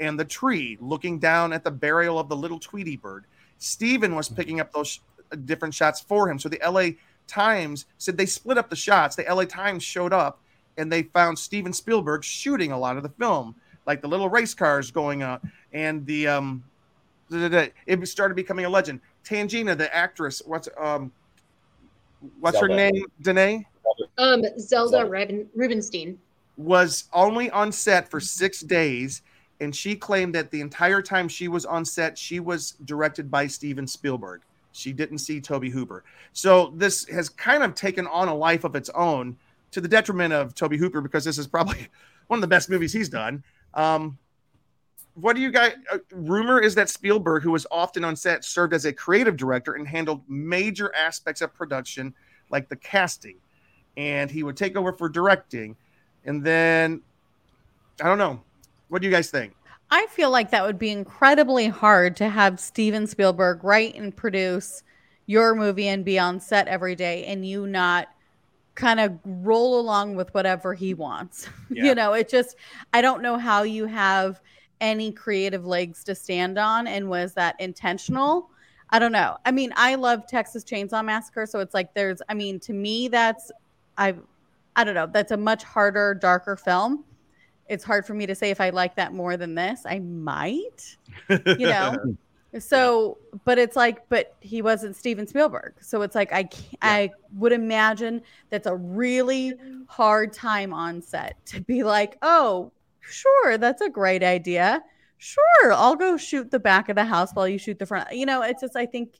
and 0.00 0.18
the 0.18 0.24
tree, 0.24 0.76
looking 0.80 1.18
down 1.20 1.52
at 1.52 1.62
the 1.62 1.70
burial 1.70 2.18
of 2.18 2.28
the 2.28 2.36
little 2.36 2.58
Tweety 2.58 2.96
bird. 2.96 3.24
Steven 3.58 4.16
was 4.16 4.28
picking 4.28 4.58
up 4.58 4.72
those 4.72 4.98
different 5.44 5.72
shots 5.72 6.00
for 6.00 6.28
him. 6.28 6.38
So 6.38 6.48
the 6.48 6.60
LA 6.68 6.96
Times 7.28 7.86
said 7.98 8.18
they 8.18 8.26
split 8.26 8.58
up 8.58 8.68
the 8.68 8.76
shots. 8.76 9.14
The 9.14 9.24
LA 9.32 9.44
Times 9.44 9.84
showed 9.84 10.12
up 10.12 10.40
and 10.76 10.90
they 10.90 11.02
found 11.02 11.38
Steven 11.38 11.72
Spielberg 11.72 12.24
shooting 12.24 12.72
a 12.72 12.78
lot 12.78 12.96
of 12.96 13.02
the 13.02 13.08
film, 13.10 13.54
like 13.86 14.00
the 14.00 14.08
little 14.08 14.28
race 14.28 14.54
cars 14.54 14.90
going 14.90 15.22
up 15.22 15.44
and 15.72 16.04
the 16.06 16.28
um 16.28 16.64
it 17.30 18.08
started 18.08 18.34
becoming 18.34 18.64
a 18.66 18.68
legend. 18.68 19.00
Tangina, 19.24 19.76
the 19.76 19.94
actress, 19.94 20.42
what's 20.44 20.68
um 20.78 21.10
what's 22.40 22.58
her 22.60 22.68
name? 22.68 23.04
Danae? 23.22 23.66
Um, 24.18 24.42
Zelda 24.58 24.90
Zelda. 24.90 25.10
Ruben, 25.10 25.48
Rubinstein. 25.54 26.18
was 26.56 27.04
only 27.12 27.50
on 27.50 27.72
set 27.72 28.08
for 28.08 28.20
six 28.20 28.60
days, 28.60 29.22
and 29.60 29.74
she 29.74 29.96
claimed 29.96 30.34
that 30.34 30.50
the 30.50 30.60
entire 30.60 31.02
time 31.02 31.28
she 31.28 31.48
was 31.48 31.64
on 31.64 31.84
set, 31.84 32.16
she 32.16 32.40
was 32.40 32.72
directed 32.84 33.30
by 33.30 33.46
Steven 33.46 33.86
Spielberg. 33.86 34.42
She 34.72 34.92
didn't 34.92 35.18
see 35.18 35.40
Tobe 35.40 35.66
Hooper. 35.66 36.04
So 36.32 36.72
this 36.76 37.06
has 37.08 37.28
kind 37.28 37.62
of 37.62 37.74
taken 37.74 38.06
on 38.06 38.28
a 38.28 38.34
life 38.34 38.64
of 38.64 38.74
its 38.74 38.88
own 38.90 39.36
to 39.72 39.80
the 39.80 39.88
detriment 39.88 40.32
of 40.32 40.54
Tobe 40.54 40.74
Hooper 40.74 41.00
because 41.00 41.24
this 41.24 41.38
is 41.38 41.46
probably 41.46 41.88
one 42.28 42.38
of 42.38 42.40
the 42.40 42.46
best 42.46 42.70
movies 42.70 42.92
he's 42.92 43.08
done. 43.08 43.42
Um, 43.74 44.18
what 45.14 45.36
do 45.36 45.42
you 45.42 45.50
guys? 45.50 45.74
Uh, 45.90 45.98
rumor 46.12 46.60
is 46.60 46.74
that 46.76 46.88
Spielberg, 46.88 47.42
who 47.42 47.50
was 47.50 47.66
often 47.70 48.04
on 48.04 48.16
set, 48.16 48.44
served 48.44 48.72
as 48.72 48.86
a 48.86 48.92
creative 48.92 49.36
director 49.36 49.74
and 49.74 49.86
handled 49.86 50.22
major 50.28 50.94
aspects 50.94 51.42
of 51.42 51.52
production, 51.52 52.14
like 52.50 52.68
the 52.68 52.76
casting, 52.76 53.36
and 53.96 54.30
he 54.30 54.42
would 54.42 54.56
take 54.56 54.76
over 54.76 54.92
for 54.92 55.08
directing. 55.08 55.76
And 56.24 56.42
then 56.42 57.02
I 58.00 58.04
don't 58.04 58.18
know. 58.18 58.40
What 58.88 59.02
do 59.02 59.08
you 59.08 59.12
guys 59.12 59.30
think? 59.30 59.54
I 59.90 60.06
feel 60.06 60.30
like 60.30 60.50
that 60.50 60.64
would 60.64 60.78
be 60.78 60.90
incredibly 60.90 61.68
hard 61.68 62.16
to 62.16 62.28
have 62.28 62.58
Steven 62.58 63.06
Spielberg 63.06 63.62
write 63.62 63.94
and 63.94 64.16
produce 64.16 64.82
your 65.26 65.54
movie 65.54 65.88
and 65.88 66.04
be 66.04 66.18
on 66.18 66.40
set 66.40 66.66
every 66.66 66.94
day 66.94 67.26
and 67.26 67.46
you 67.46 67.66
not 67.66 68.08
kind 68.74 69.00
of 69.00 69.18
roll 69.24 69.80
along 69.80 70.16
with 70.16 70.32
whatever 70.34 70.74
he 70.74 70.94
wants. 70.94 71.48
Yeah. 71.70 71.84
you 71.84 71.94
know, 71.94 72.12
it 72.12 72.28
just, 72.28 72.56
I 72.92 73.00
don't 73.00 73.22
know 73.22 73.38
how 73.38 73.62
you 73.62 73.86
have 73.86 74.42
any 74.82 75.10
creative 75.10 75.64
legs 75.64 76.04
to 76.04 76.14
stand 76.14 76.58
on. 76.58 76.86
And 76.86 77.08
was 77.08 77.32
that 77.32 77.58
intentional? 77.58 78.50
I 78.90 78.98
don't 78.98 79.12
know. 79.12 79.38
I 79.46 79.52
mean, 79.52 79.72
I 79.74 79.94
love 79.94 80.26
Texas 80.26 80.64
Chainsaw 80.64 81.02
Massacre. 81.02 81.46
So 81.46 81.60
it's 81.60 81.72
like 81.72 81.94
there's, 81.94 82.20
I 82.28 82.34
mean, 82.34 82.60
to 82.60 82.74
me, 82.74 83.08
that's, 83.08 83.50
I, 83.96 84.14
I 84.76 84.84
don't 84.84 84.94
know, 84.94 85.06
that's 85.06 85.32
a 85.32 85.36
much 85.38 85.64
harder, 85.64 86.12
darker 86.12 86.56
film 86.56 87.04
it's 87.68 87.84
hard 87.84 88.04
for 88.04 88.12
me 88.12 88.26
to 88.26 88.34
say 88.34 88.50
if 88.50 88.60
I 88.60 88.68
like 88.70 88.96
that 88.96 89.14
more 89.14 89.38
than 89.38 89.54
this. 89.54 89.82
I 89.86 89.98
might, 90.00 90.96
you 91.28 91.66
know. 91.66 91.96
so, 92.58 93.18
but 93.44 93.58
it's 93.58 93.76
like, 93.76 94.08
but 94.08 94.36
he 94.40 94.60
wasn't 94.60 94.94
Steven 94.96 95.26
Spielberg, 95.26 95.74
so 95.80 96.02
it's 96.02 96.14
like 96.14 96.32
I 96.32 96.44
can't, 96.44 96.76
I 96.82 97.10
would 97.36 97.52
imagine 97.52 98.22
that's 98.50 98.66
a 98.66 98.76
really 98.76 99.54
hard 99.88 100.32
time 100.32 100.74
on 100.74 101.00
set 101.00 101.36
to 101.46 101.60
be 101.62 101.82
like, 101.82 102.18
oh, 102.22 102.70
sure, 103.00 103.56
that's 103.56 103.80
a 103.80 103.88
great 103.88 104.22
idea. 104.22 104.82
Sure, 105.16 105.72
I'll 105.72 105.96
go 105.96 106.16
shoot 106.16 106.50
the 106.50 106.58
back 106.58 106.88
of 106.88 106.96
the 106.96 107.04
house 107.04 107.30
while 107.32 107.48
you 107.48 107.58
shoot 107.58 107.78
the 107.78 107.86
front. 107.86 108.12
You 108.12 108.26
know, 108.26 108.42
it's 108.42 108.60
just 108.60 108.76
I 108.76 108.86
think 108.86 109.14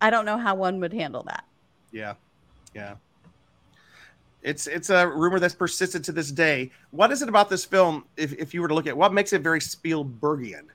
I 0.00 0.10
don't 0.10 0.26
know 0.26 0.36
how 0.36 0.54
one 0.54 0.80
would 0.80 0.92
handle 0.92 1.22
that. 1.24 1.44
Yeah, 1.90 2.14
yeah. 2.74 2.96
It's 4.42 4.66
it's 4.66 4.90
a 4.90 5.08
rumor 5.08 5.40
that's 5.40 5.54
persisted 5.54 6.04
to 6.04 6.12
this 6.12 6.30
day. 6.30 6.70
What 6.90 7.10
is 7.10 7.22
it 7.22 7.28
about 7.28 7.48
this 7.48 7.64
film? 7.64 8.04
If, 8.16 8.32
if 8.34 8.52
you 8.52 8.60
were 8.60 8.68
to 8.68 8.74
look 8.74 8.86
at 8.86 8.96
what 8.96 9.12
makes 9.12 9.32
it 9.32 9.40
very 9.40 9.60
Spielbergian, 9.60 10.66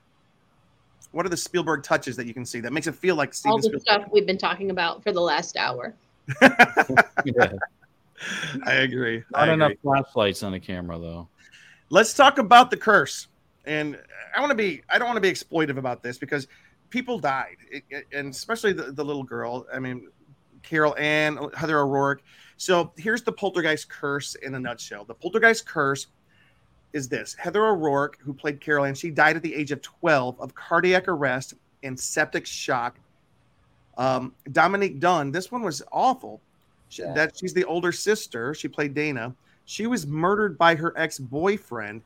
what 1.12 1.24
are 1.24 1.28
the 1.28 1.36
Spielberg 1.36 1.82
touches 1.82 2.16
that 2.16 2.26
you 2.26 2.34
can 2.34 2.44
see 2.44 2.60
that 2.60 2.72
makes 2.72 2.86
it 2.86 2.94
feel 2.94 3.14
like 3.16 3.34
All 3.46 3.56
the 3.58 3.62
Spielberg? 3.62 3.80
stuff 3.82 4.04
we've 4.12 4.26
been 4.26 4.38
talking 4.38 4.70
about 4.70 5.02
for 5.02 5.12
the 5.12 5.20
last 5.20 5.56
hour. 5.56 5.94
Yeah. 6.40 7.52
I 8.66 8.72
agree. 8.74 9.22
I 9.34 9.46
Not 9.46 9.54
agree. 9.54 9.66
enough 9.66 9.72
flashlights 9.82 10.42
on 10.42 10.52
the 10.52 10.60
camera 10.60 10.98
though. 10.98 11.28
Let's 11.90 12.14
talk 12.14 12.38
about 12.38 12.70
the 12.70 12.76
curse. 12.76 13.28
And 13.64 13.98
I 14.36 14.40
want 14.40 14.50
to 14.50 14.56
be 14.56 14.82
I 14.88 14.98
don't 14.98 15.06
want 15.08 15.16
to 15.16 15.20
be 15.20 15.30
exploitive 15.30 15.76
about 15.78 16.02
this 16.02 16.18
because 16.18 16.46
people 16.90 17.18
died, 17.18 17.56
It- 17.70 17.84
it- 17.90 18.06
and 18.12 18.28
especially 18.32 18.72
the, 18.72 18.92
the 18.92 19.04
little 19.04 19.24
girl. 19.24 19.66
I 19.72 19.78
mean, 19.78 20.08
Carol 20.62 20.96
Anne, 20.98 21.38
Heather 21.54 21.78
O'Rourke. 21.80 22.22
So 22.56 22.92
here's 22.96 23.22
the 23.22 23.32
poltergeist 23.32 23.88
curse 23.88 24.36
in 24.36 24.54
a 24.54 24.60
nutshell. 24.60 25.04
The 25.04 25.14
poltergeist 25.14 25.66
curse 25.66 26.06
is 26.92 27.08
this 27.08 27.34
Heather 27.34 27.66
O'Rourke, 27.66 28.18
who 28.20 28.32
played 28.32 28.60
Carol 28.60 28.84
Anne, 28.84 28.94
she 28.94 29.10
died 29.10 29.36
at 29.36 29.42
the 29.42 29.54
age 29.54 29.72
of 29.72 29.82
12 29.82 30.40
of 30.40 30.54
cardiac 30.54 31.08
arrest 31.08 31.54
and 31.82 31.98
septic 31.98 32.46
shock. 32.46 32.98
Um, 33.98 34.34
Dominique 34.52 35.00
Dunne, 35.00 35.32
this 35.32 35.50
one 35.50 35.62
was 35.62 35.82
awful. 35.92 36.40
She, 36.88 37.02
Yeah. 37.02 37.12
That 37.14 37.36
she's 37.36 37.54
the 37.54 37.64
older 37.64 37.92
sister. 37.92 38.54
She 38.54 38.68
played 38.68 38.94
Dana. 38.94 39.34
She 39.64 39.86
was 39.86 40.06
murdered 40.06 40.58
by 40.58 40.74
her 40.74 40.92
ex-boyfriend 40.96 42.02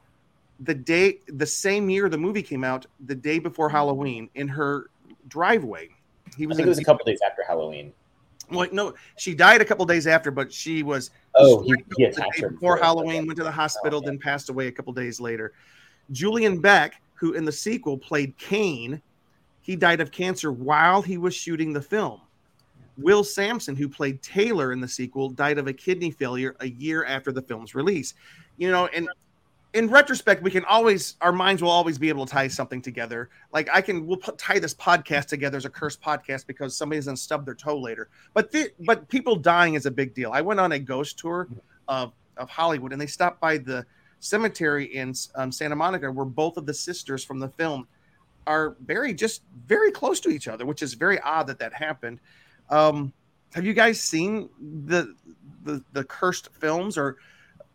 the 0.61 0.75
day 0.75 1.19
the 1.27 1.47
same 1.47 1.91
year 1.91 2.09
the 2.09 2.19
movie 2.19 2.43
came 2.43 2.65
out, 2.65 2.87
the 3.07 3.15
day 3.15 3.39
before 3.39 3.69
Halloween, 3.69 4.29
in 4.35 4.49
her 4.49 4.91
driveway. 5.29 5.91
He 6.37 6.45
I 6.45 6.47
was, 6.47 6.57
think 6.57 6.67
it 6.67 6.69
was 6.69 6.79
a 6.79 6.85
couple 6.85 7.05
days 7.05 7.21
after 7.25 7.43
Halloween. 7.47 7.93
Well, 8.51 8.69
no, 8.73 8.95
she 9.17 9.35
died 9.35 9.61
a 9.61 9.65
couple 9.65 9.85
days 9.85 10.07
after, 10.07 10.31
but 10.31 10.53
she 10.53 10.83
was 10.83 11.11
Oh, 11.35 11.63
he, 11.63 11.73
strangled 11.73 11.95
he 11.97 12.07
the 12.07 12.31
day 12.43 12.49
before. 12.55 12.77
Halloween, 12.79 13.27
went 13.27 13.37
to 13.39 13.45
the 13.45 13.51
hospital, 13.51 13.99
Okay. 13.99 14.07
then 14.07 14.19
passed 14.19 14.49
away 14.49 14.69
a 14.69 14.73
couple 14.73 14.93
days 14.93 15.21
later. 15.21 15.53
Julian 16.13 16.61
Beck, 16.61 17.01
who 17.15 17.33
in 17.33 17.45
the 17.45 17.53
sequel 17.53 17.99
played 17.99 18.37
Kane, 18.39 19.01
he 19.63 19.75
died 19.77 20.01
of 20.01 20.11
cancer 20.13 20.53
while 20.53 21.03
he 21.03 21.19
was 21.19 21.35
shooting 21.35 21.73
the 21.73 21.83
film. 21.83 22.21
Will 22.99 23.25
Sampson, 23.25 23.77
who 23.77 23.89
played 23.89 24.23
Taylor 24.23 24.73
in 24.73 24.81
the 24.81 24.89
sequel, 24.89 25.29
died 25.29 25.59
of 25.59 25.67
a 25.67 25.73
kidney 25.73 26.11
failure 26.11 26.57
a 26.61 26.69
year 26.69 27.05
after 27.05 27.33
the 27.33 27.43
film's 27.43 27.75
release. 27.75 28.15
You 28.57 28.71
know, 28.71 28.87
and 28.87 29.09
in 29.77 29.91
retrospect, 29.91 30.43
we 30.43 30.51
can 30.51 30.65
always 30.65 31.17
our 31.21 31.33
minds 31.33 31.63
will 31.63 31.71
always 31.71 31.99
be 31.99 32.09
able 32.09 32.25
to 32.25 32.33
tie 32.33 32.49
something 32.49 32.81
together. 32.81 33.29
Like 33.53 33.69
I 33.73 33.83
can 33.83 34.07
we'll 34.07 34.17
put, 34.17 34.39
tie 34.39 34.59
this 34.59 34.73
podcast 34.75 35.27
together 35.27 35.59
as 35.59 35.67
a 35.67 35.71
cursed 35.71 36.01
podcast 36.01 36.47
because 36.47 36.75
somebody's 36.75 37.05
gonna 37.05 37.17
stub 37.19 37.45
their 37.45 37.55
toe 37.55 37.79
later. 37.79 38.09
But 38.33 38.51
the, 38.51 38.71
but 38.87 39.07
people 39.09 39.37
dying 39.37 39.75
is 39.75 39.85
a 39.85 39.91
big 39.91 40.15
deal. 40.15 40.31
I 40.33 40.41
went 40.41 40.61
on 40.61 40.73
a 40.73 40.79
ghost 40.79 41.19
tour 41.19 41.49
of 41.89 42.15
of 42.39 42.49
Hollywood 42.49 42.93
and 42.93 43.01
they 43.01 43.07
stopped 43.07 43.39
by 43.39 43.59
the 43.59 43.85
cemetery 44.19 44.87
in 44.87 45.15
um, 45.35 45.53
Santa 45.53 45.77
Monica 45.77 46.11
where 46.11 46.25
both 46.25 46.57
of 46.57 46.65
the 46.65 46.75
sisters 46.75 47.23
from 47.23 47.39
the 47.39 47.49
film 47.51 47.87
are 48.47 48.71
buried 48.81 49.19
just 49.19 49.43
very 49.67 49.91
close 49.91 50.21
to 50.21 50.31
each 50.31 50.49
other, 50.49 50.65
which 50.65 50.83
is 50.83 50.95
very 50.95 51.21
odd 51.21 51.49
that 51.49 51.59
that 51.59 51.75
happened. 51.75 52.19
Um, 52.71 53.13
have 53.55 53.67
you 53.67 53.75
guys 53.75 54.01
seen 54.01 54.49
the 54.87 55.15
the 55.65 55.85
the 55.93 56.05
cursed 56.05 56.49
films 56.55 56.97
or 56.97 57.19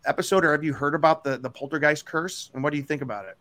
episode, 0.06 0.46
or 0.46 0.52
have 0.52 0.64
you 0.64 0.74
heard 0.74 0.96
about 0.96 1.24
the 1.24 1.38
the 1.38 1.50
poltergeist 1.50 2.06
curse? 2.06 2.50
And 2.54 2.64
what 2.64 2.72
do 2.72 2.78
you 2.78 2.84
think 2.84 3.02
about 3.02 3.26
it? 3.26 3.38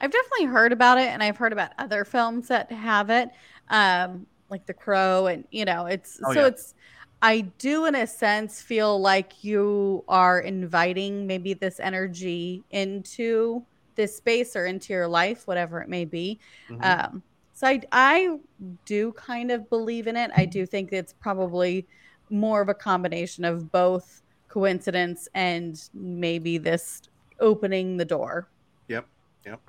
I've 0.00 0.10
definitely 0.12 0.46
heard 0.46 0.72
about 0.72 0.98
it, 0.98 1.08
and 1.08 1.22
I've 1.22 1.36
heard 1.36 1.52
about 1.52 1.72
other 1.78 2.04
films 2.04 2.48
that 2.48 2.70
have 2.70 3.10
it, 3.10 3.30
um, 3.68 4.26
like 4.48 4.66
The 4.66 4.74
Crow, 4.74 5.26
and 5.26 5.44
you 5.50 5.64
know, 5.64 5.86
it's 5.86 6.20
Oh, 6.24 6.32
so 6.32 6.40
yeah. 6.42 6.46
it's. 6.48 6.74
I 7.20 7.40
do, 7.58 7.86
in 7.86 7.96
a 7.96 8.06
sense, 8.06 8.62
feel 8.62 9.00
like 9.00 9.42
you 9.42 10.04
are 10.06 10.38
inviting 10.38 11.26
maybe 11.26 11.52
this 11.52 11.80
energy 11.80 12.62
into 12.70 13.66
this 13.96 14.16
space 14.16 14.54
or 14.54 14.66
into 14.66 14.92
your 14.92 15.08
life, 15.08 15.48
whatever 15.48 15.80
it 15.80 15.88
may 15.88 16.04
be. 16.04 16.38
Mhm. 16.70 16.84
Um, 16.84 17.22
so 17.54 17.66
I, 17.66 17.82
I 17.90 18.38
do 18.84 19.12
kind 19.14 19.50
of 19.50 19.68
believe 19.68 20.06
in 20.06 20.16
it. 20.16 20.30
I 20.36 20.46
do 20.46 20.64
think 20.64 20.92
it's 20.92 21.12
probably 21.12 21.88
more 22.30 22.60
of 22.60 22.68
a 22.68 22.74
combination 22.74 23.44
of 23.44 23.70
both 23.72 24.22
coincidence 24.48 25.28
and 25.34 25.88
maybe 25.94 26.58
this 26.58 27.02
opening 27.40 27.96
the 27.96 28.04
door. 28.04 28.48
Yep, 28.88 29.06
yep. 29.46 29.60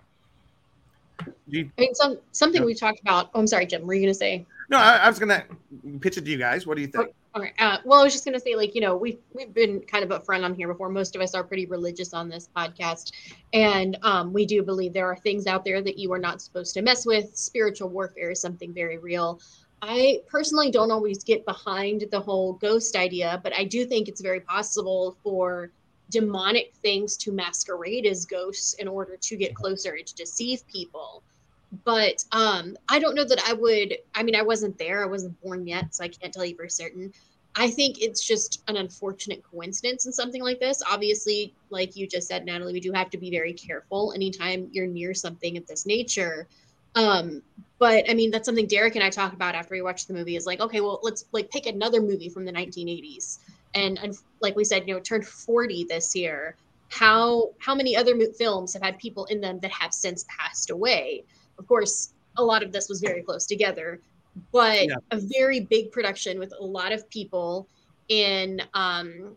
You, 1.47 1.70
I 1.78 1.82
mean, 1.82 1.95
some 1.95 2.18
something 2.32 2.62
Yeah. 2.62 2.66
we 2.66 2.74
talked 2.74 3.01
about. 3.01 3.30
Oh, 3.34 3.39
I'm 3.39 3.47
sorry, 3.47 3.66
Jim. 3.66 3.86
Were 3.86 3.93
you 3.93 4.01
gonna 4.01 4.14
say? 4.14 4.45
no, 4.70 4.78
I, 4.78 4.97
I 4.97 5.10
was 5.10 5.20
gonna 5.20 5.43
pitch 5.99 6.18
it 6.18 6.26
to 6.26 6.32
you 6.32 6.38
guys. 6.38 6.66
What 6.66 6.76
do 6.76 6.82
you 6.82 6.88
think? 6.88 7.10
Okay. 7.36 7.53
Uh, 7.60 7.78
well, 7.86 7.99
I 7.99 8.03
was 8.03 8.14
just 8.14 8.26
gonna 8.26 8.39
say, 8.39 8.55
like, 8.55 8.74
you 8.74 8.82
know, 8.82 8.95
we've 8.95 9.20
we've 9.34 9.53
been 9.53 9.82
kind 9.82 10.10
of 10.10 10.10
upfront 10.10 10.43
on 10.43 10.55
here 10.55 10.68
before. 10.68 10.89
Most 10.89 11.16
of 11.16 11.22
us 11.22 11.36
are 11.36 11.43
pretty 11.43 11.66
religious 11.66 12.14
on 12.14 12.30
this 12.30 12.49
podcast, 12.55 13.12
and 13.53 13.97
um, 14.01 14.32
we 14.34 14.45
do 14.45 14.64
believe 14.64 14.93
there 14.93 15.07
are 15.07 15.18
things 15.18 15.45
out 15.45 15.64
there 15.66 15.82
that 15.82 15.97
you 15.97 16.12
are 16.14 16.20
not 16.20 16.41
supposed 16.41 16.74
to 16.76 16.82
mess 16.82 17.05
with. 17.05 17.36
Spiritual 17.36 17.89
warfare 17.89 18.32
is 18.32 18.39
something 18.41 18.74
very 18.74 18.97
real. 18.97 19.39
I 19.82 20.22
personally 20.28 20.72
don't 20.72 20.92
always 20.92 21.24
get 21.24 21.46
behind 21.46 22.06
the 22.12 22.20
whole 22.20 22.54
ghost 22.54 22.96
idea, 22.96 23.40
but 23.44 23.54
I 23.58 23.64
do 23.64 23.86
think 23.86 24.08
it's 24.08 24.22
very 24.22 24.42
possible 24.42 25.18
for 25.24 25.72
demonic 26.10 26.74
things 26.82 27.16
to 27.18 27.32
masquerade 27.32 28.06
as 28.06 28.26
ghosts 28.26 28.74
in 28.74 28.88
order 28.88 29.16
to 29.16 29.38
get 29.38 29.56
closer 29.56 29.94
and 29.94 30.06
to 30.06 30.16
deceive 30.16 30.68
people. 30.68 31.24
But 31.86 32.26
um 32.32 32.76
i 32.90 32.98
don't 32.98 33.14
know 33.14 33.24
that 33.24 33.44
i 33.48 33.54
would 33.54 33.96
i 34.16 34.24
mean 34.24 34.36
i 34.36 34.42
wasn't 34.42 34.76
there 34.80 35.04
i 35.04 35.06
wasn't 35.06 35.40
born 35.44 35.68
yet 35.68 35.94
so 35.94 36.04
i 36.04 36.08
can't 36.08 36.34
tell 36.34 36.44
you 36.44 36.56
for 36.56 36.68
certain. 36.68 37.14
I 37.56 37.70
think 37.70 38.02
it's 38.02 38.26
just 38.26 38.64
an 38.68 38.78
unfortunate 38.78 39.44
coincidence 39.44 40.06
in 40.06 40.14
something 40.14 40.42
like 40.44 40.60
this. 40.60 40.82
Obviously 40.90 41.54
like 41.70 41.96
you 41.96 42.08
just 42.08 42.28
said 42.28 42.44
natalie 42.44 42.74
we 42.74 42.80
do 42.80 42.92
have 42.92 43.12
to 43.12 43.20
be 43.20 43.30
very 43.30 43.54
careful 43.54 44.14
anytime 44.14 44.68
you're 44.72 44.88
near 44.88 45.14
something 45.14 45.58
of 45.58 45.68
this 45.68 45.86
nature 45.86 46.48
um 46.96 47.42
but 47.80 48.10
i 48.10 48.14
mean 48.14 48.32
that's 48.32 48.46
something 48.46 48.68
derek 48.68 48.96
and 48.96 49.04
i 49.04 49.10
talked 49.10 49.34
about 49.34 49.56
after 49.56 49.74
we 49.76 49.82
watched 49.82 50.08
the 50.08 50.14
movie 50.14 50.36
is 50.36 50.46
like 50.46 50.60
okay 50.60 50.82
well 50.82 51.00
let's 51.04 51.26
like 51.32 51.50
pick 51.52 51.66
another 51.66 52.02
movie 52.02 52.30
from 52.30 52.46
the 52.46 52.52
1980s 52.52 53.40
and, 53.76 54.00
and 54.00 54.16
like 54.42 54.56
we 54.56 54.64
said 54.64 54.88
you 54.88 54.94
know 54.94 54.98
it 54.98 55.04
turned 55.06 55.26
40 55.26 55.86
this 55.88 56.16
year. 56.16 56.56
How 56.90 57.52
how 57.60 57.76
many 57.76 57.96
other 57.96 58.16
mo- 58.16 58.32
films 58.38 58.74
have 58.74 58.82
had 58.82 58.98
people 58.98 59.26
in 59.26 59.42
them 59.42 59.60
that 59.60 59.72
have 59.72 59.94
since 59.94 60.26
passed 60.28 60.72
away? 60.72 61.24
Of 61.60 61.68
course 61.68 62.14
a 62.38 62.44
lot 62.44 62.64
of 62.64 62.72
this 62.72 62.90
was 62.90 63.00
very 63.00 63.22
close 63.22 63.46
together 63.46 64.00
but 64.52 64.88
Yeah. 64.88 64.96
a 65.12 65.20
very 65.38 65.60
big 65.60 65.92
production 65.92 66.40
with 66.40 66.54
a 66.60 66.64
lot 66.64 66.92
of 66.92 67.08
people 67.10 67.68
in 68.08 68.62
um 68.74 69.36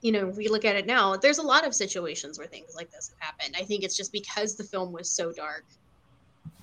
you 0.00 0.10
know 0.10 0.28
if 0.28 0.36
we 0.36 0.48
look 0.48 0.64
at 0.64 0.74
it 0.74 0.86
now 0.86 1.16
there's 1.16 1.38
a 1.38 1.42
lot 1.42 1.66
of 1.66 1.74
situations 1.74 2.38
where 2.38 2.48
things 2.48 2.74
like 2.74 2.90
this 2.90 3.10
have 3.10 3.18
happened. 3.28 3.54
I 3.56 3.64
think 3.64 3.84
it's 3.84 3.96
just 3.96 4.12
because 4.12 4.56
the 4.56 4.64
film 4.64 4.92
was 4.92 5.10
so 5.10 5.32
dark 5.32 5.64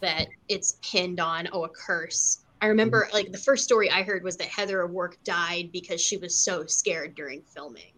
that 0.01 0.27
it's 0.47 0.77
pinned 0.81 1.19
on 1.19 1.47
oh 1.51 1.65
a 1.65 1.69
curse. 1.69 2.45
I 2.61 2.67
remember 2.67 3.05
mm-hmm. 3.05 3.15
like 3.15 3.31
the 3.31 3.37
first 3.37 3.63
story 3.63 3.89
i 3.89 4.03
heard 4.03 4.23
was 4.23 4.37
that 4.37 4.47
heather 4.47 4.81
o'rourke 4.81 5.17
died 5.23 5.71
because 5.71 6.01
she 6.01 6.17
was 6.17 6.35
so 6.35 6.65
scared 6.65 7.15
during 7.15 7.41
filming. 7.41 7.93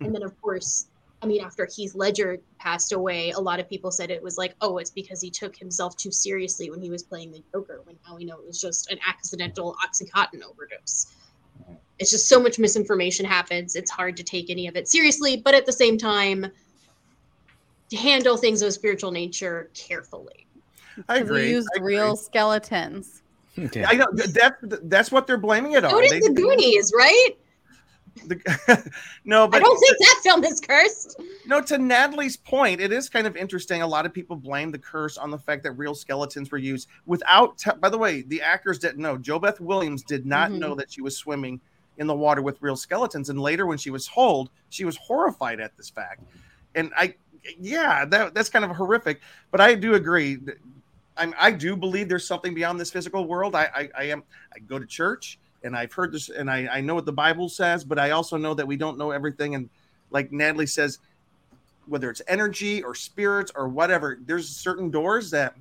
And 0.00 0.14
then 0.14 0.22
of 0.22 0.40
course 0.40 0.86
i 1.22 1.26
mean 1.26 1.42
after 1.42 1.68
heath 1.72 1.94
ledger 1.94 2.38
passed 2.58 2.92
away 2.92 3.30
a 3.30 3.38
lot 3.38 3.60
of 3.60 3.68
people 3.68 3.92
said 3.92 4.10
it 4.10 4.22
was 4.22 4.36
like 4.36 4.54
oh 4.60 4.78
it's 4.78 4.90
because 4.90 5.20
he 5.20 5.30
took 5.30 5.56
himself 5.56 5.96
too 5.96 6.10
seriously 6.10 6.68
when 6.68 6.82
he 6.82 6.90
was 6.90 7.04
playing 7.04 7.30
the 7.30 7.40
joker 7.52 7.80
when 7.84 7.96
now 8.08 8.16
we 8.16 8.24
know 8.24 8.36
it 8.36 8.46
was 8.46 8.60
just 8.60 8.90
an 8.90 8.98
accidental 9.06 9.76
oxycontin 9.86 10.42
overdose. 10.42 11.14
Mm-hmm. 11.62 11.74
It's 12.00 12.10
just 12.10 12.28
so 12.28 12.42
much 12.42 12.58
misinformation 12.58 13.24
happens. 13.24 13.76
It's 13.76 13.90
hard 13.90 14.16
to 14.16 14.24
take 14.24 14.50
any 14.50 14.66
of 14.66 14.76
it 14.76 14.88
seriously 14.88 15.36
but 15.36 15.54
at 15.54 15.66
the 15.66 15.72
same 15.72 15.96
time 15.96 16.46
to 17.90 17.96
handle 17.96 18.36
things 18.36 18.62
of 18.62 18.72
spiritual 18.72 19.10
nature 19.10 19.70
carefully 19.74 20.46
I 21.08 21.18
'Cause 21.18 21.28
agree. 21.28 21.42
We 21.42 21.50
used 21.50 21.68
I 21.74 21.78
agree. 21.78 21.96
real 21.96 22.16
skeletons. 22.16 23.22
Yeah. 23.56 23.86
I 23.88 23.94
know 23.94 24.06
that 24.12 24.80
that's 24.84 25.12
what 25.12 25.26
they're 25.26 25.36
blaming 25.38 25.72
it 25.72 25.84
on. 25.84 25.90
so 25.90 26.00
did 26.00 26.10
They- 26.10 26.20
the 26.20 26.32
goonies 26.34 26.92
right 26.96 27.30
the- 28.26 28.92
no, 29.24 29.48
but 29.48 29.56
i 29.56 29.60
don't 29.60 29.78
think 29.78 29.96
that 29.98 30.20
film 30.22 30.44
is 30.44 30.60
cursed 30.60 31.18
No, 31.46 31.60
to 31.62 31.78
Natalie's 31.78 32.36
point, 32.36 32.80
it 32.80 32.92
is 32.92 33.08
kind 33.08 33.26
of 33.26 33.36
interesting. 33.36 33.80
A 33.82 33.86
lot 33.86 34.04
of 34.06 34.12
people 34.12 34.36
blame 34.36 34.70
the 34.70 34.78
curse 34.78 35.16
on 35.18 35.30
the 35.30 35.38
fact 35.38 35.62
that 35.64 35.72
real 35.72 35.94
skeletons 35.94 36.50
were 36.50 36.58
used 36.58 36.88
without. 37.06 37.56
Te- 37.58 37.70
by 37.80 37.88
the 37.88 37.96
way, 37.98 38.22
the 38.22 38.40
actors 38.42 38.78
didn't 38.78 39.00
know. 39.02 39.16
JoBeth 39.18 39.60
Williams 39.60 40.02
did 40.02 40.24
not 40.26 40.50
Mhm. 40.50 40.58
know 40.58 40.74
that 40.74 40.92
she 40.92 41.00
was 41.00 41.16
swimming 41.16 41.58
in 41.98 42.06
the 42.06 42.14
water 42.14 42.42
with 42.42 42.60
real 42.62 42.76
skeletons, 42.76 43.28
and 43.30 43.40
later 43.40 43.66
when 43.66 43.76
she 43.78 43.90
was 43.90 44.06
told, 44.06 44.50
she 44.70 44.84
was 44.84 44.96
horrified 44.96 45.58
at 45.60 45.76
this 45.76 45.88
fact. 45.90 46.22
And 46.74 46.90
I, 46.96 47.14
yeah, 47.60 48.04
that 48.06 48.34
that's 48.34 48.48
kind 48.50 48.64
of 48.64 48.70
horrific. 48.72 49.20
But 49.50 49.60
I 49.60 49.74
do 49.74 49.94
agree. 49.94 50.38
That- 51.16 51.22
I'm, 51.22 51.34
I 51.38 51.50
do 51.52 51.76
believe 51.76 52.08
there's 52.08 52.26
something 52.26 52.54
beyond 52.54 52.80
this 52.80 52.90
physical 52.90 53.26
world. 53.26 53.54
I, 53.54 53.68
I, 53.74 53.90
I 53.98 54.04
am. 54.04 54.22
I 54.54 54.58
go 54.60 54.78
to 54.78 54.86
church, 54.86 55.38
and 55.62 55.76
I've 55.76 55.92
heard 55.92 56.12
this, 56.12 56.28
and 56.28 56.50
I, 56.50 56.68
I 56.72 56.80
know 56.80 56.94
what 56.94 57.06
the 57.06 57.12
Bible 57.12 57.48
says, 57.48 57.84
but 57.84 57.98
I 57.98 58.10
also 58.10 58.36
know 58.36 58.54
that 58.54 58.66
we 58.66 58.76
don't 58.76 58.98
know 58.98 59.10
everything. 59.10 59.54
And 59.54 59.68
like 60.10 60.32
Natalie 60.32 60.66
says, 60.66 60.98
whether 61.86 62.10
it's 62.10 62.22
energy 62.28 62.82
or 62.82 62.94
spirits 62.94 63.52
or 63.54 63.68
whatever, 63.68 64.18
there's 64.26 64.48
certain 64.48 64.90
doors 64.90 65.30
that 65.32 65.56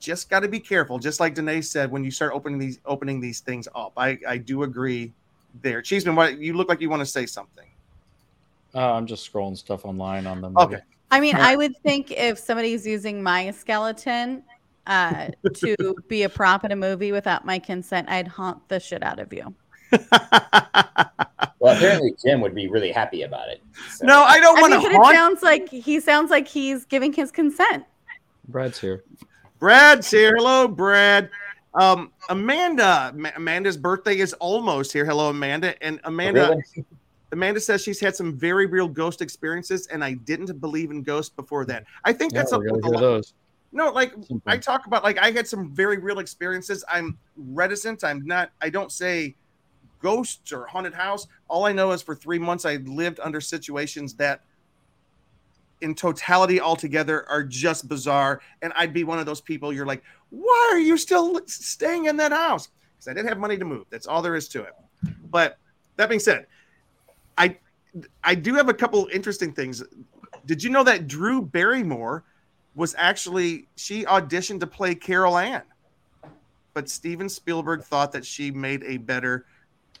just 0.00 0.28
got 0.28 0.40
to 0.40 0.48
be 0.48 0.58
careful. 0.58 0.98
Just 0.98 1.20
like 1.20 1.34
Danae 1.34 1.60
said, 1.60 1.90
when 1.90 2.02
you 2.04 2.10
start 2.10 2.32
opening 2.34 2.58
these 2.58 2.80
opening 2.84 3.20
these 3.20 3.40
things 3.40 3.68
up, 3.74 3.92
I 3.96 4.18
I 4.28 4.36
do 4.38 4.64
agree 4.64 5.12
there. 5.62 5.80
Cheeseman, 5.80 6.16
what 6.16 6.38
you 6.38 6.54
look 6.54 6.68
like 6.68 6.80
you 6.80 6.90
want 6.90 7.00
to 7.00 7.06
say 7.06 7.26
something. 7.26 7.66
Uh, 8.74 8.92
I'm 8.92 9.06
just 9.06 9.30
scrolling 9.30 9.56
stuff 9.56 9.84
online 9.84 10.26
on 10.26 10.40
them. 10.40 10.56
Okay. 10.56 10.80
I 11.10 11.20
mean, 11.20 11.36
I 11.36 11.56
would 11.56 11.76
think 11.82 12.10
if 12.10 12.38
somebody's 12.38 12.86
using 12.86 13.22
my 13.22 13.50
skeleton 13.50 14.42
uh, 14.86 15.28
to 15.54 15.94
be 16.08 16.22
a 16.24 16.28
prop 16.28 16.64
in 16.64 16.72
a 16.72 16.76
movie 16.76 17.12
without 17.12 17.44
my 17.44 17.58
consent, 17.58 18.08
I'd 18.08 18.28
haunt 18.28 18.68
the 18.68 18.80
shit 18.80 19.02
out 19.02 19.18
of 19.18 19.32
you. 19.32 19.54
Well, 21.60 21.76
apparently 21.76 22.12
Jim 22.24 22.40
would 22.40 22.54
be 22.56 22.66
really 22.66 22.90
happy 22.90 23.22
about 23.22 23.48
it. 23.48 23.62
So. 23.90 24.04
no, 24.06 24.22
I 24.22 24.40
don't 24.40 24.60
want 24.60 24.72
to 24.72 24.80
but 24.80 24.90
it 24.92 25.14
sounds 25.14 25.42
like 25.42 25.68
he 25.68 26.00
sounds 26.00 26.28
like 26.30 26.48
he's 26.48 26.84
giving 26.84 27.12
his 27.12 27.30
consent. 27.30 27.84
Brad's 28.48 28.80
here. 28.80 29.04
Brad's 29.60 30.10
here. 30.10 30.32
Hello, 30.36 30.66
Brad. 30.66 31.30
Um, 31.74 32.10
Amanda. 32.30 33.12
Ma- 33.14 33.30
Amanda's 33.36 33.76
birthday 33.76 34.18
is 34.18 34.32
almost 34.34 34.92
here. 34.92 35.04
Hello, 35.04 35.28
Amanda. 35.30 35.80
And 35.84 36.00
Amanda. 36.02 36.48
Really? 36.74 36.84
Amanda 37.30 37.60
says 37.60 37.80
she's 37.82 38.00
had 38.00 38.16
some 38.16 38.36
very 38.36 38.66
real 38.66 38.88
ghost 38.88 39.22
experiences, 39.22 39.86
and 39.86 40.02
I 40.02 40.14
didn't 40.14 40.60
believe 40.60 40.90
in 40.90 41.02
ghosts 41.02 41.32
before 41.34 41.64
that. 41.66 41.84
I 42.04 42.12
think 42.12 42.32
Yeah, 42.32 42.40
that's 42.40 42.50
we're 42.52 42.56
something. 42.66 42.68
gonna 42.70 42.76
with 42.78 42.84
a 42.84 42.88
hear 42.88 42.94
lot- 42.94 43.00
those. 43.00 43.34
No, 43.72 43.90
like 43.90 44.12
Some 44.28 44.42
I 44.46 44.58
talk 44.58 44.86
about, 44.86 45.02
like 45.02 45.18
I 45.18 45.30
had 45.30 45.48
some 45.48 45.74
very 45.74 45.96
real 45.96 46.18
experiences. 46.18 46.84
I'm 46.88 47.18
reticent. 47.36 48.04
I'm 48.04 48.24
not. 48.26 48.50
I 48.60 48.68
don't 48.68 48.92
say 48.92 49.34
ghosts 49.98 50.52
or 50.52 50.66
haunted 50.66 50.92
house. 50.92 51.26
All 51.48 51.64
I 51.64 51.72
know 51.72 51.92
is 51.92 52.02
for 52.02 52.14
three 52.14 52.38
months 52.38 52.66
I 52.66 52.76
lived 52.76 53.18
under 53.22 53.40
situations 53.40 54.14
that, 54.14 54.42
in 55.80 55.94
totality, 55.94 56.60
altogether, 56.60 57.28
are 57.30 57.42
just 57.42 57.88
bizarre. 57.88 58.42
And 58.60 58.72
I'd 58.76 58.92
be 58.92 59.04
one 59.04 59.18
of 59.18 59.26
those 59.26 59.40
people. 59.40 59.72
You're 59.72 59.86
like, 59.86 60.02
why 60.30 60.70
are 60.72 60.78
you 60.78 60.96
still 60.98 61.40
staying 61.46 62.06
in 62.06 62.16
that 62.18 62.32
house? 62.32 62.68
Because 62.94 63.08
I 63.08 63.14
didn't 63.14 63.28
have 63.28 63.38
money 63.38 63.56
to 63.56 63.64
move. 63.64 63.86
That's 63.88 64.06
all 64.06 64.20
there 64.20 64.36
is 64.36 64.48
to 64.48 64.62
it. 64.62 64.74
But 65.30 65.58
that 65.96 66.08
being 66.10 66.20
said, 66.20 66.46
I 67.38 67.56
I 68.22 68.34
do 68.34 68.54
have 68.54 68.68
a 68.68 68.74
couple 68.74 69.08
interesting 69.12 69.52
things. 69.52 69.82
Did 70.44 70.62
you 70.62 70.70
know 70.70 70.84
that 70.84 71.06
Drew 71.06 71.40
Barrymore 71.42 72.24
was 72.74 72.94
actually 72.98 73.68
she 73.76 74.04
auditioned 74.04 74.60
to 74.60 74.66
play 74.66 74.94
Carol 74.94 75.38
Anne, 75.38 75.62
but 76.74 76.88
Steven 76.88 77.28
Spielberg 77.28 77.82
thought 77.82 78.12
that 78.12 78.24
she 78.24 78.50
made 78.50 78.82
a 78.84 78.96
better. 78.96 79.46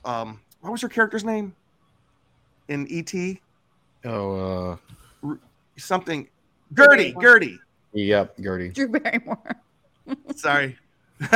Um, 0.04 0.40
what 0.60 0.70
was 0.70 0.82
her 0.82 0.88
character's 0.88 1.24
name 1.24 1.54
in 2.68 2.86
E 2.88 3.00
ET? 3.00 3.38
Oh, 4.04 4.78
uh, 5.24 5.34
something. 5.76 6.28
Gertie, 6.74 7.14
Gertie. 7.20 7.58
Yep, 7.92 8.40
Gertie. 8.40 8.70
Drew 8.70 8.88
Barrymore. 8.88 9.56
Sorry. 10.36 10.78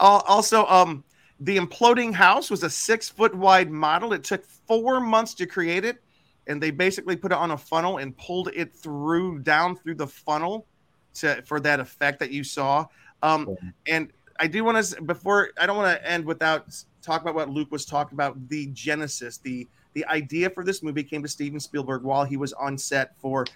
also, 0.00 0.66
um, 0.66 1.04
the 1.40 1.58
imploding 1.58 2.12
house 2.12 2.50
was 2.50 2.62
a 2.62 2.70
six 2.70 3.08
foot 3.08 3.34
wide 3.34 3.70
model. 3.70 4.12
It 4.12 4.24
took 4.24 4.44
four 4.46 5.00
months 5.00 5.34
to 5.34 5.46
create 5.46 5.84
it, 5.84 6.02
and 6.46 6.62
they 6.62 6.70
basically 6.70 7.16
put 7.16 7.32
it 7.32 7.38
on 7.38 7.52
a 7.52 7.56
funnel 7.56 7.98
and 7.98 8.16
pulled 8.16 8.48
it 8.54 8.74
through 8.74 9.40
down 9.40 9.76
through 9.76 9.94
the 9.94 10.06
funnel 10.06 10.66
to 11.14 11.42
for 11.42 11.60
that 11.60 11.80
effect 11.80 12.18
that 12.20 12.30
you 12.30 12.44
saw. 12.44 12.86
Um, 13.22 13.56
and 13.86 14.12
I 14.38 14.46
do 14.46 14.64
want 14.64 14.84
to 14.84 15.02
before 15.02 15.50
I 15.58 15.66
don't 15.66 15.76
want 15.76 15.98
to 15.98 16.10
end 16.10 16.24
without 16.24 16.66
talk 17.02 17.22
about 17.22 17.34
what 17.34 17.50
Luke 17.50 17.70
was 17.70 17.84
talking 17.84 18.16
about. 18.16 18.48
The 18.48 18.66
genesis, 18.68 19.38
the 19.38 19.66
the 19.94 20.04
idea 20.06 20.50
for 20.50 20.64
this 20.64 20.82
movie 20.82 21.04
came 21.04 21.22
to 21.22 21.28
Steven 21.28 21.60
Spielberg 21.60 22.02
while 22.02 22.24
he 22.24 22.36
was 22.36 22.52
on 22.54 22.76
set 22.76 23.16
for 23.18 23.46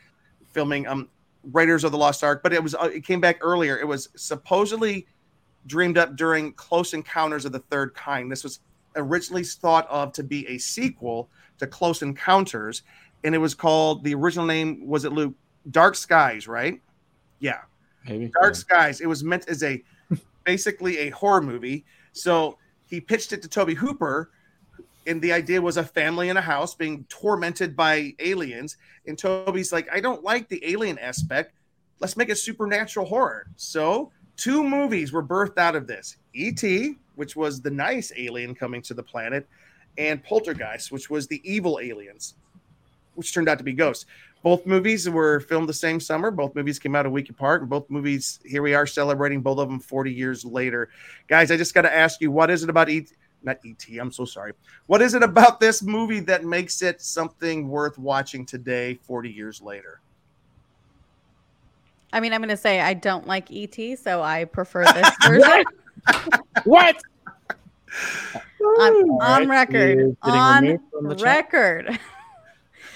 filming 0.53 0.87
um 0.87 1.09
Raiders 1.53 1.85
of 1.85 1.93
the 1.93 1.99
Lost 1.99 2.23
Ark, 2.25 2.43
but 2.43 2.53
it 2.53 2.63
was 2.63 2.75
uh, 2.75 2.91
it 2.93 3.05
came 3.05 3.21
back 3.21 3.39
earlier. 3.41 3.79
It 3.79 3.87
was 3.87 4.09
supposedly 4.17 5.07
dreamed 5.67 5.99
up 5.99 6.17
during 6.17 6.53
Close 6.55 6.95
Encounters 6.95 7.45
of 7.45 7.53
the 7.53 7.59
Third 7.59 7.95
Kind. 7.95 8.31
This 8.31 8.43
was 8.43 8.61
originally 8.99 9.45
thought 9.45 9.89
of 9.89 10.13
to 10.13 10.23
be 10.23 10.47
a 10.49 10.59
sequel 10.59 11.29
to 11.59 11.67
Close 11.67 12.03
Encounters, 12.03 12.83
and 13.25 13.35
it 13.35 13.39
was 13.39 13.55
called 13.55 14.05
the 14.05 14.15
original 14.15 14.47
name 14.47 14.87
was 14.87 15.05
it 15.05 15.13
Luke 15.13 15.35
Dark 15.71 15.95
Skies, 15.95 16.47
right? 16.47 16.81
Yeah, 17.41 17.61
maybe 18.07 18.31
Dark 18.41 18.55
yeah. 18.55 18.59
Skies. 18.59 19.01
It 19.01 19.07
was 19.07 19.25
meant 19.25 19.49
as 19.49 19.63
a 19.63 19.83
basically 20.45 20.99
a 20.99 21.11
horror 21.11 21.43
movie. 21.43 21.85
So 22.13 22.59
he 22.89 23.01
pitched 23.01 23.33
it 23.33 23.43
to 23.43 23.49
Tobe 23.49 23.71
Hooper, 23.71 24.31
and 25.07 25.21
the 25.23 25.33
idea 25.33 25.61
was 25.61 25.77
a 25.77 25.85
family 25.85 26.29
in 26.29 26.37
a 26.37 26.43
house 26.43 26.75
being 26.75 27.05
tormented 27.09 27.77
by 27.77 28.15
aliens. 28.19 28.77
And 29.07 29.19
Tobe's 29.19 29.73
like, 29.73 29.89
I 29.93 30.01
don't 30.01 30.23
like 30.23 30.49
the 30.49 30.63
alien 30.71 30.99
aspect. 30.99 31.55
Let's 32.01 32.17
make 32.17 32.29
it 32.29 32.37
supernatural 32.37 33.07
horror. 33.07 33.47
So 33.57 34.13
two 34.37 34.63
movies 34.63 35.13
were 35.13 35.23
birthed 35.23 35.59
out 35.59 35.75
of 35.77 35.87
this 35.87 36.17
E.T., 36.35 36.97
which 37.19 37.37
was 37.37 37.61
the 37.61 37.71
nice 37.71 38.13
alien 38.17 38.55
coming 38.55 38.81
to 38.83 38.95
the 38.95 39.03
planet, 39.03 39.47
and 39.99 40.23
Poltergeist, 40.23 40.93
which 40.93 41.11
was 41.11 41.27
the 41.27 41.43
evil 41.45 41.81
aliens, 41.83 42.35
which 43.17 43.35
turned 43.35 43.49
out 43.49 43.59
to 43.59 43.65
be 43.65 43.73
ghosts. 43.73 44.07
Both 44.45 44.67
movies 44.67 45.11
were 45.11 45.41
filmed 45.41 45.69
the 45.69 45.75
same 45.75 45.99
summer. 45.99 46.31
Both 46.31 46.55
movies 46.55 46.79
came 46.79 46.95
out 46.95 47.07
a 47.07 47.11
week 47.11 47.29
apart, 47.29 47.61
and 47.61 47.69
both 47.69 47.91
movies, 47.91 48.39
here 48.45 48.63
we 48.63 48.73
are 48.73 48.87
celebrating 48.87 49.41
both 49.41 49.59
of 49.59 49.69
them 49.69 49.81
40 49.81 50.13
years 50.13 50.45
later. 50.45 50.91
Guys, 51.27 51.51
I 51.51 51.57
just 51.57 51.75
got 51.75 51.83
to 51.83 51.93
ask 51.93 52.21
you, 52.21 52.31
what 52.31 52.51
is 52.51 52.63
it 52.63 52.71
about 52.71 52.89
E.T.? 52.89 53.15
Not 53.43 53.59
E.T., 53.65 53.99
I'm 53.99 54.13
so 54.13 54.25
sorry. 54.25 54.53
What 54.87 55.03
is 55.03 55.15
it 55.15 55.25
about 55.25 55.59
this 55.59 55.83
movie 55.83 56.21
that 56.21 56.45
makes 56.45 56.83
it 56.83 57.01
something 57.01 57.69
worth 57.69 57.99
watching 57.99 58.47
today, 58.47 58.95
40 59.03 59.31
years 59.31 59.61
later? 59.61 60.01
I 62.13 62.21
mean, 62.21 62.33
I'm 62.33 62.41
going 62.41 62.49
to 62.49 62.57
say 62.57 62.81
I 62.81 62.95
don't 62.95 63.27
like 63.27 63.51
ET, 63.53 63.99
so 63.99 64.23
I 64.23 64.45
prefer 64.45 64.85
this 64.93 65.11
version. 65.27 65.65
What? 66.65 66.97
on, 68.61 69.11
on 69.21 69.49
record. 69.49 70.17
On 70.23 70.79
record. 71.23 71.99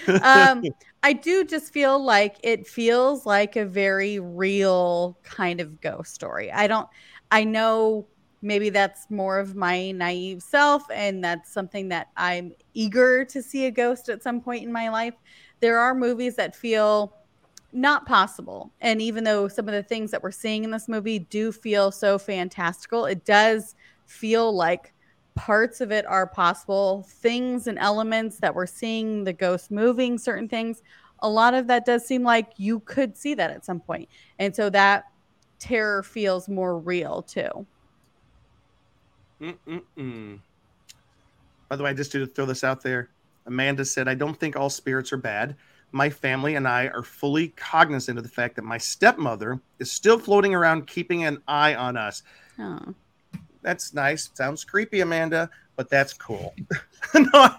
um, 0.23 0.65
I 1.03 1.13
do 1.13 1.45
just 1.45 1.73
feel 1.73 2.03
like 2.03 2.37
it 2.43 2.67
feels 2.67 3.27
like 3.27 3.57
a 3.57 3.65
very 3.65 4.19
real 4.19 5.19
kind 5.23 5.61
of 5.61 5.81
ghost 5.81 6.15
story. 6.15 6.51
I 6.53 6.67
don't, 6.67 6.89
I 7.31 7.45
know 7.45 8.07
maybe 8.43 8.71
that's 8.71 9.09
more 9.11 9.39
of 9.39 9.55
my 9.55 9.93
naive 9.93 10.43
self, 10.43 10.85
and 10.91 11.23
that's 11.23 11.53
something 11.53 11.89
that 11.89 12.09
I'm 12.17 12.53
eager 12.75 13.25
to 13.27 13.43
see 13.43 13.67
a 13.67 13.71
ghost 13.71 14.09
at 14.09 14.23
some 14.23 14.41
point 14.41 14.65
in 14.65 14.73
my 14.73 14.89
life. 14.91 15.15
There 15.61 15.79
are 15.79 15.95
movies 15.95 16.35
that 16.37 16.57
feel 16.57 17.17
not 17.73 18.07
possible. 18.07 18.73
And 18.81 19.01
even 19.01 19.25
though 19.25 19.49
some 19.49 19.69
of 19.69 19.75
the 19.75 19.83
things 19.83 20.11
that 20.11 20.23
we're 20.23 20.31
seeing 20.31 20.65
in 20.65 20.71
this 20.71 20.89
movie 20.89 21.21
do 21.21 21.53
feel 21.53 21.91
so 21.91 22.19
fantastical, 22.19 23.07
it 23.07 23.25
does 23.25 23.75
feel 24.07 24.55
like 24.55 24.93
parts 25.35 25.81
of 25.81 25.91
it 25.91 26.05
are 26.07 26.27
possible. 26.27 27.07
Things 27.09 27.67
and 27.67 27.79
elements 27.79 28.39
that 28.39 28.55
we're 28.55 28.67
seeing, 28.67 29.25
the 29.25 29.33
ghost 29.33 29.71
moving 29.71 30.19
certain 30.19 30.49
things, 30.49 30.83
a 31.21 31.29
lot 31.29 31.55
of 31.55 31.67
that 31.69 31.87
does 31.87 32.07
seem 32.07 32.23
like 32.23 32.53
you 32.57 32.81
could 32.81 33.17
see 33.17 33.35
that 33.35 33.51
at 33.51 33.65
some 33.65 33.81
point. 33.81 34.09
And 34.39 34.55
so 34.55 34.69
that 34.71 35.05
terror 35.59 36.03
feels 36.03 36.49
more 36.49 36.79
real 36.79 37.23
too. 37.23 37.67
Mm-mm-mm. 39.41 40.39
By 41.69 41.77
the 41.77 41.83
way, 41.83 41.91
I 41.91 41.95
just 41.95 42.13
to 42.13 42.27
throw 42.27 42.45
this 42.45 42.65
out 42.65 42.83
there, 42.83 43.09
Amanda 43.47 43.85
said, 43.85 44.09
I 44.09 44.15
don't 44.15 44.39
think 44.39 44.57
all 44.57 44.71
spirits 44.71 45.13
are 45.13 45.17
bad 45.17 45.57
my 45.93 46.09
family 46.09 46.57
and 46.57 46.67
I 46.67 46.89
are 46.89 47.03
fully 47.03 47.49
cognizant 47.49 48.19
of 48.19 48.25
the 48.25 48.31
fact 48.31 48.57
that 48.57 48.63
my 48.63 48.79
stepmother 48.79 49.61
is 49.79 49.93
still 49.93 50.19
floating 50.19 50.55
around, 50.55 50.87
keeping 50.87 51.25
an 51.25 51.39
eye 51.47 51.75
on 51.75 51.97
us. 51.97 52.23
Oh. 52.59 52.95
That's 53.61 53.95
nice. 53.95 54.31
Sounds 54.35 54.65
creepy, 54.65 55.01
Amanda, 55.01 55.49
but 55.77 55.89
that's 55.89 56.13
cool. 56.13 56.55
no, 57.15 57.55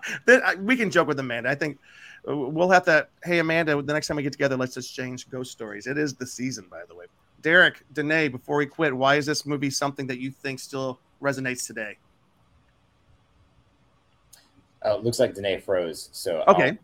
we 0.59 0.75
can 0.75 0.91
joke 0.91 1.07
with 1.07 1.19
Amanda. 1.19 1.49
I 1.49 1.55
think 1.55 1.77
uh, 2.27 2.35
we'll 2.35 2.69
have 2.69 2.85
to. 2.85 3.07
Hey, 3.23 3.39
Amanda, 3.39 3.81
the 3.81 3.93
next 3.93 4.07
time 4.07 4.17
we 4.17 4.23
get 4.23 4.33
together, 4.33 4.57
let's 4.57 4.75
exchange 4.75 5.29
ghost 5.29 5.51
stories. 5.51 5.87
It 5.87 5.97
is 5.97 6.13
the 6.13 6.27
season, 6.27 6.65
by 6.69 6.81
the 6.87 6.95
way. 6.95 7.05
Derek, 7.41 7.83
Danae, 7.93 8.29
before 8.29 8.57
we 8.57 8.65
quit, 8.65 8.93
why 8.93 9.15
is 9.15 9.25
this 9.25 9.45
movie 9.45 9.69
something 9.69 10.07
that 10.07 10.19
you 10.19 10.31
think 10.31 10.59
still 10.59 10.99
resonates 11.21 11.65
today? 11.65 11.97
Oh, 14.81 14.97
looks 14.97 15.19
like 15.19 15.33
Danae 15.33 15.59
froze. 15.59 16.09
So 16.11 16.43
okay. 16.47 16.69
I'll- 16.69 16.77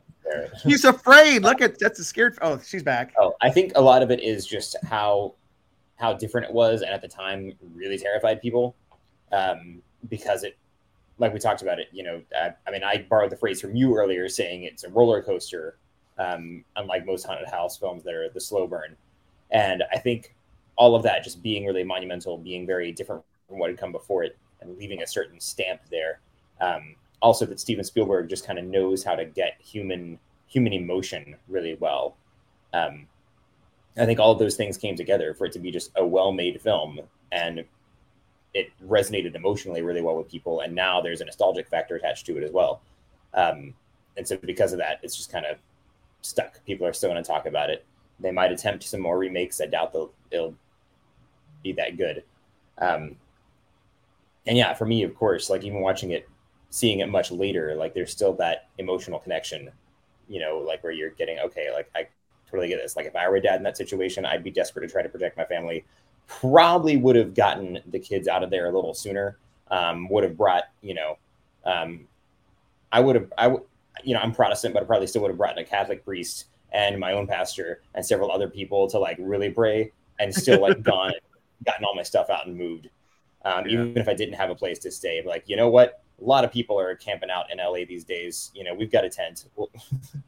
He's 0.64 0.86
afraid. 0.86 1.44
Look 1.44 1.62
at 1.62 1.80
that's 1.80 2.00
a 2.00 2.04
scared. 2.04 2.38
Oh, 2.42 2.60
she's 2.64 2.84
back. 2.84 3.14
Oh, 3.18 3.36
I 3.42 3.50
think 3.50 3.74
a 3.76 3.82
lot 3.82 4.02
of 4.04 4.12
it 4.12 4.22
is 4.22 4.46
just 4.46 4.76
how 4.84 5.36
how 5.96 6.14
different 6.14 6.48
it 6.48 6.54
was, 6.54 6.82
and 6.82 6.92
at 6.92 7.02
the 7.02 7.08
time, 7.08 7.54
really 7.76 7.98
terrified 7.98 8.42
people 8.42 8.76
um, 9.32 9.82
because 10.10 10.44
it, 10.44 10.58
like 11.18 11.34
we 11.34 11.40
talked 11.40 11.62
about 11.62 11.80
it. 11.80 11.88
You 11.92 12.04
know, 12.04 12.22
I, 12.36 12.54
I, 12.68 12.72
mean, 12.72 12.84
I 12.84 13.06
borrowed 13.10 13.32
the 13.32 13.38
phrase 13.38 13.62
from 13.62 13.76
you 13.76 13.96
earlier, 13.98 14.30
saying 14.30 14.64
it's 14.64 14.84
a 14.84 14.90
roller 14.90 15.22
coaster, 15.22 15.78
um, 16.18 16.64
unlike 16.76 17.06
most 17.06 17.26
haunted 17.26 17.50
house 17.50 17.78
films 17.78 18.04
that 18.04 18.14
are 18.14 18.30
the 18.30 18.40
slow 18.40 18.68
burn. 18.68 18.96
And 19.52 19.84
I 19.92 19.98
think 19.98 20.34
all 20.76 20.96
of 20.96 21.04
that 21.04 21.24
just 21.24 21.44
being 21.44 21.66
really 21.66 21.84
monumental, 21.84 22.38
being 22.38 22.66
very 22.66 22.92
different 22.92 23.24
from 23.48 23.60
what 23.60 23.70
had 23.70 23.80
come 23.80 23.92
before 23.92 24.24
it, 24.24 24.38
and 24.62 24.78
leaving 24.78 25.02
a 25.02 25.08
certain 25.08 25.40
stamp 25.40 25.82
there. 25.90 26.20
Um, 26.62 26.96
also 27.22 27.45
that 27.45 27.59
Steven 27.59 27.84
Spielberg 27.84 28.30
just 28.30 28.45
kind 28.45 28.59
of 28.59 28.65
knows 28.65 29.03
how 29.03 29.15
to 29.15 29.26
get 29.26 29.57
human 29.59 30.20
human 30.47 30.74
emotion 30.74 31.36
really 31.47 31.76
well. 31.80 32.15
Um, 32.74 33.07
I 33.97 34.05
think 34.05 34.20
all 34.20 34.32
of 34.32 34.39
those 34.39 34.55
things 34.55 34.78
came 34.78 34.95
together 34.95 35.34
for 35.34 35.45
it 35.45 35.51
to 35.53 35.59
be 35.59 35.72
just 35.72 35.91
a 35.95 36.05
well-made 36.05 36.61
film, 36.61 36.99
and 37.32 37.65
it 38.53 38.72
resonated 38.88 39.36
emotionally 39.36 39.82
really 39.82 40.01
well 40.01 40.15
with 40.15 40.30
people. 40.30 40.61
And 40.61 40.74
now 40.74 41.01
there's 41.01 41.22
a 41.22 41.26
nostalgic 41.26 41.67
factor 41.67 41.95
attached 41.95 42.26
to 42.28 42.38
it 42.38 42.43
as 42.43 42.51
well. 42.51 42.82
Um, 43.34 43.74
and 44.17 44.28
so 44.28 44.38
because 44.38 44.72
of 44.74 44.80
that, 44.80 44.99
it's 45.03 45.15
just 45.15 45.32
kind 45.32 45.45
of 45.45 45.57
stuck. 46.22 46.63
People 46.65 46.88
are 46.88 46.93
still 46.93 47.09
going 47.11 47.22
to 47.22 47.28
talk 47.28 47.45
about 47.45 47.70
it. 47.70 47.86
They 48.20 48.32
might 48.32 48.51
attempt 48.51 48.84
some 48.84 49.01
more 49.01 49.17
remakes. 49.17 49.61
I 49.61 49.67
doubt 49.67 49.93
they'll 49.93 50.11
it'll 50.32 50.55
be 51.63 51.74
that 51.74 51.97
good. 51.97 52.24
Um, 52.80 53.15
and 54.47 54.57
yeah, 54.57 54.74
for 54.74 54.86
me, 54.86 55.03
of 55.03 55.15
course, 55.15 55.49
like 55.49 55.63
even 55.63 55.82
watching 55.82 56.11
it 56.11 56.28
seeing 56.70 56.99
it 56.99 57.09
much 57.09 57.32
later, 57.32 57.76
like 57.76 57.93
there's 57.93 58.11
still 58.11 58.34
that 58.34 58.70
emotional 58.78 59.20
connection, 59.20 59.70
you 60.28 60.39
know, 60.39 60.59
like 60.59 60.84
where 60.84 60.93
you're 60.93 61.09
getting, 61.11 61.39
okay, 61.39 61.72
like 61.74 61.89
I 61.95 62.07
totally 62.49 62.67
get 62.67 62.82
this. 62.82 62.95
Like 62.95 63.05
if 63.05 63.15
I 63.15 63.28
were 63.28 63.38
a 63.38 63.41
dad 63.41 63.57
in 63.57 63.63
that 63.63 63.78
situation, 63.78 64.26
I'd 64.26 64.43
be 64.43 64.51
desperate 64.51 64.88
to 64.88 64.91
try 64.91 65.01
to 65.01 65.09
protect 65.09 65.38
my 65.38 65.45
family. 65.45 65.86
Probably 66.28 66.97
would 66.97 67.15
have 67.15 67.34
gotten 67.34 67.80
the 67.88 67.99
kids 67.99 68.28
out 68.28 68.43
of 68.43 68.49
there 68.49 68.67
a 68.67 68.72
little 68.72 68.93
sooner. 68.93 69.38
Um, 69.72 70.09
would 70.09 70.24
have 70.24 70.36
brought, 70.36 70.63
you 70.82 70.95
know, 70.95 71.17
um, 71.63 72.07
I 72.91 72.99
would 72.99 73.15
have, 73.15 73.32
I 73.38 73.47
would, 73.47 73.61
you 74.03 74.15
know, 74.15 74.20
I'm 74.20 74.32
Protestant, 74.32 74.74
but 74.74 74.82
I 74.82 74.86
probably 74.86 75.05
still 75.05 75.22
would 75.22 75.30
have 75.30 75.38
brought 75.38 75.57
in 75.57 75.63
a 75.63 75.67
Catholic 75.67 76.03
priest 76.03 76.45
and 76.72 76.99
my 76.99 77.13
own 77.13 77.28
pastor 77.28 77.82
and 77.93 78.05
several 78.05 78.32
other 78.32 78.49
people 78.49 78.88
to 78.89 78.99
like 78.99 79.17
really 79.20 79.49
pray 79.49 79.91
and 80.20 80.34
still 80.34 80.61
like 80.61 80.82
gone, 80.84 81.13
gotten 81.65 81.86
all 81.86 81.95
my 81.95 82.03
stuff 82.03 82.30
out 82.30 82.47
and 82.47 82.57
moved. 82.57 82.89
Um, 83.45 83.65
yeah. 83.65 83.84
Even 83.84 83.97
if 83.97 84.07
I 84.07 84.13
didn't 84.13 84.36
have 84.36 84.49
a 84.49 84.55
place 84.55 84.80
to 84.80 84.91
stay, 84.91 85.22
but 85.22 85.30
like, 85.30 85.43
you 85.47 85.55
know 85.55 85.70
what? 85.70 86.01
A 86.20 86.24
lot 86.24 86.43
of 86.43 86.51
people 86.51 86.80
are 86.80 86.95
camping 86.95 87.30
out 87.30 87.45
in 87.51 87.57
LA 87.57 87.86
these 87.88 88.03
days. 88.03 88.51
You 88.53 88.63
know, 88.63 88.74
we've 88.74 88.91
got 88.91 89.05
a 89.05 89.09
tent. 89.09 89.45
um, 89.57 90.22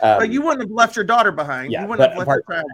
but 0.00 0.30
you 0.30 0.42
wouldn't 0.42 0.62
have 0.62 0.70
left 0.70 0.96
your 0.96 1.04
daughter 1.04 1.32
behind. 1.32 1.72
Yeah, 1.72 1.82
you 1.82 1.88
wouldn't 1.88 2.12
have 2.12 2.26
left 2.26 2.42
your 2.48 2.64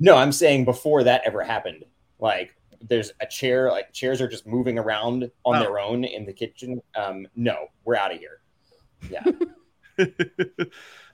No, 0.00 0.16
I'm 0.16 0.32
saying 0.32 0.64
before 0.64 1.04
that 1.04 1.22
ever 1.24 1.42
happened, 1.42 1.84
like 2.18 2.54
there's 2.88 3.12
a 3.20 3.26
chair, 3.26 3.70
like 3.70 3.92
chairs 3.92 4.20
are 4.20 4.28
just 4.28 4.46
moving 4.46 4.78
around 4.78 5.30
on 5.44 5.56
oh. 5.56 5.60
their 5.60 5.78
own 5.78 6.04
in 6.04 6.24
the 6.24 6.32
kitchen. 6.32 6.80
Um, 6.94 7.26
no, 7.36 7.66
we're 7.84 7.96
out 7.96 8.12
of 8.12 8.18
here. 8.18 8.40
Yeah. 9.10 9.24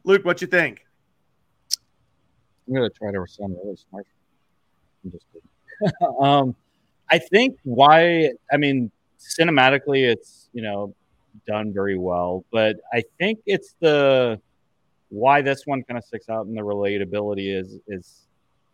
Luke, 0.05 0.25
what 0.25 0.41
you 0.41 0.47
think? 0.47 0.85
I'm 2.67 2.75
gonna 2.75 2.91
try 2.91 3.11
to 3.11 3.25
sound 3.27 3.57
really 3.63 3.77
smart. 3.77 4.07
I'm 5.05 5.11
just 5.11 5.25
kidding. 5.33 5.93
um, 6.21 6.55
I 7.11 7.19
think 7.19 7.59
why 7.63 8.33
I 8.53 8.57
mean 8.57 8.91
cinematically, 9.19 10.11
it's 10.11 10.49
you 10.53 10.63
know 10.63 10.95
done 11.47 11.73
very 11.73 11.99
well. 11.99 12.45
But 12.51 12.77
I 12.93 13.03
think 13.19 13.41
it's 13.47 13.75
the 13.81 14.41
why 15.11 15.41
this 15.41 15.67
one 15.67 15.83
kind 15.85 15.97
of 15.97 16.05
sticks 16.05 16.29
out 16.29 16.47
in 16.47 16.55
the 16.55 16.63
relatability 16.63 17.59
is 17.59 17.79
is 17.89 18.27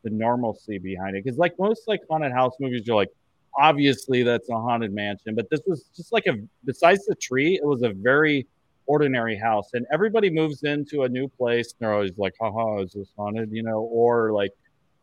the 0.02 0.10
normalcy 0.10 0.78
behind 0.78 1.16
it. 1.16 1.24
Because 1.24 1.38
like 1.38 1.54
most 1.58 1.88
like 1.88 2.00
haunted 2.08 2.32
house 2.32 2.54
movies, 2.60 2.82
you're 2.86 2.96
like, 2.96 3.10
obviously 3.58 4.22
that's 4.22 4.48
a 4.48 4.54
haunted 4.54 4.92
mansion, 4.92 5.34
but 5.34 5.48
this 5.50 5.60
was 5.66 5.90
just 5.96 6.12
like 6.12 6.26
a 6.26 6.34
besides 6.64 7.06
the 7.06 7.14
tree, 7.14 7.54
it 7.54 7.66
was 7.66 7.82
a 7.82 7.90
very 7.90 8.46
ordinary 8.86 9.36
house, 9.36 9.70
and 9.72 9.86
everybody 9.92 10.30
moves 10.30 10.62
into 10.62 11.04
a 11.04 11.08
new 11.08 11.28
place. 11.28 11.72
And 11.72 11.76
they're 11.80 11.94
always 11.94 12.16
like, 12.18 12.34
haha, 12.40 12.82
is 12.82 12.92
this 12.92 13.08
haunted? 13.16 13.50
You 13.50 13.62
know, 13.62 13.80
or 13.80 14.32
like, 14.32 14.52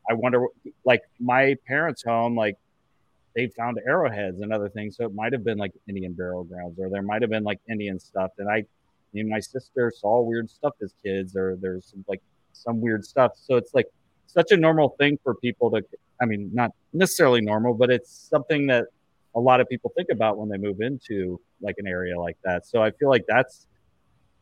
I 0.10 0.14
wonder, 0.14 0.46
like 0.86 1.02
my 1.20 1.56
parents' 1.68 2.04
home, 2.04 2.36
like 2.36 2.58
they 3.36 3.48
found 3.48 3.80
arrowheads 3.86 4.42
and 4.42 4.52
other 4.52 4.70
things. 4.70 4.98
So 4.98 5.06
it 5.06 5.16
might 5.16 5.34
have 5.34 5.44
been 5.44 5.58
like 5.58 5.72
Indian 5.88 6.14
burial 6.14 6.44
grounds, 6.44 6.78
or 6.80 6.90
there 6.90 7.02
might 7.02 7.22
have 7.22 7.32
been 7.32 7.44
like 7.44 7.60
Indian 7.70 8.00
stuff. 8.00 8.32
And 8.38 8.50
I, 8.50 8.66
me 9.14 9.22
and 9.22 9.30
my 9.30 9.40
sister 9.40 9.92
saw 9.96 10.22
weird 10.22 10.50
stuff 10.50 10.74
as 10.82 10.94
kids, 11.04 11.36
or 11.36 11.58
there's 11.62 11.94
like 12.08 12.22
some 12.54 12.82
weird 12.82 13.06
stuff. 13.06 13.34
So 13.36 13.56
it's 13.56 13.74
like 13.74 13.88
such 14.28 14.52
a 14.52 14.58
normal 14.58 14.90
thing 15.00 15.18
for 15.24 15.36
people 15.36 15.72
to, 15.72 15.84
I 16.22 16.26
mean, 16.26 16.50
not 16.54 16.72
necessarily 16.94 17.42
normal, 17.42 17.74
but 17.74 17.90
it's 17.90 18.12
something 18.12 18.68
that 18.68 18.86
a 19.36 19.40
lot 19.40 19.62
of 19.62 19.70
people 19.70 19.92
think 19.96 20.10
about 20.12 20.38
when 20.38 20.50
they 20.50 20.58
move 20.58 20.82
into 20.82 21.40
like 21.62 21.76
an 21.78 21.88
area 21.88 22.20
like 22.20 22.38
that. 22.44 22.66
So 22.66 22.82
I 22.84 22.92
feel 22.92 23.10
like 23.10 23.24
that's 23.28 23.68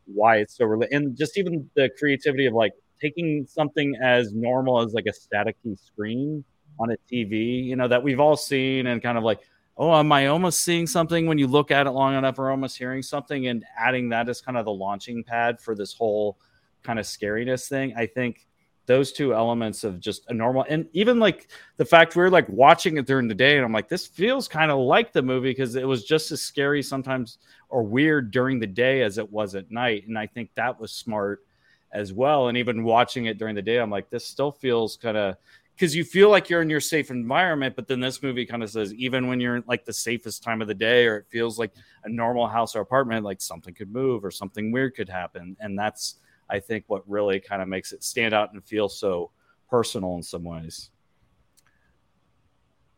why 0.06 0.38
it's 0.38 0.56
so 0.56 0.64
related. 0.64 0.94
And 0.94 1.16
just 1.16 1.38
even 1.38 1.70
the 1.74 1.90
creativity 1.98 2.46
of 2.46 2.54
like 2.54 2.72
taking 3.00 3.46
something 3.46 3.96
as 4.02 4.32
normal 4.32 4.82
as 4.82 4.92
like 4.92 5.06
a 5.06 5.12
staticky 5.12 5.78
screen 5.78 6.44
on 6.80 6.90
a 6.90 6.96
TV, 7.10 7.64
you 7.64 7.76
know, 7.76 7.86
that 7.86 8.02
we've 8.02 8.20
all 8.20 8.36
seen 8.36 8.86
and 8.86 9.02
kind 9.02 9.18
of 9.18 9.22
like, 9.22 9.40
oh, 9.76 9.94
am 9.94 10.10
I 10.12 10.26
almost 10.26 10.62
seeing 10.62 10.86
something 10.86 11.26
when 11.26 11.38
you 11.38 11.46
look 11.46 11.70
at 11.70 11.86
it 11.86 11.90
long 11.90 12.14
enough 12.14 12.38
or 12.38 12.50
almost 12.50 12.76
hearing 12.76 13.02
something 13.02 13.46
and 13.46 13.64
adding 13.78 14.08
that 14.08 14.28
as 14.28 14.40
kind 14.40 14.58
of 14.58 14.64
the 14.64 14.72
launching 14.72 15.22
pad 15.22 15.60
for 15.60 15.74
this 15.74 15.92
whole 15.92 16.38
kind 16.82 16.98
of 16.98 17.04
scariness 17.04 17.68
thing. 17.68 17.94
I 17.96 18.06
think 18.06 18.46
those 18.86 19.12
two 19.12 19.34
elements 19.34 19.84
of 19.84 20.00
just 20.00 20.28
a 20.30 20.34
normal 20.34 20.64
and 20.68 20.88
even 20.92 21.20
like 21.20 21.48
the 21.76 21.84
fact 21.84 22.16
we 22.16 22.22
are 22.24 22.30
like 22.30 22.48
watching 22.48 22.96
it 22.96 23.06
during 23.06 23.28
the 23.28 23.34
day 23.34 23.56
and 23.56 23.64
I'm 23.64 23.72
like, 23.72 23.88
this 23.88 24.06
feels 24.06 24.48
kind 24.48 24.70
of 24.70 24.78
like 24.78 25.12
the 25.12 25.22
movie 25.22 25.50
because 25.50 25.76
it 25.76 25.86
was 25.86 26.04
just 26.04 26.32
as 26.32 26.42
scary 26.42 26.82
sometimes 26.82 27.38
or 27.68 27.82
weird 27.82 28.32
during 28.32 28.58
the 28.58 28.66
day 28.66 29.02
as 29.02 29.18
it 29.18 29.30
was 29.30 29.54
at 29.54 29.70
night. 29.70 30.08
And 30.08 30.18
I 30.18 30.26
think 30.26 30.50
that 30.56 30.80
was 30.80 30.92
smart 30.92 31.44
as 31.92 32.12
well. 32.12 32.48
And 32.48 32.58
even 32.58 32.84
watching 32.84 33.26
it 33.26 33.38
during 33.38 33.54
the 33.54 33.62
day, 33.62 33.78
I'm 33.78 33.90
like, 33.90 34.10
this 34.10 34.26
still 34.26 34.52
feels 34.52 34.96
kind 34.96 35.16
of 35.16 35.36
because 35.80 35.96
you 35.96 36.04
feel 36.04 36.28
like 36.28 36.50
you're 36.50 36.60
in 36.60 36.68
your 36.68 36.78
safe 36.78 37.10
environment, 37.10 37.74
but 37.74 37.88
then 37.88 38.00
this 38.00 38.22
movie 38.22 38.44
kind 38.44 38.62
of 38.62 38.68
says 38.68 38.92
even 38.92 39.28
when 39.28 39.40
you're 39.40 39.56
in 39.56 39.64
like 39.66 39.82
the 39.86 39.92
safest 39.94 40.42
time 40.42 40.60
of 40.60 40.68
the 40.68 40.74
day 40.74 41.06
or 41.06 41.16
it 41.16 41.26
feels 41.30 41.58
like 41.58 41.72
a 42.04 42.08
normal 42.10 42.46
house 42.46 42.76
or 42.76 42.82
apartment, 42.82 43.24
like 43.24 43.40
something 43.40 43.72
could 43.72 43.90
move 43.90 44.22
or 44.22 44.30
something 44.30 44.72
weird 44.72 44.94
could 44.94 45.08
happen. 45.08 45.56
And 45.58 45.78
that's 45.78 46.16
I 46.50 46.60
think 46.60 46.84
what 46.88 47.08
really 47.08 47.40
kind 47.40 47.62
of 47.62 47.68
makes 47.68 47.92
it 47.92 48.04
stand 48.04 48.34
out 48.34 48.52
and 48.52 48.62
feel 48.62 48.90
so 48.90 49.30
personal 49.70 50.16
in 50.16 50.22
some 50.22 50.44
ways. 50.44 50.90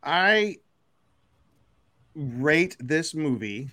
I 0.02 0.56
rate 2.16 2.76
this 2.80 3.14
movie 3.14 3.70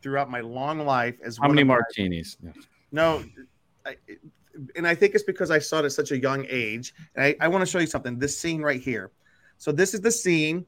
throughout 0.00 0.30
my 0.30 0.40
long 0.40 0.78
life 0.86 1.16
as 1.22 1.36
how 1.36 1.48
many 1.48 1.62
martinis? 1.62 2.38
My, 2.42 2.52
no, 2.90 3.22
I, 3.84 3.96
and 4.76 4.86
I 4.86 4.94
think 4.94 5.14
it's 5.14 5.24
because 5.24 5.50
I 5.50 5.58
saw 5.58 5.80
it 5.80 5.84
at 5.84 5.92
such 5.92 6.10
a 6.12 6.18
young 6.18 6.46
age. 6.48 6.94
And 7.14 7.24
I, 7.24 7.36
I 7.40 7.48
want 7.48 7.62
to 7.62 7.66
show 7.66 7.78
you 7.78 7.86
something. 7.86 8.18
This 8.18 8.38
scene 8.38 8.62
right 8.62 8.80
here. 8.80 9.10
So 9.58 9.72
this 9.72 9.94
is 9.94 10.00
the 10.00 10.10
scene. 10.10 10.64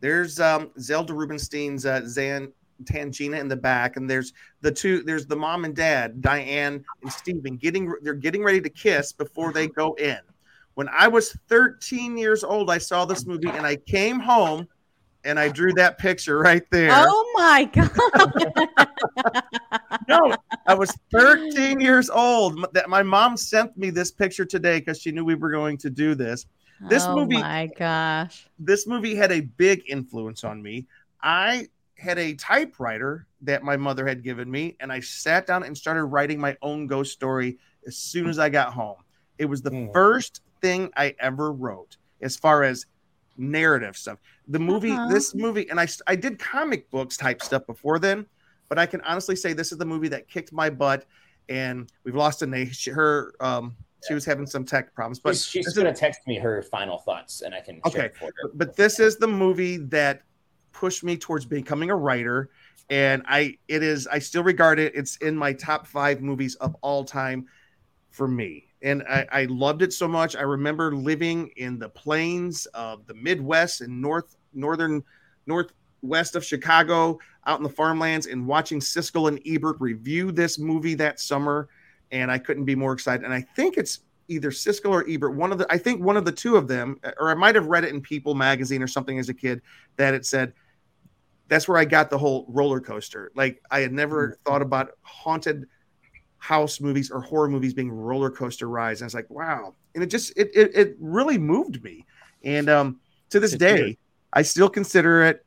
There's 0.00 0.40
um, 0.40 0.70
Zelda 0.78 1.14
Rubinstein's 1.14 1.86
uh, 1.86 2.02
Zan 2.06 2.52
Tangina 2.84 3.40
in 3.40 3.48
the 3.48 3.56
back, 3.56 3.96
and 3.96 4.08
there's 4.08 4.32
the 4.60 4.70
two. 4.70 5.02
There's 5.02 5.26
the 5.26 5.36
mom 5.36 5.64
and 5.64 5.74
dad, 5.74 6.20
Diane 6.20 6.84
and 7.02 7.12
Stephen, 7.12 7.56
getting 7.56 7.92
they're 8.02 8.14
getting 8.14 8.42
ready 8.42 8.60
to 8.60 8.68
kiss 8.68 9.12
before 9.12 9.52
they 9.52 9.68
go 9.68 9.94
in. 9.94 10.18
When 10.74 10.88
I 10.90 11.08
was 11.08 11.32
13 11.48 12.18
years 12.18 12.44
old, 12.44 12.70
I 12.70 12.78
saw 12.78 13.06
this 13.06 13.26
movie, 13.26 13.48
and 13.48 13.64
I 13.64 13.76
came 13.76 14.20
home 14.20 14.68
and 15.26 15.38
I 15.38 15.48
drew 15.48 15.72
that 15.74 15.98
picture 15.98 16.38
right 16.38 16.62
there. 16.70 16.90
Oh 16.92 17.32
my 17.36 17.64
god! 17.72 18.88
no, 20.08 20.34
I 20.66 20.74
was 20.74 20.96
13 21.12 21.80
years 21.80 22.08
old. 22.08 22.64
That 22.72 22.88
my 22.88 23.02
mom 23.02 23.36
sent 23.36 23.76
me 23.76 23.90
this 23.90 24.10
picture 24.10 24.44
today 24.44 24.78
because 24.78 25.00
she 25.00 25.10
knew 25.10 25.24
we 25.24 25.34
were 25.34 25.50
going 25.50 25.76
to 25.78 25.90
do 25.90 26.14
this. 26.14 26.46
This 26.88 27.04
oh 27.04 27.14
movie, 27.14 27.38
my 27.40 27.70
gosh, 27.78 28.46
this 28.58 28.86
movie 28.86 29.14
had 29.14 29.32
a 29.32 29.40
big 29.40 29.82
influence 29.88 30.44
on 30.44 30.62
me. 30.62 30.86
I 31.22 31.68
had 31.98 32.18
a 32.18 32.34
typewriter 32.34 33.26
that 33.42 33.62
my 33.62 33.76
mother 33.76 34.06
had 34.06 34.22
given 34.22 34.50
me, 34.50 34.76
and 34.80 34.92
I 34.92 35.00
sat 35.00 35.46
down 35.46 35.64
and 35.64 35.76
started 35.76 36.04
writing 36.04 36.38
my 36.38 36.56
own 36.62 36.86
ghost 36.86 37.12
story 37.12 37.58
as 37.86 37.96
soon 37.96 38.28
as 38.28 38.38
I 38.38 38.48
got 38.48 38.72
home. 38.72 38.96
It 39.38 39.46
was 39.46 39.62
the 39.62 39.70
mm. 39.70 39.92
first 39.92 40.42
thing 40.60 40.90
I 40.96 41.14
ever 41.18 41.52
wrote 41.52 41.96
as 42.20 42.36
far 42.36 42.62
as 42.62 42.86
narrative 43.38 43.96
stuff. 43.96 44.18
The 44.48 44.58
movie, 44.58 44.90
uh-huh. 44.90 45.08
this 45.08 45.34
movie, 45.34 45.68
and 45.70 45.80
I, 45.80 45.86
I 46.06 46.16
did 46.16 46.38
comic 46.38 46.90
books 46.90 47.16
type 47.16 47.42
stuff 47.42 47.66
before 47.66 47.98
then, 47.98 48.26
but 48.68 48.78
I 48.78 48.86
can 48.86 49.00
honestly 49.02 49.36
say 49.36 49.52
this 49.52 49.72
is 49.72 49.78
the 49.78 49.84
movie 49.84 50.08
that 50.08 50.28
kicked 50.28 50.52
my 50.52 50.70
butt. 50.70 51.06
And 51.48 51.90
we've 52.04 52.16
lost 52.16 52.42
a 52.42 52.66
She, 52.66 52.90
her, 52.90 53.34
um, 53.40 53.76
she 54.06 54.14
was 54.14 54.24
having 54.24 54.46
some 54.46 54.64
tech 54.64 54.94
problems, 54.94 55.20
but 55.20 55.36
she's, 55.36 55.46
she's 55.46 55.74
going 55.74 55.92
to 55.92 55.98
text 55.98 56.26
me 56.26 56.36
her 56.38 56.62
final 56.62 56.98
thoughts, 56.98 57.42
and 57.42 57.54
I 57.54 57.60
can. 57.60 57.80
Okay, 57.86 58.10
but, 58.20 58.32
but 58.54 58.76
this 58.76 58.98
is 59.00 59.16
the 59.16 59.28
movie 59.28 59.76
that 59.76 60.22
pushed 60.72 61.02
me 61.02 61.16
towards 61.16 61.46
becoming 61.46 61.90
a 61.90 61.96
writer 61.96 62.50
and 62.90 63.22
i 63.26 63.56
it 63.66 63.82
is 63.82 64.06
i 64.08 64.18
still 64.18 64.44
regard 64.44 64.78
it 64.78 64.94
it's 64.94 65.16
in 65.16 65.36
my 65.36 65.52
top 65.52 65.86
five 65.86 66.20
movies 66.20 66.54
of 66.56 66.76
all 66.82 67.04
time 67.04 67.46
for 68.10 68.28
me 68.28 68.66
and 68.86 69.02
I, 69.02 69.26
I 69.32 69.44
loved 69.44 69.82
it 69.82 69.92
so 69.92 70.08
much 70.08 70.36
i 70.36 70.42
remember 70.42 70.94
living 70.94 71.50
in 71.56 71.78
the 71.78 71.88
plains 71.88 72.66
of 72.66 73.06
the 73.06 73.14
midwest 73.14 73.80
and 73.82 74.00
north 74.00 74.36
northern 74.54 75.02
northwest 75.46 76.36
of 76.36 76.44
chicago 76.44 77.18
out 77.46 77.58
in 77.58 77.62
the 77.62 77.68
farmlands 77.68 78.26
and 78.26 78.46
watching 78.46 78.80
siskel 78.80 79.28
and 79.28 79.40
ebert 79.46 79.76
review 79.80 80.32
this 80.32 80.58
movie 80.58 80.94
that 80.94 81.20
summer 81.20 81.68
and 82.12 82.30
i 82.30 82.38
couldn't 82.38 82.64
be 82.64 82.74
more 82.74 82.92
excited 82.92 83.24
and 83.24 83.34
i 83.34 83.40
think 83.40 83.76
it's 83.76 84.00
either 84.28 84.50
Siskel 84.50 84.90
or 84.90 85.08
Ebert, 85.08 85.34
one 85.34 85.52
of 85.52 85.58
the 85.58 85.66
I 85.70 85.78
think 85.78 86.02
one 86.02 86.16
of 86.16 86.24
the 86.24 86.32
two 86.32 86.56
of 86.56 86.68
them, 86.68 86.98
or 87.18 87.30
I 87.30 87.34
might 87.34 87.54
have 87.54 87.66
read 87.66 87.84
it 87.84 87.90
in 87.90 88.00
People 88.00 88.34
magazine 88.34 88.82
or 88.82 88.86
something 88.86 89.18
as 89.18 89.28
a 89.28 89.34
kid, 89.34 89.62
that 89.96 90.14
it 90.14 90.26
said 90.26 90.52
that's 91.48 91.68
where 91.68 91.78
I 91.78 91.84
got 91.84 92.10
the 92.10 92.18
whole 92.18 92.44
roller 92.48 92.80
coaster. 92.80 93.30
Like 93.34 93.62
I 93.70 93.80
had 93.80 93.92
never 93.92 94.28
mm-hmm. 94.28 94.50
thought 94.50 94.62
about 94.62 94.92
haunted 95.02 95.66
house 96.46 96.80
movies 96.80 97.10
or 97.10 97.20
horror 97.20 97.48
movies 97.48 97.74
being 97.74 97.90
roller 97.90 98.30
coaster 98.30 98.68
rides. 98.68 99.00
And 99.00 99.06
I 99.06 99.08
was 99.08 99.14
like, 99.14 99.28
wow. 99.28 99.74
And 99.94 100.04
it 100.04 100.06
just 100.06 100.32
it 100.36 100.50
it, 100.54 100.76
it 100.76 100.96
really 101.00 101.38
moved 101.38 101.82
me. 101.82 102.06
And 102.44 102.68
um 102.68 103.00
to 103.30 103.40
this 103.40 103.52
day, 103.52 103.98
I 104.32 104.42
still 104.42 104.70
consider 104.70 105.24
it 105.24 105.44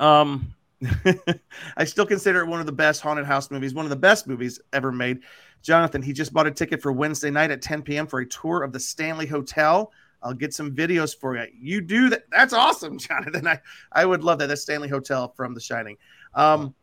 um 0.00 0.52
I 1.76 1.84
still 1.84 2.06
consider 2.06 2.40
it 2.40 2.46
one 2.46 2.58
of 2.58 2.66
the 2.66 2.72
best 2.72 3.00
haunted 3.00 3.24
house 3.24 3.52
movies, 3.52 3.72
one 3.72 3.86
of 3.86 3.90
the 3.90 3.96
best 3.96 4.26
movies 4.26 4.60
ever 4.72 4.90
made. 4.90 5.20
Jonathan, 5.62 6.02
he 6.02 6.12
just 6.12 6.32
bought 6.32 6.48
a 6.48 6.50
ticket 6.50 6.82
for 6.82 6.90
Wednesday 6.90 7.30
night 7.30 7.52
at 7.52 7.62
10 7.62 7.82
p.m. 7.82 8.08
for 8.08 8.18
a 8.18 8.26
tour 8.26 8.64
of 8.64 8.72
the 8.72 8.80
Stanley 8.80 9.26
Hotel. 9.26 9.92
I'll 10.24 10.34
get 10.34 10.54
some 10.54 10.74
videos 10.74 11.16
for 11.16 11.36
you. 11.36 11.46
You 11.56 11.80
do 11.80 12.08
that. 12.10 12.24
That's 12.30 12.52
awesome, 12.52 12.98
Jonathan. 12.98 13.46
I, 13.46 13.60
I 13.92 14.04
would 14.04 14.24
love 14.24 14.40
that. 14.40 14.48
That's 14.48 14.62
Stanley 14.62 14.88
Hotel 14.88 15.32
from 15.36 15.54
The 15.54 15.60
Shining. 15.60 15.96
Um, 16.34 16.74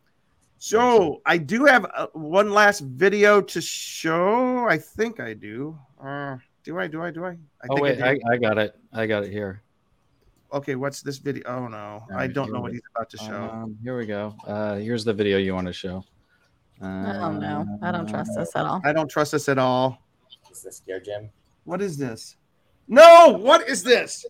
so 0.58 1.20
I 1.26 1.38
do 1.38 1.64
have 1.64 1.86
uh, 1.94 2.06
one 2.12 2.50
last 2.50 2.80
video 2.80 3.40
to 3.40 3.60
show. 3.60 4.66
I 4.68 4.78
think 4.78 5.20
I 5.20 5.34
do. 5.34 5.78
Uh, 6.02 6.36
do 6.64 6.78
I? 6.78 6.86
Do 6.86 7.02
I? 7.02 7.10
Do 7.10 7.24
I? 7.24 7.30
I 7.30 7.66
oh 7.70 7.80
wait, 7.80 8.00
I, 8.00 8.10
I, 8.10 8.18
I, 8.32 8.36
got 8.36 8.58
it. 8.58 8.76
I 8.92 9.06
got 9.06 9.24
it 9.24 9.32
here. 9.32 9.62
Okay, 10.52 10.74
what's 10.74 11.02
this 11.02 11.18
video? 11.18 11.44
Oh 11.46 11.68
no, 11.68 12.04
I 12.14 12.26
don't 12.26 12.52
know 12.52 12.60
what 12.60 12.72
he's 12.72 12.82
about 12.94 13.10
to 13.10 13.18
show. 13.18 13.50
Um, 13.52 13.78
here 13.82 13.96
we 13.96 14.06
go. 14.06 14.34
Uh, 14.46 14.76
here's 14.76 15.04
the 15.04 15.12
video 15.12 15.38
you 15.38 15.54
want 15.54 15.66
to 15.66 15.72
show. 15.72 16.04
Uh, 16.80 17.20
oh 17.22 17.32
no, 17.32 17.78
I 17.82 17.90
don't 17.92 18.08
trust 18.08 18.32
this 18.36 18.54
at 18.54 18.64
all. 18.64 18.80
I 18.84 18.92
don't 18.92 19.10
trust 19.10 19.32
this 19.32 19.48
at 19.48 19.58
all. 19.58 20.02
Is 20.50 20.62
this 20.62 20.78
scare 20.78 21.00
Jim? 21.00 21.30
What 21.64 21.82
is 21.82 21.96
this? 21.96 22.36
No, 22.88 23.36
what 23.38 23.68
is 23.68 23.82
this? 23.82 24.24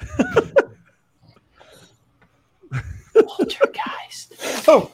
Poltergeist. 3.22 4.34
Oh. 4.68 4.90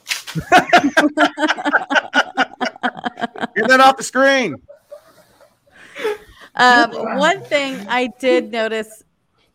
Get 3.57 3.69
that 3.69 3.81
off 3.81 3.97
the 3.97 4.03
screen. 4.05 4.57
Um, 6.55 6.91
one 7.19 7.43
thing 7.43 7.87
I 7.89 8.09
did 8.19 8.51
notice 8.51 9.03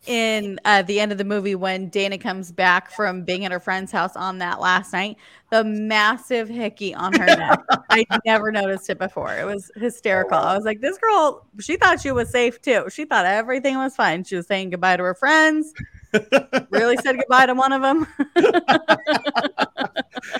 in 0.07 0.59
uh, 0.65 0.81
the 0.83 0.99
end 0.99 1.11
of 1.11 1.17
the 1.17 1.23
movie 1.23 1.55
when 1.55 1.89
Dana 1.89 2.17
comes 2.17 2.51
back 2.51 2.91
from 2.91 3.23
being 3.23 3.45
at 3.45 3.51
her 3.51 3.59
friend's 3.59 3.91
house 3.91 4.15
on 4.15 4.37
that 4.39 4.59
last 4.59 4.93
night, 4.93 5.17
the 5.51 5.63
massive 5.63 6.47
hickey 6.47 6.93
on 6.93 7.13
her 7.13 7.25
neck. 7.25 7.59
I 7.89 8.05
never 8.25 8.51
noticed 8.51 8.89
it 8.89 8.99
before. 8.99 9.37
It 9.37 9.45
was 9.45 9.71
hysterical. 9.75 10.37
I 10.37 10.55
was 10.55 10.65
like, 10.65 10.81
this 10.81 10.97
girl, 10.97 11.45
she 11.59 11.77
thought 11.77 12.01
she 12.01 12.11
was 12.11 12.29
safe 12.29 12.61
too. 12.61 12.85
She 12.89 13.05
thought 13.05 13.25
everything 13.25 13.77
was 13.77 13.95
fine. 13.95 14.23
She 14.23 14.35
was 14.35 14.47
saying 14.47 14.71
goodbye 14.71 14.97
to 14.97 15.03
her 15.03 15.15
friends. 15.15 15.73
really 16.69 16.97
said 16.97 17.17
goodbye 17.17 17.45
to 17.47 17.53
one 17.53 17.73
of 17.73 17.81
them. 17.81 18.07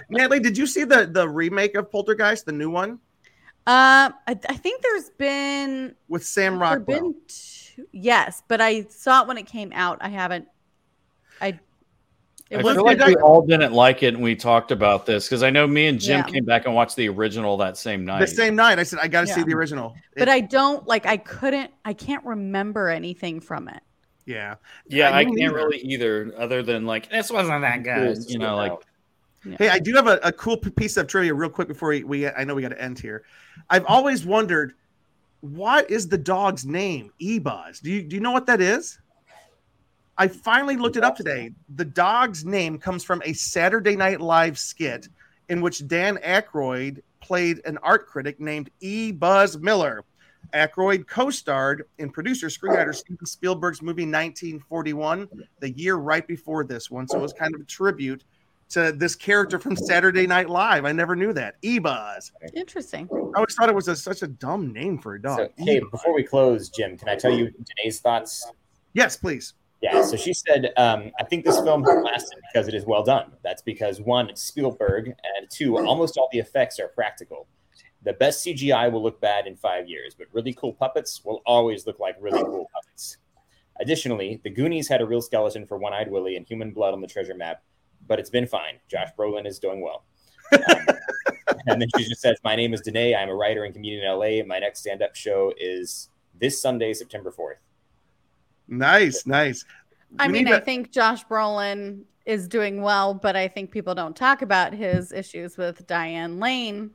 Natalie, 0.10 0.40
did 0.40 0.58
you 0.58 0.68
see 0.68 0.84
the 0.84 1.06
the 1.06 1.28
remake 1.28 1.76
of 1.76 1.92
Poltergeist, 1.92 2.46
the 2.46 2.52
new 2.52 2.70
one 2.70 2.92
Um, 3.68 3.68
I, 3.68 4.14
I 4.28 4.56
think 4.56 4.82
there's 4.82 5.10
been 5.12 5.96
with 6.08 6.26
Sam 6.26 6.60
Rockwell? 6.60 7.02
been 7.02 7.16
two, 7.76 7.88
yes, 7.92 8.42
but 8.48 8.62
I 8.62 8.84
saw 8.86 9.22
it 9.22 9.28
when 9.28 9.38
it 9.38 9.46
came 9.48 9.72
out. 9.74 9.98
I 10.02 10.10
haven't. 10.10 10.48
I. 11.42 11.60
It 12.52 12.60
I 12.60 12.62
was 12.62 12.76
feel 12.76 12.86
like 12.86 13.00
we 13.00 13.16
all 13.16 13.44
didn't 13.46 13.74
like 13.74 14.04
it, 14.04 14.14
and 14.14 14.22
we 14.22 14.36
talked 14.36 14.72
about 14.72 15.08
this 15.08 15.26
because 15.28 15.42
I 15.42 15.50
know 15.50 15.66
me 15.66 15.88
and 15.88 16.00
Jim 16.00 16.20
Yeah. 16.20 16.32
came 16.32 16.46
back 16.46 16.66
and 16.66 16.76
watched 16.76 16.96
the 16.96 17.10
original 17.10 17.58
that 17.58 17.76
same 17.76 18.06
night. 18.06 18.20
The 18.20 18.28
same 18.28 18.56
night, 18.56 18.78
I 18.78 18.84
said 18.84 19.00
I 19.02 19.08
got 19.08 19.22
to 19.22 19.28
see 19.28 19.42
the 19.42 19.54
original. 19.56 19.96
but 20.14 20.24
It- 20.24 20.32
I 20.32 20.42
don't 20.42 20.86
like. 20.88 21.08
I 21.08 21.18
couldn't. 21.18 21.72
I 21.84 21.94
can't 21.94 22.24
remember 22.24 22.90
anything 22.90 23.40
from 23.40 23.68
it. 23.68 23.82
yeah. 24.28 24.56
yeah, 24.88 25.10
I 25.10 25.20
I, 25.20 25.24
can't 25.26 25.40
either. 25.40 25.54
really 25.56 25.80
either, 25.80 26.34
other 26.38 26.62
than 26.62 26.86
like 26.86 27.10
this 27.10 27.32
wasn't 27.32 27.62
that 27.62 27.82
good. 27.84 28.18
You 28.30 28.38
know, 28.38 28.56
like 28.56 28.74
Hey, 29.60 29.70
I 29.70 29.78
do 29.80 29.94
have 29.96 30.08
a, 30.08 30.20
a 30.24 30.32
cool 30.32 30.58
piece 30.58 30.98
of 30.98 31.06
trivia 31.08 31.32
real 31.34 31.50
quick 31.52 31.68
before 31.68 31.90
we, 31.90 32.04
we 32.04 32.28
I 32.28 32.44
know 32.44 32.56
we 32.56 32.64
got 32.64 32.70
to 32.70 32.82
end 32.82 32.98
here. 33.00 33.24
I've 33.70 33.86
always 33.86 34.24
wondered 34.26 34.74
what 35.52 35.90
is 35.90 36.08
the 36.08 36.18
dog's 36.18 36.66
name? 36.66 37.12
Ebuzz. 37.22 37.82
Do 37.82 37.92
you 37.92 38.02
do 38.02 38.16
you 38.16 38.22
know 38.22 38.32
what 38.32 38.46
that 38.48 38.62
is? 38.62 39.00
I 40.18 40.28
finally 40.28 40.78
looked 40.78 40.96
it 40.96 41.04
up 41.04 41.16
today. 41.16 41.52
The 41.76 41.86
dog's 41.86 42.46
name 42.46 42.78
comes 42.78 43.04
from 43.04 43.22
a 43.26 43.34
Saturday 43.34 43.96
Night 43.96 44.22
Live 44.22 44.58
skit 44.58 45.10
in 45.50 45.62
which 45.62 45.88
Dan 45.88 46.18
Aykroyd 46.18 47.02
played 47.20 47.62
an 47.66 47.78
art 47.80 48.08
critic 48.08 48.40
named 48.40 48.70
E. 48.80 49.12
Buzz 49.12 49.58
Miller. 49.58 50.04
Aykroyd 50.54 51.08
co-starred 51.08 51.86
in 51.98 52.10
producer 52.10 52.48
screenwriter 52.48 52.96
Steven 52.96 53.26
Spielberg's 53.26 53.82
movie 53.82 54.04
1941, 54.04 55.28
the 55.60 55.72
year 55.72 55.96
right 55.96 56.26
before 56.26 56.64
this 56.64 56.90
one. 56.90 57.08
So 57.08 57.18
it 57.18 57.22
was 57.22 57.34
kind 57.34 57.54
of 57.54 57.62
a 57.62 57.66
tribute 57.66 58.24
to 58.70 58.92
this 58.92 59.16
character 59.16 59.60
from 59.60 59.76
Saturday 59.76 60.28
Night 60.28 60.50
Live. 60.50 60.86
I 60.86 60.92
never 60.92 61.16
knew 61.16 61.34
that. 61.34 61.56
E-Buzz. 61.62 62.32
Interesting. 62.56 63.08
I 63.12 63.38
always 63.38 63.56
thought 63.56 63.70
it 63.70 63.76
was 63.76 63.88
a, 63.88 63.96
such 63.96 64.22
a 64.22 64.28
dumb 64.28 64.74
name 64.74 64.98
for 64.98 65.16
a 65.16 65.22
dog. 65.22 65.38
So, 65.38 65.50
hey, 65.58 65.80
before 65.80 66.14
we 66.14 66.24
close, 66.24 66.70
Jim, 66.70 66.98
can 66.98 67.10
I 67.10 67.16
tell 67.16 67.32
you 67.32 67.52
Danae's 67.52 68.00
thoughts? 68.00 68.52
Yes, 68.94 69.18
please. 69.18 69.54
Yeah, 69.82 70.02
so 70.04 70.16
she 70.16 70.34
said, 70.34 70.74
um, 70.78 71.12
I 71.20 71.24
think 71.26 71.46
this 71.46 71.60
film 71.60 71.84
has 71.84 72.04
lasted 72.04 72.40
because 72.52 72.68
it 72.68 72.74
is 72.74 72.86
well 72.86 73.04
done. 73.04 73.34
That's 73.44 73.62
because 73.62 74.02
one, 74.02 74.30
it's 74.30 74.42
Spielberg, 74.42 75.08
and 75.08 75.50
two, 75.50 75.78
almost 75.78 76.18
all 76.18 76.30
the 76.32 76.40
effects 76.40 76.80
are 76.80 76.88
practical. 76.88 77.48
The 78.04 78.14
best 78.14 78.46
CGI 78.46 78.92
will 78.92 79.04
look 79.04 79.20
bad 79.22 79.48
in 79.48 79.56
five 79.56 79.88
years, 79.88 80.16
but 80.16 80.28
really 80.32 80.54
cool 80.54 80.74
puppets 80.74 81.24
will 81.24 81.42
always 81.46 81.86
look 81.86 82.00
like 82.00 82.16
really 82.20 82.42
cool 82.42 82.70
puppets. 82.74 83.18
Additionally, 83.80 84.40
the 84.44 84.50
Goonies 84.50 84.88
had 84.88 85.02
a 85.02 85.06
real 85.06 85.22
skeleton 85.22 85.68
for 85.68 85.78
One 85.78 85.94
Eyed 85.94 86.10
Willie 86.10 86.38
and 86.38 86.48
human 86.48 86.72
blood 86.72 86.94
on 86.94 87.02
the 87.02 87.08
treasure 87.08 87.36
map, 87.36 87.62
but 88.08 88.20
it's 88.20 88.30
been 88.30 88.48
fine. 88.48 88.76
Josh 88.90 89.10
Brolin 89.18 89.46
is 89.46 89.60
doing 89.60 89.82
well. 89.82 90.06
Um, 90.54 90.62
and 91.68 91.82
then 91.82 91.88
she 91.98 92.06
just 92.08 92.22
says, 92.22 92.38
My 92.44 92.56
name 92.56 92.74
is 92.74 92.82
Danae. 92.82 93.16
I'm 93.16 93.30
a 93.30 93.36
writer 93.36 93.64
and 93.64 93.74
comedian 93.74 94.04
in 94.04 94.12
LA. 94.12 94.44
My 94.46 94.60
next 94.60 94.80
stand 94.80 95.02
up 95.02 95.16
show 95.16 95.54
is 95.58 96.10
this 96.40 96.62
Sunday, 96.62 96.94
September 96.94 97.32
4th. 97.32 97.56
Nice, 98.68 99.26
nice. 99.26 99.66
I 100.20 100.28
We 100.28 100.34
mean, 100.34 100.46
need 100.46 100.54
I 100.54 100.60
think 100.60 100.92
Josh 100.92 101.26
Brolin 101.26 102.02
is 102.26 102.48
doing 102.48 102.82
well, 102.82 103.14
but 103.14 103.36
I 103.36 103.48
think 103.48 103.72
people 103.72 103.94
don't 103.94 104.16
talk 104.16 104.42
about 104.42 104.74
his 104.74 105.12
issues 105.12 105.58
with 105.58 105.86
Diane 105.88 106.40
Lane 106.40 106.92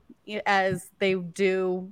as 0.46 0.90
they 0.98 1.14
do 1.14 1.90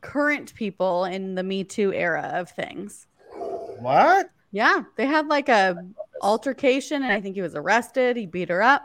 current 0.00 0.54
people 0.54 1.04
in 1.04 1.34
the 1.34 1.42
Me 1.42 1.64
Too 1.64 1.92
era 1.92 2.30
of 2.34 2.50
things. 2.50 3.06
what? 3.78 4.30
Yeah, 4.52 4.82
they 4.96 5.06
had 5.06 5.28
like 5.28 5.48
a 5.48 5.76
altercation, 6.20 7.02
and 7.02 7.12
I 7.12 7.20
think 7.20 7.34
he 7.34 7.42
was 7.42 7.54
arrested. 7.54 8.16
He 8.16 8.26
beat 8.26 8.48
her 8.48 8.62
up. 8.62 8.84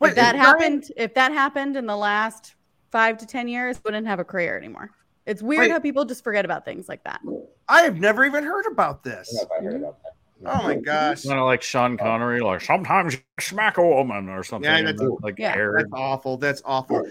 Wait, 0.00 0.10
if 0.10 0.14
that 0.16 0.34
is 0.34 0.40
Diane- 0.40 0.44
happened, 0.44 0.92
if 0.96 1.14
that 1.14 1.32
happened 1.32 1.76
in 1.76 1.86
the 1.86 1.96
last 1.96 2.54
five 2.90 3.16
to 3.18 3.26
ten 3.26 3.48
years, 3.48 3.80
wouldn't 3.84 4.06
have 4.06 4.18
a 4.20 4.24
career 4.24 4.56
anymore. 4.56 4.90
It's 5.26 5.42
weird 5.42 5.60
Wait. 5.60 5.70
how 5.70 5.78
people 5.78 6.04
just 6.04 6.22
forget 6.22 6.44
about 6.44 6.64
things 6.64 6.88
like 6.88 7.02
that. 7.04 7.20
I 7.68 7.82
have 7.82 7.96
never 7.98 8.24
even 8.24 8.44
heard 8.44 8.66
about 8.66 9.02
this. 9.04 9.30
don't 9.30 9.48
know 9.50 9.56
if 9.56 9.60
I 9.60 9.64
heard 9.64 9.76
about 9.82 9.98
that. 10.02 10.10
Oh 10.46 10.62
my 10.64 10.74
gosh. 10.74 11.22
kind 11.24 11.38
of 11.38 11.46
like 11.46 11.62
Sean 11.62 11.96
Connery, 11.96 12.40
like 12.40 12.60
sometimes 12.60 13.14
you 13.14 13.20
smack 13.40 13.78
a 13.78 13.82
woman 13.86 14.28
or 14.28 14.42
something. 14.42 14.70
Yeah, 14.70 14.76
and 14.78 14.86
that's- 14.88 15.00
then, 15.00 15.16
like 15.22 15.38
Yeah. 15.38 15.56
That's 15.76 15.88
awful. 15.94 16.36
That's 16.36 16.60
awful. 16.66 17.06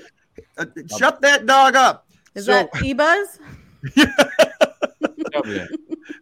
Uh, 0.57 0.65
shut 0.97 1.21
that 1.21 1.45
dog 1.47 1.75
up. 1.75 2.05
Is 2.35 2.45
So- 2.45 2.51
that 2.71 2.83
E-Buzz? 2.83 3.39
Yeah. 5.45 5.65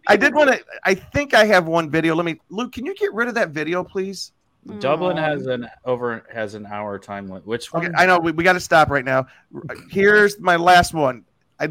I 0.06 0.16
did 0.16 0.34
want 0.34 0.50
to. 0.50 0.64
I 0.84 0.94
think 0.94 1.34
I 1.34 1.44
have 1.44 1.66
one 1.66 1.90
video. 1.90 2.14
Let 2.14 2.24
me, 2.24 2.40
Luke. 2.50 2.72
Can 2.72 2.86
you 2.86 2.94
get 2.94 3.12
rid 3.12 3.28
of 3.28 3.34
that 3.34 3.50
video, 3.50 3.82
please? 3.84 4.32
Mm. 4.66 4.80
Dublin 4.80 5.18
Aw. 5.18 5.22
has 5.22 5.46
an 5.46 5.68
over 5.84 6.24
has 6.32 6.54
an 6.54 6.66
hour 6.66 6.98
time 6.98 7.26
limit. 7.26 7.46
Which 7.46 7.72
one? 7.72 7.86
Okay, 7.86 7.94
I 7.96 8.06
know 8.06 8.18
we, 8.18 8.32
we 8.32 8.44
got 8.44 8.52
to 8.52 8.60
stop 8.60 8.90
right 8.90 9.04
now. 9.04 9.26
Here's 9.90 10.38
my 10.38 10.56
last 10.56 10.94
one. 10.94 11.24
I 11.58 11.68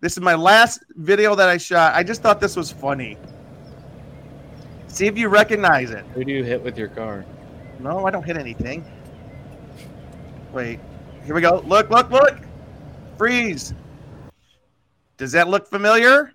this 0.00 0.12
is 0.12 0.20
my 0.20 0.34
last 0.34 0.84
video 0.94 1.34
that 1.34 1.48
I 1.48 1.56
shot. 1.56 1.94
I 1.94 2.04
just 2.04 2.22
thought 2.22 2.40
this 2.40 2.54
was 2.54 2.70
funny. 2.70 3.16
See 4.86 5.06
if 5.06 5.18
you 5.18 5.28
recognize 5.28 5.90
it. 5.90 6.04
Who 6.14 6.24
do 6.24 6.32
you 6.32 6.44
hit 6.44 6.62
with 6.62 6.78
your 6.78 6.88
car? 6.88 7.24
No, 7.80 8.06
I 8.06 8.10
don't 8.10 8.22
hit 8.24 8.36
anything. 8.36 8.84
Wait, 10.52 10.80
here 11.24 11.34
we 11.34 11.40
go. 11.40 11.62
Look, 11.66 11.90
look, 11.90 12.10
look. 12.10 12.38
Freeze. 13.16 13.74
Does 15.16 15.32
that 15.32 15.48
look 15.48 15.66
familiar? 15.66 16.32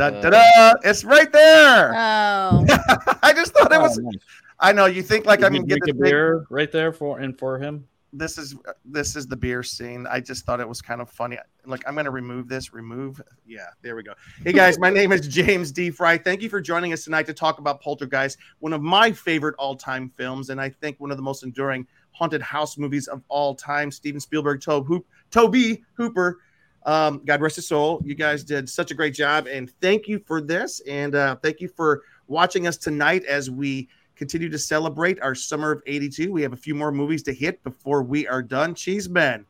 Da, 0.00 0.08
da, 0.08 0.30
da. 0.30 0.74
It's 0.82 1.04
right 1.04 1.30
there. 1.30 1.92
Oh, 1.94 2.64
I 3.22 3.34
just 3.34 3.52
thought 3.52 3.70
it 3.70 3.76
oh, 3.76 3.82
was. 3.82 3.98
Oh, 3.98 4.02
nice. 4.02 4.22
I 4.58 4.72
know 4.72 4.86
you 4.86 5.02
think 5.02 5.26
like 5.26 5.40
Did 5.40 5.46
I'm 5.46 5.54
you 5.54 5.60
gonna 5.60 5.68
get 5.68 5.78
drink 5.80 5.98
this 5.98 6.08
a 6.08 6.10
beer 6.10 6.46
right 6.48 6.72
there 6.72 6.90
for 6.90 7.18
and 7.18 7.38
for 7.38 7.58
him. 7.58 7.86
this 8.14 8.38
is 8.38 8.56
this 8.86 9.14
is 9.14 9.26
the 9.26 9.36
beer 9.36 9.62
scene. 9.62 10.06
I 10.10 10.20
just 10.20 10.46
thought 10.46 10.58
it 10.58 10.66
was 10.66 10.80
kind 10.80 11.02
of 11.02 11.10
funny. 11.10 11.36
Like 11.66 11.82
I'm 11.86 11.94
gonna 11.94 12.10
remove 12.10 12.48
this. 12.48 12.72
Remove. 12.72 13.20
Yeah, 13.46 13.66
there 13.82 13.94
we 13.94 14.02
go. 14.02 14.14
Hey 14.42 14.54
guys, 14.54 14.78
my 14.78 14.88
name 14.88 15.12
is 15.12 15.28
James 15.28 15.70
D. 15.70 15.90
Fry. 15.90 16.16
Thank 16.16 16.40
you 16.40 16.48
for 16.48 16.62
joining 16.62 16.94
us 16.94 17.04
tonight 17.04 17.26
to 17.26 17.34
talk 17.34 17.58
about 17.58 17.82
Poltergeist, 17.82 18.38
one 18.60 18.72
of 18.72 18.80
my 18.80 19.12
favorite 19.12 19.54
all-time 19.58 20.10
films, 20.16 20.48
and 20.48 20.58
I 20.58 20.70
think 20.70 20.98
one 20.98 21.10
of 21.10 21.18
the 21.18 21.22
most 21.22 21.42
enduring 21.42 21.86
haunted 22.12 22.40
house 22.40 22.78
movies 22.78 23.06
of 23.06 23.22
all 23.28 23.54
time. 23.54 23.90
Steven 23.90 24.18
Spielberg, 24.18 24.62
Tobe 24.62 24.86
Hoop, 24.86 25.06
Tobe 25.30 25.76
Hooper. 25.92 26.38
Um, 26.86 27.22
God 27.24 27.40
rest 27.40 27.56
his 27.56 27.68
soul. 27.68 28.00
You 28.04 28.14
guys 28.14 28.42
did 28.42 28.68
such 28.68 28.90
a 28.90 28.94
great 28.94 29.14
job, 29.14 29.46
and 29.46 29.70
thank 29.80 30.08
you 30.08 30.18
for 30.18 30.40
this, 30.40 30.80
and 30.88 31.14
uh, 31.14 31.36
thank 31.36 31.60
you 31.60 31.68
for 31.68 32.02
watching 32.26 32.66
us 32.66 32.76
tonight 32.76 33.24
as 33.26 33.50
we 33.50 33.88
continue 34.16 34.48
to 34.48 34.58
celebrate 34.58 35.20
our 35.20 35.34
summer 35.34 35.72
of 35.72 35.82
82. 35.86 36.30
We 36.32 36.42
have 36.42 36.52
a 36.52 36.56
few 36.56 36.74
more 36.74 36.92
movies 36.92 37.22
to 37.24 37.32
hit 37.32 37.62
before 37.64 38.02
we 38.02 38.26
are 38.28 38.42
done. 38.42 38.74
Cheeseman. 38.74 39.46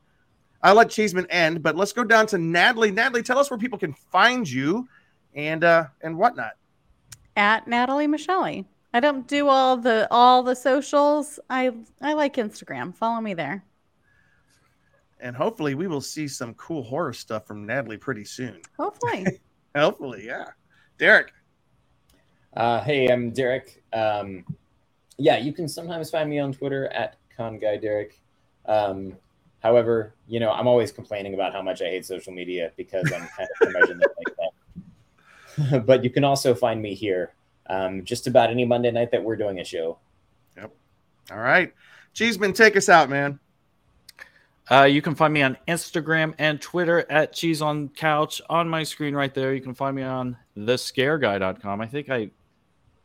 I'll 0.63 0.75
let 0.75 0.91
Cheeseman 0.91 1.27
end, 1.31 1.63
but 1.63 1.77
let's 1.77 1.93
go 1.93 2.05
down 2.05 2.27
to 2.29 2.39
Natalie. 2.39 2.91
Natalie, 2.91 3.23
tell 3.23 3.39
us 3.39 3.51
where 3.51 3.59
people 3.59 3.79
can 3.79 3.93
find 3.93 4.49
you 4.49 4.87
and 5.35 5.63
uh 5.65 5.85
and 6.03 6.17
whatnot. 6.19 6.53
at 7.37 7.67
Natalie 7.69 8.07
Michelle. 8.09 8.65
I 8.93 9.01
don't 9.01 9.27
do 9.27 9.49
all 9.49 9.77
the 9.77 10.07
all 10.11 10.43
the 10.43 10.57
socials. 10.57 11.39
I 11.49 11.71
I 12.03 12.13
like 12.15 12.35
Instagram. 12.35 12.95
Follow 12.95 13.21
me 13.21 13.35
there. 13.35 13.65
And 15.21 15.37
hopefully 15.37 15.75
we 15.75 15.87
will 15.87 16.01
see 16.01 16.27
some 16.27 16.55
cool 16.55 16.83
horror 16.83 17.13
stuff 17.13 17.47
from 17.47 17.67
Natalie 17.67 17.99
pretty 17.99 18.25
soon. 18.25 18.61
Hopefully. 18.79 19.27
Hopefully, 19.77 20.27
yeah. 20.27 20.47
Derek. 20.99 21.33
Uh, 22.57 22.81
hey, 22.81 23.07
I'm 23.07 23.31
Derek. 23.31 23.85
Um, 23.93 24.45
yeah, 25.17 25.37
you 25.37 25.53
can 25.53 25.69
sometimes 25.69 26.11
find 26.11 26.29
me 26.29 26.41
on 26.41 26.53
Twitter 26.53 26.89
at 26.89 27.17
ConGuyDerek. 27.39 28.13
Um, 28.67 29.17
however, 29.61 30.15
you 30.27 30.41
know, 30.41 30.51
I'm 30.51 30.67
always 30.67 30.91
complaining 30.91 31.35
about 31.35 31.53
how 31.53 31.63
much 31.63 31.83
I 31.83 31.85
hate 31.85 32.05
social 32.05 32.33
media 32.33 32.73
because 32.77 33.05
I'm 33.13 33.29
kind 33.29 33.49
of 33.49 33.49
curmudgeon 33.61 34.01
like 34.01 34.37
that. 34.37 35.87
but 35.87 36.03
you 36.03 36.11
can 36.11 36.25
also 36.25 36.55
find 36.55 36.83
me 36.83 36.95
here 36.95 37.33
um, 37.69 38.05
just 38.05 38.27
about 38.27 38.51
any 38.51 38.65
Monday 38.65 38.91
night 38.91 39.13
that 39.13 39.23
we're 39.23 39.37
doing 39.37 39.61
a 39.61 39.65
show. 39.65 39.99
Yep. 40.57 40.73
All 41.31 41.39
right. 41.39 41.73
Cheeseman, 42.15 42.53
take 42.53 42.77
us 42.77 42.89
out, 42.89 43.09
man. 43.09 43.39
Uh, 44.71 44.85
you 44.85 45.03
can 45.03 45.15
find 45.17 45.35
me 45.35 45.43
on 45.43 45.57
Instagram 45.67 46.33
and 46.39 46.61
Twitter 46.61 47.05
at 47.11 47.33
Cheese 47.33 47.61
on 47.61 47.89
Couch 47.89 48.41
on 48.49 48.69
my 48.69 48.85
screen 48.85 49.15
right 49.15 49.35
there. 49.35 49.53
You 49.53 49.61
can 49.61 49.75
find 49.75 49.97
me 49.97 50.03
on 50.03 50.37
thescareguy.com. 50.57 51.81
I 51.81 51.87
think 51.87 52.09
I 52.09 52.31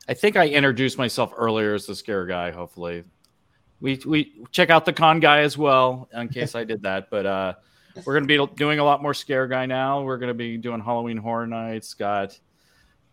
I 0.08 0.14
think 0.14 0.36
I 0.36 0.48
introduced 0.48 0.98
myself 1.00 1.34
earlier 1.36 1.74
as 1.74 1.88
the 1.88 1.96
scare 1.96 2.28
guy, 2.28 2.52
hopefully. 2.52 3.04
We 3.82 4.00
we 4.06 4.44
check 4.52 4.70
out 4.70 4.86
the 4.86 4.94
con 4.94 5.20
guy 5.20 5.40
as 5.40 5.58
well 5.58 6.08
in 6.14 6.30
case 6.30 6.54
I 6.54 6.64
did 6.64 6.84
that, 6.84 7.10
but 7.10 7.26
uh 7.26 7.54
we're 8.06 8.20
going 8.20 8.28
to 8.28 8.48
be 8.48 8.56
doing 8.58 8.80
a 8.80 8.84
lot 8.84 9.02
more 9.02 9.14
scare 9.14 9.48
guy 9.48 9.66
now. 9.66 10.04
We're 10.04 10.18
going 10.18 10.28
to 10.28 10.34
be 10.34 10.58
doing 10.58 10.82
Halloween 10.82 11.16
horror 11.16 11.48
nights, 11.48 11.94
got 11.94 12.38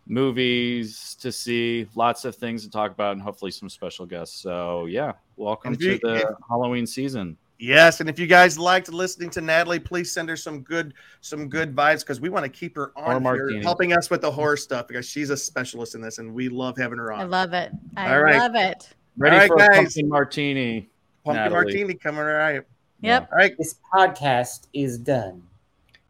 movies 0.05 1.15
to 1.21 1.31
see, 1.31 1.87
lots 1.95 2.25
of 2.25 2.35
things 2.35 2.63
to 2.65 2.69
talk 2.69 2.91
about 2.91 3.13
and 3.13 3.21
hopefully 3.21 3.49
some 3.51 3.69
special 3.69 4.05
guests. 4.05 4.41
So, 4.41 4.85
yeah, 4.87 5.13
welcome 5.37 5.77
you- 5.79 5.97
to 5.97 5.99
the 6.03 6.15
if- 6.15 6.27
Halloween 6.49 6.85
season. 6.85 7.37
Yes, 7.63 8.01
and 8.01 8.09
if 8.09 8.19
you 8.19 8.27
guys 8.27 8.59
liked 8.59 8.91
listening 8.91 9.29
to 9.29 9.39
Natalie, 9.39 9.79
please 9.79 10.11
send 10.11 10.27
her 10.27 10.35
some 10.35 10.63
good 10.63 10.93
some 11.21 11.47
good 11.47 11.73
vibes 11.73 12.01
because 12.01 12.19
we 12.19 12.27
want 12.27 12.43
to 12.43 12.49
keep 12.49 12.75
her 12.75 12.91
on 12.97 13.23
here 13.23 13.61
helping 13.61 13.93
us 13.93 14.09
with 14.09 14.19
the 14.19 14.29
horror 14.29 14.57
stuff 14.57 14.85
because 14.85 15.07
she's 15.07 15.29
a 15.29 15.37
specialist 15.37 15.95
in 15.95 16.01
this 16.01 16.17
and 16.17 16.33
we 16.33 16.49
love 16.49 16.77
having 16.77 16.97
her 16.97 17.13
on. 17.13 17.21
I 17.21 17.23
love 17.23 17.53
it. 17.53 17.71
I 17.95 18.15
All 18.15 18.21
right. 18.21 18.35
love 18.35 18.55
it. 18.55 18.93
Ready 19.17 19.37
right, 19.37 19.47
for 19.47 19.55
guys. 19.55 19.69
a 19.69 19.75
pumpkin 19.75 20.09
martini. 20.09 20.89
pumpkin 21.23 21.43
Natalie. 21.43 21.63
martini 21.63 21.93
coming 21.93 22.25
right. 22.25 22.63
Yep. 22.99 23.29
All 23.31 23.37
right. 23.37 23.57
This 23.57 23.75
podcast 23.93 24.67
is 24.73 24.97
done. 24.97 25.41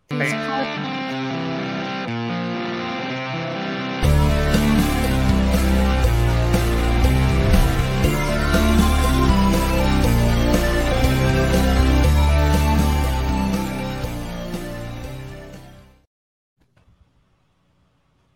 Hey. 0.09 0.89